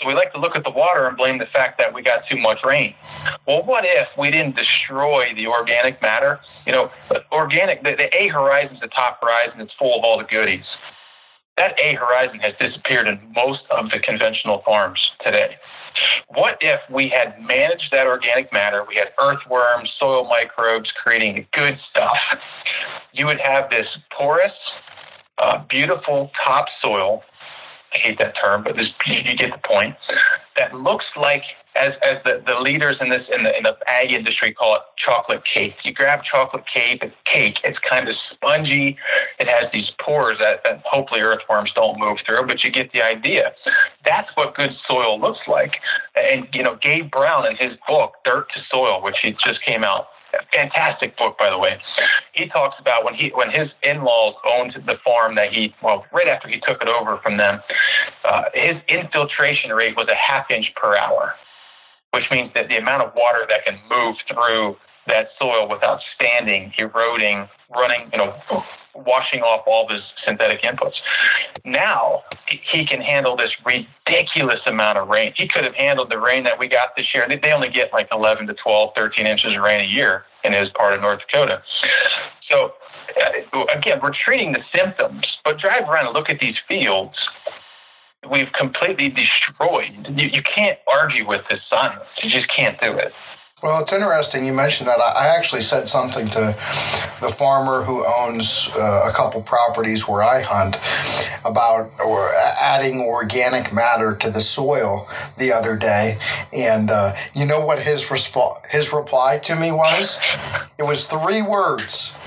So 0.01 0.09
we 0.09 0.15
like 0.15 0.33
to 0.33 0.39
look 0.39 0.57
at 0.57 0.65
the 0.65 0.71
water 0.71 1.07
and 1.07 1.17
blame 1.17 1.39
the 1.39 1.47
fact 1.47 1.79
that 1.79 1.95
we 1.95 2.03
got 2.03 2.27
too 2.29 2.37
much 2.37 2.59
rain. 2.65 2.95
Well, 3.47 3.63
what 3.63 3.85
if 3.85 4.09
we 4.19 4.31
didn't 4.31 4.57
destroy 4.57 5.35
the 5.35 5.47
organic 5.47 6.03
matter? 6.03 6.41
You 6.67 6.73
know, 6.73 6.91
organic, 7.31 7.83
the, 7.83 7.95
the 7.97 8.15
A 8.15 8.29
horizon 8.29 8.75
is 8.75 8.81
the 8.81 8.89
top 8.89 9.21
horizon. 9.23 9.61
It's 9.61 9.75
full 9.75 9.99
of 9.99 10.05
all 10.05 10.19
the 10.19 10.25
goodies. 10.25 10.65
That 11.57 11.79
A 11.81 11.95
horizon 11.95 12.41
has 12.41 12.55
disappeared 12.59 13.07
in 13.07 13.21
most 13.35 13.63
of 13.71 13.91
the 13.91 14.01
conventional 14.01 14.59
farms 14.63 15.13
today. 15.25 15.57
What 16.29 16.59
if 16.61 16.81
we 16.91 17.09
had 17.09 17.41
managed 17.41 17.93
that 17.93 18.09
organic 18.09 18.53
matter? 18.53 18.85
We 18.89 18.97
had 18.97 19.13
earthworms, 19.23 19.93
soil 19.99 20.25
microbes 20.25 20.91
creating 20.91 21.47
good 21.53 21.79
stuff. 21.89 22.17
You 23.13 23.27
would 23.27 23.41
have 23.41 23.71
this 23.71 23.87
porous, 24.11 24.53
uh, 25.39 25.59
beautiful 25.69 26.33
topsoil. 26.45 27.23
I 27.95 27.99
hate 27.99 28.19
that 28.19 28.35
term, 28.41 28.65
but 28.65 28.77
this, 28.77 28.89
you 29.07 29.37
get 29.37 29.53
the 29.53 29.69
point. 29.69 29.97
That 30.57 30.75
looks 30.75 31.05
like 31.17 31.43
as, 31.77 31.95
as 32.07 32.23
the, 32.25 32.43
the 32.47 32.61
leaders 32.61 32.97
in 33.01 33.09
this 33.09 33.27
in 33.35 33.43
the, 33.43 33.57
in 33.57 33.65
the 33.65 33.77
ag 33.89 34.13
industry 34.13 34.53
call 34.53 34.77
it 34.77 34.83
chocolate 34.97 35.43
cake. 35.45 35.77
You 35.85 35.93
grab 35.93 36.23
chocolate 36.23 36.65
cake, 36.73 37.03
cake. 37.25 37.57
It's 37.65 37.79
kind 37.79 38.09
of 38.09 38.15
spongy. 38.31 38.97
It 39.39 39.49
has 39.49 39.71
these 39.73 39.91
pores 40.01 40.39
that, 40.41 40.63
that 40.65 40.83
hopefully 40.85 41.21
earthworms 41.21 41.73
don't 41.75 41.99
move 41.99 42.19
through, 42.25 42.47
but 42.47 42.63
you 42.63 42.71
get 42.71 42.93
the 42.93 43.03
idea. 43.03 43.53
That's 44.05 44.31
what 44.37 44.55
good 44.55 44.73
soil 44.87 45.19
looks 45.21 45.47
like. 45.49 45.81
And 46.15 46.47
you 46.53 46.63
know, 46.63 46.77
Gabe 46.81 47.11
Brown 47.11 47.47
in 47.47 47.57
his 47.57 47.77
book 47.89 48.15
Dirt 48.25 48.49
to 48.55 48.61
Soil, 48.71 49.03
which 49.03 49.17
he 49.23 49.33
just 49.45 49.65
came 49.65 49.83
out, 49.83 50.09
fantastic 50.53 51.17
book 51.17 51.37
by 51.39 51.51
the 51.51 51.59
way. 51.59 51.81
He 52.33 52.49
talks 52.49 52.77
about 52.81 53.05
when 53.05 53.15
he 53.15 53.31
when 53.31 53.51
his 53.51 53.71
in-laws 53.83 54.35
owned 54.45 54.75
the 54.87 54.97
farm 55.05 55.35
that 55.37 55.53
he 55.53 55.75
well 55.83 56.05
right 56.13 56.29
after 56.29 56.49
he 56.49 56.61
took 56.61 56.83
it 56.83 56.89
over 56.89 57.19
from 57.19 57.37
them, 57.37 57.61
uh, 58.25 58.45
his 58.55 58.77
infiltration 58.89 59.71
rate 59.71 59.97
was 59.97 60.09
a 60.09 60.15
half 60.15 60.51
inch 60.51 60.73
per 60.75 60.97
hour 60.97 61.35
which 62.15 62.31
means 62.31 62.53
that 62.55 62.69
the 62.69 62.77
amount 62.77 63.03
of 63.03 63.13
water 63.17 63.45
that 63.49 63.65
can 63.65 63.77
move 63.91 64.15
through 64.29 64.77
that 65.07 65.29
soil 65.39 65.69
without 65.69 66.01
standing, 66.15 66.73
eroding, 66.79 67.49
running, 67.75 68.09
you 68.13 68.19
know, 68.19 68.35
washing 68.95 69.43
off 69.43 69.65
all 69.67 69.85
of 69.85 69.91
his 69.91 70.03
synthetic 70.25 70.63
inputs. 70.63 70.95
Now 71.65 72.23
he 72.47 72.87
can 72.87 73.01
handle 73.01 73.37
this 73.37 73.51
ridiculous 73.65 74.61
amount 74.67 74.99
of 74.99 75.09
rain. 75.09 75.33
He 75.37 75.49
could 75.49 75.65
have 75.65 75.75
handled 75.75 76.11
the 76.11 76.19
rain 76.19 76.45
that 76.45 76.59
we 76.59 76.69
got 76.69 76.97
this 76.97 77.07
year. 77.15 77.27
They 77.29 77.53
only 77.53 77.69
get 77.69 77.93
like 77.93 78.09
11 78.13 78.47
to 78.47 78.55
12, 78.55 78.93
13 78.97 79.27
inches 79.27 79.55
of 79.55 79.63
rain 79.63 79.81
a 79.81 79.89
year 79.89 80.25
in 80.45 80.53
his 80.53 80.71
part 80.71 80.95
of 80.95 81.01
North 81.01 81.21
Dakota. 81.21 81.63
So 82.49 82.75
uh, 83.21 83.65
again, 83.75 84.01
we're 84.03 84.13
treating 84.13 84.53
the 84.53 84.63
symptoms, 84.75 85.25
but 85.45 85.59
drive 85.59 85.89
around 85.89 86.07
and 86.07 86.15
look 86.15 86.31
at 86.31 86.39
these 86.39 86.57
fields 86.69 87.17
we've 88.31 88.53
completely 88.53 89.11
destroyed. 89.11 90.07
You, 90.17 90.29
you 90.29 90.43
can't 90.43 90.79
argue 90.91 91.27
with 91.27 91.43
this 91.51 91.61
science. 91.69 92.05
You 92.23 92.31
just 92.31 92.49
can't 92.55 92.81
do 92.81 92.93
it. 92.97 93.13
Well, 93.63 93.81
it's 93.81 93.93
interesting 93.93 94.45
you 94.45 94.53
mentioned 94.53 94.89
that. 94.89 94.99
I 95.01 95.29
actually 95.29 95.63
said 95.63 95.87
something 95.87 96.29
to 96.31 96.57
the 97.21 97.29
farmer 97.35 97.85
who 97.85 98.05
owns 98.05 98.69
uh, 98.77 99.09
a 99.09 99.13
couple 99.13 99.41
properties 99.43 100.09
where 100.09 100.23
I 100.23 100.43
hunt 100.43 100.77
about 101.47 101.91
or 102.05 102.31
adding 102.61 103.01
organic 103.01 103.73
matter 103.73 104.17
to 104.17 104.29
the 104.29 104.41
soil 104.41 105.09
the 105.39 105.53
other 105.53 105.77
day, 105.77 106.19
and 106.53 106.91
uh, 106.91 107.15
you 107.33 107.47
know 107.47 107.61
what 107.61 107.79
his 107.79 108.05
resp- 108.07 108.67
his 108.67 108.93
reply 108.93 109.39
to 109.45 109.55
me 109.55 109.71
was? 109.71 110.21
It 110.77 110.83
was 110.83 111.07
three 111.07 111.41
words, 111.41 112.19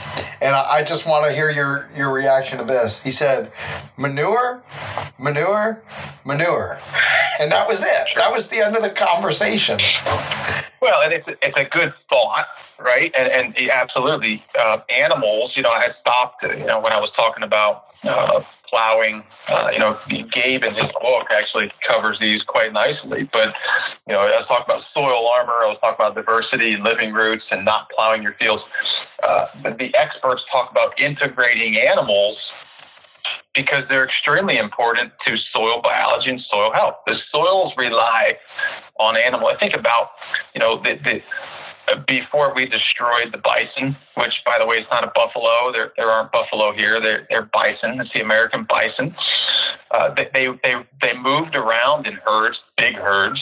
and 0.42 0.56
I, 0.56 0.78
I 0.78 0.84
just 0.84 1.08
want 1.08 1.26
to 1.26 1.34
hear 1.34 1.50
your 1.50 1.90
your 1.96 2.12
reaction 2.12 2.58
to 2.60 2.64
this. 2.64 3.00
He 3.02 3.12
said, 3.12 3.52
"Manure, 3.98 4.64
manure, 5.20 5.84
manure," 6.26 6.80
and 7.40 7.52
that 7.52 7.68
was 7.68 7.84
it. 7.84 8.08
That 8.18 8.32
was 8.32 8.50
the 8.50 8.60
end 8.66 8.76
of 8.76 8.84
the 8.84 8.90
conversation. 8.90 9.80
Well, 10.82 11.02
and 11.02 11.12
it's 11.12 11.28
a, 11.28 11.34
it's 11.42 11.58
a 11.58 11.66
good 11.66 11.94
thought, 12.10 12.48
right? 12.80 13.12
And, 13.18 13.32
and 13.32 13.70
absolutely, 13.72 14.44
uh, 14.60 14.80
animals. 14.90 15.54
You 15.56 15.64
know, 15.64 15.72
I 15.72 15.90
stopped. 16.00 16.44
You 16.44 16.66
know, 16.66 16.80
when 16.80 16.94
I 16.94 17.00
was 17.00 17.10
talking 17.16 17.44
about 17.44 17.86
uh, 18.04 18.42
plowing. 18.70 19.24
Uh, 19.48 19.70
you 19.72 19.80
know, 19.80 19.98
Gabe 20.08 20.64
in 20.64 20.74
his 20.76 20.92
book 21.02 21.28
actually 21.32 21.72
covers 21.88 22.20
these 22.20 22.44
quite 22.44 22.74
nicely. 22.74 23.30
But 23.32 23.54
you 24.08 24.14
know, 24.14 24.20
I 24.22 24.38
was 24.38 24.48
talking 24.48 24.66
about 24.68 24.84
soil 24.94 25.28
armor. 25.28 25.54
I 25.54 25.68
was 25.68 25.78
talking 25.82 25.96
about 25.96 26.16
diversity 26.16 26.74
and 26.74 26.84
living 26.84 27.14
roots 27.14 27.46
and 27.52 27.66
not 27.66 27.90
plowing 27.90 28.24
your 28.24 28.34
fields. 28.34 28.64
Uh, 29.24 29.48
the 29.64 29.94
experts 29.96 30.44
talk 30.52 30.72
about 30.72 31.00
integrating 31.00 31.78
animals 31.78 32.38
because 33.54 33.84
they're 33.90 34.06
extremely 34.06 34.58
important 34.58 35.12
to 35.26 35.36
soil 35.36 35.82
biology 35.82 36.30
and 36.30 36.42
soil 36.42 36.72
health. 36.72 36.96
The 37.08 37.16
soils 37.32 37.74
rely 37.76 38.38
on 39.00 39.18
animal. 39.18 39.48
I 39.48 39.58
think 39.58 39.74
about, 39.74 40.12
you 40.54 40.60
know, 40.60 40.82
the, 40.82 40.94
the 41.04 41.22
before 42.08 42.54
we 42.54 42.66
destroyed 42.66 43.32
the 43.32 43.38
bison, 43.38 43.96
which 44.16 44.42
by 44.46 44.58
the 44.60 44.66
way 44.66 44.78
is 44.78 44.88
not 44.92 45.04
a 45.04 45.12
buffalo. 45.14 45.72
There, 45.72 45.94
there 45.96 46.10
aren't 46.10 46.32
buffalo 46.32 46.74
here. 46.74 47.02
They're, 47.02 47.28
they're 47.30 47.50
bison. 47.54 48.00
It's 48.02 48.12
the 48.14 48.22
American 48.22 48.66
bison. 48.66 49.16
Uh, 49.90 50.14
they, 50.14 50.30
they, 50.34 50.76
they, 51.02 51.14
moved 51.18 51.56
around 51.56 52.08
in 52.08 52.14
herds, 52.14 52.60
big 52.78 52.96
herds. 52.96 53.40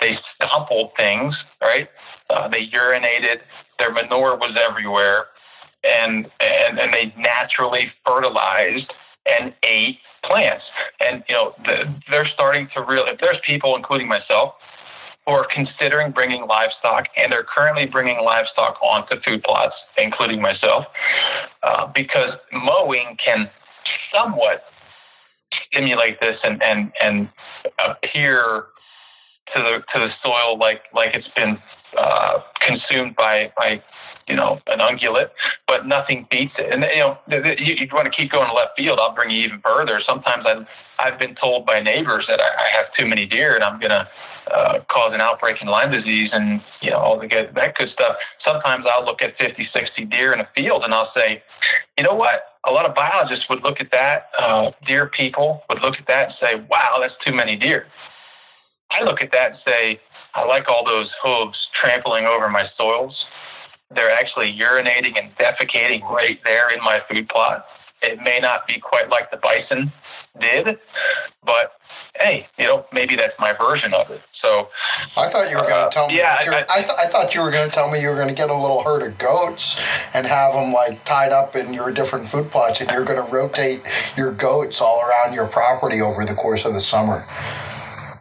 They 0.00 0.16
stumpled 0.34 0.92
things, 0.96 1.34
right? 1.60 1.88
Uh, 2.30 2.48
they 2.48 2.66
urinated. 2.66 3.40
Their 3.78 3.92
manure 3.92 4.36
was 4.36 4.56
everywhere. 4.56 5.26
And, 5.84 6.30
and, 6.40 6.78
and 6.78 6.92
they 6.92 7.12
naturally 7.16 7.92
fertilized 8.04 8.92
and 9.26 9.54
ate 9.62 9.98
plants. 10.24 10.64
And, 11.00 11.24
you 11.28 11.34
know, 11.34 11.54
the, 11.64 11.92
they're 12.10 12.28
starting 12.28 12.68
to 12.74 12.82
really, 12.82 13.12
there's 13.20 13.38
people, 13.44 13.76
including 13.76 14.08
myself, 14.08 14.54
who 15.28 15.34
are 15.34 15.46
considering 15.54 16.10
bringing 16.10 16.46
livestock, 16.46 17.06
and 17.14 17.30
they're 17.30 17.44
currently 17.44 17.84
bringing 17.84 18.18
livestock 18.24 18.78
onto 18.82 19.20
food 19.20 19.44
plots, 19.44 19.74
including 19.98 20.40
myself, 20.40 20.86
uh, 21.62 21.86
because 21.94 22.32
mowing 22.50 23.14
can 23.22 23.50
somewhat 24.14 24.64
stimulate 25.66 26.18
this 26.20 26.38
and, 26.42 26.62
and, 26.62 26.92
and 27.02 27.28
appear 27.78 28.68
to 29.54 29.62
the 29.62 29.84
to 29.92 29.98
the 29.98 30.10
soil 30.22 30.58
like 30.58 30.82
like 30.94 31.14
it's 31.14 31.28
been 31.28 31.58
uh, 31.96 32.40
consumed 32.60 33.16
by 33.16 33.52
by 33.56 33.82
you 34.28 34.36
know 34.36 34.60
an 34.66 34.78
ungulate, 34.78 35.30
but 35.66 35.86
nothing 35.86 36.26
beats 36.30 36.54
it. 36.58 36.72
And 36.72 36.84
you 36.84 37.00
know 37.00 37.18
you, 37.28 37.74
you 37.74 37.88
want 37.92 38.06
to 38.06 38.10
keep 38.10 38.30
going 38.30 38.46
to 38.46 38.52
left 38.52 38.76
field. 38.76 38.98
I'll 39.00 39.14
bring 39.14 39.30
you 39.30 39.44
even 39.46 39.60
further. 39.60 40.00
Sometimes 40.04 40.44
I've 40.46 40.66
I've 40.98 41.18
been 41.18 41.34
told 41.34 41.64
by 41.64 41.80
neighbors 41.80 42.26
that 42.28 42.40
I, 42.40 42.44
I 42.44 42.76
have 42.76 42.92
too 42.98 43.06
many 43.06 43.24
deer 43.26 43.54
and 43.54 43.62
I'm 43.62 43.78
going 43.78 43.90
to 43.90 44.08
uh, 44.52 44.80
cause 44.90 45.12
an 45.14 45.20
outbreak 45.20 45.62
in 45.62 45.68
Lyme 45.68 45.92
disease 45.92 46.30
and 46.32 46.60
you 46.80 46.90
know 46.90 46.98
all 46.98 47.18
the 47.18 47.28
good 47.28 47.54
that 47.54 47.74
good 47.76 47.90
stuff. 47.90 48.16
Sometimes 48.44 48.84
I'll 48.90 49.04
look 49.04 49.22
at 49.22 49.36
50, 49.38 49.68
60 49.72 50.04
deer 50.06 50.32
in 50.32 50.40
a 50.40 50.48
field 50.54 50.84
and 50.84 50.92
I'll 50.92 51.12
say, 51.14 51.42
you 51.96 52.04
know 52.04 52.14
what? 52.14 52.42
A 52.66 52.72
lot 52.72 52.86
of 52.86 52.94
biologists 52.94 53.48
would 53.48 53.62
look 53.62 53.80
at 53.80 53.90
that. 53.92 54.30
Uh, 54.38 54.72
deer 54.86 55.06
people 55.06 55.64
would 55.68 55.80
look 55.80 55.96
at 55.98 56.06
that 56.06 56.28
and 56.28 56.34
say, 56.40 56.66
wow, 56.68 56.98
that's 57.00 57.14
too 57.24 57.32
many 57.32 57.56
deer. 57.56 57.86
I 58.90 59.02
look 59.02 59.20
at 59.20 59.32
that 59.32 59.52
and 59.52 59.60
say, 59.64 60.00
I 60.34 60.44
like 60.44 60.68
all 60.68 60.84
those 60.84 61.10
hooves 61.22 61.68
trampling 61.78 62.26
over 62.26 62.48
my 62.48 62.68
soils. 62.76 63.26
They're 63.90 64.10
actually 64.10 64.52
urinating 64.52 65.18
and 65.18 65.34
defecating 65.36 66.02
right 66.10 66.38
there 66.44 66.70
in 66.70 66.80
my 66.80 67.00
food 67.08 67.28
plot. 67.28 67.66
It 68.02 68.22
may 68.22 68.38
not 68.40 68.66
be 68.66 68.78
quite 68.78 69.08
like 69.08 69.30
the 69.30 69.38
bison 69.38 69.92
did, 70.40 70.78
but 71.44 71.72
hey, 72.20 72.46
you 72.58 72.64
know, 72.64 72.86
maybe 72.92 73.16
that's 73.16 73.34
my 73.40 73.52
version 73.54 73.92
of 73.92 74.10
it. 74.10 74.20
So 74.40 74.68
I 75.16 75.26
thought 75.26 75.50
you 75.50 75.56
were 75.56 75.62
going 75.62 75.74
to 75.74 75.86
uh, 75.86 75.90
tell 75.90 76.08
me. 76.08 76.18
Yeah, 76.18 76.36
I, 76.38 76.64
I, 76.70 76.80
th- 76.82 76.98
I, 76.98 77.06
thought 77.06 77.34
you 77.34 77.42
were 77.42 77.50
going 77.50 77.68
to 77.68 77.74
tell 77.74 77.90
me 77.90 78.00
you 78.00 78.08
were 78.08 78.14
going 78.14 78.28
to 78.28 78.34
get 78.34 78.50
a 78.50 78.56
little 78.56 78.84
herd 78.84 79.02
of 79.02 79.18
goats 79.18 80.06
and 80.14 80.26
have 80.26 80.52
them 80.54 80.72
like 80.72 81.04
tied 81.04 81.32
up 81.32 81.56
in 81.56 81.74
your 81.74 81.90
different 81.90 82.28
food 82.28 82.50
plots, 82.50 82.80
and 82.80 82.90
you're 82.90 83.04
going 83.04 83.24
to 83.24 83.32
rotate 83.32 83.80
your 84.16 84.32
goats 84.32 84.80
all 84.80 85.02
around 85.02 85.34
your 85.34 85.48
property 85.48 86.00
over 86.00 86.24
the 86.24 86.34
course 86.34 86.64
of 86.64 86.72
the 86.72 86.80
summer. 86.80 87.24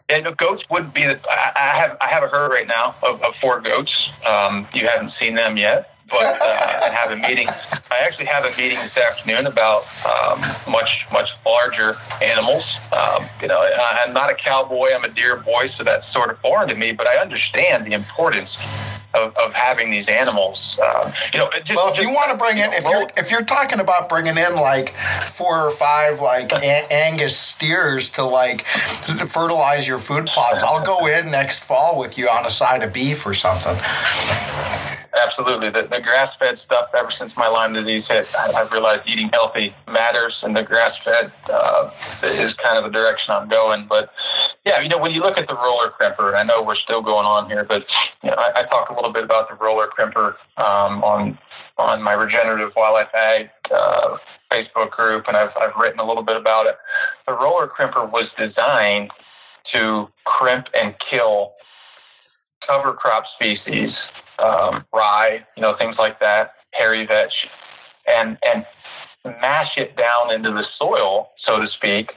Yeah, 0.09 0.21
no, 0.21 0.33
goats 0.33 0.63
would 0.69 0.93
be. 0.93 1.03
The, 1.03 1.19
I 1.29 1.81
have 1.81 1.97
I 1.99 2.07
have 2.07 2.23
a 2.23 2.27
herd 2.27 2.49
right 2.49 2.67
now 2.67 2.95
of, 3.03 3.21
of 3.21 3.33
four 3.41 3.59
goats. 3.59 3.91
Um, 4.25 4.65
you 4.73 4.87
haven't 4.87 5.11
seen 5.19 5.35
them 5.35 5.57
yet, 5.57 5.97
but 6.07 6.23
uh, 6.23 6.79
I 6.85 6.89
have 6.91 7.11
a 7.11 7.17
meeting. 7.27 7.47
I 7.91 7.97
actually 8.05 8.27
have 8.27 8.45
a 8.45 8.51
meeting 8.51 8.77
this 8.79 8.95
afternoon 8.95 9.47
about 9.47 9.83
um, 10.05 10.39
much 10.71 10.89
much 11.11 11.27
larger 11.45 11.99
animals. 12.21 12.63
Um, 12.93 13.29
you 13.41 13.49
know, 13.49 13.59
I'm 13.61 14.13
not 14.13 14.29
a 14.29 14.35
cowboy. 14.35 14.93
I'm 14.95 15.03
a 15.03 15.09
deer 15.09 15.35
boy, 15.35 15.69
so 15.77 15.83
that's 15.83 16.05
sort 16.13 16.29
of 16.31 16.39
foreign 16.39 16.69
to 16.69 16.75
me. 16.75 16.93
But 16.93 17.07
I 17.07 17.17
understand 17.17 17.85
the 17.85 17.91
importance 17.91 18.49
of, 19.13 19.35
of 19.35 19.53
having 19.53 19.91
these 19.91 20.07
animals. 20.07 20.59
Uh, 20.81 21.11
you 21.33 21.39
know, 21.39 21.49
just, 21.65 21.75
well, 21.75 21.91
if 21.93 21.99
you 21.99 22.09
want 22.09 22.31
to 22.31 22.37
bring 22.37 22.57
in, 22.57 22.71
if 22.73 22.83
you're 22.83 23.07
if 23.17 23.31
you're 23.31 23.43
talking 23.43 23.79
about 23.79 24.09
bringing 24.09 24.37
in 24.37 24.55
like 24.55 24.89
four 24.89 25.59
or 25.59 25.71
five 25.71 26.19
like 26.19 26.51
a- 26.63 26.93
Angus 26.93 27.37
steers 27.37 28.09
to 28.11 28.23
like 28.23 28.61
fertilize 28.61 29.87
your 29.87 29.97
food 29.97 30.27
plots, 30.27 30.63
I'll 30.63 30.83
go 30.83 31.07
in 31.07 31.31
next 31.31 31.63
fall 31.63 31.97
with 31.97 32.17
you 32.17 32.27
on 32.27 32.45
a 32.45 32.49
side 32.51 32.83
of 32.83 32.93
beef 32.93 33.25
or 33.25 33.33
something. 33.33 33.75
Absolutely, 35.15 35.69
the, 35.69 35.83
the 35.83 36.01
grass 36.01 36.33
fed 36.39 36.59
stuff. 36.65 36.89
Ever 36.97 37.11
since 37.11 37.35
my 37.37 37.47
Lyme 37.47 37.73
disease 37.73 38.05
hit, 38.07 38.33
I, 38.35 38.51
have 38.53 38.71
realized 38.71 39.07
eating 39.07 39.29
healthy 39.29 39.71
matters, 39.87 40.37
and 40.43 40.55
the 40.55 40.63
grass 40.63 40.93
fed 41.03 41.31
uh, 41.49 41.91
is 42.23 42.53
kind 42.63 42.77
of 42.77 42.83
the 42.83 42.89
direction 42.91 43.33
I'm 43.33 43.47
going. 43.47 43.85
But 43.87 44.11
yeah, 44.65 44.81
you 44.81 44.89
know, 44.89 44.97
when 44.97 45.11
you 45.11 45.21
look 45.21 45.37
at 45.37 45.47
the 45.47 45.55
roller 45.55 45.91
crimper, 45.91 46.35
I 46.35 46.43
know 46.43 46.61
we're 46.61 46.75
still 46.75 47.01
going 47.01 47.25
on 47.25 47.49
here, 47.49 47.63
but 47.63 47.85
you 48.23 48.29
know, 48.29 48.35
I, 48.37 48.61
I 48.61 48.63
talk 48.65 48.89
a 48.89 48.93
little 48.93 49.13
bit 49.13 49.23
about 49.23 49.49
the 49.49 49.55
roller 49.55 49.87
crimper 49.87 50.35
um, 50.57 51.03
on 51.03 51.37
on 51.77 52.01
my 52.01 52.13
regenerative 52.13 52.73
wildlife 52.75 53.13
ag 53.13 53.49
uh, 53.71 54.17
Facebook 54.51 54.91
group, 54.91 55.27
and 55.27 55.37
I've 55.37 55.55
I've 55.59 55.75
written 55.75 55.99
a 55.99 56.05
little 56.05 56.23
bit 56.23 56.37
about 56.37 56.65
it. 56.65 56.75
The 57.25 57.33
roller 57.33 57.67
crimper 57.67 58.09
was 58.11 58.29
designed 58.37 59.11
to 59.73 60.09
crimp 60.25 60.67
and 60.73 60.95
kill 61.09 61.53
cover 62.67 62.93
crop 62.93 63.23
species, 63.35 63.95
um, 64.39 64.85
rye, 64.93 65.45
you 65.55 65.61
know, 65.61 65.73
things 65.73 65.97
like 65.97 66.19
that, 66.19 66.53
hairy 66.71 67.05
vetch, 67.05 67.47
and 68.07 68.37
and 68.43 68.65
mash 69.25 69.77
it 69.77 69.95
down 69.97 70.33
into 70.33 70.51
the 70.51 70.65
soil, 70.77 71.31
so 71.43 71.59
to 71.59 71.67
speak, 71.67 72.15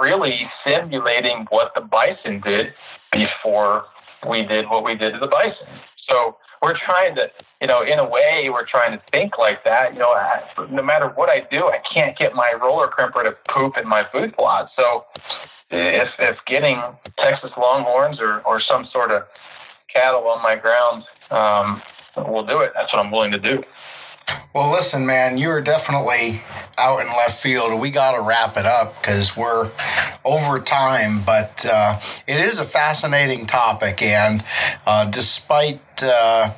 really 0.00 0.50
simulating 0.64 1.46
what 1.50 1.74
the 1.74 1.80
bison 1.80 2.40
did 2.40 2.72
before 3.12 3.84
we 4.28 4.42
did 4.42 4.68
what 4.68 4.84
we 4.84 4.94
did 4.94 5.12
to 5.12 5.18
the 5.18 5.26
bison. 5.26 5.66
So 6.08 6.36
we're 6.62 6.78
trying 6.78 7.14
to, 7.16 7.30
you 7.60 7.66
know, 7.66 7.82
in 7.82 7.98
a 7.98 8.08
way, 8.08 8.48
we're 8.50 8.64
trying 8.66 8.92
to 8.92 9.02
think 9.10 9.36
like 9.38 9.64
that. 9.64 9.92
You 9.92 10.00
know, 10.00 10.12
I, 10.12 10.42
no 10.70 10.82
matter 10.82 11.08
what 11.08 11.28
I 11.28 11.40
do, 11.50 11.66
I 11.68 11.78
can't 11.92 12.16
get 12.16 12.34
my 12.34 12.54
roller 12.60 12.88
crimper 12.88 13.22
to 13.22 13.36
poop 13.50 13.76
in 13.76 13.86
my 13.86 14.06
food 14.10 14.34
plot. 14.34 14.70
So 14.76 15.04
if, 15.70 16.08
if 16.18 16.38
getting 16.46 16.80
Texas 17.18 17.50
Longhorns 17.58 18.18
or, 18.18 18.40
or 18.40 18.62
some 18.62 18.86
sort 18.86 19.10
of 19.10 19.24
cattle 19.92 20.26
on 20.28 20.42
my 20.42 20.56
ground 20.56 21.04
um, 21.30 21.82
we'll 22.16 22.46
do 22.46 22.60
it, 22.60 22.72
that's 22.74 22.92
what 22.92 23.04
I'm 23.04 23.10
willing 23.10 23.32
to 23.32 23.38
do. 23.38 23.62
Well, 24.54 24.70
listen, 24.70 25.04
man, 25.04 25.36
you're 25.36 25.60
definitely 25.60 26.42
out 26.78 27.00
in 27.00 27.08
left 27.08 27.42
field. 27.42 27.80
We 27.80 27.90
got 27.90 28.16
to 28.16 28.22
wrap 28.22 28.56
it 28.56 28.64
up 28.64 28.94
because 29.00 29.36
we're 29.36 29.70
over 30.24 30.60
time, 30.60 31.22
but 31.26 31.66
uh, 31.68 31.98
it 32.28 32.36
is 32.36 32.60
a 32.60 32.64
fascinating 32.64 33.46
topic. 33.46 34.00
And 34.00 34.44
uh, 34.86 35.10
despite 35.10 35.80
uh, 36.02 36.52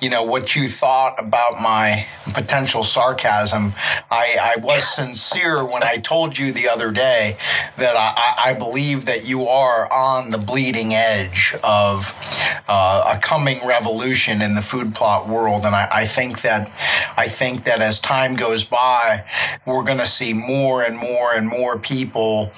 you 0.00 0.08
know 0.08 0.22
what 0.22 0.54
you 0.54 0.68
thought 0.68 1.14
about 1.18 1.60
my 1.60 2.06
potential 2.32 2.82
sarcasm. 2.82 3.72
I, 4.10 4.36
I 4.40 4.60
was 4.60 4.86
sincere 4.86 5.64
when 5.64 5.82
I 5.82 5.96
told 5.96 6.38
you 6.38 6.52
the 6.52 6.68
other 6.68 6.92
day 6.92 7.36
that 7.76 7.96
I, 7.96 8.50
I 8.50 8.54
believe 8.54 9.06
that 9.06 9.28
you 9.28 9.42
are 9.48 9.88
on 9.92 10.30
the 10.30 10.38
bleeding 10.38 10.92
edge 10.92 11.54
of 11.64 12.12
uh, 12.68 13.14
a 13.16 13.18
coming 13.18 13.66
revolution 13.66 14.42
in 14.42 14.54
the 14.54 14.62
food 14.62 14.94
plot 14.94 15.28
world, 15.28 15.64
and 15.64 15.74
I, 15.74 15.88
I 15.90 16.04
think 16.04 16.42
that 16.42 16.68
I 17.16 17.26
think 17.26 17.64
that 17.64 17.80
as 17.80 18.00
time 18.00 18.34
goes 18.34 18.64
by, 18.64 19.24
we're 19.66 19.82
going 19.82 19.98
to 19.98 20.06
see 20.06 20.32
more 20.32 20.82
and 20.82 20.96
more 20.96 21.34
and 21.34 21.48
more 21.48 21.78
people 21.78 22.52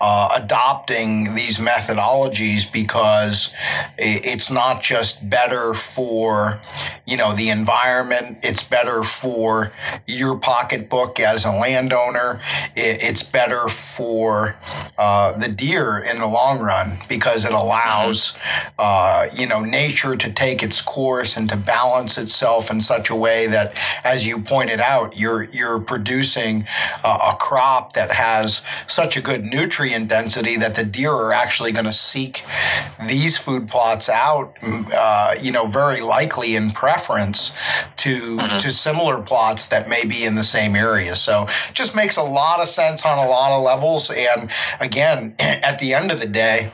uh, 0.00 0.40
adopting 0.42 1.34
these 1.34 1.58
methodologies 1.58 2.70
because 2.72 3.54
it's 3.98 4.50
not 4.50 4.82
just 4.82 5.28
better 5.28 5.74
for 5.76 6.60
you 7.06 7.16
know 7.16 7.32
the 7.32 7.50
environment. 7.50 8.38
It's 8.42 8.64
better 8.64 9.02
for 9.04 9.72
your 10.06 10.36
pocketbook 10.36 11.20
as 11.20 11.44
a 11.44 11.50
landowner. 11.50 12.40
It's 12.74 13.22
better 13.22 13.68
for 13.68 14.56
uh, 14.98 15.38
the 15.38 15.48
deer 15.48 16.02
in 16.10 16.18
the 16.18 16.26
long 16.26 16.60
run 16.60 16.98
because 17.08 17.44
it 17.44 17.52
allows 17.52 18.38
uh, 18.78 19.26
you 19.34 19.46
know 19.46 19.60
nature 19.60 20.16
to 20.16 20.32
take 20.32 20.62
its 20.62 20.80
course 20.82 21.36
and 21.36 21.48
to 21.48 21.56
balance 21.56 22.18
itself 22.18 22.70
in 22.70 22.80
such 22.80 23.10
a 23.10 23.14
way 23.14 23.46
that 23.46 23.78
as 24.04 24.26
you 24.26 24.38
pointed 24.38 24.80
out 24.80 25.18
you're 25.18 25.44
you're 25.50 25.80
producing 25.80 26.64
uh, 27.04 27.32
a 27.32 27.36
crop 27.36 27.92
that 27.92 28.10
has 28.10 28.62
such 28.86 29.16
a 29.16 29.22
good 29.22 29.44
nutrient 29.44 30.08
density 30.08 30.56
that 30.56 30.74
the 30.74 30.84
deer 30.84 31.12
are 31.12 31.32
actually 31.32 31.72
going 31.72 31.84
to 31.84 31.92
seek 31.92 32.44
these 33.06 33.36
food 33.36 33.68
plots 33.68 34.08
out 34.08 34.56
uh, 34.62 35.34
you 35.40 35.52
know 35.52 35.65
very 35.66 36.00
likely 36.00 36.56
in 36.56 36.70
preference 36.70 37.50
to 37.96 38.36
mm-hmm. 38.36 38.56
to 38.56 38.70
similar 38.70 39.22
plots 39.22 39.68
that 39.68 39.88
may 39.88 40.04
be 40.04 40.24
in 40.24 40.34
the 40.34 40.42
same 40.42 40.76
area. 40.76 41.14
So 41.14 41.46
just 41.72 41.94
makes 41.94 42.16
a 42.16 42.22
lot 42.22 42.60
of 42.60 42.68
sense 42.68 43.04
on 43.04 43.18
a 43.18 43.28
lot 43.28 43.52
of 43.52 43.64
levels. 43.64 44.10
And 44.10 44.50
again, 44.80 45.34
at 45.40 45.78
the 45.78 45.94
end 45.94 46.10
of 46.10 46.20
the 46.20 46.26
day, 46.26 46.70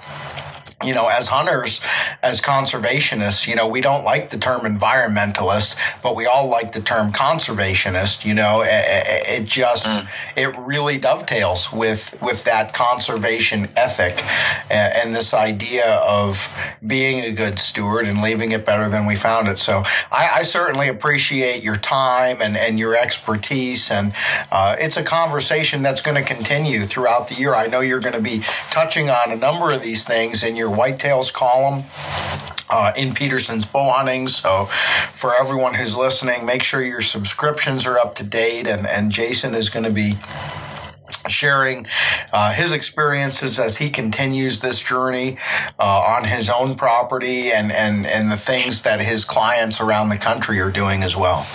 you 0.85 0.95
know, 0.95 1.09
as 1.09 1.29
hunters, 1.29 1.81
as 2.23 2.41
conservationists, 2.41 3.47
you 3.47 3.55
know, 3.55 3.67
we 3.67 3.81
don't 3.81 4.05
like 4.05 4.31
the 4.31 4.39
term 4.39 4.61
environmentalist, 4.63 6.03
but 6.03 6.17
we 6.17 6.27
all 6.27 6.49
like 6.49 6.73
the 6.73 6.81
term 6.81 7.13
conservationist. 7.13 8.25
You 8.25 8.35
know, 8.35 8.63
it, 8.65 9.41
it 9.41 9.45
just 9.45 9.91
mm. 9.91 10.37
it 10.37 10.57
really 10.59 10.99
dovetails 10.99 11.73
with 11.73 12.19
with 12.23 12.45
that 12.45 12.73
conservation 12.73 13.69
ethic 13.77 14.23
and, 14.71 14.93
and, 14.97 15.13
this 15.13 15.35
idea 15.35 16.01
of 16.07 16.49
being 16.87 17.25
a 17.25 17.33
good 17.33 17.59
steward 17.59 18.07
and 18.07 18.23
leaving 18.23 18.53
it 18.53 18.65
better 18.65 18.89
than 18.89 19.07
we 19.07 19.15
found 19.15 19.47
it. 19.47 19.59
So 19.59 19.83
I, 20.11 20.31
I 20.37 20.43
certainly 20.43 20.89
appreciate 20.89 21.63
your 21.63 21.77
time 21.77 22.39
and 22.41 22.57
and 22.57 22.79
your 22.79 22.97
expertise, 22.97 23.91
and 23.91 24.13
uh, 24.51 24.77
it's 24.79 24.97
a 24.97 25.05
conversation 25.05 25.83
that's 25.83 26.01
going 26.01 26.17
to 26.17 26.23
continue 26.23 26.81
throughout 26.81 27.29
the 27.29 27.35
year. 27.35 27.55
I 27.55 27.67
know 27.67 27.81
you're 27.81 28.01
going 28.01 28.15
to 28.15 28.23
be 28.23 28.41
touching 28.71 29.11
on 29.11 29.33
a 29.33 29.37
number 29.37 29.73
of 29.73 29.83
these 29.83 30.05
things 30.05 30.43
in 30.43 30.57
your 30.57 30.71
whitetails 30.73 31.33
column. 31.33 31.85
Uh, 32.75 32.91
in 32.99 33.13
Peterson's 33.13 33.67
bow 33.67 33.93
hunting. 33.93 34.27
So, 34.27 34.65
for 34.65 35.35
everyone 35.35 35.75
who's 35.75 35.95
listening, 35.95 36.47
make 36.47 36.63
sure 36.63 36.81
your 36.81 37.03
subscriptions 37.03 37.87
are 37.87 37.99
up 37.99 38.15
to 38.15 38.25
date. 38.25 38.67
And, 38.67 38.87
and 38.87 39.13
Jason 39.13 39.55
is 39.55 39.69
going 39.69 39.85
to 39.85 39.93
be 39.93 40.15
sharing 41.29 41.87
uh, 42.33 42.53
his 42.53 42.73
experiences 42.73 43.59
as 43.59 43.77
he 43.77 43.91
continues 43.91 44.61
this 44.61 44.83
journey 44.83 45.37
uh, 45.79 46.17
on 46.17 46.25
his 46.25 46.49
own 46.49 46.75
property 46.75 47.53
and, 47.53 47.71
and, 47.71 48.07
and 48.07 48.31
the 48.31 48.37
things 48.37 48.83
that 48.83 49.01
his 49.01 49.25
clients 49.25 49.81
around 49.81 50.09
the 50.09 50.17
country 50.17 50.59
are 50.61 50.71
doing 50.71 51.03
as 51.03 51.17
well. 51.17 51.47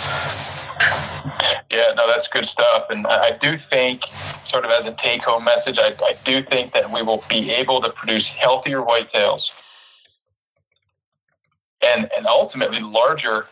Yeah, 1.70 1.92
no, 1.94 2.08
that's 2.08 2.26
good 2.32 2.46
stuff. 2.52 2.86
And 2.90 3.06
I 3.06 3.36
do 3.42 3.58
think, 3.70 4.02
sort 4.50 4.64
of 4.64 4.70
as 4.70 4.86
a 4.86 4.96
take 5.02 5.22
home 5.22 5.44
message, 5.44 5.76
I, 5.78 5.94
I 6.02 6.16
do 6.24 6.42
think 6.42 6.72
that 6.72 6.90
we 6.90 7.02
will 7.02 7.22
be 7.28 7.50
able 7.50 7.82
to 7.82 7.90
produce 7.90 8.26
healthier 8.26 8.80
whitetails 8.80 9.42
and, 11.82 12.08
and 12.16 12.26
ultimately 12.26 12.80
larger 12.80 13.46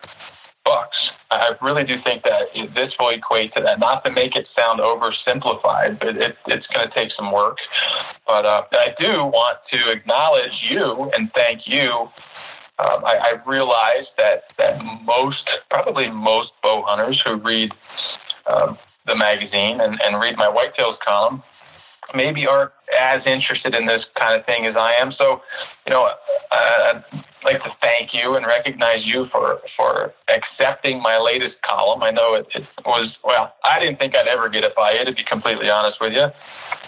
bucks. 0.64 0.96
I 1.30 1.54
really 1.60 1.84
do 1.84 2.00
think 2.02 2.24
that 2.24 2.48
this 2.74 2.92
will 2.98 3.10
equate 3.10 3.54
to 3.54 3.60
that. 3.62 3.78
Not 3.78 4.04
to 4.04 4.10
make 4.10 4.34
it 4.34 4.46
sound 4.58 4.80
oversimplified, 4.80 5.98
but 5.98 6.16
it, 6.16 6.36
it's 6.46 6.66
going 6.68 6.88
to 6.88 6.94
take 6.94 7.10
some 7.16 7.30
work. 7.30 7.58
But 8.26 8.46
uh, 8.46 8.64
I 8.72 8.94
do 8.98 9.24
want 9.26 9.58
to 9.72 9.90
acknowledge 9.90 10.52
you 10.68 11.10
and 11.14 11.30
thank 11.34 11.66
you 11.66 12.08
um, 12.78 13.04
I, 13.04 13.16
I 13.16 13.48
realized 13.48 14.10
that 14.18 14.44
that 14.58 14.84
most, 15.04 15.48
probably 15.70 16.10
most 16.10 16.52
bow 16.62 16.82
hunters 16.86 17.20
who 17.24 17.36
read 17.36 17.72
um, 18.46 18.78
the 19.06 19.16
magazine 19.16 19.80
and, 19.80 20.00
and 20.02 20.20
read 20.20 20.36
my 20.36 20.46
whitetails 20.46 20.98
column 21.00 21.42
maybe 22.14 22.46
aren't 22.46 22.70
as 22.98 23.22
interested 23.26 23.74
in 23.74 23.86
this 23.86 24.04
kind 24.18 24.36
of 24.36 24.46
thing 24.46 24.66
as 24.66 24.76
I 24.76 24.94
am. 25.00 25.12
So, 25.12 25.42
you 25.86 25.92
know, 25.92 26.08
I'd 26.52 27.04
like 27.44 27.62
to 27.64 27.70
thank 27.80 28.14
you 28.14 28.36
and 28.36 28.46
recognize 28.46 29.04
you 29.04 29.26
for 29.26 29.60
for 29.76 30.14
accepting 30.28 31.00
my 31.00 31.18
latest 31.18 31.56
column. 31.62 32.02
I 32.02 32.10
know 32.10 32.34
it, 32.34 32.46
it 32.54 32.66
was 32.84 33.16
well, 33.24 33.54
I 33.64 33.80
didn't 33.80 33.98
think 33.98 34.14
I'd 34.14 34.28
ever 34.28 34.48
get 34.48 34.64
it 34.64 34.74
by 34.74 34.92
you, 34.98 35.04
to 35.04 35.12
be 35.12 35.24
completely 35.24 35.70
honest 35.70 36.00
with 36.00 36.12
you. 36.12 36.28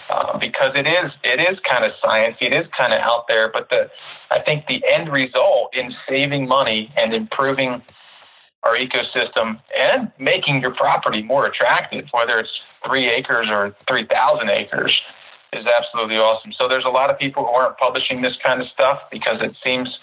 Uh, 0.09 0.39
because 0.39 0.71
it 0.75 0.87
is 0.87 1.11
it 1.23 1.39
is 1.39 1.59
kind 1.69 1.85
of 1.85 1.91
science, 2.03 2.35
it 2.41 2.51
is 2.51 2.65
kind 2.75 2.93
of 2.93 2.99
out 2.99 3.27
there. 3.27 3.49
But 3.51 3.69
the 3.69 3.91
I 4.31 4.39
think 4.39 4.65
the 4.67 4.83
end 4.91 5.11
result 5.11 5.75
in 5.75 5.93
saving 6.07 6.47
money 6.47 6.91
and 6.97 7.13
improving 7.13 7.83
our 8.63 8.75
ecosystem 8.75 9.59
and 9.77 10.11
making 10.17 10.61
your 10.61 10.71
property 10.71 11.21
more 11.21 11.45
attractive, 11.45 12.07
whether 12.11 12.39
it's 12.39 12.59
three 12.85 13.07
acres 13.07 13.47
or 13.51 13.75
three 13.87 14.05
thousand 14.05 14.49
acres, 14.49 14.99
is 15.53 15.65
absolutely 15.65 16.17
awesome. 16.17 16.53
So 16.53 16.67
there's 16.67 16.85
a 16.85 16.89
lot 16.89 17.11
of 17.11 17.19
people 17.19 17.45
who 17.45 17.51
aren't 17.51 17.77
publishing 17.77 18.21
this 18.21 18.35
kind 18.43 18.61
of 18.61 18.67
stuff 18.69 19.01
because 19.11 19.41
it 19.41 19.55
seems, 19.63 19.99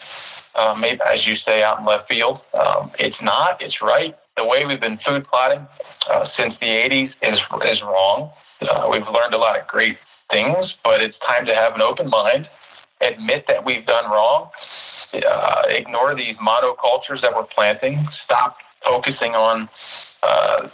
uh, 0.54 0.74
maybe, 0.74 1.00
as 1.04 1.26
you 1.26 1.36
say, 1.36 1.62
out 1.62 1.80
in 1.80 1.84
left 1.84 2.08
field. 2.08 2.40
Um, 2.54 2.92
it's 2.98 3.20
not. 3.20 3.60
It's 3.60 3.82
right. 3.82 4.16
The 4.36 4.44
way 4.44 4.66
we've 4.66 4.80
been 4.80 4.98
food 4.98 5.26
plotting 5.26 5.66
uh, 6.08 6.28
since 6.36 6.54
the 6.60 6.66
80s 6.66 7.12
is 7.22 7.40
is 7.64 7.82
wrong. 7.82 8.30
Uh, 8.60 8.88
we've 8.90 9.06
learned 9.08 9.34
a 9.34 9.38
lot 9.38 9.58
of 9.58 9.66
great 9.66 9.98
things, 10.30 10.74
but 10.82 11.02
it's 11.02 11.16
time 11.26 11.46
to 11.46 11.54
have 11.54 11.74
an 11.74 11.82
open 11.82 12.08
mind, 12.08 12.48
admit 13.00 13.44
that 13.48 13.64
we've 13.64 13.86
done 13.86 14.10
wrong, 14.10 14.50
uh, 15.14 15.62
ignore 15.68 16.14
these 16.14 16.36
monocultures 16.36 17.20
that 17.22 17.34
we're 17.34 17.44
planting, 17.44 18.06
stop 18.24 18.58
focusing 18.84 19.34
on, 19.34 19.68
uh, 20.22 20.68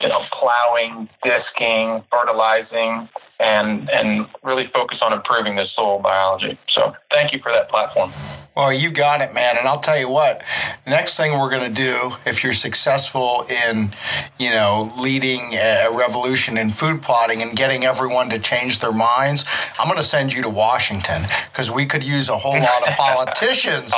you 0.00 0.08
know, 0.08 0.22
plowing, 0.32 1.08
disking, 1.22 2.02
fertilizing, 2.10 3.08
and 3.40 3.88
and 3.90 4.26
really 4.42 4.66
focus 4.68 4.98
on 5.02 5.12
improving 5.12 5.56
the 5.56 5.66
soil 5.66 5.98
biology. 5.98 6.58
So, 6.68 6.94
thank 7.10 7.32
you 7.32 7.38
for 7.38 7.50
that 7.52 7.68
platform. 7.68 8.12
Well, 8.56 8.72
you 8.72 8.90
got 8.90 9.20
it, 9.20 9.34
man. 9.34 9.58
And 9.58 9.68
I'll 9.68 9.80
tell 9.80 9.98
you 9.98 10.08
what, 10.08 10.42
next 10.86 11.18
thing 11.18 11.38
we're 11.38 11.50
going 11.50 11.68
to 11.68 11.82
do, 11.82 12.12
if 12.24 12.42
you're 12.42 12.54
successful 12.54 13.44
in, 13.68 13.90
you 14.38 14.48
know, 14.48 14.90
leading 14.98 15.52
a 15.52 15.88
revolution 15.92 16.56
in 16.56 16.70
food 16.70 17.02
plotting 17.02 17.42
and 17.42 17.54
getting 17.54 17.84
everyone 17.84 18.30
to 18.30 18.38
change 18.38 18.78
their 18.78 18.92
minds, 18.94 19.44
I'm 19.78 19.88
going 19.88 19.98
to 19.98 20.02
send 20.02 20.32
you 20.32 20.40
to 20.40 20.48
Washington 20.48 21.26
because 21.52 21.70
we 21.70 21.84
could 21.84 22.02
use 22.02 22.30
a 22.30 22.36
whole 22.36 22.58
lot 22.58 22.88
of 22.88 22.94
politicians. 22.96 23.92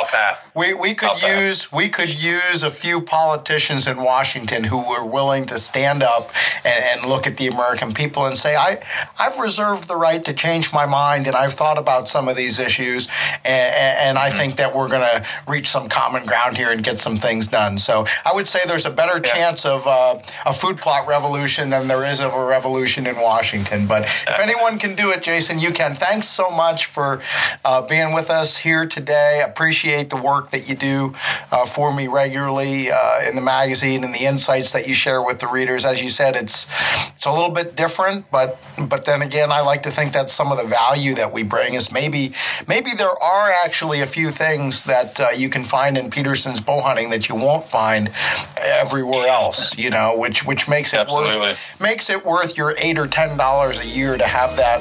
We, 0.57 0.75
we 0.75 0.93
could 0.95 1.23
use 1.23 1.71
we 1.71 1.89
could 1.89 2.13
use 2.21 2.65
a 2.65 2.71
few 2.71 3.01
politicians 3.01 3.87
in 3.87 3.99
Washington 3.99 4.65
who 4.65 4.79
were 4.79 5.05
willing 5.05 5.47
to 5.47 5.59
stand 5.59 6.03
up 6.03 6.31
and, 6.65 6.85
and 6.85 7.09
look 7.09 7.29
at 7.29 7.37
the 7.37 7.47
American 7.47 7.93
people 7.93 8.27
and 8.27 8.37
say, 8.37 8.57
I 8.57 8.83
I've 9.21 9.39
reserved 9.39 9.87
the 9.87 9.95
right 9.95 10.25
to 10.25 10.33
change 10.33 10.73
my 10.73 10.85
mind 10.85 11.29
and 11.29 11.37
I've 11.37 11.53
thought 11.53 11.79
about 11.79 12.09
some 12.09 12.27
of 12.27 12.37
these 12.37 12.59
issues 12.59 13.07
and, 13.45 13.73
and 14.03 14.19
I 14.19 14.31
think 14.31 14.48
think 14.49 14.59
that 14.59 14.75
we're 14.75 14.89
going 14.89 15.03
to 15.03 15.25
reach 15.47 15.67
some 15.67 15.89
common 15.89 16.25
ground 16.25 16.57
here 16.57 16.71
and 16.71 16.83
get 16.83 16.99
some 16.99 17.17
things 17.17 17.47
done. 17.49 17.77
So 17.77 18.07
I 18.25 18.33
would 18.35 18.49
say 18.49 18.61
there's 18.67 18.87
a 18.87 18.91
better 18.91 19.17
yeah. 19.17 19.33
chance 19.33 19.67
of 19.67 19.87
uh, 19.87 20.19
a 20.47 20.53
food 20.53 20.79
plot 20.79 21.07
revolution 21.07 21.71
than 21.71 21.87
there 21.89 22.05
is 22.05 22.21
of 22.21 22.33
a 22.33 22.45
revolution 22.45 23.07
in 23.07 23.17
Washington. 23.17 23.87
But 23.87 24.05
if 24.05 24.39
anyone 24.41 24.79
can 24.79 24.95
do 24.95 25.11
it, 25.11 25.23
Jason, 25.23 25.59
you 25.59 25.71
can. 25.71 25.95
Thanks 25.95 26.27
so 26.27 26.51
much 26.51 26.87
for 26.87 27.21
uh, 27.65 27.87
being 27.87 28.15
with 28.15 28.31
us 28.31 28.57
here 28.57 28.87
today. 28.87 29.43
Appreciate 29.45 30.09
the 30.11 30.21
work 30.21 30.51
that 30.51 30.69
you 30.69 30.75
do 30.75 31.15
uh, 31.51 31.67
for 31.67 31.95
me 31.95 32.09
regularly 32.09 32.91
uh, 32.91 33.29
in 33.29 33.37
the 33.37 33.43
magazine 33.43 34.05
and 34.05 34.15
the 34.15 34.25
insights 34.25 34.73
that 34.73 34.89
you 34.89 34.95
share 34.95 35.23
with 35.23 35.41
the 35.41 35.49
readers. 35.49 35.85
As 35.85 36.03
you 36.03 36.09
said, 36.09 36.37
it's 36.37 36.67
it's 37.15 37.27
a 37.27 37.33
little 37.33 37.51
bit 37.51 37.77
different, 37.77 38.31
but 38.31 38.59
but 38.89 39.05
then 39.05 39.23
again, 39.23 39.53
I 39.53 39.61
like 39.61 39.83
to 39.83 39.91
think 39.91 40.13
that 40.13 40.31
some 40.31 40.53
of 40.53 40.59
the 40.59 40.65
value 40.65 41.15
that 41.15 41.33
we 41.33 41.43
bring 41.43 41.75
is 41.75 41.93
maybe 41.93 42.33
maybe 42.67 42.91
there 42.97 43.09
are 43.09 43.51
actually 43.65 44.01
a 44.01 44.07
few 44.07 44.31
things 44.39 44.85
that 44.85 45.21
uh, 45.21 45.29
you 45.37 45.49
can 45.49 45.65
find 45.65 45.99
in 45.99 46.11
Peterson's 46.11 46.61
bow 46.61 46.81
hunting 46.81 47.11
that 47.11 47.29
you 47.29 47.35
won't 47.35 47.67
find 47.67 48.11
everywhere 48.57 49.27
else. 49.27 49.77
You 49.77 49.91
know, 49.91 50.15
which 50.17 50.47
which 50.47 50.69
makes 50.69 50.95
it 50.95 51.01
Absolutely. 51.01 51.39
worth 51.39 51.81
makes 51.81 52.09
it 52.09 52.25
worth 52.25 52.57
your 52.57 52.75
eight 52.81 52.99
or 52.99 53.07
ten 53.07 53.37
dollars 53.37 53.83
a 53.83 53.87
year 53.87 54.17
to 54.17 54.25
have 54.25 54.57
that 54.57 54.81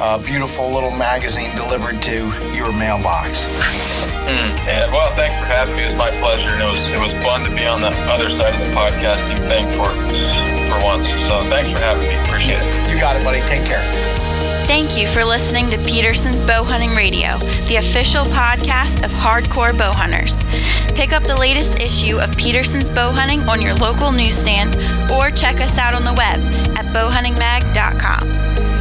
uh, 0.00 0.18
beautiful 0.18 0.68
little 0.70 0.90
magazine 0.90 1.54
delivered 1.56 2.02
to 2.02 2.26
your 2.52 2.72
mailbox. 2.72 3.46
Mm, 4.26 4.50
yeah, 4.66 4.90
well, 4.90 5.14
thanks 5.14 5.38
for 5.38 5.46
having 5.46 5.76
me. 5.76 5.84
It 5.84 5.90
was 5.90 5.98
my 5.98 6.10
pleasure, 6.18 6.50
and 6.50 6.60
it 6.60 6.66
was 6.66 6.88
it 6.88 6.98
was 6.98 7.24
fun 7.24 7.44
to 7.44 7.50
be 7.50 7.64
on 7.64 7.80
the 7.80 7.94
other 8.10 8.28
side 8.28 8.54
of 8.54 8.66
the 8.66 8.74
podcasting 8.74 9.38
thing 9.46 9.64
for 9.78 9.86
for 10.68 10.84
once. 10.84 11.06
So 11.28 11.48
thanks 11.48 11.70
for 11.70 11.78
having 11.78 12.08
me. 12.08 12.16
Appreciate 12.26 12.58
it. 12.60 12.90
You 12.90 12.98
got 12.98 13.14
it, 13.16 13.22
buddy. 13.22 13.40
Take 13.46 13.64
care. 13.64 14.15
Thank 14.66 14.98
you 14.98 15.06
for 15.06 15.24
listening 15.24 15.70
to 15.70 15.78
Peterson's 15.78 16.42
Bow 16.42 16.64
Hunting 16.64 16.90
Radio, 16.90 17.38
the 17.66 17.76
official 17.76 18.24
podcast 18.24 19.04
of 19.04 19.12
hardcore 19.12 19.76
bow 19.76 19.92
hunters. 19.92 20.42
Pick 20.94 21.12
up 21.12 21.22
the 21.22 21.36
latest 21.36 21.80
issue 21.80 22.18
of 22.18 22.36
Peterson's 22.36 22.90
Bow 22.90 23.12
Hunting 23.12 23.40
on 23.48 23.62
your 23.62 23.74
local 23.74 24.10
newsstand 24.10 24.74
or 25.10 25.30
check 25.30 25.60
us 25.60 25.78
out 25.78 25.94
on 25.94 26.04
the 26.04 26.12
web 26.14 26.42
at 26.76 26.86
bowhuntingmag.com. 26.86 28.75